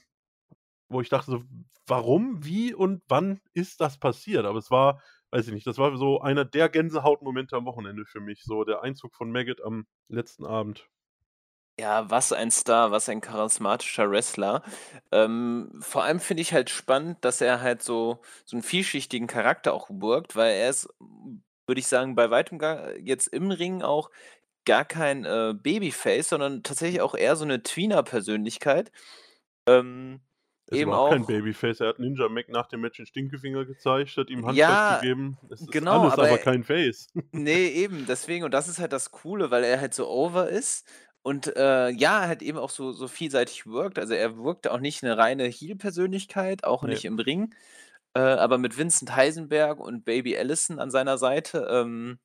wo 0.89 1.01
ich 1.01 1.09
dachte 1.09 1.31
so: 1.31 1.43
„Warum, 1.87 2.45
wie 2.45 2.73
und 2.75 3.03
wann 3.09 3.41
ist 3.53 3.81
das 3.81 3.99
passiert?“ 3.99 4.45
Aber 4.45 4.59
es 4.59 4.71
war 4.71 5.01
weiß 5.31 5.47
ich 5.49 5.53
nicht, 5.53 5.67
das 5.67 5.77
war 5.79 5.97
so 5.97 6.21
einer 6.21 6.45
der 6.45 6.69
Gänsehautmomente 6.69 7.55
am 7.57 7.65
Wochenende 7.65 8.05
für 8.05 8.21
mich, 8.21 8.43
so 8.43 8.63
der 8.65 8.83
Einzug 8.83 9.15
von 9.15 9.31
Maggot 9.31 9.61
am 9.63 9.85
letzten 10.09 10.45
Abend. 10.45 10.87
Ja, 11.79 12.09
was 12.09 12.31
ein 12.31 12.51
Star, 12.51 12.91
was 12.91 13.09
ein 13.09 13.19
charismatischer 13.19 14.09
Wrestler. 14.09 14.63
Ähm, 15.11 15.77
vor 15.81 16.03
allem 16.05 16.21
finde 16.21 16.41
ich 16.41 16.53
halt 16.53 16.69
spannend, 16.69 17.17
dass 17.25 17.41
er 17.41 17.59
halt 17.59 17.83
so 17.83 18.21
so 18.45 18.55
'n 18.55 18.63
vielschichtigen 18.63 19.27
Charakter 19.27 19.73
auch 19.73 19.89
workt, 19.89 20.37
weil 20.37 20.53
er 20.53 20.69
ist, 20.69 20.87
würde 21.67 21.79
ich 21.79 21.87
sagen, 21.87 22.15
bei 22.15 22.29
weitem 22.31 22.59
gar 22.59 22.95
jetzt 22.97 23.27
im 23.27 23.51
Ring 23.51 23.81
auch 23.81 24.09
gar 24.65 24.85
kein, 24.85 25.25
äh, 25.25 25.53
Babyface, 25.55 26.29
sondern 26.29 26.63
tatsächlich 26.63 27.01
auch 27.01 27.15
eher 27.15 27.37
so 27.37 27.45
'ne 27.45 27.63
Tweener-Persönlichkeit. 27.63 28.91
Ähm, 29.67 30.21
Er 30.69 30.73
ist 30.75 30.81
eben 30.81 30.83
überhaupt 30.83 31.05
kein 31.07 31.25
auch 31.25 31.27
Babyface. 31.27 31.79
Er 31.81 31.87
hat 31.89 31.99
Ninja 31.99 32.27
Mac 32.27 32.49
nach 32.49 32.67
dem 32.67 32.81
Match 32.81 32.97
den 32.97 33.05
Stinkefinger 33.05 33.65
gezeigt, 33.65 34.17
hat 34.17 34.29
ihm 34.29 34.45
Handschlag 34.45 34.83
Ja, 34.87 35.03
gegeben. 35.03 35.37
Es 35.51 35.67
ist 35.67 35.71
genau, 35.71 35.89
alles, 35.89 36.17
aber 36.17 36.37
aber 36.37 36.39
kein 36.39 36.63
Face. 36.63 37.07
ne, 37.33 37.51
eben, 37.71 38.05
deswegen 38.05 38.45
und 38.45 38.51
das 38.53 38.67
ist 38.69 38.79
halt 38.79 38.93
das 38.93 39.11
Coole, 39.11 39.51
weil 39.51 39.63
er 39.65 39.81
halt 39.81 39.93
so 39.95 40.09
over 40.09 40.49
ist 40.49 40.87
und, 41.25 41.55
äh, 41.57 41.89
ja, 41.91 42.21
halt 42.27 42.43
eben 42.43 42.59
auch 42.59 42.69
so 42.71 42.93
so 42.93 43.07
vielseitig 43.09 43.67
workt. 43.67 43.99
Also, 43.99 44.13
er 44.15 44.37
wirkt 44.37 44.69
auch 44.69 44.79
nicht 44.79 45.03
'ne 45.03 45.17
reine 45.17 45.45
Heel-Persönlichkeit, 45.45 46.63
auch 46.65 46.83
Ne. 46.83 46.85
nicht 46.85 47.05
im 47.05 47.19
Ring. 47.19 47.55
Äh, 48.15 48.21
aber 48.21 48.57
mit 48.59 48.77
Vincent 48.77 49.15
Heisenberg 49.15 49.79
und 49.81 50.05
Baby 50.05 50.37
Allison 50.37 50.79
an 50.79 50.91
seiner 50.91 51.17
Seite, 51.19 51.67
ähm, 51.71 52.19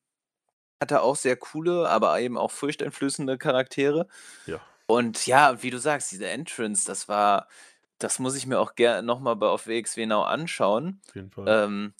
hat 0.83 0.93
er 0.93 1.03
auch 1.05 1.17
sehr 1.17 1.37
coole, 1.37 1.89
aber 1.89 2.21
eben 2.21 2.39
auch 2.39 2.51
furchteinflößende 2.53 3.39
Charaktere. 3.39 4.09
Ja. 4.47 4.61
Und 4.89 5.27
ja, 5.27 5.63
wie 5.63 5.71
du 5.71 5.79
sagst, 5.79 6.13
diese 6.13 6.29
Entrance, 6.29 6.87
das 6.87 7.09
war 7.09 7.49
das 7.99 8.19
muss 8.21 8.37
ich 8.37 8.47
mir 8.47 8.61
auch 8.61 8.75
ger 8.77 9.03
noch 9.03 9.21
mal 9.21 9.35
bei 9.37 9.47
auf 9.49 9.67
WXW 9.69 10.07
Now 10.07 10.25
anschauen. 10.25 11.03
Auf 11.09 11.15
jeden 11.15 11.31
Fall. 11.31 11.57
Ähm, 11.65 11.95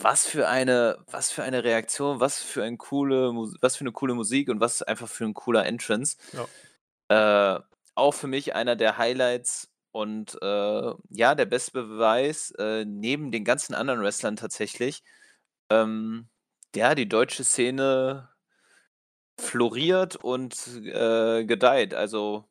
was 0.00 0.26
für 0.26 0.48
eine 0.48 0.98
was 1.10 1.30
für 1.32 1.42
eine 1.42 1.64
Reaktion, 1.64 2.20
was 2.20 2.40
für 2.42 2.62
ein 2.64 2.78
coole 2.78 3.32
was 3.60 3.76
für 3.76 3.84
'ne 3.84 3.92
coole 3.92 4.14
Musik 4.14 4.48
und 4.48 4.60
was 4.60 4.82
einfach 4.82 5.08
für 5.08 5.24
'n 5.24 5.34
cooler 5.34 5.66
Entrance. 5.66 6.16
Ja. 6.34 6.52
Äh, 7.08 7.60
auch 7.96 8.12
für 8.14 8.28
mich 8.28 8.54
einer 8.54 8.76
der 8.76 8.98
Highlights 8.98 9.70
und, 9.92 10.38
äh, 10.42 10.92
ja, 11.10 11.34
der 11.36 11.46
beste 11.46 11.72
Beweis, 11.72 12.52
äh, 12.58 12.84
neben 12.86 13.32
den 13.32 13.44
ganzen 13.44 13.74
anderen 13.74 14.02
Wrestlern 14.02 14.36
tatsächlich, 14.36 15.02
ähm, 15.70 16.28
ja, 16.76 16.94
die 16.96 17.08
deutsche 17.08 17.44
Szene 17.44 18.30
floriert 19.38 20.16
und, 20.16 20.54
äh, 20.84 21.44
gedeiht. 21.44 21.94
Also 21.94 22.44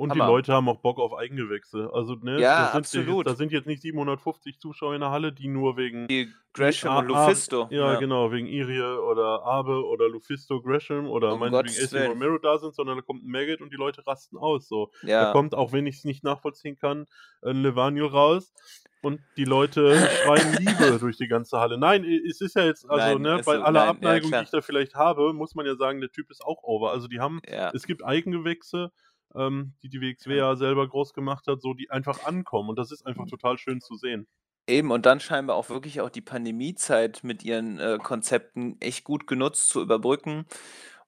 Und 0.00 0.12
die 0.14 0.20
Hammer. 0.20 0.20
Leute 0.20 0.52
haben 0.52 0.68
auch 0.68 0.80
Bock 0.82 0.98
auf 0.98 1.14
Eigengewächse. 1.14 1.90
Also, 1.92 2.14
ne, 2.16 2.44
Ja, 2.44 2.54
da 2.54 2.66
sind 2.66 2.92
die 2.92 3.06
absolut. 3.06 3.24
da 3.24 3.34
sind 3.34 3.50
jetzt 3.50 3.66
nicht 3.66 3.80
750 3.80 4.58
Zuschauer 4.60 4.94
in 4.94 5.00
der 5.00 5.10
Halle, 5.10 5.32
die 5.32 5.48
nur 5.48 5.76
wegen 5.78 6.10
Die 6.10 6.32
Gresham 6.52 6.94
A 6.94 7.00
und 7.00 7.06
Lufisto, 7.06 7.70
ja, 7.70 7.94
ja. 7.94 7.96
genau, 7.96 8.30
wegen 8.30 8.46
Irie 8.46 8.80
oder 9.00 9.42
Abe 9.42 9.84
oder 9.86 10.08
Lufisto, 10.08 10.60
Gresham 10.62 11.06
oder 11.08 11.34
Um 11.34 11.38
meinetwegen 11.38 11.74
Willen. 11.90 12.10
Romero 12.10 12.38
da 12.38 12.58
sind, 12.58 12.74
sondern 12.74 12.96
da 12.98 13.02
kommt 13.02 13.24
'n 13.24 13.30
Maggot 13.30 13.60
und 13.62 13.72
die 13.72 13.76
Leute 13.76 14.06
rasten 14.06 14.36
aus 14.36 14.68
so. 14.68 14.92
Da 15.18 15.24
Ja. 15.24 15.26
kommt, 15.26 15.54
auch 15.54 15.72
wenn 15.72 15.86
ich's 15.86 16.04
nicht 16.04 16.22
nachvollziehen 16.22 16.76
kann, 16.76 17.06
'n 17.42 17.62
Levaniel 17.62 18.04
raus 18.06 18.52
und 19.00 19.22
die 19.38 19.44
Leute 19.44 20.08
schreien 20.10 20.52
Liebe 20.52 20.98
durch 21.00 21.16
die 21.16 21.26
ganze 21.28 21.58
Halle. 21.58 21.78
Nein, 21.78 22.04
es 22.04 22.40
ist 22.42 22.54
ja 22.54 22.64
jetzt 22.66 22.88
also, 22.88 23.16
Nein, 23.16 23.18
ne, 23.18 23.40
bei 23.40 23.58
so 23.58 23.62
aller 23.62 23.84
nein, 23.84 24.00
ja 24.02 24.20
Abneigung, 24.20 24.34
die 24.36 24.42
klar. 24.42 24.44
ich 24.44 24.50
da 24.50 24.60
vielleicht 24.60 24.94
habe, 24.94 25.32
muss 25.32 25.54
man 25.54 25.64
ja 25.66 25.74
sagen, 25.76 26.00
der 26.00 26.10
Typ 26.12 26.30
ist 26.30 26.42
auch 26.44 26.62
over. 26.62 26.92
Also, 26.92 27.08
die 27.08 27.18
haben 27.20 27.42
Ja. 27.44 27.72
es 27.72 27.86
gibt 27.86 28.04
Eigengewächse, 28.04 28.92
ähm, 29.36 29.74
die 29.82 29.88
die 29.90 30.00
WXW 30.00 30.36
Ja. 30.36 30.56
selber 30.56 30.88
groß 30.88 31.12
gemacht 31.14 31.46
hat, 31.48 31.60
so, 31.62 31.74
die 31.74 31.90
einfach 31.90 32.20
ankommen 32.24 32.70
und 32.70 32.78
das 32.78 32.92
ist 32.92 33.06
einfach 33.06 33.26
total 33.26 33.58
schön 33.58 33.80
zu 33.80 33.96
sehen. 33.96 34.26
Eben, 34.68 34.90
und 34.90 35.06
dann 35.06 35.20
scheinbar 35.20 35.54
auch 35.56 35.68
wirklich 35.68 36.00
auch 36.00 36.10
die 36.10 36.20
Pandemiezeit 36.20 37.22
mit 37.22 37.44
ihren, 37.44 37.78
äh, 37.78 37.98
Konzepten 38.02 38.76
echt 38.80 39.04
gut 39.04 39.28
genutzt 39.28 39.68
zu 39.68 39.80
überbrücken. 39.80 40.44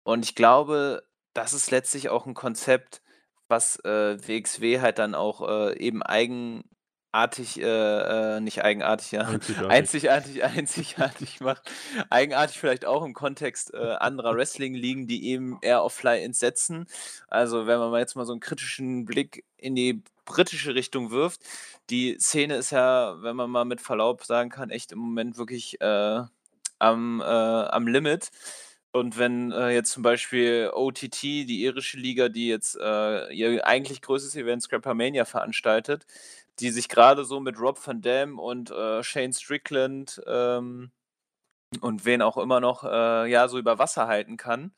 Und 0.04 0.24
ich 0.24 0.36
glaube, 0.36 1.02
das 1.34 1.52
ist 1.54 1.70
letztlich 1.72 2.08
auch 2.08 2.26
'n 2.26 2.34
Konzept, 2.34 3.02
was, 3.48 3.76
äh, 3.84 4.16
WXW 4.28 4.80
halt 4.80 4.98
dann 5.00 5.14
auch, 5.16 5.48
äh, 5.48 5.76
eben 5.78 6.02
eigenartig 6.04 6.70
äh, 7.12 8.36
äh, 8.36 8.40
nicht 8.40 8.62
eigenartig, 8.64 9.12
ja, 9.12 9.22
Einzigartig. 9.22 9.70
einzigartig 9.70 10.44
einzigartig 10.58 11.40
macht. 11.40 11.70
Eigenartig 12.10 12.58
vielleicht 12.58 12.84
auch 12.84 13.04
im 13.04 13.14
Kontext, 13.14 13.72
äh, 13.74 13.78
anderer 13.78 14.36
Wrestling-Ligen, 14.36 15.06
die 15.06 15.26
eben 15.28 15.58
eher 15.62 15.82
auf 15.82 15.94
Fly-ins 15.94 16.38
setzen. 16.38 16.86
Also, 17.28 17.66
wenn 17.66 17.78
man 17.78 17.90
mal 17.90 18.00
jetzt 18.00 18.14
mal 18.16 18.26
so 18.26 18.32
'n 18.34 18.40
kritischen 18.40 19.04
Blick 19.06 19.44
in 19.56 19.74
die 19.74 20.02
britische 20.26 20.74
Richtung 20.74 21.10
wirft. 21.10 21.40
Die 21.90 22.18
Szene 22.20 22.56
ist 22.56 22.70
ja, 22.70 23.16
wenn 23.22 23.34
man 23.36 23.50
mal 23.50 23.64
mit 23.64 23.80
Verlaub 23.80 24.24
sagen 24.24 24.50
kann, 24.50 24.70
echt 24.70 24.92
im 24.92 24.98
Moment 24.98 25.38
wirklich, 25.38 25.80
äh, 25.80 26.22
am, 26.78 27.20
äh 27.20 27.24
am 27.24 27.86
Limit. 27.86 28.30
Und 28.92 29.18
wenn, 29.18 29.52
äh, 29.52 29.70
jetzt 29.70 29.92
zum 29.92 30.02
Beispiel 30.02 30.70
OTT, 30.74 31.22
die 31.22 31.62
irische 31.62 31.98
Liga, 31.98 32.28
die 32.28 32.48
jetzt, 32.48 32.76
äh, 32.80 33.32
ihr 33.32 33.66
eigentlich 33.66 34.00
größtes 34.02 34.34
Event 34.36 34.62
Scrappermania 34.62 35.24
veranstaltet, 35.24 36.06
die 36.60 36.70
sich 36.70 36.88
grade 36.88 37.24
so 37.24 37.40
mit 37.40 37.58
Rob 37.60 37.78
Van 37.86 38.00
Dam 38.02 38.38
und, 38.38 38.70
äh, 38.70 39.02
Shane 39.02 39.32
Strickland, 39.32 40.20
ähm, 40.26 40.90
und 41.80 42.04
wen 42.04 42.22
auch 42.22 42.38
immer 42.38 42.60
noch, 42.60 42.84
äh, 42.84 43.30
ja, 43.30 43.48
so 43.48 43.58
über 43.58 43.78
Wasser 43.78 44.06
halten 44.08 44.36
kann 44.36 44.72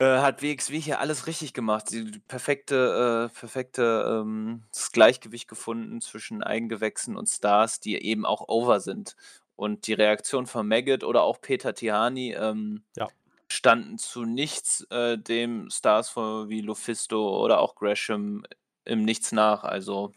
äh, 0.00 0.18
hat 0.20 0.42
WXW 0.42 0.78
hier 0.80 1.00
alles 1.00 1.26
richtig 1.26 1.54
gemacht. 1.54 1.90
Die 1.90 2.04
perfekte 2.28 3.28
äh, 3.30 3.38
perfekte, 3.38 4.20
ähm 4.22 4.64
das 4.72 4.92
Gleichgewicht 4.92 5.48
gefunden 5.48 6.00
zwischen 6.00 6.42
Eigengewächsen 6.42 7.16
und 7.16 7.26
Stars, 7.28 7.80
die 7.80 7.96
eben 7.96 8.24
auch 8.26 8.48
over 8.48 8.80
sind. 8.80 9.16
Und 9.56 9.86
die 9.88 9.94
Reaktion 9.94 10.46
von 10.46 10.68
Maggot 10.68 11.02
oder 11.04 11.22
auch 11.22 11.40
Peter 11.40 11.74
Tihanyi, 11.74 12.34
ähm, 12.34 12.84
Ja. 12.96 13.08
standen 13.50 13.98
zu 13.98 14.24
nichts, 14.24 14.82
äh, 14.90 15.18
dem 15.18 15.68
Stars 15.70 16.10
von 16.10 16.48
wie 16.48 16.60
Lufisto 16.60 17.42
oder 17.42 17.60
auch 17.60 17.74
Gresham 17.74 18.44
im 18.84 19.04
Nichts 19.04 19.32
nach. 19.32 19.64
Also 19.64 20.12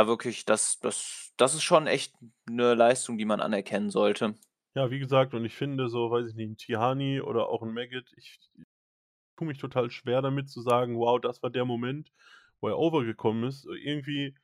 ja, 0.00 0.06
wirklich, 0.08 0.44
das 0.44 0.78
das 0.80 1.32
das 1.36 1.54
ist 1.54 1.62
schon 1.64 1.86
echt 1.86 2.14
'ne 2.48 2.74
Leistung, 2.74 3.18
die 3.18 3.24
man 3.24 3.40
anerkennen 3.40 3.90
sollte. 3.90 4.34
Ja, 4.76 4.90
wie 4.90 4.98
gesagt, 4.98 5.32
und 5.34 5.44
ich 5.44 5.54
finde 5.56 5.88
so, 5.88 6.10
weiß 6.10 6.28
ich 6.28 6.34
nicht, 6.34 6.48
'n 6.50 6.56
Tihanyi 6.56 7.20
oder 7.22 7.48
auch 7.48 7.62
'n 7.62 7.72
Maggot, 7.72 8.12
ich 8.16 8.38
tue 9.36 9.46
mich 9.48 9.58
total 9.58 9.90
schwer 9.90 10.22
damit 10.22 10.50
zu 10.50 10.62
sagen: 10.62 10.98
„Wow, 10.98 11.20
das 11.20 11.42
war 11.42 11.50
der 11.50 11.64
Moment.“ 11.64 12.12
wo 12.60 12.68
er 12.68 12.78
overgekommen 12.78 13.44
ist, 13.44 13.66
irgendwie 13.66 14.36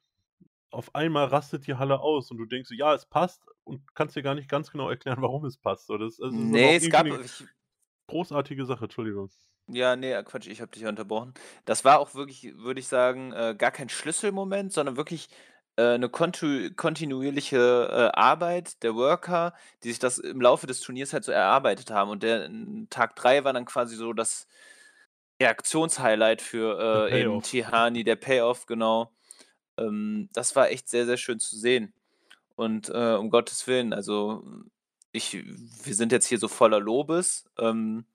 auf 0.70 0.94
einmal 0.94 1.26
rastet 1.26 1.66
die 1.68 1.74
Halle 1.76 2.00
aus 2.00 2.30
und 2.30 2.38
du 2.38 2.46
denkst, 2.46 2.68
so, 2.70 2.74
ja, 2.76 2.94
es 2.94 3.06
passt 3.06 3.44
und 3.64 3.94
kannst 3.94 4.16
dir 4.16 4.22
gar 4.22 4.34
nicht 4.36 4.48
ganz 4.50 4.70
genau 4.72 4.90
erklären, 4.90 5.22
warum 5.22 5.44
es 5.46 5.58
passt. 5.58 5.86
So, 5.88 5.98
das, 5.98 6.20
aber 6.52 6.76
Nee, 6.76 6.76
es 6.76 6.88
gab. 6.88 7.10
Ich, 7.10 7.46
großartige 8.08 8.66
Sache, 8.66 8.84
Entschuldigung. 8.86 9.30
Ja, 9.68 9.96
nee, 9.96 10.14
Quatsch, 10.24 10.46
ich 10.46 10.60
habe 10.60 10.70
dich 10.72 10.82
ja 10.82 10.88
unterbrochen. 10.88 11.34
Das 11.64 11.84
war 11.84 11.98
auch 11.98 12.14
wirklich, 12.14 12.56
würde 12.56 12.80
ich 12.80 12.88
sagen, 12.88 13.32
äh, 13.32 13.54
gar 13.56 13.70
kein 13.70 13.88
Schlüsselmoment, 13.88 14.72
sondern 14.72 14.96
wirklich 14.96 15.28
äh, 15.76 15.94
eine 15.94 16.08
kontu 16.08 16.70
kontinuierliche 16.76 17.88
äh, 17.90 18.18
Arbeit 18.18 18.82
der 18.82 18.94
Worker, 18.94 19.54
die 19.82 19.88
sich 19.88 19.98
das 19.98 20.18
im 20.18 20.40
Laufe 20.40 20.66
des 20.66 20.80
Turniers 20.80 21.12
halt 21.12 21.24
so 21.24 21.32
erarbeitet 21.32 21.90
haben. 21.90 22.10
Und 22.10 22.22
der 22.22 22.44
n 22.44 22.88
Tag 22.90 23.16
3 23.16 23.44
war 23.44 23.52
dann 23.52 23.64
quasi 23.64 23.96
so 23.96 24.12
das 24.12 24.46
Reaktionshighlight 25.40 26.40
Der 26.80 27.06
für 27.06 27.08
äh, 27.10 27.20
eben 27.20 27.40
Payoff. 27.40 27.42
Tihani, 27.42 28.04
der 28.04 28.16
Payoff, 28.16 28.66
genau. 28.66 29.12
Ähm, 29.78 30.28
das 30.32 30.56
war 30.56 30.70
echt 30.70 30.88
sehr, 30.88 31.06
sehr 31.06 31.16
schön 31.16 31.40
zu 31.40 31.56
sehen. 31.56 31.94
Und 32.56 32.88
äh, 32.90 33.14
um 33.14 33.30
Gottes 33.30 33.66
Willen, 33.66 33.92
also 33.92 34.44
ich, 35.12 35.34
wir 35.84 35.94
sind 35.94 36.12
jetzt 36.12 36.26
hier 36.26 36.38
so 36.38 36.48
voller 36.48 36.80
Lobes. 36.80 37.46
Ähm, 37.58 38.06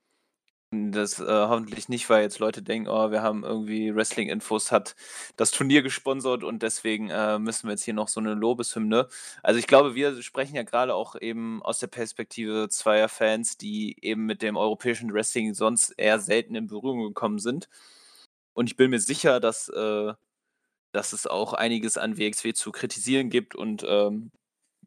das 0.71 1.19
äh, 1.19 1.25
hoffentlich 1.25 1.89
nicht, 1.89 2.07
weil 2.09 2.21
jetzt 2.21 2.37
Leute 2.37 2.61
denken, 2.61 2.89
oh, 2.89 3.09
wir 3.09 3.23
haben 3.23 3.43
irgendwie 3.43 3.95
Wrestling-Infos, 3.95 4.71
hat 4.71 4.95
das 5.35 5.49
Turnier 5.49 5.81
gesponsert 5.81 6.43
und 6.43 6.61
deswegen 6.61 7.09
äh, 7.09 7.39
müssen 7.39 7.67
wir 7.67 7.71
jetzt 7.71 7.83
hier 7.83 7.95
noch 7.95 8.07
so 8.07 8.19
eine 8.19 8.35
Lobeshymne. 8.35 9.07
Also 9.41 9.59
ich 9.59 9.65
glaube, 9.65 9.95
wir 9.95 10.21
sprechen 10.21 10.55
ja 10.55 10.61
gerade 10.61 10.93
auch 10.93 11.15
eben 11.19 11.63
aus 11.63 11.79
der 11.79 11.87
Perspektive 11.87 12.69
zweier 12.69 13.09
Fans, 13.09 13.57
die 13.57 13.95
eben 14.01 14.27
mit 14.27 14.43
dem 14.43 14.57
europäischen 14.57 15.11
Wrestling 15.11 15.55
sonst 15.55 15.91
eher 15.97 16.19
selten 16.19 16.53
in 16.53 16.67
Berührung 16.67 17.01
gekommen 17.01 17.39
sind. 17.39 17.67
Und 18.53 18.69
ich 18.69 18.75
bin 18.75 18.91
mir 18.91 18.99
sicher, 18.99 19.39
dass, 19.39 19.69
äh, 19.69 20.13
dass 20.91 21.13
es 21.13 21.25
auch 21.25 21.53
einiges 21.53 21.97
an 21.97 22.19
WXW 22.19 22.53
zu 22.53 22.71
kritisieren 22.71 23.31
gibt 23.31 23.55
und 23.55 23.83
ähm, 23.87 24.31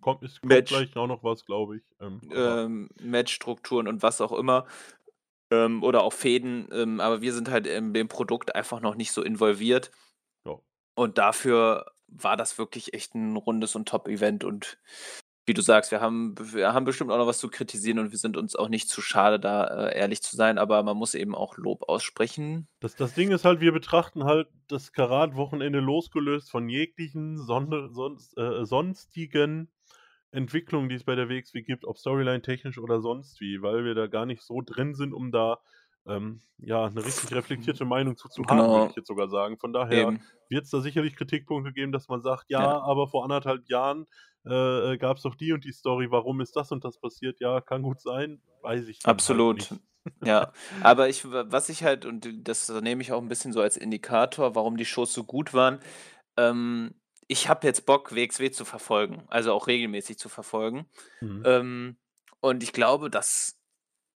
Kommt, 0.00 0.24
es 0.24 0.40
kommt 0.40 0.52
Match, 0.52 0.72
gleich 0.72 0.96
auch 0.96 1.06
noch 1.06 1.22
was, 1.22 1.44
glaube 1.44 1.76
ich. 1.76 1.82
Ähm, 2.00 2.20
ähm, 2.34 2.88
Matchstrukturen 3.00 3.86
und 3.86 4.02
was 4.02 4.20
auch 4.20 4.32
immer. 4.32 4.66
Ähm, 5.52 5.82
oder 5.82 6.02
auch 6.02 6.14
Fäden. 6.14 6.68
Ähm, 6.72 6.98
aber 6.98 7.20
wir 7.20 7.34
sind 7.34 7.50
halt 7.50 7.66
in 7.66 7.92
dem 7.92 8.08
Produkt 8.08 8.54
einfach 8.54 8.80
noch 8.80 8.94
nicht 8.94 9.12
so 9.12 9.22
involviert. 9.22 9.90
ja. 10.46 10.58
Und 10.94 11.18
dafür 11.18 11.86
war 12.08 12.36
das 12.36 12.56
wirklich 12.58 12.94
echt 12.94 13.14
ein 13.14 13.36
rundes 13.36 13.76
und 13.76 13.86
Top-Event. 13.86 14.44
Und 14.44 14.78
wie 15.44 15.54
du 15.54 15.60
sagst, 15.60 15.90
wir 15.90 16.00
haben, 16.00 16.34
wir 16.38 16.72
haben 16.72 16.86
bestimmt 16.86 17.10
auch 17.10 17.18
noch 17.18 17.26
was 17.26 17.38
zu 17.38 17.48
kritisieren 17.48 17.98
und 17.98 18.12
wir 18.12 18.18
sind 18.18 18.36
uns 18.36 18.56
auch 18.56 18.68
nicht 18.68 18.88
zu 18.88 19.02
schade, 19.02 19.38
da 19.38 19.88
äh, 19.88 19.98
ehrlich 19.98 20.22
zu 20.22 20.36
sein. 20.36 20.56
Aber 20.56 20.82
man 20.82 20.96
muss 20.96 21.14
eben 21.14 21.34
auch 21.34 21.58
Lob 21.58 21.82
aussprechen. 21.88 22.66
Das, 22.80 22.96
das 22.96 23.12
Ding 23.14 23.30
ist 23.30 23.44
halt, 23.44 23.60
wir 23.60 23.72
betrachten 23.72 24.24
halt 24.24 24.48
das 24.68 24.92
Karat-Wochenende 24.92 25.80
losgelöst 25.80 26.50
von 26.50 26.68
jeglichen 26.68 27.36
Sonde, 27.36 27.90
sonst, 27.92 28.38
äh, 28.38 28.64
sonstigen 28.64 29.70
Entwicklungen, 30.32 30.88
die 30.88 30.96
es 30.96 31.04
bei 31.04 31.14
der 31.14 31.28
WXW 31.28 31.62
gibt, 31.62 31.84
ob 31.84 31.98
Storyline-technisch 31.98 32.78
oder 32.78 33.00
sonst 33.00 33.40
wie, 33.40 33.62
weil 33.62 33.84
wir 33.84 33.94
da 33.94 34.06
gar 34.08 34.26
nicht 34.26 34.42
so 34.42 34.60
drin 34.64 34.94
sind, 34.94 35.12
um 35.12 35.30
da 35.30 35.58
ähm, 36.06 36.40
ja, 36.58 36.86
eine 36.86 37.04
richtig 37.04 37.32
reflektierte 37.32 37.84
Meinung 37.84 38.16
zu, 38.16 38.28
zu 38.28 38.42
haben, 38.48 38.72
würde 38.72 38.78
Genau. 38.78 38.90
ich 38.90 38.96
jetzt 38.96 39.06
sogar 39.06 39.28
sagen. 39.28 39.58
Von 39.58 39.72
daher 39.72 40.14
wird 40.48 40.64
es 40.64 40.70
da 40.70 40.80
sicherlich 40.80 41.14
Kritikpunkte 41.16 41.72
geben, 41.72 41.92
dass 41.92 42.08
man 42.08 42.22
sagt, 42.22 42.46
ja, 42.50 42.60
Ja. 42.60 42.80
aber 42.82 43.06
vor 43.08 43.22
anderthalb 43.24 43.68
Jahren 43.68 44.06
äh, 44.44 44.96
gab 44.98 45.18
es 45.18 45.22
doch 45.22 45.36
die 45.36 45.52
und 45.52 45.64
die 45.64 45.72
Story, 45.72 46.10
warum 46.10 46.40
ist 46.40 46.56
das 46.56 46.72
und 46.72 46.84
das 46.84 46.98
passiert? 46.98 47.38
Ja, 47.40 47.60
kann 47.60 47.82
gut 47.82 48.00
sein, 48.00 48.40
weiß 48.62 48.88
ich 48.88 48.98
halt 49.04 49.06
Absolut. 49.06 49.56
nicht. 49.58 49.74
Ja, 50.24 50.52
aber 50.82 51.08
ich, 51.08 51.24
was 51.30 51.68
ich 51.68 51.84
halt, 51.84 52.04
und 52.04 52.28
das 52.48 52.68
nehme 52.68 53.02
ich 53.02 53.12
auch 53.12 53.22
ein 53.22 53.28
bisschen 53.28 53.52
so 53.52 53.60
als 53.60 53.76
Indikator, 53.76 54.56
warum 54.56 54.76
die 54.76 54.84
Shows 54.84 55.12
so 55.12 55.22
gut 55.22 55.54
waren. 55.54 55.78
Ähm, 56.36 56.94
ich 57.32 57.48
habe 57.48 57.66
jetzt 57.66 57.86
Bock, 57.86 58.14
WXW 58.14 58.50
zu 58.50 58.66
verfolgen, 58.66 59.24
also 59.28 59.54
auch 59.54 59.66
regelmäßig 59.66 60.18
zu 60.18 60.28
verfolgen. 60.28 60.86
Mhm. 61.22 61.42
Ähm, 61.46 61.96
und 62.40 62.62
ich 62.62 62.74
glaube, 62.74 63.08
das 63.08 63.58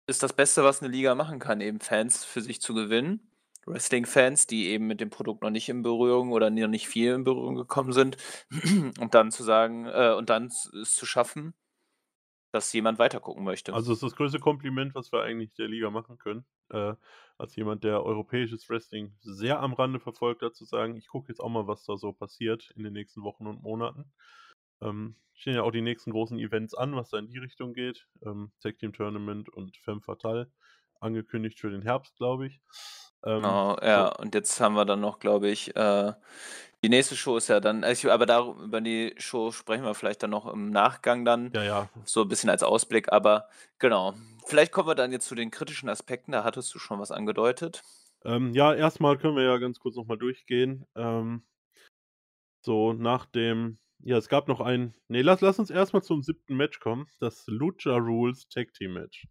ist 0.05 0.21
das 0.21 0.33
Beste, 0.33 0.65
was 0.65 0.83
eine 0.83 0.91
Liga 0.91 1.15
machen 1.15 1.39
kann, 1.39 1.61
eben 1.61 1.79
Fans 1.79 2.25
für 2.25 2.41
sich 2.41 2.59
zu 2.59 2.73
gewinnen. 2.73 3.31
Wrestling-Fans, 3.65 4.47
die 4.47 4.67
eben 4.67 4.85
mit 4.85 4.99
dem 4.99 5.09
Produkt 5.09 5.41
noch 5.41 5.49
nicht 5.49 5.69
in 5.69 5.81
Berührung 5.81 6.33
oder 6.33 6.49
noch 6.49 6.67
nicht 6.67 6.89
viel 6.89 7.13
in 7.13 7.23
Berührung 7.23 7.55
gekommen 7.55 7.93
sind. 7.93 8.17
Und 8.99 9.15
dann 9.15 9.31
zu 9.31 9.43
sagen, 9.43 9.85
äh, 9.85 10.13
und 10.13 10.29
dann 10.29 10.47
es 10.47 10.93
zu 10.93 11.05
schaffen, 11.05 11.55
dass 12.55 12.71
jemand 12.71 12.99
weitergucken 12.99 13.43
möchte. 13.43 13.73
Also 13.73 13.91
es 13.91 13.97
ist 13.97 14.03
das 14.03 14.15
größte 14.15 14.39
Kompliment, 14.39 14.95
was 14.95 15.11
wir 15.11 15.21
eigentlich 15.21 15.53
der 15.55 15.67
Liga 15.67 15.89
machen 15.89 16.17
können. 16.17 16.45
Äh, 16.69 16.93
als 17.37 17.55
jemand, 17.57 17.83
der 17.83 18.03
europäisches 18.03 18.69
Wrestling 18.69 19.13
sehr 19.19 19.59
am 19.59 19.73
Rande 19.73 19.99
verfolgt 19.99 20.41
hat, 20.41 20.55
zu 20.55 20.63
sagen, 20.63 20.95
ich 20.95 21.07
gucke 21.09 21.27
jetzt 21.27 21.41
auch 21.41 21.49
mal, 21.49 21.67
was 21.67 21.83
da 21.83 21.97
so 21.97 22.13
passiert 22.13 22.71
in 22.77 22.83
den 22.83 22.93
nächsten 22.93 23.23
Wochen 23.23 23.45
und 23.45 23.61
Monaten. 23.61 24.13
Ähm, 24.81 25.17
stehen 25.33 25.55
ja 25.55 25.63
auch 25.63 25.71
die 25.71 25.81
nächsten 25.81 26.11
großen 26.11 26.39
Events 26.39 26.73
an, 26.73 26.95
was 26.95 27.09
da 27.09 27.17
in 27.17 27.27
die 27.27 27.39
Richtung 27.39 27.73
geht. 27.73 28.07
Ähm, 28.25 28.53
Tag 28.61 28.77
Team 28.79 28.93
Tournament 28.93 29.49
und 29.49 29.75
Femme 29.75 30.01
Fatale 30.01 30.49
angekündigt 31.01 31.59
für 31.59 31.69
den 31.69 31.81
Herbst, 31.81 32.15
glaube 32.15 32.47
ich. 32.47 32.61
Ähm, 33.25 33.41
Genau, 33.41 33.75
so, 33.79 33.85
ja, 33.85 34.07
und 34.07 34.35
jetzt 34.35 34.59
haben 34.59 34.75
wir 34.75 34.85
dann 34.85 35.01
noch, 35.01 35.19
glaube 35.19 35.49
ich, 35.49 35.75
äh, 35.75 36.13
die 36.83 36.89
nächste 36.89 37.15
Show 37.15 37.37
ist 37.37 37.47
ja 37.47 37.59
dann, 37.59 37.83
also 37.83 38.07
ich, 38.07 38.13
aber 38.13 38.25
da, 38.25 38.45
über 38.63 38.79
die 38.79 39.15
Show 39.17 39.51
sprechen 39.51 39.83
wir 39.83 39.95
vielleicht 39.95 40.21
dann 40.21 40.29
noch 40.29 40.45
im 40.45 40.69
Nachgang 40.69 41.25
dann, 41.25 41.51
ja, 41.53 41.63
ja. 41.63 41.89
so 42.05 42.21
ein 42.21 42.27
bisschen 42.27 42.49
als 42.49 42.61
Ausblick, 42.61 43.11
aber 43.11 43.49
genau. 43.79 44.13
Vielleicht 44.45 44.71
kommen 44.71 44.87
wir 44.87 44.95
dann 44.95 45.11
jetzt 45.11 45.27
zu 45.27 45.33
den 45.33 45.49
kritischen 45.49 45.89
Aspekten, 45.89 46.31
da 46.31 46.43
hattest 46.43 46.73
du 46.75 46.79
schon 46.79 46.99
was 46.99 47.09
angedeutet. 47.09 47.81
Ähm, 48.23 48.53
ja, 48.53 48.73
erstmal 48.73 49.17
können 49.17 49.35
wir 49.35 49.43
ja 49.43 49.57
ganz 49.57 49.79
kurz 49.79 49.95
nochmal 49.95 50.17
durchgehen. 50.17 50.85
Ähm, 50.95 51.43
so 52.61 52.93
nach 52.93 53.25
dem, 53.25 53.79
ja, 54.03 54.17
es 54.17 54.29
gab 54.29 54.47
noch 54.47 54.61
ein, 54.61 54.93
nee, 55.07 55.21
lass, 55.21 55.41
lass 55.41 55.57
uns 55.57 55.71
erstmal 55.71 56.03
zum 56.03 56.21
siebten 56.21 56.55
Match 56.55 56.79
kommen, 56.79 57.07
das 57.19 57.45
Lucha 57.47 57.95
Rules 57.95 58.47
Tag 58.47 58.73
Team 58.73 58.93
Match. 58.93 59.27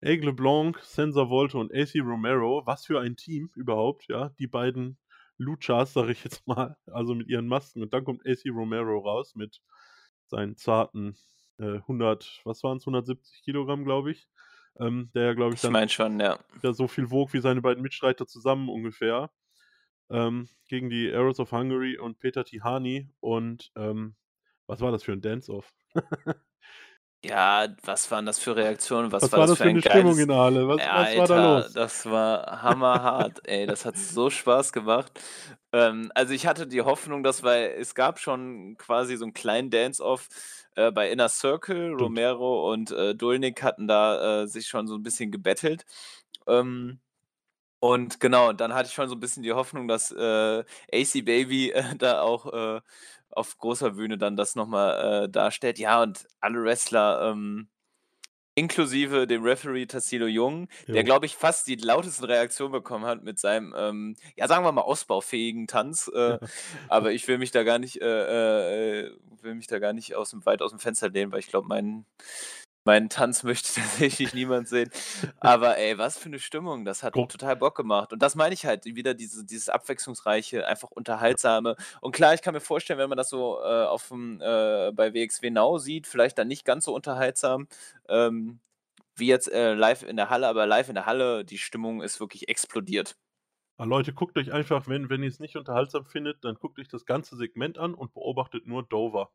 Aigle 0.00 0.32
Blanc, 0.32 0.78
Sensor 0.80 1.28
Volta 1.28 1.58
und 1.58 1.72
AC 1.74 1.96
Romero, 1.96 2.62
was 2.66 2.86
für 2.86 3.00
ein 3.00 3.16
Team 3.16 3.50
überhaupt, 3.54 4.08
ja, 4.08 4.30
die 4.38 4.46
beiden 4.46 4.98
Luchas, 5.38 5.92
sag 5.92 6.08
ich 6.08 6.24
jetzt 6.24 6.46
mal, 6.46 6.76
also 6.86 7.14
mit 7.14 7.28
ihren 7.28 7.48
Masken. 7.48 7.82
Und 7.82 7.92
dann 7.92 8.04
kommt 8.04 8.26
AC 8.26 8.40
Romero 8.50 8.98
raus 8.98 9.34
mit 9.34 9.60
seinen 10.26 10.56
zarten 10.56 11.16
äh, 11.58 11.78
100, 11.78 12.42
was 12.44 12.62
waren 12.62 12.78
es, 12.78 12.84
170 12.86 13.42
Kilogramm, 13.42 13.84
glaube 13.84 14.10
ich. 14.10 14.28
Ähm, 14.80 15.10
der 15.14 15.26
ja, 15.26 15.32
glaube 15.34 15.54
ich, 15.54 15.58
Ich 15.58 15.62
dann 15.62 15.72
meine 15.72 15.88
schon, 15.88 16.20
ja. 16.20 16.38
der 16.62 16.72
so 16.72 16.86
viel 16.86 17.10
wog 17.10 17.32
wie 17.32 17.40
seine 17.40 17.60
beiden 17.62 17.82
Mitstreiter 17.82 18.26
zusammen 18.26 18.68
ungefähr. 18.68 19.30
Ähm, 20.10 20.48
gegen 20.68 20.90
die 20.90 21.12
Arrows 21.12 21.40
of 21.40 21.52
Hungary 21.52 21.98
und 21.98 22.20
Peter 22.20 22.44
Tihani. 22.44 23.10
Und 23.20 23.72
ähm, 23.76 24.16
was 24.66 24.80
war 24.80 24.92
das 24.92 25.02
für 25.02 25.12
ein 25.12 25.20
Dance-Off? 25.20 25.72
Ja, 27.24 27.66
was 27.82 28.10
waren 28.12 28.26
das 28.26 28.38
für 28.38 28.54
Reaktionen? 28.54 29.10
Was, 29.10 29.32
Was 29.32 29.36
war 29.36 29.46
das 29.46 29.58
für 29.58 29.64
ein 29.64 29.70
eine 29.70 29.82
Stimmung 29.82 30.16
geiles... 30.16 30.18
in 30.18 30.28
der 30.28 30.36
Halle? 30.38 30.68
Was, 30.68 30.86
Ey, 30.86 30.86
was 30.86 31.16
war 31.16 31.26
da 31.28 31.34
Alter, 31.36 31.52
los? 31.56 31.72
das 31.72 32.06
war 32.06 32.62
hammerhart, 32.62 33.40
ey. 33.48 33.66
Das 33.66 33.84
hat 33.84 33.96
so 33.98 34.30
Spaß 34.30 34.72
gemacht. 34.72 35.12
Ähm, 35.72 36.12
also 36.14 36.32
ich 36.32 36.46
hatte 36.46 36.66
die 36.68 36.82
Hoffnung, 36.82 37.24
dass, 37.24 37.42
weil 37.42 37.74
es 37.78 37.94
gab 37.94 38.20
schon 38.20 38.76
quasi 38.78 39.16
so 39.16 39.24
einen 39.24 39.32
kleinen 39.34 39.70
Dance-Off 39.70 40.28
äh, 40.76 40.92
bei 40.92 41.10
Inner 41.10 41.28
Circle. 41.28 41.96
Stimmt. 41.96 42.00
Romero 42.00 42.72
und 42.72 42.92
äh, 42.92 43.14
Dulnik 43.16 43.62
hatten 43.64 43.88
da 43.88 44.42
äh, 44.44 44.46
sich 44.48 44.68
schon 44.68 44.86
so 44.86 44.94
ein 44.94 45.02
bisschen 45.02 45.32
gebettelt. 45.32 45.84
Ähm, 46.46 47.00
und 47.80 48.20
genau, 48.20 48.52
dann 48.52 48.74
hatte 48.74 48.88
ich 48.88 48.94
schon 48.94 49.08
so 49.08 49.14
ein 49.16 49.20
bisschen 49.20 49.42
die 49.44 49.52
Hoffnung, 49.52 49.88
dass 49.88 50.10
äh, 50.12 50.64
AC 50.92 51.24
Baby 51.24 51.70
äh, 51.72 51.96
da 51.96 52.22
auch 52.22 52.52
äh, 52.52 52.80
auf 53.38 53.56
großer 53.58 53.92
Bühne 53.92 54.18
dann 54.18 54.36
das 54.36 54.54
nochmal 54.56 55.24
äh, 55.24 55.28
darstellt. 55.28 55.78
Ja, 55.78 56.02
und 56.02 56.26
alle 56.40 56.62
Wrestler, 56.62 57.30
ähm, 57.30 57.68
inklusive 58.58 59.28
dem 59.28 59.44
Referee 59.44 59.86
Tassilo 59.86 60.26
Jung, 60.26 60.68
der, 60.88 60.96
Jo. 60.96 61.04
glaube 61.04 61.26
ich, 61.26 61.36
fast 61.36 61.68
die 61.68 61.76
lautesten 61.76 62.24
Reaktionen 62.24 62.72
bekommen 62.72 63.06
hat 63.06 63.22
mit 63.22 63.38
seinem, 63.38 63.72
ähm, 63.76 64.16
ja, 64.34 64.48
sagen 64.48 64.64
wir 64.64 64.72
mal, 64.72 64.82
ausbaufähigen 64.82 65.68
Tanz. 65.68 66.10
Äh, 66.12 66.38
aber 66.88 67.12
ich 67.12 67.28
will 67.28 67.38
mich 67.38 67.52
da 67.52 67.62
gar 67.62 67.78
nicht, 67.78 68.02
äh, 68.02 69.02
äh, 69.04 69.12
will 69.42 69.54
mich 69.54 69.68
da 69.68 69.78
gar 69.78 69.92
nicht 69.92 70.16
aus 70.16 70.30
dem, 70.30 70.44
weit 70.44 70.60
aus 70.60 70.70
dem 70.72 70.80
Fenster 70.80 71.08
lehnen, 71.08 71.30
weil 71.30 71.38
ich 71.38 71.46
glaube, 71.46 71.68
meinen 71.68 72.04
meinen 72.88 73.10
Tanz 73.10 73.42
möchte 73.42 73.72
tatsächlich 73.80 74.32
niemand 74.32 74.66
sehen. 74.66 74.90
Aber 75.40 75.76
ey, 75.76 75.98
was 75.98 76.16
für 76.16 76.26
eine 76.30 76.38
Stimmung. 76.38 76.86
Das 76.86 77.02
hat 77.02 77.12
Gro- 77.12 77.26
total 77.26 77.54
Bock 77.56 77.76
gemacht. 77.76 78.12
Und 78.14 78.22
das 78.22 78.34
meine 78.34 78.54
ich 78.54 78.64
halt, 78.64 78.86
wieder 78.86 79.12
diese, 79.12 79.44
dieses 79.44 79.68
abwechslungsreiche, 79.68 80.66
einfach 80.66 80.90
unterhaltsame. 80.90 81.76
Und 82.00 82.12
klar, 82.12 82.32
ich 82.32 82.40
kann 82.42 82.54
mir 82.54 82.60
vorstellen, 82.60 82.98
wenn 82.98 83.10
man 83.10 83.18
das 83.18 83.28
so 83.28 83.58
äh, 83.60 83.84
auf 83.84 84.08
dem, 84.08 84.40
äh, 84.40 84.90
bei 84.92 85.12
WXW 85.12 85.50
Now 85.50 85.76
sieht, 85.78 86.06
vielleicht 86.06 86.38
dann 86.38 86.48
nicht 86.48 86.64
ganz 86.64 86.86
so 86.86 86.94
unterhaltsam 86.94 87.68
ähm, 88.08 88.58
wie 89.16 89.26
jetzt 89.26 89.52
äh, 89.52 89.74
live 89.74 90.02
in 90.02 90.16
der 90.16 90.30
Halle, 90.30 90.48
aber 90.48 90.66
live 90.66 90.88
in 90.88 90.94
der 90.94 91.04
Halle, 91.04 91.44
die 91.44 91.58
Stimmung 91.58 92.00
ist 92.02 92.20
wirklich 92.20 92.48
explodiert. 92.48 93.16
Ah, 93.76 93.84
Leute, 93.84 94.12
guckt 94.14 94.38
euch 94.38 94.52
einfach, 94.52 94.88
wenn, 94.88 95.10
wenn 95.10 95.22
ihr 95.22 95.28
es 95.28 95.40
nicht 95.40 95.56
unterhaltsam 95.56 96.06
findet, 96.06 96.42
dann 96.44 96.54
guckt 96.54 96.78
euch 96.78 96.88
das 96.88 97.04
ganze 97.04 97.36
Segment 97.36 97.76
an 97.78 97.94
und 97.94 98.14
beobachtet 98.14 98.66
nur 98.66 98.82
Dover. 98.82 99.30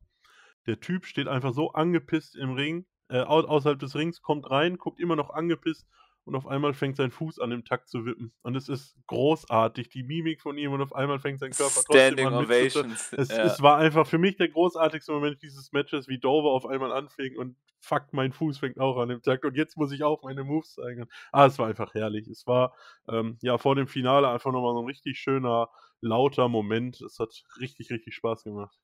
Der 0.66 0.80
Typ 0.80 1.06
steht 1.06 1.28
einfach 1.28 1.54
so 1.54 1.74
angepisst 1.74 2.36
im 2.36 2.54
Ring, 2.54 2.86
äh, 3.10 3.22
au 3.22 3.40
außerhalb 3.42 3.80
des 3.80 3.96
Rings, 3.96 4.22
kommt 4.22 4.50
rein, 4.50 4.78
guckt 4.78 5.00
immer 5.00 5.16
noch 5.16 5.30
angepisst 5.30 5.88
und 6.26 6.36
auf 6.36 6.48
einmal 6.48 6.74
fängt 6.74 6.96
sein 6.96 7.12
Fuß 7.12 7.40
an 7.40 7.52
im 7.52 7.66
Takt 7.66 7.90
zu 7.90 8.06
wippen. 8.06 8.32
Und 8.44 8.56
es 8.56 8.70
ist 8.70 8.96
großartig, 9.08 9.90
die 9.90 10.04
Mimik 10.04 10.42
von 10.42 10.58
ihm 10.58 10.72
und 10.72 10.82
auf 10.82 10.96
einmal 10.96 11.20
fängt 11.20 11.40
sein 11.40 11.52
Körper 11.52 11.82
Standing 11.82 12.26
trotzdem 12.26 12.28
an 12.28 12.46
Ovations. 12.46 13.14
es, 13.14 13.30
ja. 13.30 13.44
es 13.44 13.62
war 13.62 13.78
einfach 13.78 14.08
für 14.08 14.18
mich 14.18 14.38
der 14.38 14.50
großartigste 14.50 15.12
Moment 15.12 15.42
dieses 15.42 15.72
Matches, 15.74 16.08
wie 16.08 16.20
Dover 16.20 16.52
auf 16.52 16.66
einmal 16.66 16.94
anfing 16.94 17.38
und 17.38 17.58
fuck, 17.82 18.06
mein 18.12 18.32
Fuß 18.32 18.60
fängt 18.60 18.80
auch 18.80 18.98
an 18.98 19.10
im 19.10 19.22
Takt 19.22 19.44
und 19.44 19.56
jetzt 19.58 19.76
muss 19.76 19.92
ich 19.92 20.04
auch 20.04 20.24
meine 20.24 20.44
Moves 20.44 20.76
zeigen. 20.76 21.06
Ah, 21.32 21.46
es 21.46 21.60
war 21.60 21.68
einfach 21.68 21.94
herrlich. 21.94 22.28
Es 22.28 22.48
war 22.48 22.74
ähm, 23.10 23.38
ja 23.42 23.58
vor 23.58 23.76
dem 23.76 23.88
Finale 23.88 24.30
einfach 24.30 24.54
nochmal 24.54 24.74
so 24.74 24.80
ein 24.80 24.86
richtig 24.86 25.20
schöner, 25.20 25.70
lauter 26.00 26.48
Moment. 26.48 27.02
Es 27.02 27.20
hat 27.20 27.44
richtig, 27.60 27.92
richtig 27.92 28.16
Spaß 28.16 28.44
gemacht. 28.44 28.78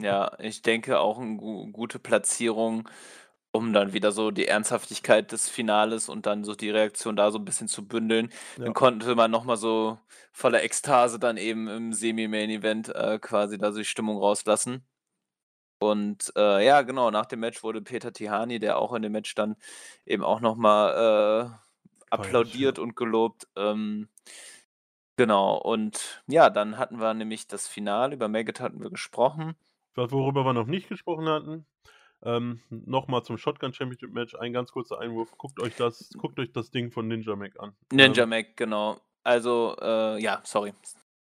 Ja, 0.00 0.36
ich 0.38 0.62
denke 0.62 1.00
auch 1.00 1.18
eine 1.18 1.36
gu 1.36 1.70
gute 1.72 1.98
Platzierung, 1.98 2.88
um 3.52 3.72
dann 3.72 3.92
wieder 3.92 4.12
so 4.12 4.30
die 4.30 4.48
Ernsthaftigkeit 4.48 5.30
des 5.30 5.48
Finales 5.48 6.08
und 6.08 6.26
dann 6.26 6.42
so 6.42 6.54
die 6.54 6.70
Reaktion 6.70 7.16
da 7.16 7.30
so 7.30 7.38
ein 7.38 7.44
bisschen 7.44 7.68
zu 7.68 7.86
bündeln. 7.86 8.30
Ja. 8.56 8.64
Dann 8.64 8.74
konnte 8.74 9.14
man 9.14 9.30
noch 9.30 9.44
mal 9.44 9.56
so 9.56 9.98
voller 10.32 10.62
Ekstase 10.62 11.18
dann 11.18 11.36
eben 11.36 11.68
im 11.68 11.92
Semi-Main-Event, 11.92 12.88
äh, 12.94 13.18
quasi 13.20 13.58
da 13.58 13.70
so 13.72 13.78
die 13.78 13.84
Stimmung 13.84 14.16
rauslassen. 14.16 14.84
Und, 15.78 16.32
äh, 16.36 16.64
ja, 16.64 16.82
genau, 16.82 17.10
nach 17.10 17.26
dem 17.26 17.40
Match 17.40 17.62
wurde 17.62 17.82
Peter 17.82 18.12
Tihani, 18.12 18.58
der 18.58 18.78
auch 18.78 18.94
in 18.94 19.02
dem 19.02 19.12
Match 19.12 19.34
dann 19.34 19.56
eben 20.06 20.22
auch 20.22 20.40
noch 20.40 20.56
mal, 20.56 21.50
äh, 21.50 21.72
applaudiert 22.08 22.78
ja. 22.78 22.84
und 22.84 22.94
gelobt. 22.96 23.48
Ähm, 23.56 24.08
genau, 25.16 25.56
und 25.58 26.22
ja, 26.26 26.50
dann 26.50 26.78
hatten 26.78 27.00
wir 27.00 27.14
nämlich 27.14 27.48
das 27.48 27.66
Finale. 27.66 28.14
Über 28.14 28.28
Maggot 28.28 28.60
hatten 28.60 28.82
wir 28.82 28.90
gesprochen. 28.90 29.56
Was 29.94 30.12
worüber 30.12 30.44
wir 30.44 30.52
noch 30.52 30.66
nicht 30.66 30.88
gesprochen 30.88 31.28
hatten, 31.28 31.66
ähm, 32.24 32.60
nochmal 32.70 33.22
zum 33.24 33.38
Shotgun 33.38 33.72
Championship 33.72 34.12
Match, 34.12 34.34
ein 34.34 34.52
ganz 34.52 34.72
kurzer 34.72 34.98
Einwurf. 35.00 35.36
Guckt 35.38 35.60
euch 35.60 35.74
das, 35.76 36.10
guckt 36.18 36.38
euch 36.38 36.52
das 36.52 36.70
Ding 36.70 36.90
von 36.90 37.08
Ninja 37.08 37.36
Mac 37.36 37.58
an. 37.58 37.72
Ninja 37.92 38.24
Ähm, 38.24 38.28
Mac, 38.28 38.56
genau. 38.56 39.00
Also, 39.24 39.76
äh, 39.80 40.20
ja, 40.20 40.40
sorry. 40.44 40.72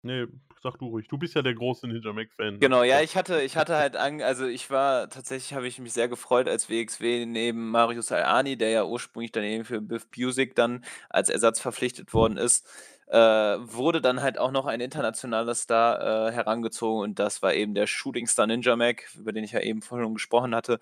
nee, 0.02 0.26
sag 0.62 0.78
du 0.78 0.86
ruhig. 0.86 1.08
Du 1.08 1.18
bist 1.18 1.34
ja 1.34 1.42
der 1.42 1.54
große 1.54 1.86
Ninja 1.86 2.12
Mac-Fan. 2.12 2.60
Genau, 2.60 2.82
ja, 2.82 3.00
ich 3.00 3.16
hatte, 3.16 3.42
ich 3.42 3.56
hatte 3.56 3.76
halt 3.76 3.96
an, 3.96 4.20
also 4.20 4.46
ich 4.46 4.70
war 4.70 5.08
tatsächlich, 5.08 5.54
habe 5.54 5.66
ich 5.66 5.78
mich 5.78 5.92
sehr 5.92 6.08
gefreut, 6.08 6.48
als 6.48 6.68
WXW 6.68 7.26
neben 7.26 7.70
Marius 7.70 8.12
Al-Ani, 8.12 8.56
der 8.56 8.70
ja 8.70 8.84
ursprünglich 8.84 9.32
dann 9.32 9.44
eben 9.44 9.64
für 9.64 9.80
Biff 9.80 10.06
Busick 10.10 10.54
dann 10.54 10.84
als 11.08 11.28
Ersatz 11.28 11.60
verpflichtet 11.60 12.12
worden 12.12 12.36
ist, 12.36 12.66
äh, 13.10 13.18
wurde 13.18 14.00
dann 14.00 14.22
halt 14.22 14.38
auch 14.38 14.50
noch 14.50 14.66
ein 14.66 14.80
internationaler 14.80 15.54
Star 15.54 16.28
äh, 16.28 16.32
herangezogen 16.32 17.02
und 17.02 17.18
das 17.18 17.42
war 17.42 17.54
eben 17.54 17.74
der 17.74 17.86
Shooting 17.86 18.26
Star 18.26 18.46
Ninja 18.46 18.76
Mac, 18.76 19.08
über 19.16 19.32
den 19.32 19.44
ich 19.44 19.52
ja 19.52 19.60
eben 19.60 19.82
vorhin 19.82 20.12
gesprochen 20.14 20.54
hatte. 20.54 20.78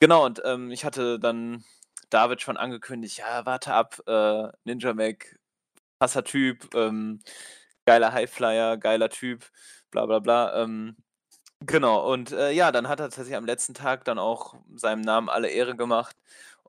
Genau, 0.00 0.24
und 0.26 0.42
ähm, 0.44 0.70
ich 0.70 0.84
hatte 0.84 1.18
dann 1.18 1.64
David 2.10 2.42
schon 2.42 2.56
angekündigt, 2.56 3.18
ja, 3.18 3.46
warte 3.46 3.72
ab, 3.74 4.00
äh, 4.06 4.48
Ninja 4.64 4.94
Mac, 4.94 5.38
krasser 5.98 6.24
Typ, 6.24 6.74
ähm, 6.74 7.20
geiler 7.86 8.12
Highflyer, 8.12 8.76
geiler 8.76 9.10
Typ, 9.10 9.46
bla 9.90 10.06
bla 10.06 10.18
bla. 10.20 10.62
Ähm, 10.62 10.96
genau, 11.60 12.10
und 12.12 12.32
äh, 12.32 12.52
ja, 12.52 12.72
dann 12.72 12.88
hat 12.88 13.00
er 13.00 13.06
tatsächlich 13.06 13.36
am 13.36 13.46
letzten 13.46 13.74
Tag 13.74 14.04
dann 14.04 14.18
auch 14.18 14.54
seinem 14.74 15.02
Namen 15.02 15.28
alle 15.28 15.48
Ehre 15.48 15.76
gemacht 15.76 16.16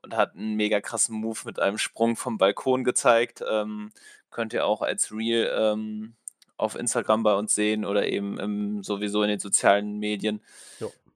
und 0.02 0.16
hat 0.16 0.34
einen 0.34 0.56
mega 0.56 0.80
krassen 0.80 1.14
Move 1.16 1.40
mit 1.44 1.60
einem 1.60 1.78
Sprung 1.78 2.16
vom 2.16 2.38
Balkon 2.38 2.84
gezeigt. 2.84 3.42
Ähm, 3.48 3.92
könnt 4.30 4.52
ihr 4.52 4.66
auch 4.66 4.82
als 4.82 5.12
Reel 5.12 5.50
ähm, 5.54 6.16
auf 6.56 6.76
Instagram 6.76 7.22
bei 7.22 7.34
uns 7.34 7.54
sehen 7.54 7.84
oder 7.84 8.06
eben 8.06 8.38
im, 8.38 8.82
sowieso 8.82 9.22
in 9.22 9.30
den 9.30 9.40
sozialen 9.40 9.98
Medien. 9.98 10.42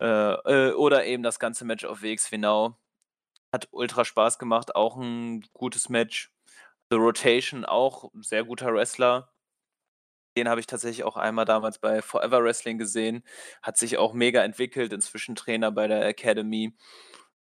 Äh, 0.01 0.07
äh, 0.07 0.73
oder 0.73 1.05
eben 1.05 1.23
das 1.23 1.39
ganze 1.39 1.65
Match 1.65 1.85
auf 1.85 2.03
WXW 2.03 2.39
Now. 2.39 2.77
Hat 3.53 3.69
ultra 3.71 4.05
Spaß 4.05 4.39
gemacht, 4.39 4.75
auch 4.75 4.97
ein 4.97 5.47
gutes 5.53 5.89
Match. 5.89 6.33
The 6.91 6.97
Rotation 6.97 7.65
auch 7.65 8.11
sehr 8.21 8.45
guter 8.45 8.73
Wrestler. 8.75 9.31
Den 10.37 10.49
habe 10.49 10.61
ich 10.61 10.67
tatsächlich 10.67 11.05
auch 11.05 11.17
einmal 11.17 11.45
damals 11.45 11.79
bei 11.79 12.03
Forever 12.03 12.43
Wrestling 12.43 12.79
gesehen. 12.79 13.23
Hat 13.63 13.77
sich 13.77 13.99
auch 13.99 14.15
mega 14.15 14.43
entwickelt, 14.43 14.93
inzwischen 14.93 15.37
Trainer 15.37 15.71
bei 15.71 15.87
der 15.87 16.07
Academy. 16.07 16.75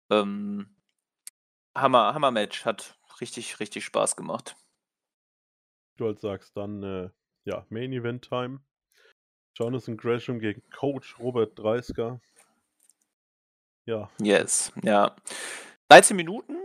Ähm, 0.10 0.76
Hammer, 1.76 2.14
Hammer 2.14 2.32
Match, 2.32 2.66
hat 2.66 2.98
richtig, 3.22 3.60
richtig 3.60 3.86
Spaß 3.86 4.16
gemacht. 4.16 4.56
Du 6.00 6.06
halt 6.06 6.22
sagst, 6.22 6.56
dann 6.56 6.82
äh, 6.84 7.10
ja, 7.44 7.66
Main 7.70 7.92
Event 7.92 8.24
Time. 8.28 8.62
Jonathan 9.58 9.98
Gresham 9.98 10.40
gegen 10.40 10.62
Coach 10.70 11.20
Robert 11.20 11.60
Dreisker. 11.60 12.22
Ja, 13.86 14.10
Yes, 14.22 14.72
ja. 14.84 15.16
13 15.90 16.16
Minuten, 16.16 16.56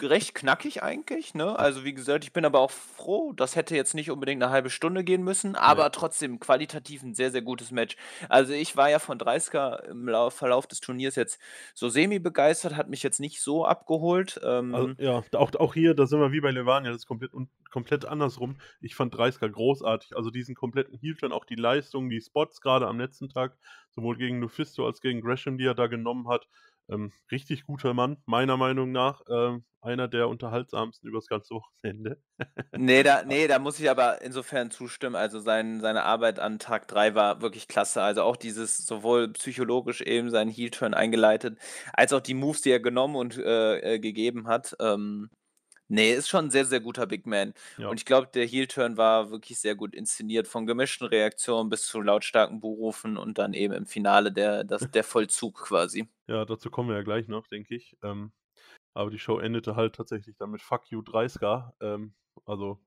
recht 0.00 0.34
knackig 0.34 0.82
eigentlich, 0.82 1.34
ne? 1.34 1.58
Also 1.58 1.84
wie 1.84 1.94
gesagt, 1.94 2.24
ich 2.24 2.32
bin 2.32 2.44
aber 2.44 2.60
auch 2.60 2.70
froh, 2.70 3.32
das 3.32 3.54
hätte 3.56 3.76
jetzt 3.76 3.94
nicht 3.94 4.10
unbedingt 4.10 4.42
eine 4.42 4.50
halbe 4.50 4.70
Stunde 4.70 5.04
gehen 5.04 5.22
müssen, 5.22 5.54
aber 5.54 5.92
trotzdem 5.92 6.40
qualitativ 6.40 7.02
ein 7.02 7.14
sehr, 7.14 7.30
sehr 7.30 7.42
gutes 7.42 7.70
Match. 7.70 7.96
Also 8.28 8.52
ich 8.52 8.76
war 8.76 8.90
ja 8.90 8.98
von 8.98 9.18
30er 9.18 9.84
im 9.84 10.08
Lau 10.08 10.30
Verlauf 10.30 10.66
des 10.66 10.80
Turniers 10.80 11.14
jetzt 11.14 11.40
so 11.74 11.88
semi 11.88 12.18
begeistert, 12.18 12.74
hat 12.76 12.88
mich 12.88 13.02
jetzt 13.02 13.20
nicht 13.20 13.40
so 13.40 13.64
abgeholt. 13.64 14.40
Ähm, 14.42 14.74
Also, 14.74 14.94
ja, 14.98 15.22
auch, 15.34 15.54
auch 15.54 15.74
hier, 15.74 15.94
da 15.94 16.06
sind 16.06 16.20
wir 16.20 16.32
wie 16.32 16.40
bei 16.40 16.50
Levania, 16.50 16.90
das 16.90 17.02
ist 17.02 17.06
komplett, 17.06 17.32
un, 17.34 17.48
komplett 17.70 18.04
andersrum. 18.04 18.56
Ich 18.80 18.94
fand 18.94 19.14
30er 19.14 19.48
großartig. 19.48 20.16
Also 20.16 20.30
diesen 20.30 20.54
kompletten 20.54 20.98
Heel-Turn, 20.98 21.32
auch 21.32 21.44
die 21.44 21.54
Leistung, 21.54 22.08
die 22.10 22.20
Spots 22.20 22.60
gerade 22.60 22.86
am 22.88 22.98
letzten 22.98 23.28
Tag, 23.28 23.56
sowohl 23.90 24.16
gegen 24.16 24.40
Lufisto 24.40 24.86
als 24.86 25.00
gegen 25.00 25.20
Gresham, 25.20 25.58
die 25.58 25.66
er 25.66 25.74
da 25.74 25.86
genommen 25.86 26.28
hat. 26.28 26.48
Ähm, 26.90 27.12
richtig 27.30 27.64
guter 27.64 27.94
Mann, 27.94 28.18
meiner 28.26 28.56
Meinung 28.56 28.92
nach. 28.92 29.22
Ähm, 29.30 29.64
einer 29.82 30.06
der 30.08 30.28
unterhaltsamsten 30.28 31.08
übers 31.08 31.26
ganze 31.26 31.54
Wochenende. 31.54 32.22
Nee, 32.76 33.02
da, 33.02 33.22
nee, 33.26 33.48
da 33.48 33.58
muss 33.58 33.80
ich 33.80 33.90
aber 33.90 34.22
insofern 34.22 34.70
zustimmen. 34.70 35.16
Also 35.16 35.40
sein, 35.40 35.80
seine 35.80 36.04
Arbeit 36.04 36.38
an 36.38 36.58
Tag 36.58 36.86
3 36.88 37.14
war 37.14 37.42
wirklich 37.42 37.68
klasse. 37.68 38.02
Also 38.02 38.22
auch 38.22 38.36
dieses 38.36 38.78
sowohl 38.78 39.32
psychologisch 39.32 40.00
eben 40.00 40.30
seinen 40.30 40.50
Heel-Turn 40.50 40.94
eingeleitet, 40.94 41.58
als 41.92 42.12
auch 42.12 42.20
die 42.20 42.34
Moves, 42.34 42.62
die 42.62 42.70
er 42.70 42.80
genommen 42.80 43.16
und 43.16 43.38
äh, 43.38 43.94
äh, 43.94 43.98
gegeben 43.98 44.46
hat. 44.46 44.76
Ähm, 44.80 45.30
nee, 45.92 46.12
ist 46.14 46.28
schon 46.28 46.46
ein 46.46 46.50
sehr, 46.50 46.64
sehr 46.64 46.80
guter 46.80 47.06
Big 47.06 47.26
Man. 47.26 47.54
Ja. 47.76 47.88
Und 47.88 47.98
ich 47.98 48.06
glaube, 48.06 48.28
der 48.32 48.46
Heel-Turn 48.46 48.96
war 48.96 49.30
wirklich 49.30 49.60
sehr 49.60 49.74
gut 49.74 49.94
inszeniert, 49.94 50.48
von 50.48 50.66
gemischten 50.66 51.06
Reaktionen 51.06 51.68
bis 51.68 51.86
zu 51.86 52.00
lautstarken 52.00 52.60
Buhrufen 52.60 53.16
und 53.16 53.38
dann 53.38 53.52
eben 53.52 53.74
im 53.74 53.86
Finale 53.86 54.32
der, 54.32 54.64
das, 54.64 54.90
der 54.90 55.04
Vollzug 55.04 55.62
quasi. 55.62 56.08
Ja, 56.26 56.44
dazu 56.44 56.70
kommen 56.70 56.88
wir 56.88 56.96
ja 56.96 57.02
gleich 57.02 57.28
noch, 57.28 57.46
denke 57.46 57.74
ich. 57.74 57.96
Ähm, 58.02 58.32
aber 58.94 59.10
die 59.10 59.18
Show 59.18 59.38
endete 59.38 59.76
halt 59.76 59.94
tatsächlich 59.94 60.36
dann 60.36 60.50
mit 60.50 60.62
Fuck 60.62 60.90
You 60.90 61.00
30er. 61.00 61.72
Ähm, 61.80 62.14
also, 62.46 62.80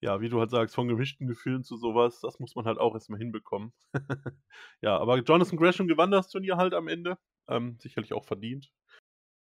ja, 0.00 0.20
wie 0.20 0.28
du 0.28 0.38
halt 0.38 0.50
sagst, 0.50 0.74
von 0.74 0.88
gemischten 0.88 1.26
Gefühlen 1.26 1.64
zu 1.64 1.76
sowas, 1.76 2.20
das 2.20 2.38
muss 2.38 2.54
man 2.54 2.64
halt 2.64 2.78
auch 2.78 2.94
erstmal 2.94 3.18
hinbekommen. 3.18 3.72
ja, 4.80 4.96
aber 4.96 5.18
Jonathan 5.18 5.58
Gresham 5.58 5.88
gewann 5.88 6.10
das 6.10 6.28
Turnier 6.28 6.56
halt 6.56 6.74
am 6.74 6.88
Ende. 6.88 7.18
Ähm, 7.48 7.78
sicherlich 7.80 8.12
auch 8.12 8.24
verdient. 8.24 8.72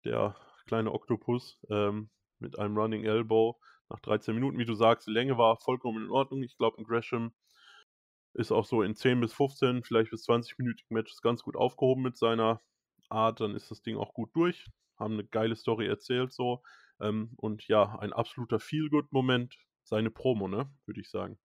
Der 0.05 0.35
kleine 0.67 0.91
Oktopus 0.91 1.59
ähm, 1.69 2.09
mit 2.39 2.59
einem 2.59 2.77
Running 2.77 3.03
Elbow 3.03 3.59
nach 3.89 3.99
13 3.99 4.33
Minuten, 4.35 4.57
wie 4.57 4.65
du 4.65 4.73
sagst, 4.73 5.07
die 5.07 5.11
Länge 5.11 5.37
war 5.37 5.57
vollkommen 5.57 6.05
in 6.05 6.11
Ordnung. 6.11 6.43
Ich 6.43 6.57
glaube, 6.57 6.83
Gresham 6.83 7.33
ist 8.33 8.51
auch 8.51 8.65
so 8.65 8.81
in 8.81 8.95
10 8.95 9.19
bis 9.19 9.33
15, 9.33 9.83
vielleicht 9.83 10.11
bis 10.11 10.27
20-minütigen 10.27 10.93
Matches 10.93 11.21
ganz 11.21 11.43
gut 11.43 11.55
aufgehoben 11.55 12.03
mit 12.03 12.17
seiner 12.17 12.61
Art. 13.09 13.39
Dann 13.39 13.55
ist 13.55 13.71
das 13.71 13.81
Ding 13.81 13.97
auch 13.97 14.13
gut 14.13 14.29
durch. 14.35 14.67
Haben 14.97 15.13
eine 15.13 15.25
geile 15.25 15.55
Story 15.55 15.87
erzählt 15.87 16.33
so. 16.33 16.61
Ähm, 16.99 17.31
und 17.37 17.67
ja, 17.67 17.97
ein 17.99 18.13
absoluter 18.13 18.59
Feel-Good-Moment. 18.59 19.57
Seine 19.83 20.11
Promo, 20.11 20.47
ne? 20.47 20.69
Würde 20.85 20.99
ich 20.99 21.09
sagen. 21.09 21.39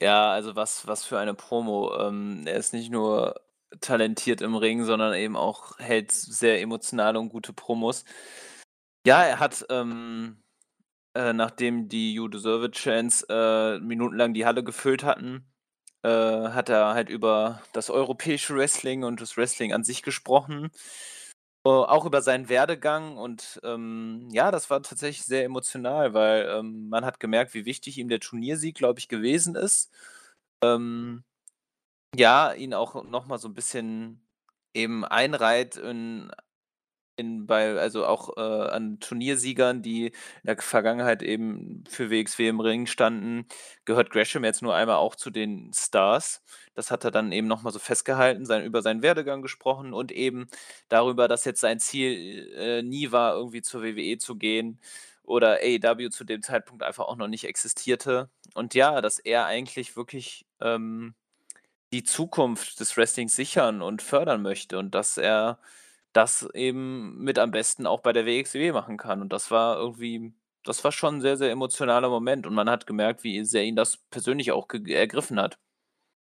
Ja, 0.00 0.32
also 0.32 0.56
was, 0.56 0.86
was 0.86 1.04
für 1.04 1.18
eine 1.18 1.34
Promo. 1.34 1.94
Ähm, 1.98 2.42
er 2.46 2.56
ist 2.56 2.72
nicht 2.72 2.90
nur 2.90 3.40
talentiert 3.80 4.40
im 4.40 4.54
Ring, 4.54 4.84
sondern 4.84 5.14
eben 5.14 5.36
auch 5.36 5.78
hält 5.78 6.12
sehr 6.12 6.60
emotionale 6.60 7.18
und 7.18 7.28
gute 7.28 7.52
Promos. 7.52 8.04
Ja, 9.06 9.22
er 9.22 9.38
hat, 9.38 9.66
ähm, 9.70 10.38
äh, 11.14 11.32
nachdem 11.32 11.88
die 11.88 12.14
You 12.14 12.28
Deserve 12.28 12.66
It 12.66 12.74
Chance 12.74 13.26
äh, 13.30 13.80
minutenlang 13.80 14.34
die 14.34 14.46
Halle 14.46 14.64
gefüllt 14.64 15.04
hatten, 15.04 15.46
äh, 16.04 16.08
hat 16.10 16.68
er 16.70 16.94
halt 16.94 17.10
über 17.10 17.62
das 17.72 17.90
europäische 17.90 18.56
Wrestling 18.56 19.04
und 19.04 19.20
das 19.20 19.36
Wrestling 19.36 19.72
an 19.74 19.84
sich 19.84 20.02
gesprochen. 20.02 20.70
Äh, 21.66 21.70
auch 21.70 22.06
über 22.06 22.22
seinen 22.22 22.48
Werdegang 22.50 23.16
und 23.18 23.60
ähm, 23.64 24.28
ja, 24.32 24.50
das 24.50 24.70
war 24.70 24.82
tatsächlich 24.82 25.24
sehr 25.26 25.44
emotional, 25.44 26.14
weil 26.14 26.48
ähm, 26.50 26.88
man 26.90 27.04
hat 27.06 27.20
gemerkt, 27.20 27.54
wie 27.54 27.66
wichtig 27.66 27.98
ihm 27.98 28.08
der 28.08 28.20
Turniersieg, 28.20 28.76
glaube 28.76 29.00
ich, 29.00 29.08
gewesen 29.08 29.56
ist. 29.56 29.92
Ähm, 30.62 31.24
ja, 32.16 32.52
ihn 32.54 32.74
auch 32.74 33.04
noch 33.04 33.26
mal 33.26 33.38
so 33.38 33.48
ein 33.48 33.54
bisschen 33.54 34.26
eben 34.74 35.04
einreiht 35.04 35.76
in 35.76 36.30
in 37.16 37.46
bei 37.46 37.78
also 37.78 38.06
auch, 38.06 38.36
äh, 38.36 38.40
an 38.40 38.98
Turniersiegern, 39.00 39.82
die 39.82 40.06
in 40.06 40.12
der 40.44 40.56
Vergangenheit 40.58 41.22
eben 41.22 41.84
für 41.88 42.10
WXW 42.10 42.48
im 42.48 42.60
Ring 42.60 42.86
standen, 42.86 43.46
gehört 43.84 44.10
Gresham 44.10 44.44
jetzt 44.44 44.62
nur 44.62 44.74
einmal 44.74 44.96
auch 44.96 45.14
zu 45.14 45.30
den 45.30 45.72
Stars. 45.74 46.42
Das 46.74 46.90
hat 46.90 47.04
er 47.04 47.10
dann 47.10 47.32
eben 47.32 47.46
noch 47.46 47.62
mal 47.62 47.70
so 47.72 47.78
festgehalten, 47.78 48.46
sein 48.46 48.64
über 48.64 48.82
seinen 48.82 49.02
Werdegang 49.02 49.42
gesprochen 49.42 49.92
und 49.94 50.12
eben 50.12 50.48
darüber, 50.88 51.28
dass 51.28 51.44
jetzt 51.44 51.60
sein 51.60 51.78
Ziel, 51.80 52.52
äh, 52.56 52.82
nie 52.82 53.12
war, 53.12 53.34
irgendwie 53.34 53.62
zur 53.62 53.82
WWE 53.82 54.18
zu 54.18 54.36
gehen 54.36 54.80
oder 55.22 55.58
AEW 55.62 56.10
zu 56.10 56.24
dem 56.24 56.42
Zeitpunkt 56.42 56.82
einfach 56.82 57.06
auch 57.06 57.16
noch 57.16 57.28
nicht 57.28 57.44
existierte. 57.44 58.30
Und 58.54 58.74
ja, 58.74 59.00
dass 59.00 59.18
er 59.18 59.46
eigentlich 59.46 59.96
wirklich 59.96 60.46
ähm, 60.60 61.14
die 61.92 62.02
Zukunft 62.04 62.80
des 62.80 62.96
Wrestlings 62.96 63.36
sichern 63.36 63.82
und 63.82 64.02
fördern 64.02 64.42
möchte 64.42 64.78
und 64.78 64.94
dass 64.94 65.16
er 65.16 65.58
das 66.16 66.48
eben 66.54 67.18
mit 67.24 67.38
am 67.38 67.50
besten 67.52 67.86
auch 67.86 68.00
bei 68.02 68.12
der 68.14 68.26
WXW 68.26 68.72
machen 68.72 68.96
kann. 68.98 69.20
Und 69.22 69.32
das 69.32 69.50
war 69.50 69.78
irgendwie 69.78 70.34
das 70.64 70.82
war 70.84 70.92
schon 70.92 71.16
'n 71.16 71.20
sehr, 71.20 71.36
sehr 71.36 71.50
emotionaler 71.50 72.08
Moment 72.08 72.46
und 72.46 72.54
man 72.54 72.70
hat 72.70 72.86
gemerkt, 72.86 73.22
wie 73.24 73.44
sehr 73.44 73.64
ihn 73.64 73.76
das 73.76 73.98
persönlich 74.10 74.52
auch 74.52 74.66
ergriffen 74.88 75.38
hat. 75.40 75.58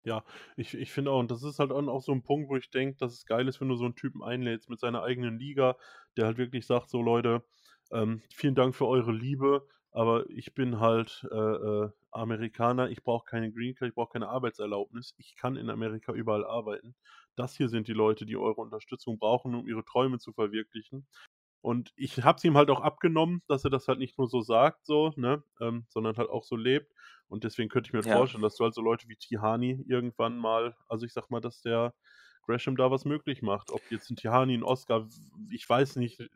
Ja, 0.05 0.25
ich 0.57 0.75
ich 0.75 0.93
finde 0.93 1.11
auch 1.11 1.19
und 1.19 1.31
das 1.31 1.43
ist 1.43 1.59
halt 1.59 1.73
auch 1.73 2.01
so 2.03 2.13
'n 2.13 2.23
Punkt, 2.23 2.49
wo 2.49 2.57
ich 2.57 2.71
denke, 2.71 2.97
dass 2.99 3.13
es 3.13 3.27
geil 3.27 3.49
ist, 3.49 3.61
wenn 3.61 3.69
du 3.69 3.75
so 3.77 3.85
'n 3.85 3.97
Typen 3.97 4.23
einlädst 4.23 4.71
mit 4.71 4.79
seiner 4.79 5.03
eigenen 5.03 5.39
Liga, 5.39 5.77
der 6.17 6.27
halt 6.27 6.39
wirklich 6.39 6.67
sagt: 6.67 6.89
„So 6.91 7.03
Leute, 7.03 7.45
ähm, 7.91 8.23
vielen 8.33 8.55
Dank 8.55 8.75
für 8.77 8.87
eure 8.87 9.13
Liebe, 9.13 9.67
aber 9.99 10.29
ich 10.31 10.55
bin 10.55 10.81
halt, 10.81 11.27
äh, 11.31 11.35
äh, 11.37 11.91
Amerikaner, 12.13 12.91
ich 12.91 13.03
brauche 13.03 13.25
keine 13.27 13.53
Green 13.53 13.75
Card, 13.75 13.91
ich 13.91 13.95
brauche 13.95 14.13
keine 14.13 14.29
Arbeitserlaubnis. 14.29 15.15
Ich 15.19 15.37
kann 15.37 15.57
in 15.57 15.71
Amerika 15.71 16.13
überall 16.13 16.45
arbeiten. 16.47 16.95
Das 17.37 17.57
hier 17.57 17.69
sind 17.69 17.89
die 17.89 17.93
Leute, 17.95 18.27
die 18.27 18.37
eure 18.37 18.61
Unterstützung 18.61 19.19
brauchen, 19.19 19.55
um 19.55 19.69
ihre 19.69 19.85
Träume 19.85 20.19
zu 20.19 20.33
verwirklichen.“ 20.33 21.07
Und 21.61 21.93
ich 21.97 22.23
habe 22.25 22.37
es 22.39 22.45
ihm 22.45 22.57
halt 22.57 22.71
auch 22.71 22.81
abgenommen, 22.81 23.43
dass 23.49 23.65
er 23.65 23.71
das 23.71 23.89
halt 23.89 23.99
nicht 23.99 24.17
nur 24.19 24.29
so 24.29 24.41
sagt 24.41 24.87
so, 24.87 25.13
ne, 25.17 25.43
ähm, 25.61 25.87
sondern 25.89 26.17
halt 26.17 26.31
auch 26.31 26.45
so 26.45 26.57
lebt. 26.57 26.93
Und 27.29 27.45
deswegen 27.45 27.69
könnte 27.69 27.89
ich 27.89 27.93
mir 27.93 28.03
Ja. 28.03 28.03
vorstellen, 28.05 28.43
dass 28.43 28.57
du 28.57 28.65
halt 28.65 28.75
so 28.75 28.81
Leute 28.83 29.09
wie 29.09 29.17
Tihani 29.17 29.85
irgendwann 29.89 30.39
mal 30.39 30.77
also, 30.89 31.05
ich 31.07 31.13
sage 31.13 31.27
mal, 31.31 31.41
dass 31.41 31.61
der 31.63 31.95
Gresham 32.49 32.77
da 32.77 32.91
was 32.91 33.05
möglich 33.07 33.43
macht. 33.43 33.71
Ob 33.71 33.91
jetzt 33.93 34.11
'n 34.11 34.17
Tihani, 34.17 34.55
'n 34.57 34.65
Oscar, 34.65 35.09
ich 35.53 35.69
weiß 35.69 35.97
nicht, 35.97 36.21
äh, 36.21 36.29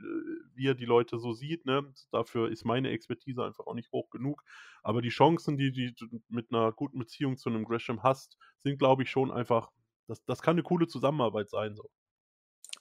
wie 0.55 0.69
er 0.69 0.75
die 0.77 0.85
Leute 0.87 1.19
so 1.19 1.33
sieht, 1.33 1.67
ne? 1.67 1.93
Dafür 2.13 2.51
ist 2.51 2.65
meine 2.67 2.91
Expertise 2.91 3.45
einfach 3.45 3.67
auch 3.67 3.75
nicht 3.75 3.93
hoch 3.93 4.11
genug. 4.11 4.45
Aber 4.85 5.03
die 5.03 5.11
Chancen, 5.11 5.57
die 5.59 5.73
die 5.73 5.95
du 5.95 6.07
mit 6.29 6.53
'ner 6.53 6.73
guten 6.73 6.99
Beziehung 7.01 7.39
zu 7.39 7.51
'nem 7.51 7.65
Gresham 7.65 8.03
hast, 8.05 8.39
sind, 8.63 8.79
glaube 8.79 9.05
ich, 9.05 9.11
schon 9.11 9.33
einfach 9.33 9.71
das 10.09 10.25
das 10.27 10.43
kann 10.43 10.57
'ne 10.57 10.63
coole 10.65 10.89
Zusammenarbeit 10.89 11.51
sein 11.51 11.75
so. 11.77 11.89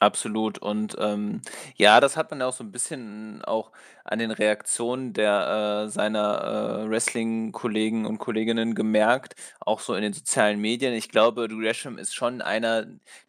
Absolut 0.02 0.58
und, 0.58 0.96
ähm, 0.98 1.42
ja, 1.76 2.00
das 2.00 2.18
hat 2.18 2.32
man 2.32 2.40
ja 2.40 2.48
auch 2.48 2.54
so 2.54 2.64
'n 2.64 2.72
bisschen 2.72 3.44
auch 3.46 3.72
an 4.04 4.18
den 4.18 4.32
Reaktionen 4.32 5.14
der, 5.14 5.84
äh 5.86 5.90
seiner, 5.92 6.82
äh, 6.86 6.90
Wrestling-Kollegen 6.90 8.08
und 8.08 8.18
Kolleginnen 8.18 8.74
gemerkt, 8.74 9.36
auch 9.60 9.80
so 9.80 9.94
in 9.94 10.02
den 10.02 10.14
sozialen 10.14 10.60
Medien. 10.60 10.96
Ich 10.96 11.10
glaube, 11.10 11.48
Gresham 11.48 12.00
ist 12.00 12.16
schon 12.16 12.42
einer, 12.42 12.88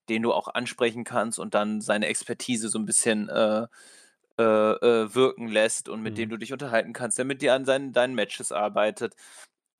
den 0.09 0.23
du 0.23 0.33
auch 0.33 0.49
ansprechen 0.49 1.05
kannst 1.05 1.39
und 1.39 1.53
dann 1.53 1.83
seine 1.83 2.07
Expertise 2.07 2.71
so 2.71 2.79
'n 2.79 2.87
bisschen, 2.87 3.29
äh, 3.29 3.67
äh, 4.39 4.43
äh, 4.45 5.15
wirken 5.15 5.49
lässt 5.49 5.89
und 5.91 6.03
mit 6.03 6.19
dem 6.19 6.29
Mhm. 6.29 6.31
du 6.31 6.39
dich 6.39 6.53
unterhalten 6.55 6.93
kannst, 6.95 7.19
der 7.19 7.27
mit 7.27 7.43
dir 7.43 7.55
an 7.55 7.65
seinen 7.67 7.93
deinen 7.93 8.15
Matches 8.15 8.53
arbeitet. 8.53 9.15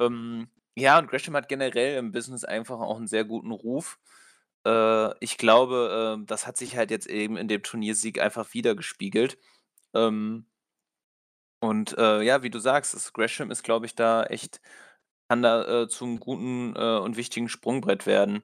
Ähm, 0.01 0.49
ja, 0.77 0.99
und 0.99 1.09
Gresham 1.11 1.37
hat 1.37 1.49
generell 1.49 1.99
im 1.99 2.13
Business 2.13 2.45
einfach 2.45 2.81
auch 2.81 2.99
'n 3.01 3.07
sehr 3.09 3.25
guten 3.25 3.53
Ruf. 3.53 3.99
Äh, 4.67 5.15
ich 5.25 5.39
glaube, 5.39 6.15
ähm, 6.19 6.27
das 6.27 6.47
hat 6.47 6.57
sich 6.57 6.77
halt 6.77 6.91
jetzt 6.91 7.07
eben 7.07 7.37
in 7.37 7.49
dem 7.49 7.63
Turniersieg 7.63 8.21
einfach 8.21 8.55
widergespiegelt. 8.55 9.39
Ähm 9.95 10.47
und, 11.63 11.97
äh, 11.97 12.23
ja, 12.23 12.43
wie 12.43 12.51
du 12.51 12.59
sagst, 12.59 12.93
das 12.93 13.13
Gresham 13.13 13.53
ist, 13.53 13.63
glaube 13.63 13.87
ich, 13.87 13.95
da 13.95 14.25
echt 14.25 14.61
kann 15.29 15.43
da, 15.43 15.83
äh, 15.85 15.89
zum 15.89 16.21
guten, 16.21 16.75
äh, 16.77 16.99
und 16.99 17.17
wichtigen 17.17 17.49
Sprungbrett 17.49 18.07
werden. 18.07 18.43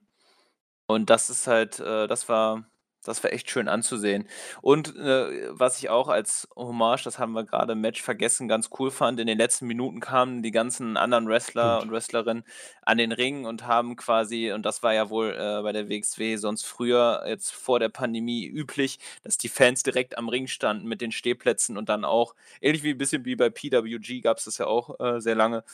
Und 0.87 1.11
das 1.11 1.31
ist 1.31 1.47
halt 1.49 1.81
äh, 1.81 2.07
das 2.09 2.29
war 2.29 2.67
das 3.05 3.23
war 3.25 3.33
echt 3.33 3.51
schön 3.51 3.69
anzusehen. 3.69 4.29
Und, 4.63 4.95
äh, 4.97 5.49
was 5.51 5.79
ich 5.79 5.89
auch 5.91 6.09
als 6.09 6.49
Hommage, 6.57 7.05
das 7.05 7.19
haben 7.19 7.33
wir 7.33 7.45
grade 7.45 7.73
im 7.73 7.81
Match 7.81 8.03
vergessen, 8.03 8.49
ganz 8.49 8.71
cool 8.79 8.91
fand, 8.91 9.21
in 9.21 9.27
den 9.27 9.39
letzten 9.39 9.67
Minuten 9.67 10.01
kamen 10.01 10.43
die 10.43 10.51
ganzen 10.51 10.97
anderen 10.97 11.29
Wrestler 11.29 11.81
und 11.81 11.91
Wrestlerinnen 11.93 12.45
an 12.83 12.99
den 12.99 13.13
Ring 13.13 13.45
und 13.47 13.67
haben 13.67 13.97
quasi 13.97 14.53
und 14.53 14.65
das 14.67 14.83
war 14.83 14.95
ja 14.95 15.11
wohl, 15.11 15.31
äh, 15.39 15.63
bei 15.63 15.73
der 15.73 15.89
WXW 15.89 16.37
sonst 16.37 16.65
früher 16.65 17.23
jetzt 17.27 17.53
vor 17.53 17.79
der 17.81 17.89
Pandemie 17.89 18.47
üblich, 18.47 18.99
dass 19.23 19.39
die 19.39 19.49
Fans 19.49 19.83
direkt 19.83 20.19
am 20.19 20.29
Ring 20.29 20.47
standen 20.47 20.87
mit 20.89 21.01
den 21.01 21.13
Stehplätzen 21.13 21.77
und 21.79 21.89
dann 21.89 22.05
auch 22.05 22.35
ähnlich 22.61 22.83
wie 22.83 22.91
'n 22.93 22.99
bisschen 22.99 23.25
wie 23.25 23.37
bei 23.37 23.51
PWG 23.51 24.21
gab's 24.21 24.45
das 24.45 24.59
ja 24.59 24.67
auch, 24.67 24.99
äh, 25.01 25.21
sehr 25.21 25.35
lange, 25.35 25.65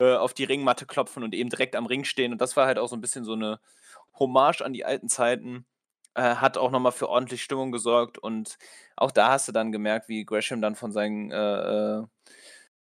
äh, 0.00 0.14
auf 0.14 0.34
die 0.34 0.44
Ringmatte 0.44 0.86
klopfen 0.86 1.22
und 1.24 1.34
eben 1.34 1.50
direkt 1.50 1.76
am 1.76 1.86
Ring 1.86 2.04
stehen. 2.04 2.32
Und 2.32 2.40
das 2.42 2.56
war 2.56 2.66
halt 2.66 2.78
auch 2.78 2.88
so 2.88 2.96
'n 2.96 3.00
bisschen 3.02 3.24
so 3.24 3.36
'ne 3.36 3.60
Hommage 4.18 4.62
an 4.62 4.72
die 4.74 4.84
alten 4.84 5.08
Zeiten, 5.08 5.66
äh, 6.14 6.36
hat 6.36 6.58
auch 6.58 6.70
noch 6.70 6.80
mal 6.80 6.90
für 6.92 7.08
ordentlich 7.08 7.42
Stimmung 7.42 7.72
gesorgt. 7.72 8.18
Und 8.18 8.58
auch 8.96 9.10
da 9.12 9.30
hast 9.32 9.48
du 9.48 9.52
dann 9.52 9.72
gemerkt, 9.72 10.08
wie 10.08 10.24
Gresham 10.24 10.60
dann 10.62 10.76
von 10.76 10.92
seinen, 10.92 11.30
äh, 11.32 11.36
äh 12.00 12.04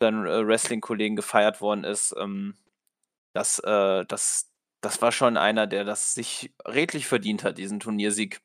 seinen, 0.00 0.26
äh, 0.26 0.46
Wrestling-Kollegen 0.46 1.16
gefeiert 1.16 1.60
worden 1.60 1.84
ist. 1.84 2.14
Ähm, 2.18 2.56
das, 3.34 3.58
äh 3.60 4.04
das 4.06 4.50
das 4.82 5.02
war 5.02 5.12
schon 5.12 5.36
einer, 5.38 5.66
der 5.66 5.84
das 5.84 6.14
sich 6.14 6.54
redlich 6.66 7.06
verdient 7.08 7.44
hat, 7.44 7.58
diesen 7.58 7.80
Turniersieg. 7.80 8.40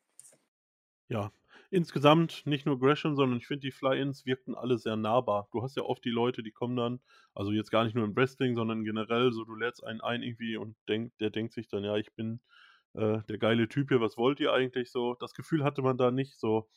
Ja, 1.08 1.32
insgesamt 1.70 2.46
nicht 2.46 2.66
nur 2.66 2.78
Gresham, 2.78 3.16
sondern 3.16 3.38
ich 3.38 3.46
finde, 3.46 3.62
die 3.66 3.72
Fly-Ins 3.72 4.24
wirkten 4.26 4.54
alle 4.54 4.78
sehr 4.78 4.96
nahbar. 4.96 5.48
Du 5.52 5.62
hast 5.62 5.76
ja 5.76 5.82
oft 5.82 6.04
die 6.04 6.10
Leute, 6.10 6.42
die 6.42 6.52
kommen 6.52 6.76
dann 6.76 7.00
also, 7.34 7.52
jetzt 7.52 7.70
gar 7.70 7.84
nicht 7.84 7.94
nur 7.94 8.04
im 8.04 8.16
Wrestling, 8.16 8.54
sondern 8.56 8.84
generell 8.84 9.32
so, 9.32 9.44
du 9.44 9.54
lädst 9.54 9.84
einen 9.84 10.00
ein 10.00 10.22
irgendwie 10.22 10.56
und 10.56 10.76
denkt 10.88 11.20
der 11.20 11.30
denkt 11.30 11.52
sich 11.52 11.68
dann: 11.68 11.84
„Ja, 11.84 11.96
ich 11.96 12.12
bin, 12.14 12.40
äh, 12.94 13.18
der 13.28 13.38
geile 13.38 13.68
Typ 13.68 13.88
hier, 13.90 14.00
was 14.00 14.16
wollt 14.16 14.40
ihr 14.40 14.52
eigentlich 14.52 14.90
so?“ 14.90 15.14
Das 15.20 15.34
Gefühl 15.34 15.64
hatte 15.64 15.82
man 15.82 15.96
da 15.98 16.10
nicht 16.10 16.38
so. 16.38 16.68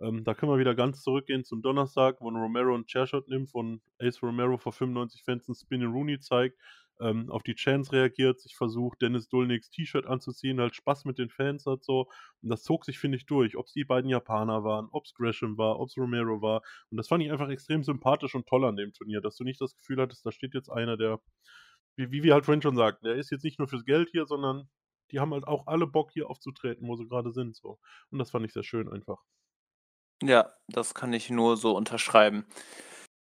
Ähm, 0.00 0.24
da 0.24 0.34
können 0.34 0.52
wir 0.52 0.58
wieder 0.58 0.74
ganz 0.74 1.02
zurückgehen 1.02 1.44
zum 1.44 1.62
Donnerstag, 1.62 2.20
wo 2.20 2.28
Romero 2.30 2.74
'n 2.74 2.86
Chairshot 2.86 3.28
nimmt, 3.28 3.52
wo 3.54 3.62
Ace 3.98 4.22
Romero 4.22 4.56
vor 4.58 4.72
95 4.72 5.22
Fans 5.24 5.48
'n 5.48 5.54
Spin-a-Rooney 5.54 6.18
zeigt, 6.20 6.58
ähm, 7.00 7.30
auf 7.30 7.42
die 7.42 7.54
Chants 7.54 7.92
reagiert, 7.92 8.40
sich 8.40 8.56
versucht, 8.56 9.02
Dennis 9.02 9.28
Dolniks 9.28 9.70
T-Shirt 9.70 10.06
anzuziehen, 10.06 10.60
halt 10.60 10.74
Spaß 10.74 11.04
mit 11.06 11.18
den 11.18 11.30
Fans 11.30 11.66
hat 11.66 11.82
so. 11.84 12.08
Und 12.42 12.50
das 12.50 12.62
zog 12.62 12.84
sich, 12.84 12.98
finde 12.98 13.16
ich, 13.18 13.26
durch, 13.26 13.56
ob's 13.56 13.72
die 13.72 13.84
beiden 13.84 14.10
Japaner 14.10 14.64
waren, 14.64 14.88
ob's 14.92 15.14
Gresham 15.14 15.56
war, 15.58 15.78
ob's 15.80 15.96
Romero 15.96 16.40
war. 16.42 16.62
Und 16.90 16.96
das 16.98 17.08
fand 17.08 17.22
ich 17.22 17.30
einfach 17.32 17.48
extrem 17.50 17.82
sympathisch 17.84 18.34
und 18.34 18.46
toll 18.46 18.64
an 18.64 18.76
dem 18.76 18.92
Turnier, 18.92 19.20
dass 19.20 19.36
du 19.36 19.44
nicht 19.44 19.60
das 19.60 19.76
Gefühl 19.76 20.00
hattest, 20.00 20.24
da 20.26 20.32
steht 20.32 20.54
jetzt 20.54 20.70
einer, 20.70 20.96
der 20.96 21.20
wie 21.96 22.10
wie 22.12 22.22
wir 22.22 22.34
halt 22.34 22.44
vorhin 22.46 22.62
schon 22.62 22.76
sagten, 22.76 23.06
der 23.06 23.16
ist 23.16 23.30
jetzt 23.30 23.44
nicht 23.44 23.58
nur 23.58 23.68
fürs 23.68 23.84
Geld 23.84 24.10
hier, 24.10 24.26
sondern 24.26 24.68
die 25.12 25.20
haben 25.20 25.32
halt 25.32 25.46
auch 25.46 25.66
alle 25.66 25.86
Bock, 25.86 26.10
hier 26.12 26.28
aufzutreten, 26.30 26.86
wo 26.88 26.96
sie 26.96 27.06
grade 27.08 27.32
sind 27.32 27.56
so. 27.56 27.78
Und 28.10 28.18
das 28.18 28.30
fand 28.30 28.46
ich 28.46 28.52
sehr 28.52 28.62
schön 28.64 28.88
einfach. 28.88 29.18
Ja, 30.22 30.52
das 30.68 30.94
kann 30.94 31.12
ich 31.12 31.30
nur 31.30 31.56
so 31.56 31.74
unterschreiben. 31.76 32.44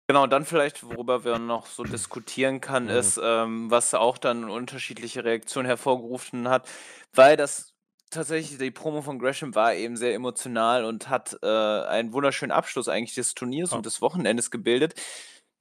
Genau, 0.07 0.27
dann 0.27 0.45
vielleicht, 0.45 0.84
worüber 0.84 1.23
wir 1.23 1.39
noch 1.39 1.65
so 1.65 1.84
diskutieren 1.84 2.61
kann, 2.61 2.84
Mhm. 2.85 2.89
ist, 2.91 3.19
ähm, 3.23 3.72
was 3.72 3.93
auch 3.93 4.18
dann 4.18 4.49
unterschiedliche 4.49 5.23
Reaktionen 5.23 5.65
hervorgerufen 5.65 6.49
hat, 6.49 6.69
weil 7.14 7.38
das 7.38 7.73
tatsächlich 8.11 8.60
die 8.60 8.69
Promo 8.69 9.01
von 9.01 9.18
Gresham 9.18 9.55
war 9.55 9.73
eben 9.73 9.97
sehr 9.97 10.14
emotional 10.14 10.85
und 10.85 11.10
hat, 11.10 11.38
äh, 11.41 11.47
einen 11.47 12.14
wunderschönen 12.14 12.51
Abschluss 12.51 12.89
eigentlich 12.89 13.15
des 13.15 13.34
Turniers 13.34 13.72
Ja. 13.72 13.77
und 13.77 13.85
des 13.88 14.01
Wochenendes 14.01 14.51
gebildet. 14.51 14.93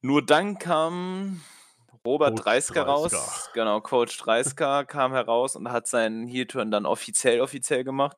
Nur 0.01 0.23
dann 0.23 0.59
kam 0.59 1.41
Robert 2.05 2.35
Coach 2.35 2.43
Dreisker 2.43 2.85
Dreisker. 2.85 3.17
raus. 3.17 3.49
Genau, 3.53 3.81
Coach 3.81 4.17
Dreisker 4.17 4.85
kam 4.85 5.13
heraus 5.13 5.55
und 5.55 5.71
hat 5.71 5.87
seinen 5.87 6.27
Heel-Turn 6.27 6.71
dann 6.71 6.85
offiziell 6.85 7.41
offiziell 7.41 7.83
gemacht 7.83 8.17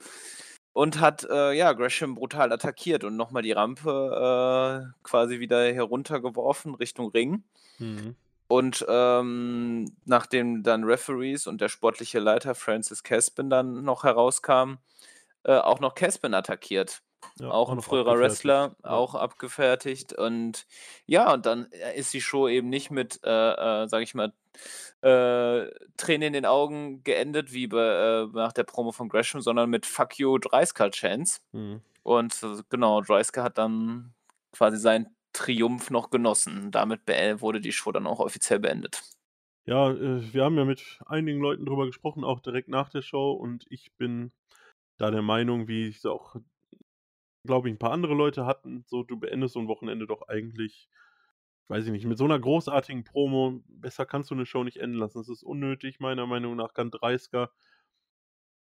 und 0.76 1.00
hat, 1.00 1.26
äh, 1.30 1.54
ja, 1.54 1.72
Gresham 1.72 2.16
brutal 2.16 2.52
attackiert 2.52 3.06
und 3.06 3.16
noch 3.16 3.32
mal 3.32 3.42
die 3.42 3.54
Rampe, 3.54 4.92
äh, 4.92 5.04
quasi 5.04 5.40
wieder 5.40 5.64
heruntergeworfen 5.72 6.76
Richtung 6.76 7.12
Ring. 7.12 7.44
Mhm. 7.80 8.16
Und, 8.48 8.86
ähm, 8.90 9.96
nachdem 10.04 10.64
dann 10.64 10.84
Referees 10.84 11.48
und 11.48 11.62
der 11.62 11.70
sportliche 11.70 12.20
Leiter 12.20 12.56
Francis 12.56 13.04
Caspin 13.04 13.50
dann 13.50 13.84
noch 13.84 14.04
herauskamen, 14.04 14.80
äh, 15.44 15.58
auch 15.58 15.80
noch 15.80 15.96
Caspin 15.96 16.34
attackiert. 16.34 17.02
Ja, 17.40 17.58
Auch 17.60 17.70
auch 17.70 17.76
'n 17.76 17.82
noch 17.82 17.86
früherer. 17.86 18.16
Wrestler, 18.20 18.76
Ja. 18.90 19.02
auch 19.02 19.16
abgefertigt. 19.16 20.14
Und 20.14 20.66
ja, 21.06 21.34
und 21.34 21.46
dann, 21.46 21.72
äh, 21.72 21.98
ist 21.98 22.14
die 22.14 22.22
Show 22.22 22.48
eben 22.48 22.70
nicht 22.70 22.92
mit, 22.92 23.20
äh, 23.24 23.84
äh, 23.84 23.88
sage 23.88 24.04
ich 24.04 24.16
mal, 24.16 24.34
äh, 25.02 25.70
Tränen 25.98 26.28
in 26.30 26.34
den 26.34 26.46
Augen 26.46 27.04
geendet 27.04 27.54
wie 27.54 27.68
bei 27.68 28.24
äh, 28.24 28.28
nach 28.34 28.54
der 28.54 28.64
Promo 28.64 28.92
von 28.92 29.10
Gresham, 29.10 29.42
sondern 29.42 29.70
mit 29.70 29.86
„Fuck 29.86 30.18
you, 30.20 30.38
Dreisker“-Chants. 30.40 31.42
Mhm. 31.54 31.86
Und 32.04 32.42
genau, 32.70 33.02
Dreisker 33.02 33.44
hat 33.44 33.58
dann 33.60 34.14
quasi 34.54 34.78
seinen 34.78 35.16
Triumph 35.34 35.92
noch 35.92 36.10
genossen. 36.12 36.72
Damit 36.72 37.02
wurde 37.42 37.62
die 37.62 37.74
Show 37.74 37.92
dann 37.94 38.08
auch 38.08 38.20
offiziell 38.22 38.60
beendet. 38.60 39.04
Ja, 39.68 39.90
äh, 39.92 40.32
wir 40.34 40.44
haben 40.44 40.58
ja 40.58 40.66
mit 40.66 41.00
einigen 41.08 41.40
Leuten 41.42 41.66
drüber 41.66 41.88
gesprochen, 41.88 42.24
auch 42.24 42.40
direkt 42.40 42.68
nach 42.68 42.90
der 42.90 43.02
Show 43.02 43.32
und 43.32 43.66
ich 43.72 43.92
bin 43.98 44.32
da 44.98 45.12
der 45.12 45.24
Meinung, 45.24 45.68
wie 45.68 45.88
ich's 45.88 46.06
auch, 46.06 46.36
glaube 47.46 47.70
ich, 47.70 47.76
'n 47.76 47.80
paar 47.80 47.92
andere 47.92 48.14
Leute 48.16 48.46
hatten, 48.46 48.84
so, 48.88 49.04
du 49.04 49.18
beendest 49.20 49.54
so 49.56 49.60
'n 49.62 49.68
Wochenende 49.70 50.08
doch 50.08 50.28
eigentlich, 50.30 50.90
weiß 51.70 51.86
ich 51.88 51.92
nicht, 51.94 52.06
mit 52.08 52.18
so 52.20 52.28
'ner 52.28 52.40
großartigen 52.40 53.04
Promo. 53.06 53.62
Besser 53.68 54.06
kannst 54.08 54.32
du 54.32 54.36
'ne 54.36 54.46
Show 54.48 54.64
nicht 54.66 54.78
enden 54.78 54.98
lassen. 55.00 55.20
Es 55.22 55.30
ist 55.30 55.44
unnötig, 55.44 56.00
meiner 56.02 56.28
Meinung 56.28 56.56
nach 56.58 56.74
kann 56.74 56.92
Dreisker 56.92 57.52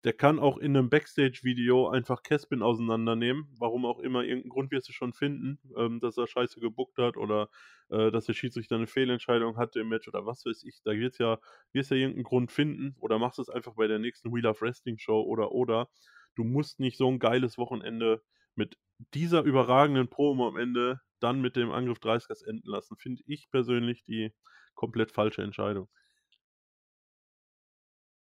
der 0.04 0.12
kann 0.12 0.38
auch 0.38 0.58
in 0.58 0.76
einem 0.76 0.90
Backstage-Video 0.90 1.88
einfach 1.88 2.22
Caspin 2.22 2.60
auseinandernehmen. 2.62 3.48
Warum 3.58 3.86
auch 3.86 3.98
immer, 4.00 4.22
irgendeinen 4.22 4.50
Grund 4.50 4.70
wirst 4.70 4.86
du 4.88 4.92
schon 4.92 5.14
finden, 5.14 5.58
ähm, 5.78 5.98
dass 5.98 6.18
er 6.18 6.26
scheiße 6.26 6.60
gebuckt 6.60 6.98
hat 6.98 7.16
oder 7.16 7.48
äh, 7.88 8.10
dass 8.10 8.26
der 8.26 8.34
Schiedsrichter 8.34 8.76
eine 8.76 8.86
Fehlentscheidung 8.86 9.56
hatte 9.56 9.80
im 9.80 9.88
Match 9.88 10.06
oder 10.06 10.26
was 10.26 10.44
weiß 10.44 10.62
ich. 10.64 10.82
Da 10.84 10.92
wird's 10.92 11.16
ja, 11.18 11.38
wirst 11.72 11.90
ja 11.90 11.96
irgendeinen 11.96 12.24
Grund 12.24 12.52
finden 12.52 12.94
oder 13.00 13.18
machst 13.18 13.38
es 13.38 13.48
einfach 13.48 13.74
bei 13.76 13.86
der 13.86 13.98
nächsten 13.98 14.30
Wheel 14.34 14.46
of 14.46 14.60
Wrestling 14.60 14.98
Show 14.98 15.22
oder 15.22 15.52
oder. 15.52 15.88
Du 16.36 16.44
musst 16.44 16.80
nicht 16.80 16.98
so 16.98 17.08
ein 17.08 17.18
geiles 17.18 17.56
Wochenende 17.56 18.22
mit 18.56 18.78
dieser 19.14 19.42
überragenden 19.42 20.08
Promo 20.08 20.48
am 20.48 20.56
Ende 20.56 21.00
dann 21.20 21.40
mit 21.40 21.56
dem 21.56 21.70
Angriff 21.72 21.98
30ers 22.00 22.42
enden 22.42 22.68
lassen. 22.68 22.96
Finde 22.98 23.22
ich 23.26 23.50
persönlich 23.50 24.04
die 24.04 24.32
komplett 24.74 25.12
falsche 25.12 25.42
Entscheidung. 25.42 25.88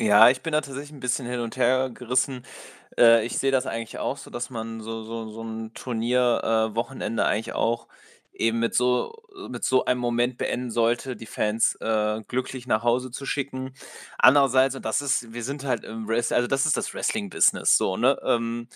Ja, 0.02 0.30
ich 0.30 0.42
bin 0.42 0.52
da 0.52 0.60
tatsächlich 0.60 0.92
ein 0.92 1.00
bisschen 1.00 1.26
hin 1.26 1.40
und 1.40 1.56
her 1.56 1.90
gerissen. 1.90 2.46
Äh, 2.98 3.26
ich 3.26 3.38
sehe 3.38 3.52
das 3.52 3.66
eigentlich 3.66 3.98
auch 4.00 4.18
so, 4.18 4.30
dass 4.30 4.50
man 4.50 4.82
so 4.82 5.04
so 5.04 5.30
so 5.30 5.42
'n 5.44 5.74
Turnier 5.74 6.42
äh, 6.76 7.22
eigentlich 7.24 7.54
auch 7.54 7.88
eben 8.34 8.60
mit 8.60 8.76
so 8.76 9.14
mit 9.50 9.64
so 9.64 9.86
einem 9.86 10.02
Moment 10.02 10.38
beenden 10.38 10.72
sollte, 10.72 11.16
die 11.16 11.26
Fans, 11.26 11.76
äh, 11.80 12.22
glücklich 12.28 12.68
nach 12.68 12.84
Hause 12.84 13.12
zu 13.12 13.26
schicken. 13.26 13.74
Andererseits 14.18 14.76
und 14.76 14.84
das 14.86 15.02
ist 15.02 15.34
wir 15.34 15.44
sind 15.44 15.64
halt 15.66 15.86
im 15.86 16.08
Wrest 16.10 16.34
also, 16.34 16.48
das 16.48 16.66
ist 16.66 16.76
das 16.76 16.94
Wrestling-Business 16.94 17.78
so, 17.78 17.96
ne? 17.96 18.18
Ähm, 18.26 18.68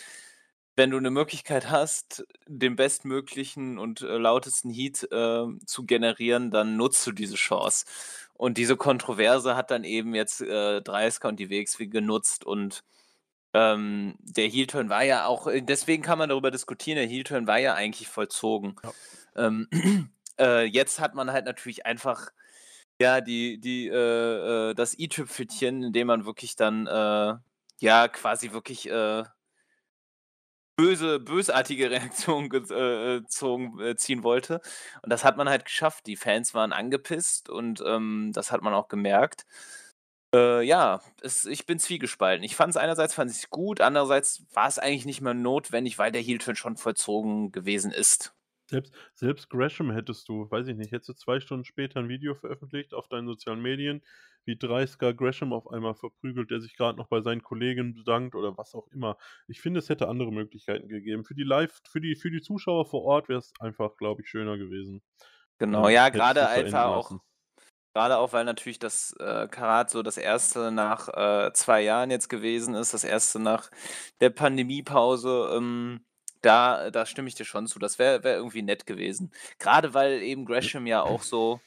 wenn 0.79 0.91
du 0.91 0.97
eine 0.97 1.11
Möglichkeit 1.11 1.69
hast, 1.69 2.25
den 2.47 2.77
bestmöglichen 2.77 3.77
und, 3.77 3.99
äh, 4.01 4.17
lautesten 4.17 4.69
Heat, 4.71 5.03
äh, 5.11 5.45
zu 5.65 5.85
generieren, 5.85 6.51
dann 6.51 6.77
nutzt 6.77 7.05
du 7.05 7.11
diese 7.11 7.35
Chance. 7.35 7.85
Und 8.33 8.57
diese 8.57 8.77
Kontroverse 8.77 9.57
hat 9.57 9.71
dann 9.71 9.83
eben 9.83 10.15
jetzt, 10.15 10.39
äh, 10.39 10.81
Dreisker 10.81 11.27
und 11.27 11.37
die 11.37 11.49
WXW 11.49 11.87
genutzt 11.87 12.45
und, 12.45 12.85
ähm, 13.53 14.15
der 14.21 14.47
Heel-Turn 14.47 14.89
war 14.89 15.03
ja 15.03 15.25
auch 15.25 15.47
äh, 15.47 15.61
deswegen 15.61 16.01
kann 16.01 16.17
man 16.17 16.29
darüber 16.29 16.49
diskutieren, 16.49 16.97
der 16.97 17.07
Heel-Turn 17.07 17.45
war 17.45 17.59
ja 17.59 17.73
eigentlich 17.73 18.07
vollzogen. 18.07 18.77
Ja. 18.81 18.93
Ähm, 19.47 19.67
äh, 20.39 20.63
jetzt 20.63 21.01
hat 21.01 21.13
man 21.13 21.31
halt 21.33 21.43
natürlich 21.45 21.85
einfach, 21.85 22.29
ja, 23.01 23.19
die 23.21 23.59
die, 23.59 23.87
äh, 23.89 24.71
äh, 24.71 24.75
das 24.75 24.97
i-Tüpfelchen, 24.97 25.83
indem 25.83 26.07
man 26.07 26.25
wirklich 26.25 26.55
dann, 26.55 26.87
äh, 26.87 27.35
ja, 27.79 28.07
quasi 28.07 28.53
wirklich, 28.53 28.89
äh 28.89 29.23
böse 30.79 31.19
bösartige 31.19 31.89
Reaktionen 31.91 32.49
gez 32.49 32.69
äh, 32.71 33.17
äh, 33.17 33.89
äh, 33.89 33.95
ziehen 33.95 34.23
wollte. 34.23 34.61
Und 35.01 35.11
das 35.11 35.23
hat 35.23 35.37
man 35.37 35.49
halt 35.49 35.65
geschafft. 35.65 36.07
Die 36.07 36.15
Fans 36.15 36.53
waren 36.53 36.73
angepisst 36.73 37.49
und, 37.49 37.83
ähm, 37.85 38.31
das 38.33 38.51
hat 38.51 38.61
man 38.61 38.73
auch 38.73 38.87
gemerkt. 38.87 39.45
Äh, 40.33 40.61
ja, 40.63 41.01
es 41.21 41.45
ich 41.45 41.65
bin 41.65 41.79
zwiegespalten. 41.79 42.43
Ich 42.43 42.55
fand's 42.55 42.77
einerseits 42.77 43.15
fand 43.15 43.31
ich's 43.31 43.49
gut, 43.49 43.81
andererseits 43.81 44.45
war 44.53 44.67
es 44.67 44.77
eigentlich 44.77 45.05
nicht 45.05 45.21
mehr 45.21 45.33
notwendig, 45.33 45.97
weil 45.97 46.11
der 46.11 46.21
Heel-Turn 46.21 46.55
schon 46.55 46.77
vollzogen 46.77 47.51
gewesen 47.51 47.91
ist. 47.91 48.33
Selbst, 48.69 48.93
selbst 49.15 49.49
Gresham 49.49 49.89
hättest 49.91 50.29
du, 50.29 50.49
weiß 50.51 50.67
ich 50.67 50.75
nicht, 50.75 50.91
hättest 50.91 51.09
du 51.09 51.13
zwei 51.13 51.39
Stunden 51.39 51.65
später 51.65 51.99
ein 51.99 52.09
Video 52.09 52.35
veröffentlicht 52.35 52.93
auf 52.93 53.07
deinen 53.07 53.25
sozialen 53.25 53.61
Medien, 53.61 54.03
wie 54.45 54.55
30er 54.55 55.13
Gresham 55.13 55.53
auf 55.53 55.69
einmal 55.71 55.95
verprügelt, 55.95 56.51
der 56.51 56.61
sich 56.61 56.75
gerade 56.75 56.97
noch 56.97 57.07
bei 57.07 57.21
seinen 57.21 57.43
Kollegen 57.43 57.93
bedankt 57.95 58.35
oder 58.35 58.57
was 58.57 58.75
auch 58.75 58.87
immer. 58.89 59.17
Ich 59.47 59.61
finde, 59.61 59.79
es 59.79 59.89
hätte 59.89 60.07
andere 60.07 60.31
Möglichkeiten 60.31 60.87
gegeben. 60.87 61.23
Für 61.25 61.35
die 61.35 61.43
Live, 61.43 61.81
für 61.89 62.01
die, 62.01 62.15
für 62.15 62.31
die 62.31 62.41
Zuschauer 62.41 62.85
vor 62.85 63.03
Ort 63.03 63.29
wäre 63.29 63.39
es 63.39 63.53
einfach, 63.59 63.97
glaube 63.97 64.21
ich, 64.21 64.29
schöner 64.29 64.57
gewesen. 64.57 65.01
Genau, 65.59 65.89
ja, 65.89 66.05
hättest 66.05 66.15
gerade 66.15 66.47
einfach 66.47 66.85
auch. 66.85 67.11
Gerade 67.95 68.17
auch, 68.19 68.33
weil 68.33 68.45
natürlich 68.45 68.79
das, 68.79 69.13
äh, 69.19 69.47
Karat 69.47 69.89
so 69.89 70.03
das 70.03 70.17
erste 70.17 70.71
nach, 70.71 71.09
äh, 71.09 71.51
2 71.53 71.81
Jahren 71.81 72.11
jetzt 72.11 72.29
gewesen 72.29 72.75
ist, 72.75 72.93
das 72.93 73.03
erste 73.03 73.39
nach 73.39 73.71
der 74.21 74.29
Pandemiepause, 74.29 75.51
ähm, 75.55 76.05
da 76.41 76.91
da 76.91 77.05
stimme 77.05 77.27
ich 77.27 77.35
dir 77.35 77.45
schon 77.45 77.67
zu. 77.67 77.79
Das 77.79 77.99
wäre 77.99 78.23
wäre 78.23 78.37
irgendwie 78.37 78.61
nett 78.61 78.85
gewesen. 78.85 79.31
Gerade 79.59 79.93
weil 79.93 80.21
eben 80.21 80.45
Gresham 80.45 80.87
ja 80.87 81.01
auch 81.03 81.23
so 81.23 81.61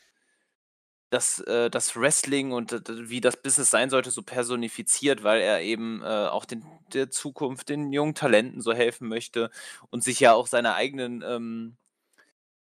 das 1.13 1.41
äh, 1.41 1.71
das 1.71 1.97
Wrestling 1.97 2.53
und 2.53 2.73
wie 2.89 3.21
das 3.21 3.37
Business 3.43 3.71
sein 3.71 3.91
sollte, 3.91 4.11
so 4.11 4.23
personifiziert, 4.23 5.23
weil 5.25 5.41
er 5.43 5.63
eben, 5.63 6.03
äh, 6.03 6.07
auch 6.07 6.45
den 6.47 6.65
der 6.95 7.11
Zukunft, 7.11 7.69
den 7.71 7.93
jungen 7.93 8.15
Talenten 8.15 8.61
so 8.63 8.73
helfen 8.75 9.09
möchte 9.09 9.51
und 9.91 10.05
sich 10.05 10.21
ja 10.21 10.35
auch 10.35 10.47
seiner 10.49 10.75
eigenen, 10.75 11.23
ähm 11.27 11.77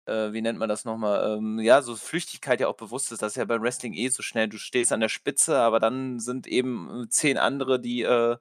äh, 0.07 0.33
wie 0.33 0.41
nennt 0.41 0.59
man 0.59 0.69
das 0.69 0.85
noch 0.85 0.97
mal, 0.97 1.37
ähm, 1.37 1.59
ja, 1.59 1.81
so 1.81 1.95
Flüchtigkeit 1.95 2.59
ja 2.59 2.67
auch 2.67 2.75
bewusst 2.77 3.11
ist. 3.11 3.21
Das 3.21 3.33
ist 3.33 3.37
ja 3.37 3.45
beim 3.45 3.61
Wrestling 3.61 3.93
eh 3.93 4.09
so 4.09 4.23
schnell. 4.23 4.47
Du 4.49 4.57
stehst 4.57 4.91
an 4.91 4.99
der 4.99 5.09
Spitze, 5.09 5.57
aber 5.59 5.79
dann 5.79 6.19
sind 6.19 6.47
eben, 6.47 7.03
äh, 7.05 7.09
10 7.09 7.37
andere, 7.37 7.79
die, 7.79 8.01
äh, 8.03 8.37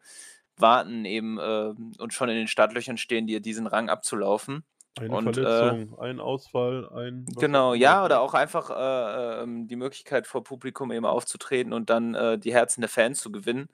warten 0.57 1.05
eben, 1.05 1.39
ähm, 1.41 1.93
und 1.99 2.13
schon 2.15 2.29
in 2.29 2.37
den 2.37 2.49
Startlöchern 2.49 2.99
stehen, 2.99 3.27
dir 3.27 3.41
diesen 3.41 3.67
Rang 3.67 3.89
abzulaufen. 3.91 4.65
Eine 4.97 5.17
Und, 5.17 5.37
äh 5.39 5.73
Verletzung, 5.73 5.99
ein 5.99 6.21
Ausfall, 6.21 6.89
ein 6.91 7.37
Genau, 7.39 7.75
ja, 7.75 8.05
oder 8.05 8.21
auch 8.21 8.35
einfach, 8.35 8.71
äh, 8.71 9.43
ähm, 9.43 9.69
die 9.69 9.77
Möglichkeit 9.77 10.27
vor 10.27 10.43
Publikum 10.43 10.91
eben 10.91 11.07
aufzutreten 11.07 11.73
und 11.73 11.91
dann, 11.91 12.15
äh, 12.15 12.39
die 12.39 12.53
Herzen 12.53 12.81
der 12.81 12.89
Fans 12.91 13.21
zu 13.21 13.31
gewinnen. 13.31 13.69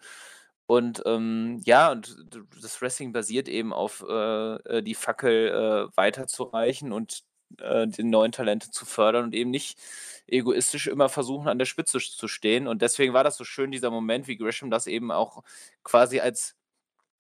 Und, 0.67 1.03
ähm, 1.07 1.61
ja, 1.65 1.93
und 1.93 2.17
das 2.63 2.81
Wrestling 2.83 3.13
basiert 3.13 3.49
eben 3.49 3.73
auf, 3.73 4.05
äh, 4.09 4.55
äh, 4.79 4.83
die 4.83 4.95
Fackel, 4.95 5.89
äh, 5.93 5.97
weiterzureichen 5.97 6.93
und, 6.93 7.23
äh, 7.61 7.87
die 7.89 8.03
neuen 8.05 8.33
Talente 8.33 8.71
zu 8.71 8.85
fördern 8.85 9.25
und 9.27 9.35
eben 9.35 9.51
nicht 9.51 9.79
egoistisch 10.27 10.87
immer 10.89 11.09
versuchen, 11.09 11.49
an 11.49 11.59
der 11.59 11.67
Spitze 11.67 11.99
zu 12.01 12.29
stehen. 12.29 12.67
Und 12.69 12.83
deswegen 12.83 13.15
war 13.15 13.25
das 13.25 13.37
so 13.37 13.45
schön, 13.45 13.71
dieser 13.71 13.91
Moment, 13.91 14.27
wie 14.29 14.37
Gresham 14.37 14.71
das 14.71 14.87
eben 14.89 15.11
auch 15.13 15.45
quasi 15.85 16.21
als 16.21 16.57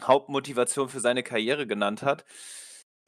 Hauptmotivation 0.02 0.88
für 0.90 1.00
seine 1.00 1.22
Karriere 1.22 1.66
genannt 1.66 2.02
hat. 2.02 2.24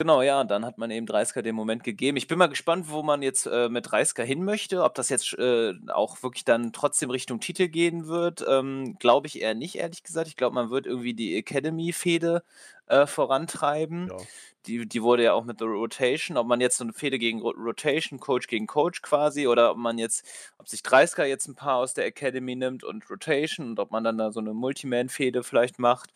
Genau, 0.01 0.23
ja, 0.23 0.45
dann 0.45 0.65
hat 0.65 0.79
man 0.79 0.93
eben 0.93 1.07
Dreisker 1.07 1.43
den 1.43 1.57
Moment 1.57 1.83
gegeben. 1.83 2.17
Ich 2.17 2.29
bin 2.29 2.39
mal 2.39 2.47
gespannt, 2.47 2.89
wo 2.89 3.03
man 3.03 3.21
jetzt, 3.21 3.47
äh, 3.47 3.69
mit 3.69 3.91
Dreisker 3.91 4.23
hin 4.23 4.45
möchte, 4.45 4.85
ob 4.85 4.95
das 4.95 5.09
jetzt, 5.09 5.33
äh, 5.35 5.75
auch 5.89 6.23
wirklich 6.23 6.45
dann 6.45 6.73
trotzdem 6.73 7.11
Richtung 7.11 7.41
Titel 7.41 7.67
gehen 7.67 8.07
wird, 8.07 8.45
ähm, 8.49 8.95
glaube 9.01 9.27
ich 9.27 9.41
eher 9.43 9.55
nicht, 9.57 9.75
ehrlich 9.75 10.05
gesagt. 10.05 10.29
Ich 10.29 10.37
glaube, 10.37 10.55
man 10.55 10.71
wird 10.71 10.87
irgendwie 10.87 11.15
die 11.15 11.35
Academy-Fehde, 11.37 12.45
äh, 12.87 13.07
vorantreiben. 13.09 14.13
Ja. 14.13 14.29
Die 14.67 14.87
die 14.89 15.03
wurde 15.03 15.25
ja 15.25 15.33
auch 15.33 15.45
mit 15.45 15.59
The 15.61 15.65
Rotation 15.65 16.37
ob 16.37 16.47
man 16.47 16.61
jetzt 16.61 16.77
so 16.79 16.85
'ne 16.85 16.93
Fehde 16.93 17.19
gegen 17.19 17.41
Ro 17.41 17.51
Rotation, 17.51 18.19
Coach 18.21 18.47
gegen 18.49 18.67
Coach 18.67 19.03
quasi 19.03 19.47
oder 19.49 19.71
ob 19.73 19.77
man 19.79 19.99
jetzt 19.99 20.25
ob 20.59 20.69
sich 20.69 20.83
Dreisker 20.83 21.25
jetzt 21.27 21.49
'n 21.49 21.55
paar 21.57 21.77
aus 21.77 21.95
der 21.95 22.07
Academy 22.07 22.55
nimmt 22.57 22.85
und 22.85 23.09
Rotation 23.11 23.67
und 23.71 23.81
ob 23.81 23.91
man 23.91 24.05
dann 24.05 24.19
da 24.19 24.31
so 24.33 24.41
'ne 24.41 24.55
Multiman-Fehde 24.55 25.43
vielleicht 25.43 25.79
macht. 25.79 26.13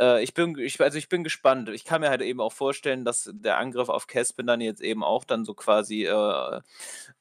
Äh, 0.00 0.22
ich 0.22 0.34
bin 0.34 0.58
ich 0.58 0.80
also, 0.80 0.98
ich 0.98 1.08
bin 1.08 1.24
gespannt. 1.24 1.68
Ich 1.70 1.84
kann 1.84 2.00
mir 2.00 2.10
halt 2.10 2.22
eben 2.22 2.40
auch 2.40 2.52
vorstellen, 2.52 3.04
dass 3.04 3.30
der 3.32 3.58
Angriff 3.58 3.88
auf 3.88 4.06
Caspin 4.06 4.46
dann 4.46 4.60
jetzt 4.60 4.80
eben 4.82 5.04
auch 5.04 5.24
dann 5.24 5.44
so 5.44 5.54
quasi, 5.54 6.04
äh, 6.06 6.60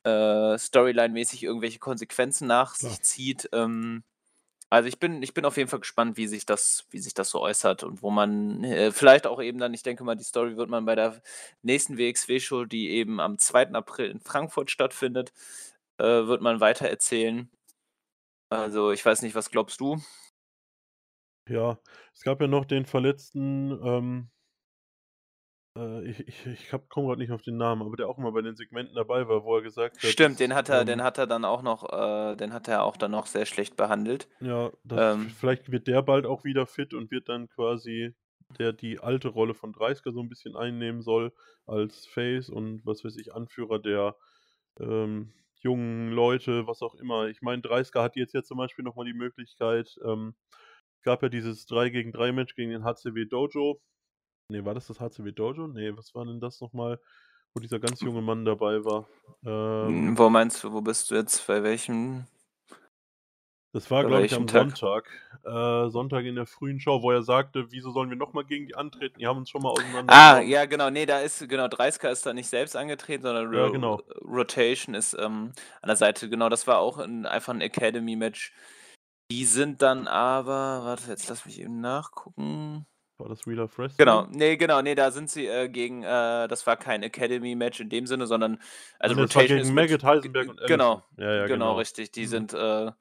äh, 0.03 0.57
Storyline-mäßig 0.57 1.43
irgendwelche 1.43 1.79
Konsequenzen 1.79 2.47
nach 2.47 2.77
Klar. 2.77 2.91
sich 2.91 3.01
zieht. 3.03 3.49
Ähm, 3.53 4.03
also, 4.69 4.89
ich 4.89 4.99
bin 4.99 5.21
ich 5.23 5.33
bin 5.35 5.45
auf 5.45 5.57
jeden 5.57 5.69
Fall 5.69 5.79
gespannt, 5.81 6.17
wie 6.17 6.27
sich 6.27 6.45
das 6.45 6.85
wie 6.91 6.99
sich 6.99 7.13
das 7.13 7.29
so 7.29 7.41
äußert 7.41 7.83
und 7.83 8.01
wo 8.03 8.11
man, 8.11 8.63
äh, 8.63 8.91
vielleicht 8.91 9.27
auch 9.27 9.41
eben 9.41 9.59
dann 9.59 9.73
ich 9.73 9.83
denke 9.83 10.03
mal, 10.03 10.15
die 10.15 10.23
Story 10.23 10.57
wird 10.57 10.69
man 10.69 10.85
bei 10.85 10.95
der 10.95 11.21
nächsten 11.63 11.97
WXW-Show, 11.97 12.65
die 12.65 12.89
eben 12.91 13.19
am 13.19 13.37
2. 13.39 13.75
April 13.75 14.09
in 14.11 14.19
Frankfurt 14.21 14.71
stattfindet, 14.71 15.33
äh, 15.99 16.03
wird 16.05 16.41
man 16.41 16.59
weitererzählen. 16.59 17.49
Also, 18.49 18.91
ich 18.91 19.05
weiß 19.05 19.21
nicht, 19.23 19.35
was 19.35 19.49
glaubst 19.51 19.79
du? 19.81 19.99
Ja, 21.47 21.77
es 22.13 22.21
gab 22.23 22.39
ja 22.41 22.47
noch 22.47 22.63
den 22.65 22.85
verletzten, 22.85 23.71
ähm 23.83 24.29
äh, 25.77 26.03
ich 26.09 26.19
ich 26.27 26.45
ich 26.45 26.69
komme 26.89 27.07
grad 27.07 27.17
nicht 27.19 27.31
auf 27.31 27.41
den 27.41 27.57
Namen, 27.57 27.81
aber 27.83 27.95
der 27.97 28.07
auch 28.09 28.17
immer 28.17 28.31
bei 28.31 28.41
den 28.41 28.55
Segmenten 28.55 28.95
dabei 28.95 29.27
war, 29.27 29.43
wo 29.43 29.55
er 29.57 29.61
gesagt 29.63 30.03
hat, 30.03 30.15
Stimmt, 30.15 30.39
den 30.39 30.53
hat 30.53 30.69
er 30.69 30.85
den 30.85 31.01
ähm 31.01 31.03
hat 31.03 31.17
er 31.17 31.25
dann 31.27 31.45
auch 31.45 31.61
noch 31.63 31.83
äh, 31.91 32.35
den 32.35 32.53
hat 32.53 32.67
er 32.67 32.83
auch 32.83 32.97
dann 32.97 33.11
noch 33.11 33.25
sehr 33.27 33.45
schlecht 33.45 33.75
behandelt. 33.75 34.27
Ja, 34.41 34.71
das 34.83 35.15
Ähm 35.15 35.37
vielleicht 35.37 35.71
wird 35.71 35.87
der 35.87 36.01
bald 36.01 36.25
auch 36.25 36.43
wieder 36.43 36.65
fit 36.67 36.93
und 36.93 37.11
wird 37.11 37.29
dann 37.29 37.47
quasi 37.49 38.13
der 38.59 38.73
die 38.73 38.99
alte 38.99 39.29
Rolle 39.29 39.53
von 39.53 39.71
Dreisker 39.73 40.11
so 40.11 40.19
'n 40.21 40.29
bisschen 40.29 40.55
einnehmen 40.55 41.01
soll 41.01 41.33
als 41.65 42.05
Face 42.05 42.49
und 42.49 42.85
was 42.85 43.03
weiß 43.05 43.15
ich, 43.17 43.33
Anführer 43.33 43.79
der, 43.79 44.17
ähm, 44.79 45.33
jungen 45.61 46.11
Leute, 46.11 46.67
was 46.67 46.81
auch 46.81 46.95
immer. 46.95 47.27
Ich 47.29 47.41
meine, 47.41 47.61
Dreisker 47.61 48.03
hat 48.03 48.15
jetzt 48.17 48.33
ja 48.33 48.43
zum 48.43 48.57
Beispiel 48.57 48.83
noch 48.85 48.95
mal 48.95 49.05
die 49.05 49.13
Möglichkeit 49.13 49.97
ähm, 50.05 50.35
gab 51.03 51.23
ja 51.23 51.29
dieses 51.29 51.65
3-gegen-3 51.67 52.31
Match 52.31 52.55
gegen 52.55 52.71
den 52.71 52.83
HCW 52.83 53.25
Dojo. 53.25 53.81
Ne, 54.49 54.65
war 54.65 54.73
das 54.75 54.87
das 54.87 54.99
HCW 54.99 55.31
Dojo? 55.33 55.67
Ne, 55.67 55.97
was 55.97 56.15
war 56.15 56.25
denn 56.25 56.39
das 56.41 56.61
noch 56.61 56.73
mal, 56.73 56.99
wo 57.53 57.61
dieser 57.61 57.79
ganz 57.79 58.03
junge 58.03 58.21
Mann 58.21 58.45
dabei 58.45 58.83
war? 58.85 59.07
Hm, 59.81 60.17
Ähm 60.17 60.17
wo 60.17 60.29
meinst 60.29 60.63
du 60.63 60.73
wo 60.73 60.81
bist 60.81 61.11
du 61.11 61.15
jetzt? 61.15 61.45
Bei 61.47 61.63
welchem 61.63 62.25
Das 63.73 63.91
war, 63.91 64.05
glaube 64.05 64.25
ich, 64.25 64.33
am 64.33 64.47
Tag? 64.47 64.69
Sonntag. 64.69 65.09
Äh, 65.43 65.89
Sonntag 65.89 66.25
in 66.25 66.35
der 66.35 66.45
frühen 66.47 66.79
Show, 66.79 67.01
wo 67.01 67.11
er 67.11 67.23
sagte: 67.23 67.71
„Wieso 67.71 67.91
sollen 67.91 68.09
wir 68.09 68.17
noch 68.17 68.33
mal 68.33 68.45
gegen 68.45 68.67
die 68.67 68.75
antreten? 68.75 69.19
Die 69.19 69.27
haben 69.27 69.37
uns 69.39 69.49
schon 69.49 69.61
mal 69.63 69.69
Ah, 70.07 70.39
auseinandergenommen.“ 70.39 70.49
ja, 70.49 70.65
genau, 70.65 70.89
ne, 70.89 71.05
da 71.05 71.19
ist 71.21 71.47
genau, 71.49 71.67
Dreisker 71.67 72.11
ist 72.11 72.25
da 72.25 72.33
nicht 72.33 72.47
selbst 72.49 72.75
angetreten, 72.75 73.23
sondern 73.23 73.51
Ja, 73.51 73.67
Ro 73.67 73.69
genau. 73.69 74.01
Rotation 74.21 74.95
ist, 74.95 75.13
ähm, 75.19 75.51
an 75.81 75.87
der 75.87 75.95
Seite. 75.95 76.29
Genau, 76.29 76.49
das 76.49 76.67
war 76.67 76.79
auch 76.79 76.97
'n 76.99 77.25
einfach 77.25 77.53
'n 77.53 77.61
Academy-Match. 77.61 78.53
Die 79.33 79.45
sind 79.45 79.81
dann 79.81 80.07
aber 80.07 80.85
warte, 80.85 81.07
jetzt 81.09 81.27
lass 81.27 81.43
mich 81.47 81.59
eben 81.59 81.81
nachgucken. 81.81 82.85
War 83.17 83.27
das 83.29 83.47
Wheel 83.47 83.59
of 83.61 83.75
Wrestling? 83.79 83.97
Genau, 83.97 84.25
ne, 84.27 84.57
genau, 84.57 84.81
ne, 84.83 84.93
da 84.93 85.09
sind 85.09 85.29
sie, 85.31 85.47
äh, 85.47 85.69
gegen 85.69 86.03
äh, 86.03 86.47
das 86.47 86.67
war 86.67 86.77
kein 86.77 87.01
Academy-Match 87.01 87.79
in 87.79 87.89
dem 87.89 88.05
Sinne, 88.05 88.27
sondern 88.27 88.59
also 88.99 89.15
war 89.15 89.23
Rotation 89.23 89.57
ist 89.59 89.69
gegen 89.69 89.75
mit 89.75 89.89
Maggot, 89.89 90.03
Heisenberg 90.03 90.49
und 90.49 90.59
genau, 90.67 90.93
Allison. 90.93 91.03
Ja, 91.17 91.33
ja, 91.33 91.47
genau, 91.47 91.47
genau. 91.47 91.77
richtig. 91.77 92.11
Die 92.11 92.25
Mhm. 92.25 92.29
sind, 92.29 92.53
äh 92.53 92.91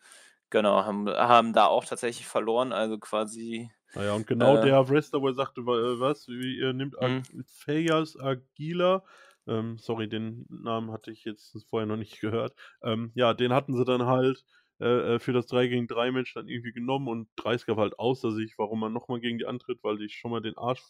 genau, 0.51 0.85
haben 0.85 1.09
haben 1.11 1.53
da 1.53 1.67
auch 1.67 1.85
tatsächlich 1.85 2.27
verloren, 2.27 2.73
also 2.73 2.99
quasi 2.99 3.71
Ah 3.95 4.05
ja, 4.05 4.13
und 4.15 4.27
genau 4.27 4.57
äh 4.57 4.63
der 4.63 4.89
Wrestler, 4.89 5.21
wo 5.21 5.29
er 5.29 5.35
sagte, 5.35 5.61
äh, 5.61 6.01
was, 6.01 6.27
wie 6.29 6.57
ihr 6.59 6.73
nimmt 6.73 6.99
Ag 6.99 7.09
Mhm. 7.09 7.23
Fayaz 7.47 8.17
Aguilar, 8.17 9.05
ähm, 9.47 9.77
sorry, 9.79 10.09
den 10.09 10.47
Namen 10.49 10.93
hatte 10.93 11.11
ich 11.11 11.25
jetzt 11.25 11.57
vorher 11.69 11.87
noch 11.87 11.97
nicht 11.97 12.21
gehört. 12.21 12.55
Ähm, 12.83 13.13
ja, 13.15 13.35
den 13.35 13.53
hatten 13.53 13.77
sie 13.77 13.85
dann 13.85 14.07
halt, 14.07 14.45
äh, 14.83 15.15
äh, 15.15 15.19
für 15.21 15.33
das 15.33 15.47
3 15.47 15.69
gegen 15.69 15.87
3 15.87 16.11
Match 16.11 16.35
dann 16.35 16.49
irgendwie 16.49 16.73
genommen 16.73 17.09
und 17.09 17.29
Dreisker 17.37 17.77
war 17.77 17.85
halt 17.85 17.99
außer 17.99 18.33
sich, 18.33 18.59
warum 18.59 18.81
man 18.81 18.93
noch 18.93 19.09
mal 19.09 19.21
gegen 19.21 19.39
die 19.39 19.47
antritt, 19.47 19.79
weil 19.83 19.97
die 19.99 20.09
schon 20.09 20.33
mal 20.33 20.43
den 20.43 20.59
Arsch 20.59 20.83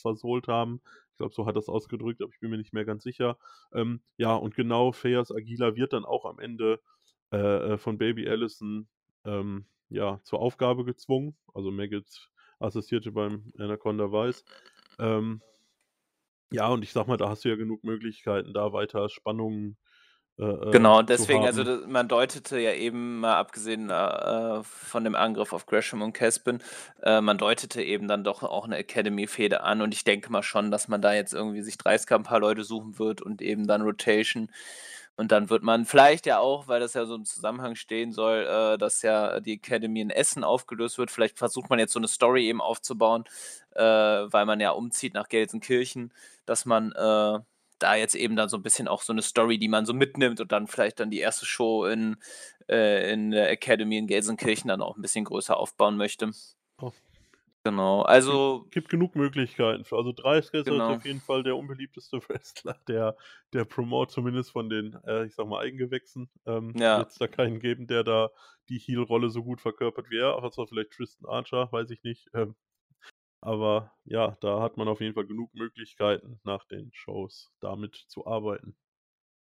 versohlt 0.00 0.48
haben. 0.48 0.80
Ich 1.10 1.16
glaube, 1.16 1.34
so 1.34 1.46
hat 1.46 1.56
er's 1.56 1.68
ausgedrückt, 1.68 2.22
aber 2.22 2.32
ich 2.32 2.40
bin 2.40 2.50
mir 2.50 2.58
nicht 2.58 2.72
mehr 2.72 2.84
ganz 2.84 3.02
sicher. 3.02 3.38
Ähm, 3.72 4.00
ja, 4.16 4.34
und 4.34 4.54
genau 4.54 4.92
Fayaz 4.92 5.32
Aguilar 5.32 5.74
wird 5.74 5.92
dann 5.92 6.04
auch 6.04 6.24
am 6.24 6.38
Ende, 6.38 6.80
äh, 7.32 7.72
äh, 7.74 7.78
von 7.78 7.98
Baby 7.98 8.28
Allison, 8.28 8.88
ähm, 9.24 9.66
ja, 9.88 10.20
zur 10.22 10.38
Aufgabe 10.40 10.84
gezwungen. 10.84 11.36
Also 11.52 11.70
Maggot 11.70 12.30
assistierte 12.60 13.12
beim 13.12 13.52
Anaconda 13.58 14.12
Vice. 14.12 14.44
Ähm 14.98 15.42
ja, 16.52 16.68
und 16.68 16.82
ich 16.82 16.92
sage 16.92 17.08
mal, 17.08 17.16
da 17.16 17.28
hast 17.28 17.44
du 17.44 17.48
ja 17.48 17.56
genug 17.56 17.84
Möglichkeiten, 17.84 18.52
da 18.52 18.72
weiter 18.72 19.08
Spannungen, 19.08 19.76
äh, 20.40 20.44
äh, 20.44 20.72
Genau, 20.72 21.02
deswegen, 21.02 21.46
also 21.46 21.64
man 21.88 22.06
deutete 22.06 22.60
ja 22.60 22.72
eben 22.72 23.18
mal 23.18 23.34
abgesehen, 23.36 23.90
äh, 23.90 23.94
äh, 24.60 24.62
von 24.62 25.02
dem 25.02 25.16
Angriff 25.16 25.52
auf 25.52 25.66
Gresham 25.66 26.00
und 26.00 26.12
Caspin, 26.12 26.62
äh, 27.02 27.20
man 27.20 27.38
deutete 27.38 27.82
eben 27.82 28.06
dann 28.06 28.22
doch 28.22 28.44
auch 28.44 28.68
'ne 28.68 28.76
Academy-Fehde 28.78 29.62
an 29.62 29.82
und 29.82 29.92
ich 29.94 30.04
denke 30.04 30.30
mal 30.30 30.44
schon, 30.44 30.70
dass 30.70 30.86
man 30.86 31.02
da 31.02 31.12
jetzt 31.12 31.34
irgendwie 31.34 31.62
sich 31.62 31.76
Dreisker 31.76 32.14
'n 32.14 32.22
paar 32.22 32.38
Leute 32.38 32.62
suchen 32.62 33.00
wird 33.00 33.20
und 33.20 33.42
eben 33.42 33.66
dann 33.66 33.82
Rotation. 33.82 34.48
Und 35.16 35.32
dann 35.32 35.50
wird 35.50 35.62
man 35.64 35.86
vielleicht 35.86 36.24
ja 36.26 36.38
auch, 36.38 36.68
weil 36.68 36.78
das 36.80 36.94
ja 36.94 37.04
so 37.04 37.16
im 37.16 37.24
Zusammenhang 37.24 37.74
stehen 37.74 38.12
soll, 38.12 38.46
äh, 38.48 38.78
dass 38.78 39.02
ja 39.02 39.40
die 39.40 39.54
Academy 39.54 40.00
in 40.00 40.10
Essen 40.10 40.44
aufgelöst 40.44 40.98
wird. 40.98 41.10
Vielleicht 41.10 41.38
versucht 41.38 41.68
man 41.70 41.80
jetzt 41.80 41.92
so 41.94 41.98
'ne 42.00 42.08
Story 42.08 42.46
eben 42.48 42.60
aufzubauen, 42.60 43.24
äh, 43.74 43.82
weil 43.82 44.46
man 44.46 44.60
ja 44.60 44.70
umzieht 44.70 45.14
nach 45.14 45.28
Gelsenkirchen, 45.28 46.12
dass 46.46 46.64
man, 46.64 46.92
äh, 46.92 47.40
da 47.82 47.94
jetzt 47.96 48.14
eben 48.14 48.36
dann 48.36 48.48
so 48.48 48.56
'n 48.58 48.62
bisschen 48.62 48.88
auch 48.88 49.02
so 49.02 49.12
'ne 49.12 49.22
Story, 49.22 49.58
die 49.58 49.68
man 49.68 49.86
so 49.86 49.94
mitnimmt 49.94 50.40
und 50.40 50.52
dann 50.52 50.66
vielleicht 50.68 51.00
dann 51.00 51.10
die 51.10 51.20
erste 51.20 51.46
Show 51.46 51.86
in 51.86 52.16
äh, 52.68 53.12
in 53.12 53.30
der 53.32 53.50
Academy 53.50 53.98
in 53.98 54.06
Gelsenkirchen 54.08 54.68
dann 54.68 54.82
auch 54.82 54.96
'n 54.96 55.02
bisschen 55.02 55.24
größer 55.26 55.56
aufbauen 55.56 55.96
möchte. 55.96 56.30
Oh. 56.78 56.92
Genau, 57.66 58.02
also 58.02 58.66
gibt 58.70 58.88
genug 58.88 59.14
Möglichkeiten 59.16 59.84
für. 59.84 59.96
Also 59.96 60.12
Dreisker 60.12 60.60
ist 60.60 60.66
Genau. 60.66 60.88
auf 60.88 61.04
jeden 61.04 61.20
Fall 61.20 61.42
der 61.42 61.56
unbeliebteste 61.56 62.18
Wrestler 62.28 62.76
der 62.88 63.16
der 63.52 63.64
Promote, 63.66 64.12
zumindest 64.14 64.50
von 64.52 64.70
den, 64.70 64.94
äh, 65.06 65.26
ich 65.26 65.34
sage 65.34 65.48
mal, 65.48 65.60
Eigengewächsen. 65.62 66.30
Ähm, 66.46 66.74
Ja. 66.74 66.90
wird's 66.92 67.18
da 67.18 67.28
keinen 67.28 67.60
geben, 67.60 67.86
der 67.86 68.02
da 68.04 68.30
die 68.70 68.78
Heel-Rolle 68.78 69.30
so 69.30 69.42
gut 69.44 69.60
verkörpert 69.60 70.10
wie 70.10 70.18
er, 70.18 70.36
außer 70.36 70.66
vielleicht 70.66 70.92
Tristan 70.92 71.28
Archer, 71.28 71.70
weiß 71.72 71.90
ich 71.90 72.02
nicht. 72.02 72.28
Ähm, 72.34 72.54
aber 73.40 73.92
ja, 74.04 74.36
da 74.40 74.60
hat 74.60 74.76
man 74.76 74.88
auf 74.88 75.00
jeden 75.00 75.14
Fall 75.14 75.26
genug 75.26 75.54
Möglichkeiten, 75.54 76.40
nach 76.44 76.64
den 76.66 76.90
Shows 76.92 77.50
damit 77.60 78.04
zu 78.08 78.26
arbeiten. 78.26 78.76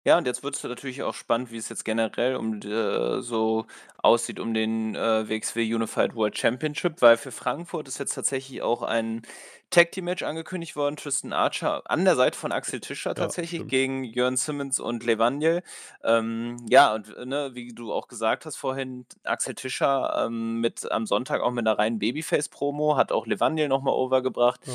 Ja, 0.06 0.18
und 0.18 0.26
jetzt 0.26 0.44
wird's 0.44 0.64
natürlich 0.64 1.04
auch 1.04 1.14
spannend, 1.14 1.52
wie 1.52 1.58
es 1.58 1.68
jetzt 1.68 1.84
generell 1.84 2.38
um 2.38 2.62
äh, 2.62 3.22
so 3.22 3.66
aussieht 3.98 4.40
um 4.40 4.54
den, 4.54 4.96
äh, 4.96 5.28
WXW 5.28 5.76
Unified 5.76 6.16
World 6.16 6.38
Championship, 6.38 7.02
weil 7.02 7.18
für 7.18 7.32
Frankfurt 7.34 7.88
ist 7.90 8.00
jetzt 8.00 8.16
tatsächlich 8.16 8.62
auch 8.62 8.82
ein 8.82 9.24
Tag-Team-Match 9.70 10.24
angekündigt 10.24 10.76
worden. 10.76 10.96
Tristan 10.98 11.34
Archer 11.34 11.82
an 11.86 12.06
der 12.06 12.16
Seite 12.16 12.38
von 12.38 12.52
Axel 12.52 12.80
Tischer 12.80 13.14
Ja, 13.16 13.16
tatsächlich 13.16 13.60
stimmt. 13.60 13.70
gegen 13.72 14.04
Jørn 14.04 14.38
Simmons 14.38 14.80
und 14.80 15.04
Levaniel. 15.06 15.62
Ähm, 16.04 16.58
ja, 16.70 16.94
und, 16.94 17.26
ne, 17.26 17.52
wie 17.54 17.74
du 17.74 17.94
auch 17.94 18.08
gesagt 18.08 18.46
hast 18.46 18.56
vorhin, 18.58 19.06
Axel 19.24 19.56
Tischer, 19.56 20.26
ähm, 20.26 20.60
mit 20.62 20.91
am 20.91 21.06
Sonntag 21.06 21.41
auch 21.41 21.52
mit 21.52 21.66
'ner 21.66 21.78
reinen 21.78 22.00
Babyface-Promo, 22.00 22.98
hat 22.98 23.12
auch 23.12 23.28
Levaniel 23.28 23.68
noch 23.68 23.82
mal 23.82 23.91
over 23.94 24.22
gebracht. 24.22 24.62
Ja. 24.66 24.74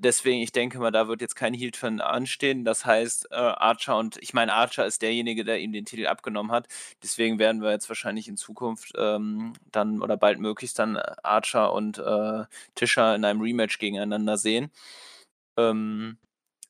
Deswegen, 0.00 0.40
ich 0.40 0.52
denke 0.52 0.78
mal, 0.78 0.92
da 0.92 1.08
wird 1.08 1.20
jetzt 1.20 1.34
kein 1.34 1.52
Heel-Turn 1.54 2.00
anstehen. 2.00 2.64
Das 2.64 2.86
heißt, 2.86 3.32
äh, 3.32 3.34
Archer 3.34 3.96
und 3.98 4.16
ich 4.22 4.32
meine, 4.32 4.52
Archer 4.54 4.86
ist 4.86 5.02
derjenige, 5.02 5.42
der 5.44 5.58
ihm 5.58 5.72
den 5.72 5.86
Titel 5.86 6.06
abgenommen 6.06 6.52
hat. 6.52 6.68
Deswegen 7.02 7.40
werden 7.40 7.62
wir 7.62 7.72
jetzt 7.72 7.88
wahrscheinlich 7.88 8.28
in 8.28 8.36
Zukunft, 8.36 8.92
ähm, 8.96 9.54
dann 9.72 10.00
oder 10.00 10.16
baldmöglichst 10.16 10.78
dann 10.78 10.96
Archer 11.24 11.72
und, 11.72 11.98
äh, 11.98 12.44
Tischer 12.76 13.16
in 13.16 13.24
einem 13.24 13.40
Rematch 13.40 13.78
gegeneinander 13.80 14.17
sehen. 14.38 14.70
Ähm, 15.58 16.18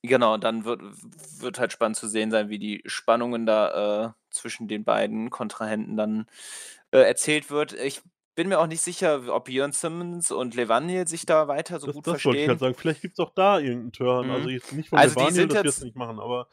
genau, 0.02 0.38
dann 0.38 0.64
wird 0.64 0.82
wird 1.40 1.58
halt 1.60 1.72
spannend 1.72 1.96
zu 1.98 2.08
sehen 2.08 2.30
sein, 2.32 2.48
wie 2.50 2.58
die 2.60 2.82
Spannungen 2.86 3.46
da, 3.46 4.08
äh, 4.08 4.12
zwischen 4.30 4.68
den 4.68 4.84
beiden 4.84 5.30
Kontrahenten 5.30 5.96
dann, 5.96 6.26
äh, 6.92 7.00
erzählt 7.00 7.50
wird. 7.50 7.72
Ich 7.74 8.02
bin 8.36 8.48
mir 8.48 8.60
auch 8.60 8.66
nicht 8.68 8.82
sicher, 8.82 9.34
ob 9.34 9.48
Jørn 9.50 9.72
Simmons 9.72 10.30
und 10.32 10.54
Levaniel 10.56 11.08
sich 11.08 11.26
da 11.26 11.48
weiter 11.48 11.80
so 11.80 11.88
Das 11.88 11.92
gut 11.92 12.06
das 12.06 12.24
wollte 12.24 12.42
ich 12.42 12.48
halt 12.48 12.58
verstehen. 12.58 12.60
sagen. 12.60 12.74
Vielleicht 12.74 13.02
gibt's 13.02 13.20
auch 13.20 13.30
da 13.34 13.58
irgend 13.58 13.86
'n 13.86 13.92
Turn. 13.92 14.30
Also 14.30 14.48
Mhm. 14.48 14.50
jetzt 14.50 14.72
nicht 14.72 14.88
von 14.90 15.00
Also, 15.00 15.14
Levaniel, 15.14 15.48
das 15.48 15.62
jetzt 15.62 15.82
nicht 15.82 15.96
machen, 15.96 16.18
aber, 16.20 16.48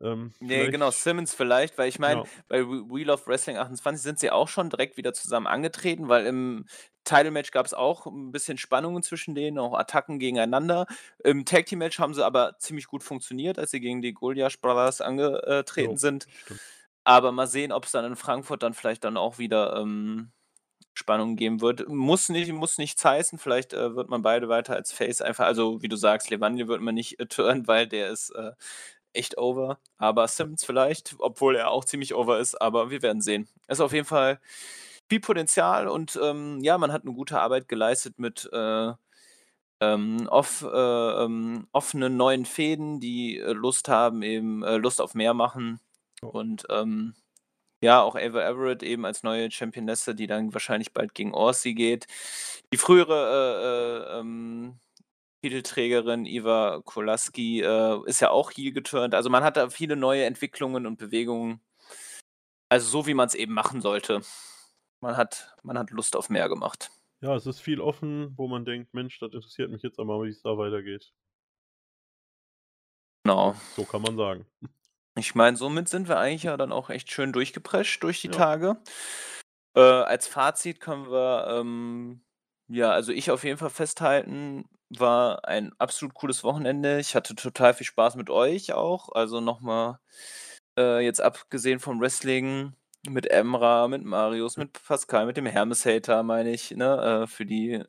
ähm, 0.00 0.32
Ne, 0.40 0.68
genau, 0.70 0.92
Simmons 0.92 1.34
vielleicht, 1.34 1.78
weil 1.78 1.88
ich 1.88 1.98
meine, 1.98 2.22
Ja. 2.22 2.28
bei 2.46 2.60
Wh 2.64 2.88
Wheel 2.94 3.10
of 3.10 3.26
Wrestling 3.26 3.56
28 3.56 4.02
sind 4.04 4.20
sie 4.20 4.30
auch 4.30 4.46
schon 4.46 4.70
direkt 4.70 4.96
wieder 4.96 5.12
zusammen 5.12 5.48
angetreten, 5.48 6.08
weil 6.08 6.26
im 6.26 6.66
Title-Match 7.02 7.50
gab's 7.50 7.74
auch 7.74 8.06
'n 8.06 8.30
bisschen 8.30 8.56
Spannungen 8.56 9.02
zwischen 9.02 9.34
denen, 9.34 9.58
auch 9.58 9.74
Attacken 9.76 10.20
gegeneinander. 10.20 10.86
Im 11.24 11.44
Tag-Team-Match 11.44 11.98
haben 11.98 12.14
sie 12.14 12.24
aber 12.24 12.56
ziemlich 12.58 12.86
gut 12.86 13.02
funktioniert, 13.02 13.58
als 13.58 13.72
sie 13.72 13.80
gegen 13.80 14.00
die 14.00 14.12
Gulyash 14.14 14.60
Brothers 14.60 15.00
ange 15.00 15.42
äh, 15.42 15.64
treten 15.64 15.96
Jo, 15.96 15.98
sind. 15.98 16.26
stimmt. 16.36 16.62
Aber 17.04 17.32
mal 17.32 17.46
sehen, 17.46 17.72
ob's 17.72 17.92
dann 17.92 18.04
in 18.04 18.16
Frankfurt 18.16 18.62
dann 18.62 18.74
vielleicht 18.74 19.04
dann 19.04 19.16
auch 19.16 19.38
wieder, 19.38 19.76
ähm, 19.76 20.32
Spannungen 20.94 21.36
geben 21.36 21.60
wird. 21.62 21.88
Muss 21.88 22.28
nicht 22.28 22.52
muss 22.52 22.78
nichts 22.78 23.04
heißen, 23.04 23.38
vielleicht, 23.38 23.72
äh, 23.74 23.96
wird 23.96 24.10
man 24.10 24.22
beide 24.22 24.48
weiter 24.48 24.74
als 24.76 24.92
Face 24.92 25.22
einfach 25.22 25.46
also, 25.46 25.82
wie 25.82 25.88
du 25.88 25.96
sagst, 25.96 26.30
Levaniel 26.30 26.68
wird 26.68 26.82
man 26.82 26.94
nicht, 26.96 27.20
äh, 27.20 27.26
turnen, 27.28 27.66
weil 27.68 27.86
der 27.88 28.10
ist, 28.10 28.30
äh, 28.30 28.52
echt 29.14 29.38
over, 29.38 29.78
aber. 29.98 30.28
Simmons 30.28 30.64
vielleicht, 30.64 31.16
obwohl 31.18 31.56
er 31.56 31.70
auch 31.70 31.84
ziemlich 31.84 32.14
over 32.14 32.38
ist, 32.40 32.60
aber 32.60 32.90
wir 32.90 33.02
werden 33.02 33.22
sehen. 33.22 33.48
Ist 33.68 33.80
auf 33.80 33.92
jeden 33.92 34.06
Fall 34.06 34.40
viel 35.10 35.20
Potenzial 35.20 35.88
und, 35.88 36.18
ähm, 36.22 36.60
ja, 36.62 36.78
man 36.78 36.92
hat 36.92 37.04
'ne 37.04 37.12
gute 37.14 37.40
Arbeit 37.40 37.68
geleistet 37.68 38.18
mit, 38.18 38.48
äh, 38.52 38.92
ähm, 39.82 40.28
off 40.30 40.62
äh, 40.64 40.68
ähm, 41.24 41.68
offenen 41.72 42.16
neuen 42.18 42.46
Fäden, 42.46 43.00
die, 43.00 43.38
äh, 43.38 43.52
Lust 43.52 43.88
haben 43.88 44.22
eben 44.22 44.62
äh, 44.64 44.76
Lust 44.78 45.00
auf 45.02 45.14
mehr 45.14 45.34
machen. 45.34 45.80
Und, 46.22 46.66
ähm, 46.70 47.14
ja, 47.82 48.02
auch 48.02 48.16
Ava 48.16 48.42
Everett 48.48 48.82
eben 48.84 49.06
als 49.06 49.22
neue 49.24 49.50
Championesse, 49.52 50.14
die 50.16 50.26
dann 50.28 50.54
wahrscheinlich 50.54 50.92
bald 50.94 51.14
gegen 51.14 51.34
Aussie 51.34 51.74
geht. 51.74 52.06
Die 52.72 52.78
frühere, 52.78 54.06
äh, 54.14 54.18
äh, 54.18 54.20
ähm, 54.20 54.80
Titelträgerin 55.42 56.26
Iva 56.26 56.80
Kolaski, 56.84 57.60
äh, 57.62 57.98
ist 58.06 58.20
ja 58.20 58.30
auch 58.30 58.50
heel 58.50 58.72
geturnt. 58.72 59.14
Also, 59.14 59.30
man 59.30 59.44
hat 59.44 59.56
da 59.56 59.70
viele 59.70 59.94
neue 59.96 60.24
Entwicklungen 60.24 60.84
und 60.86 60.98
Bewegungen. 60.98 61.60
Also, 62.70 62.88
so 62.90 63.06
wie 63.06 63.14
man's 63.14 63.34
eben 63.34 63.54
machen 63.54 63.80
sollte. 63.80 64.20
Man 65.00 65.16
hat 65.16 65.56
man 65.62 65.78
hat 65.78 65.90
Lust 65.90 66.16
auf 66.16 66.30
mehr 66.30 66.48
gemacht. 66.48 66.90
Ja, 67.22 67.34
es 67.36 67.46
ist 67.46 67.60
viel 67.60 67.80
offen, 67.80 68.36
wo 68.36 68.46
man 68.48 68.64
denkt: 68.64 68.92
„Mensch, 68.94 69.18
das 69.20 69.32
interessiert 69.32 69.70
mich 69.70 69.82
jetzt 69.82 69.98
aber, 70.00 70.22
wie's 70.22 70.42
da 70.42 70.56
weitergeht.“ 70.58 71.12
Genau. 73.24 73.54
So 73.76 73.86
kann 73.86 74.02
man 74.02 74.16
sagen. 74.16 74.46
Ich 75.16 75.34
meine, 75.34 75.56
somit 75.56 75.88
sind 75.88 76.08
wir 76.08 76.18
eigentlich 76.18 76.44
ja 76.44 76.56
dann 76.56 76.72
auch 76.72 76.90
echt 76.90 77.10
schön 77.12 77.32
durchgeprescht 77.32 78.02
durch 78.02 78.20
die 78.20 78.28
Ja. 78.28 78.30
Tage. 78.30 78.76
Äh, 79.76 79.80
als 79.80 80.26
Fazit 80.28 80.80
können 80.80 81.10
wir, 81.10 81.46
ähm 81.50 82.22
ja, 82.68 82.92
also, 82.92 83.12
ich 83.12 83.30
auf 83.30 83.44
jeden 83.44 83.58
Fall 83.58 83.70
festhalten, 83.70 84.66
war 84.90 85.44
ein 85.46 85.72
absolut 85.78 86.14
cooles 86.14 86.44
Wochenende. 86.44 86.98
Ich 87.00 87.14
hatte 87.14 87.34
total 87.34 87.74
viel 87.74 87.86
Spaß 87.86 88.16
mit 88.16 88.30
euch 88.30 88.72
auch. 88.72 89.10
Also, 89.12 89.40
noch 89.40 89.60
mal, 89.60 90.00
äh, 90.78 91.00
jetzt 91.04 91.20
abgesehen 91.20 91.80
vom 91.80 92.00
Wrestling 92.00 92.74
mit 93.08 93.30
Emra, 93.30 93.88
mit 93.88 94.04
Marius, 94.04 94.56
mit 94.56 94.72
Pascal, 94.86 95.26
mit 95.26 95.36
dem 95.36 95.46
Hermes-Hater, 95.46 96.22
meine 96.22 96.50
ich, 96.52 96.72
ne, 96.72 97.22
äh, 97.24 97.26
für 97.26 97.46
die 97.46 97.82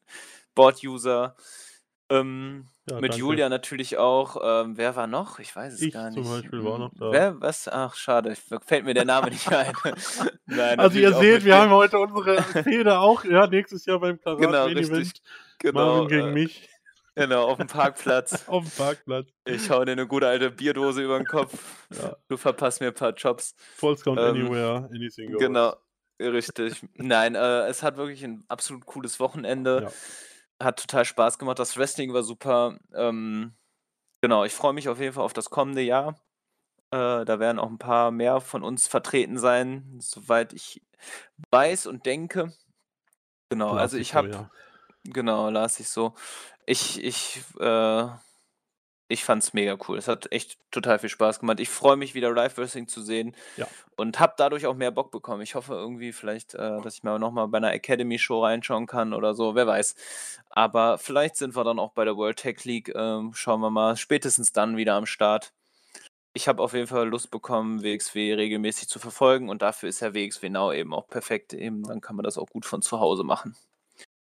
Board-User. 0.55 1.35
Ähm, 2.11 2.67
Ja, 2.89 2.95
mit 2.99 3.11
danke. 3.11 3.17
Julia 3.19 3.49
natürlich 3.49 3.97
auch. 3.97 4.37
Ähm, 4.43 4.77
wer 4.77 4.95
war 4.95 5.05
noch? 5.07 5.39
Ich 5.39 5.55
weiß 5.55 5.73
es 5.73 5.81
Ich 5.81 5.93
gar 5.93 6.09
zum 6.11 6.23
nicht. 6.23 6.31
Beispiel 6.31 6.63
war 6.63 6.79
noch 6.79 6.91
da. 6.97 7.11
wer? 7.11 7.39
Was? 7.41 7.67
Ach, 7.67 7.95
schade, 7.95 8.35
fällt 8.65 8.85
mir 8.85 8.95
der 8.95 9.05
Name 9.05 9.29
nicht 9.29 9.47
ein. 9.51 9.73
Nein, 10.47 10.79
Also, 10.79 10.97
ihr 10.99 11.13
seht, 11.13 11.45
wir 11.45 11.55
haben 11.57 11.69
heute 11.71 11.99
unsere 11.99 12.41
Fehde 12.43 12.99
auch, 12.99 13.23
ja, 13.25 13.45
nächstes 13.47 13.85
Jahr 13.85 13.99
beim 13.99 14.19
Karat 14.19 14.39
Genau. 14.41 14.67
Event. 14.67 15.21
Genau, 15.59 16.03
Marvin 16.03 16.07
gegen 16.07 16.27
äh, 16.29 16.31
mich. 16.33 16.68
Genau, 17.19 17.47
auf'm 17.49 17.67
Parkplatz. 17.67 18.45
Auf'm 18.47 18.71
Parkplatz. 18.71 19.33
Ich 19.45 19.69
haue 19.71 19.85
dir 19.85 19.95
'ne 19.95 20.07
gute 20.07 20.27
alte 20.27 20.51
Bierdose 20.51 21.03
über 21.03 21.17
'n 21.17 21.25
Kopf. 21.27 21.87
Ja. 21.91 22.19
Du 22.29 22.37
verpasst 22.37 22.81
mir 22.81 22.87
'n 22.89 22.93
paar 22.95 23.13
Jobs. 23.13 23.55
Falls 23.79 24.03
count 24.03 24.21
Ähm, 24.21 24.23
anywhere, 24.23 24.89
anything 24.93 25.31
goes. 25.31 25.57
genau. 25.57 25.75
Richtig. 26.21 26.85
Nein, 26.95 27.35
äh, 27.35 27.67
es 27.67 27.83
hat 27.83 27.97
wirklich 27.97 28.23
ein 28.25 28.45
absolut 28.49 28.85
cooles 28.87 29.19
Wochenende. 29.19 29.83
Ja. 29.83 29.99
Hat 30.61 30.79
total 30.81 31.05
Spaß 31.05 31.39
gemacht. 31.39 31.59
Das 31.59 31.77
Wrestling 31.77 32.13
war 32.13 32.23
super. 32.23 32.79
Ähm, 32.95 33.55
genau, 34.21 34.45
ich 34.45 34.53
freue 34.55 34.73
mich 34.73 34.89
auf 34.89 34.99
jeden 35.01 35.13
Fall 35.13 35.25
auf 35.25 35.33
das 35.33 35.49
kommende 35.51 35.81
Jahr. 35.83 36.15
Äh, 36.91 37.25
da 37.25 37.39
werden 37.39 37.59
auch 37.59 37.69
ein 37.69 37.79
paar 37.79 38.11
mehr 38.11 38.41
von 38.41 38.63
uns 38.63 38.87
vertreten 38.87 39.37
sein, 39.39 39.99
soweit 40.01 40.53
ich 40.53 40.83
weiß 41.51 41.87
und 41.87 42.05
denke. 42.07 42.53
Genau, 43.51 43.73
Las 43.73 43.75
also 43.75 43.97
ich 43.97 44.13
habe 44.15 44.29
ja. 44.29 44.51
genau, 45.05 45.49
las 45.49 45.79
ich 45.79 45.89
so. 45.89 46.15
Ich 46.69 47.03
ich, 47.03 47.41
äh 47.59 48.07
ich 49.11 49.23
fand's 49.25 49.53
mega 49.53 49.75
cool. 49.87 49.97
Es 49.97 50.07
hat 50.07 50.31
echt 50.31 50.59
total 50.69 50.99
viel 50.99 51.09
Spaß 51.09 51.39
gemacht. 51.39 51.59
Ich 51.59 51.69
freue 51.69 51.95
mich 51.97 52.13
wieder 52.13 52.31
Live 52.31 52.57
Wrestling 52.59 52.87
zu 52.87 53.01
sehen 53.01 53.35
Ja. 53.57 53.67
und 53.97 54.19
habe 54.19 54.35
dadurch 54.37 54.67
auch 54.67 54.75
mehr 54.75 54.91
Bock 54.91 55.09
bekommen. 55.09 55.41
Ich 55.41 55.55
hoffe 55.55 55.73
irgendwie 55.73 56.11
vielleicht, 56.13 56.53
äh, 56.53 56.79
dass 56.81 56.93
ich 56.93 57.01
mal 57.03 57.17
noch 57.17 57.31
mal 57.31 57.47
bei 57.47 57.59
'ner 57.59 57.73
Academy 57.73 58.19
Show 58.19 58.43
reinschauen 58.43 58.85
kann 58.85 59.13
oder 59.15 59.33
so, 59.33 59.55
wer 59.55 59.65
weiß. 59.65 59.95
Aber 60.51 60.99
vielleicht 60.99 61.37
sind 61.37 61.55
wir 61.55 61.63
dann 61.63 61.79
auch 61.79 61.93
bei 61.93 62.05
der 62.05 62.17
World 62.17 62.37
Tag 62.39 62.63
League, 62.65 62.93
ähm, 62.95 63.33
schauen 63.33 63.61
wir 63.61 63.71
mal, 63.71 63.97
spätestens 63.97 64.51
dann 64.53 64.77
wieder 64.77 64.93
am 64.93 65.07
Start. 65.07 65.53
Ich 66.33 66.47
habe 66.47 66.61
auf 66.63 66.73
jeden 66.73 66.87
Fall 66.87 67.07
Lust 67.09 67.31
bekommen, 67.31 67.83
WXW 67.83 68.35
regelmäßig 68.35 68.89
zu 68.89 68.99
verfolgen 68.99 69.49
und 69.49 69.61
dafür 69.63 69.89
ist 69.89 70.01
ja 70.01 70.13
WXW 70.13 70.49
Now 70.49 70.73
eben 70.73 70.93
auch 70.93 71.07
perfekt. 71.07 71.53
Eben, 71.53 71.83
dann 71.83 72.01
kann 72.01 72.15
man 72.15 72.23
das 72.25 72.37
auch 72.37 72.47
gut 72.49 72.65
von 72.65 72.81
zu 72.83 72.99
Hause 72.99 73.23
machen. 73.23 73.55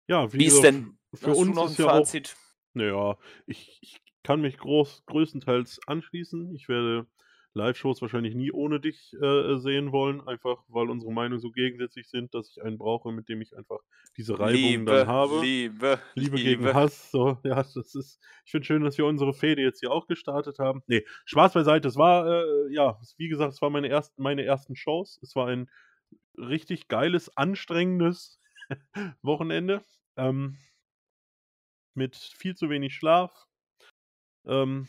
Ja, 0.07 0.31
wie 0.33 0.39
Wie 0.39 0.45
ist 0.45 0.61
denn 0.61 0.97
für 1.15 1.31
hast 1.31 1.47
du 1.47 1.51
uns 1.51 1.53
noch 1.53 1.69
'n 1.69 1.73
ist 1.73 1.79
ja 1.79 1.87
auch 1.89 2.13
Fazit? 2.13 2.35
na 2.73 2.85
ja, 2.85 3.17
ich 3.47 3.79
ich 3.81 3.99
kann 4.23 4.41
mich 4.41 4.57
groß 4.57 5.05
größtenteils 5.05 5.79
anschließen. 5.87 6.53
Ich 6.55 6.67
werde 6.69 7.07
Live-Shows 7.53 8.01
wahrscheinlich 8.01 8.35
nie 8.35 8.51
ohne 8.51 8.79
dich, 8.81 9.13
äh, 9.21 9.57
sehen 9.57 9.91
wollen, 9.93 10.21
einfach 10.27 10.63
weil 10.67 10.89
unsere 10.89 11.13
Meinungen 11.13 11.39
so 11.41 11.51
gegensätzlich 11.51 12.09
sind, 12.09 12.33
dass 12.33 12.49
ich 12.51 12.61
einen 12.63 12.77
brauche, 12.77 13.11
mit 13.13 13.29
dem 13.29 13.41
ich 13.41 13.55
einfach 13.57 13.79
diese 14.17 14.39
Reibungen 14.39 14.85
dann 14.85 15.05
Liebe, 15.05 15.07
habe. 15.07 15.47
Liebe, 15.47 15.99
Liebe 16.15 16.39
gegen 16.39 16.71
Liebe. 16.71 16.73
Hass, 16.73 17.11
so, 17.11 17.39
ja, 17.43 17.55
das 17.55 17.75
ist 17.75 18.19
ich 18.45 18.51
finde 18.51 18.65
schön, 18.65 18.83
dass 18.83 18.97
wir 18.97 19.05
unsere 19.05 19.33
Fehde 19.33 19.61
jetzt 19.61 19.79
hier 19.81 19.91
auch 19.91 20.07
gestartet 20.07 20.59
haben. 20.59 20.83
Ne, 20.87 21.03
Spaß 21.25 21.53
beiseite. 21.53 21.87
Es 21.89 21.97
war, 21.97 22.27
äh, 22.27 22.73
ja, 22.73 22.99
wie 23.17 23.27
gesagt, 23.29 23.53
es 23.53 23.61
war 23.61 23.69
meine 23.69 23.89
ersten 23.89 24.21
meine 24.21 24.43
ersten 24.45 24.75
Shows. 24.75 25.19
Es 25.23 25.35
war 25.35 25.47
ein 25.47 25.69
richtig 26.37 26.87
geiles, 26.87 27.35
anstrengendes 27.37 28.39
Wochenende, 29.21 29.83
ähm 30.17 30.57
mit 31.95 32.15
viel 32.17 32.55
zu 32.55 32.69
wenig 32.69 32.95
Schlaf. 32.95 33.47
Ähm, 34.47 34.87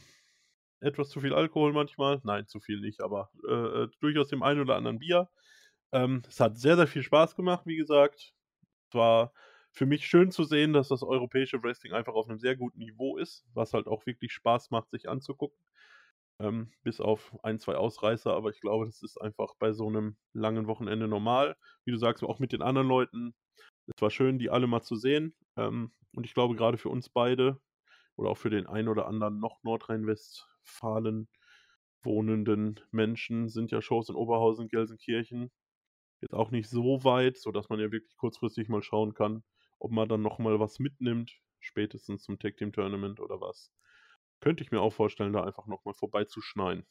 etwas 0.80 1.10
zu 1.10 1.20
viel 1.20 1.34
Alkohol 1.34 1.72
manchmal. 1.72 2.20
Nein, 2.24 2.46
zu 2.48 2.60
viel 2.60 2.80
nicht, 2.80 3.00
aber, 3.02 3.30
äh, 3.48 3.84
äh, 3.84 3.88
durchaus 4.00 4.28
dem 4.28 4.42
einen 4.42 4.60
oder 4.62 4.76
anderen 4.76 4.98
Bier. 5.00 5.30
Ähm, 5.92 6.22
es 6.28 6.40
hat 6.40 6.58
sehr, 6.58 6.76
sehr 6.76 6.88
viel 6.88 7.02
Spaß 7.04 7.36
gemacht, 7.36 7.66
wie 7.66 7.76
gesagt. 7.76 8.34
Es 8.90 8.94
war 8.96 9.32
für 9.72 9.86
mich 9.86 10.06
schön 10.08 10.30
zu 10.32 10.44
sehen, 10.44 10.72
dass 10.74 10.88
das 10.88 11.02
europäische 11.04 11.62
Wrestling 11.62 11.92
einfach 11.94 12.14
auf 12.14 12.28
'nem 12.28 12.38
sehr 12.40 12.56
guten 12.56 12.78
Niveau 12.80 13.18
ist, 13.18 13.46
was 13.54 13.74
halt 13.74 13.88
auch 13.88 14.06
wirklich 14.06 14.32
Spaß 14.34 14.70
macht, 14.72 14.90
sich 14.90 15.08
anzugucken. 15.08 15.58
Ähm, 16.40 16.72
bis 16.84 17.00
auf 17.00 17.36
1, 17.44 17.60
2 17.60 17.76
Ausreißer, 17.76 18.34
aber 18.34 18.50
ich 18.50 18.60
glaube, 18.60 18.86
das 18.86 19.02
ist 19.02 19.18
einfach 19.20 19.54
bei 19.58 19.72
so 19.72 19.90
'nem 19.90 20.16
langen 20.34 20.66
Wochenende 20.68 21.08
normal. 21.08 21.56
Wie 21.86 21.92
du 21.92 21.98
sagst, 21.98 22.24
auch 22.24 22.38
mit 22.40 22.52
den 22.52 22.62
anderen 22.62 22.88
Leuten. 22.88 23.34
Es 23.86 24.02
war 24.02 24.10
schön, 24.10 24.38
die 24.38 24.50
alle 24.50 24.66
mal 24.66 24.82
zu 24.82 24.96
sehen. 24.96 25.34
Ähm, 25.56 25.92
und 26.14 26.24
ich 26.26 26.34
glaube, 26.34 26.56
grade 26.56 26.78
für 26.78 26.88
uns 26.88 27.08
beide 27.08 27.60
oder 28.16 28.30
auch 28.30 28.38
für 28.38 28.50
den 28.50 28.66
einen 28.66 28.88
oder 28.88 29.06
anderen 29.06 29.40
noch 29.40 29.62
Nordrhein-Westfalen 29.62 31.28
wohnenden 32.02 32.80
Menschen 32.92 33.48
sind 33.48 33.70
ja 33.72 33.82
Shows 33.82 34.08
in 34.08 34.14
Oberhausen, 34.16 34.68
Gelsenkirchen 34.68 35.50
jetzt 36.20 36.34
auch 36.34 36.50
nicht 36.50 36.68
so 36.68 37.04
weit, 37.04 37.36
sodass 37.38 37.68
man 37.68 37.80
ja 37.80 37.92
wirklich 37.92 38.16
kurzfristig 38.16 38.68
mal 38.68 38.82
schauen 38.82 39.14
kann, 39.14 39.44
ob 39.78 39.90
man 39.92 40.08
dann 40.08 40.22
noch 40.22 40.38
mal 40.38 40.58
was 40.60 40.78
mitnimmt, 40.78 41.40
spätestens 41.60 42.22
zum 42.24 42.38
Tag 42.38 42.56
Team 42.56 42.72
Tournament 42.72 43.20
oder 43.20 43.40
was. 43.40 43.72
Könnte 44.40 44.62
ich 44.62 44.70
mir 44.70 44.80
auch 44.80 44.92
vorstellen, 44.92 45.32
da 45.32 45.44
einfach 45.44 45.66
noch 45.66 45.84
mal 45.84 45.94
vorbeizuschneien. 45.94 46.86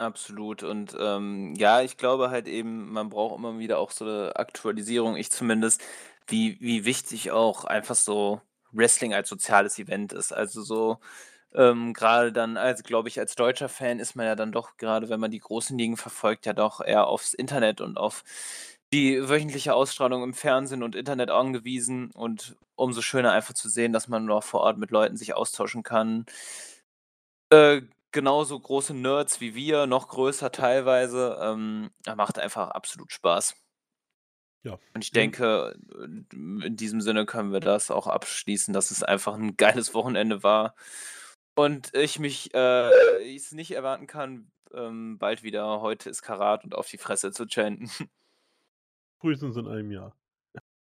Absolut 0.00 0.62
und, 0.62 0.96
ähm, 0.98 1.52
ja, 1.58 1.82
ich 1.82 1.98
glaube 1.98 2.30
halt 2.30 2.48
eben, 2.48 2.90
man 2.90 3.10
braucht 3.10 3.36
immer 3.38 3.58
wieder 3.58 3.78
auch 3.78 3.90
so 3.90 4.06
'ne 4.06 4.32
Aktualisierung, 4.34 5.14
ich 5.16 5.30
zumindest, 5.30 5.82
wie 6.26 6.56
wie 6.58 6.86
wichtig 6.86 7.32
auch 7.32 7.64
einfach 7.64 7.94
so 7.94 8.40
Wrestling 8.72 9.12
als 9.12 9.28
soziales 9.28 9.78
Event 9.78 10.14
ist. 10.14 10.32
Also 10.32 10.62
so, 10.62 11.00
ähm, 11.54 11.92
grade 11.92 12.32
dann 12.32 12.56
also, 12.56 12.82
glaube 12.82 13.08
ich, 13.08 13.18
als 13.20 13.34
deutscher 13.34 13.68
Fan 13.68 13.98
ist 13.98 14.16
man 14.16 14.24
ja 14.24 14.36
dann 14.36 14.52
doch, 14.52 14.78
grade 14.78 15.10
wenn 15.10 15.20
man 15.20 15.30
die 15.30 15.38
großen 15.40 15.76
Ligen 15.76 15.98
verfolgt, 15.98 16.46
ja 16.46 16.54
doch 16.54 16.80
eher 16.80 17.06
aufs 17.06 17.34
Internet 17.34 17.80
und 17.82 17.98
auf 17.98 18.24
die 18.94 19.28
wöchentliche 19.28 19.74
Ausstrahlung 19.74 20.22
im 20.22 20.32
Fernsehen 20.34 20.82
und 20.82 20.96
Internet 20.96 21.30
angewiesen 21.30 22.10
und 22.14 22.56
umso 22.74 23.02
schöner 23.02 23.32
einfach 23.32 23.52
zu 23.54 23.68
sehen, 23.68 23.92
dass 23.92 24.08
man 24.08 24.24
noch 24.24 24.44
vor 24.44 24.60
Ort 24.62 24.78
mit 24.78 24.90
Leuten 24.92 25.16
sich 25.18 25.34
austauschen 25.34 25.82
kann. 25.82 26.24
Äh, 27.52 27.82
genauso 28.12 28.58
große 28.60 28.94
Nerds 28.94 29.40
wie 29.40 29.54
wir, 29.54 29.86
noch 29.86 30.08
größer 30.08 30.50
teilweise, 30.52 31.38
ähm, 31.42 31.90
macht 32.16 32.38
einfach 32.38 32.70
absolut 32.70 33.12
Spaß. 33.12 33.54
Ja, 34.62 34.78
Und 34.94 35.04
ich 35.04 35.12
denke, 35.12 35.76
äh, 36.02 36.04
in 36.66 36.76
diesem 36.76 37.00
Sinne 37.00 37.24
können 37.26 37.52
wir 37.52 37.60
das 37.60 37.90
auch 37.90 38.06
abschließen, 38.08 38.74
dass 38.74 38.90
es 38.90 39.02
einfach 39.02 39.34
'n 39.36 39.56
geiles 39.56 39.94
Wochenende 39.94 40.42
war 40.42 40.74
und 41.56 41.94
ich 41.94 42.18
mich 42.18 42.52
äh, 42.54 43.22
ich's 43.22 43.52
nicht 43.52 43.70
erwarten 43.72 44.06
kann, 44.08 44.50
ähm, 44.74 45.18
bald 45.18 45.42
wieder 45.44 45.80
„Heute 45.80 46.10
ist 46.10 46.22
Karat“ 46.22 46.64
und 46.64 46.74
auf 46.74 46.88
die 46.88 46.98
Fresse 46.98 47.30
zu 47.32 47.46
chanten. 47.48 47.90
Frühestens 49.18 49.56
in 49.56 49.66
einem 49.66 49.90
Jahr. 49.92 50.14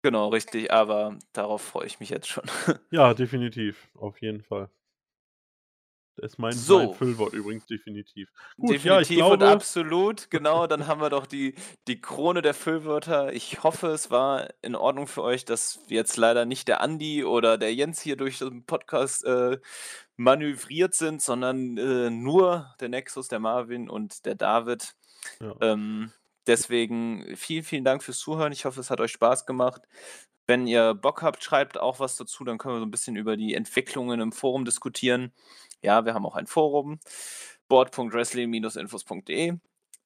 Genau, 0.03 0.29
richtig, 0.29 0.73
aber 0.73 1.19
darauf 1.33 1.63
freue 1.63 1.87
ich 1.87 2.01
mich 2.01 2.11
jetzt 2.11 2.29
schon. 2.29 2.45
Ja, 2.91 3.15
definitiv, 3.15 3.89
auf 3.95 4.21
jeden 4.21 4.43
Fall. 4.43 4.71
Das 6.19 6.33
ist 6.33 6.39
mein 6.39 6.67
mein 6.69 6.89
So. 6.89 6.93
Füllwort 6.93 7.35
übrigens, 7.35 7.67
definitiv. 7.67 8.29
Gut, 8.59 8.85
ja, 8.85 9.01
ich 9.03 9.11
Definitiv 9.11 9.29
und 9.29 9.43
glaube 9.43 9.45
absolut, 9.45 10.31
genau, 10.31 10.67
dann 10.67 10.87
haben 10.87 11.03
wir 11.03 11.11
doch 11.11 11.27
die 11.27 11.55
die 11.89 12.01
Krone 12.01 12.41
der 12.41 12.55
Füllwörter. 12.55 13.35
Ich 13.35 13.63
hoffe, 13.63 13.89
es 13.89 14.11
war 14.11 14.49
in 14.63 14.75
Ordnung 14.75 15.07
für 15.07 15.23
euch, 15.23 15.45
dass 15.45 15.81
jetzt 15.89 16.17
leider 16.17 16.47
nicht 16.47 16.69
der 16.69 16.81
Andi 16.81 17.23
oder 17.23 17.59
der 17.59 17.75
Jens 17.75 18.01
hier 18.01 18.17
durch 18.17 18.39
den 18.39 18.65
Podcast, 18.65 19.25
äh, 19.27 19.59
manövriert 20.17 20.95
sind, 20.95 21.21
sondern, 21.21 21.77
äh, 21.77 22.09
nur 22.09 22.75
der 22.81 22.89
Nexus, 22.89 23.29
der 23.29 23.41
Marvin 23.41 23.91
und 23.91 24.25
der 24.25 24.35
David. 24.37 24.95
Ja. 25.41 25.55
Ähm, 25.61 26.13
deswegen 26.47 27.37
vielen, 27.37 27.65
vielen 27.65 27.85
Dank 27.85 28.03
fürs 28.03 28.19
Zuhören. 28.19 28.53
Ich 28.53 28.65
hoffe, 28.65 28.81
es 28.81 28.91
hat 28.91 29.01
euch 29.01 29.13
Spaß 29.13 29.45
gemacht. 29.47 29.83
Wenn 30.47 30.67
ihr 30.69 30.95
Bock 30.95 31.23
habt, 31.23 31.43
schreibt 31.45 31.77
auch 31.79 32.01
was 32.01 32.17
dazu, 32.17 32.45
dann 32.45 32.59
können 32.59 32.77
wir 32.77 32.81
so 32.81 32.87
'n 32.87 32.91
bisschen 32.91 33.17
über 33.17 33.37
die 33.37 33.55
Entwicklungen 33.55 34.21
im 34.21 34.33
Forum 34.33 34.65
diskutieren. 34.65 35.33
Ja, 35.83 36.05
wir 36.05 36.15
haben 36.15 36.27
auch 36.27 36.37
ein 36.37 36.47
Forum, 36.47 36.99
board.wrestling-infos.de 37.69 39.55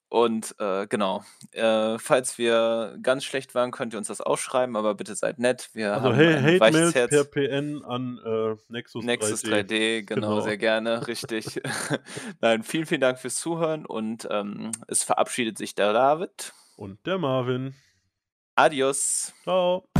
und, 0.09 0.55
äh, 0.59 0.87
genau, 0.87 1.23
äh, 1.53 1.97
falls 1.97 2.37
wir 2.37 2.97
ganz 3.01 3.23
schlecht 3.23 3.55
waren, 3.55 3.71
könnt 3.71 3.93
ihr 3.93 3.97
uns 3.97 4.09
das 4.09 4.19
auch 4.19 4.37
schreiben, 4.37 4.75
aber 4.75 4.93
bitte 4.95 5.15
seid 5.15 5.39
nett. 5.39 5.69
Wir 5.73 5.93
Also, 5.93 6.07
haben 6.09 6.17
Ha 6.17 6.21
ein 6.21 6.59
weiches 6.59 6.95
Hate-Mails 6.95 7.09
per. 7.09 7.23
PN 7.23 7.85
an, 7.85 8.19
äh, 8.25 8.55
Nexus 8.67 9.05
Nexus 9.05 9.41
3D. 9.45 9.47
3D, 9.69 10.01
genau, 10.05 10.29
Genau. 10.31 10.41
sehr 10.41 10.57
gerne, 10.57 11.07
richtig. 11.07 11.61
Nein, 12.41 12.63
vielen, 12.63 12.85
vielen 12.87 12.99
Dank 13.01 13.19
fürs 13.19 13.37
Zuhören 13.37 13.85
und, 13.85 14.27
ähm, 14.29 14.71
es 14.89 15.03
verabschiedet 15.03 15.57
sich 15.57 15.75
der 15.75 15.93
David. 15.93 16.51
Und 16.75 17.05
der 17.05 17.17
Marvin. 17.17 17.73
Adios. 18.55 19.33
Tschau. 19.45 19.90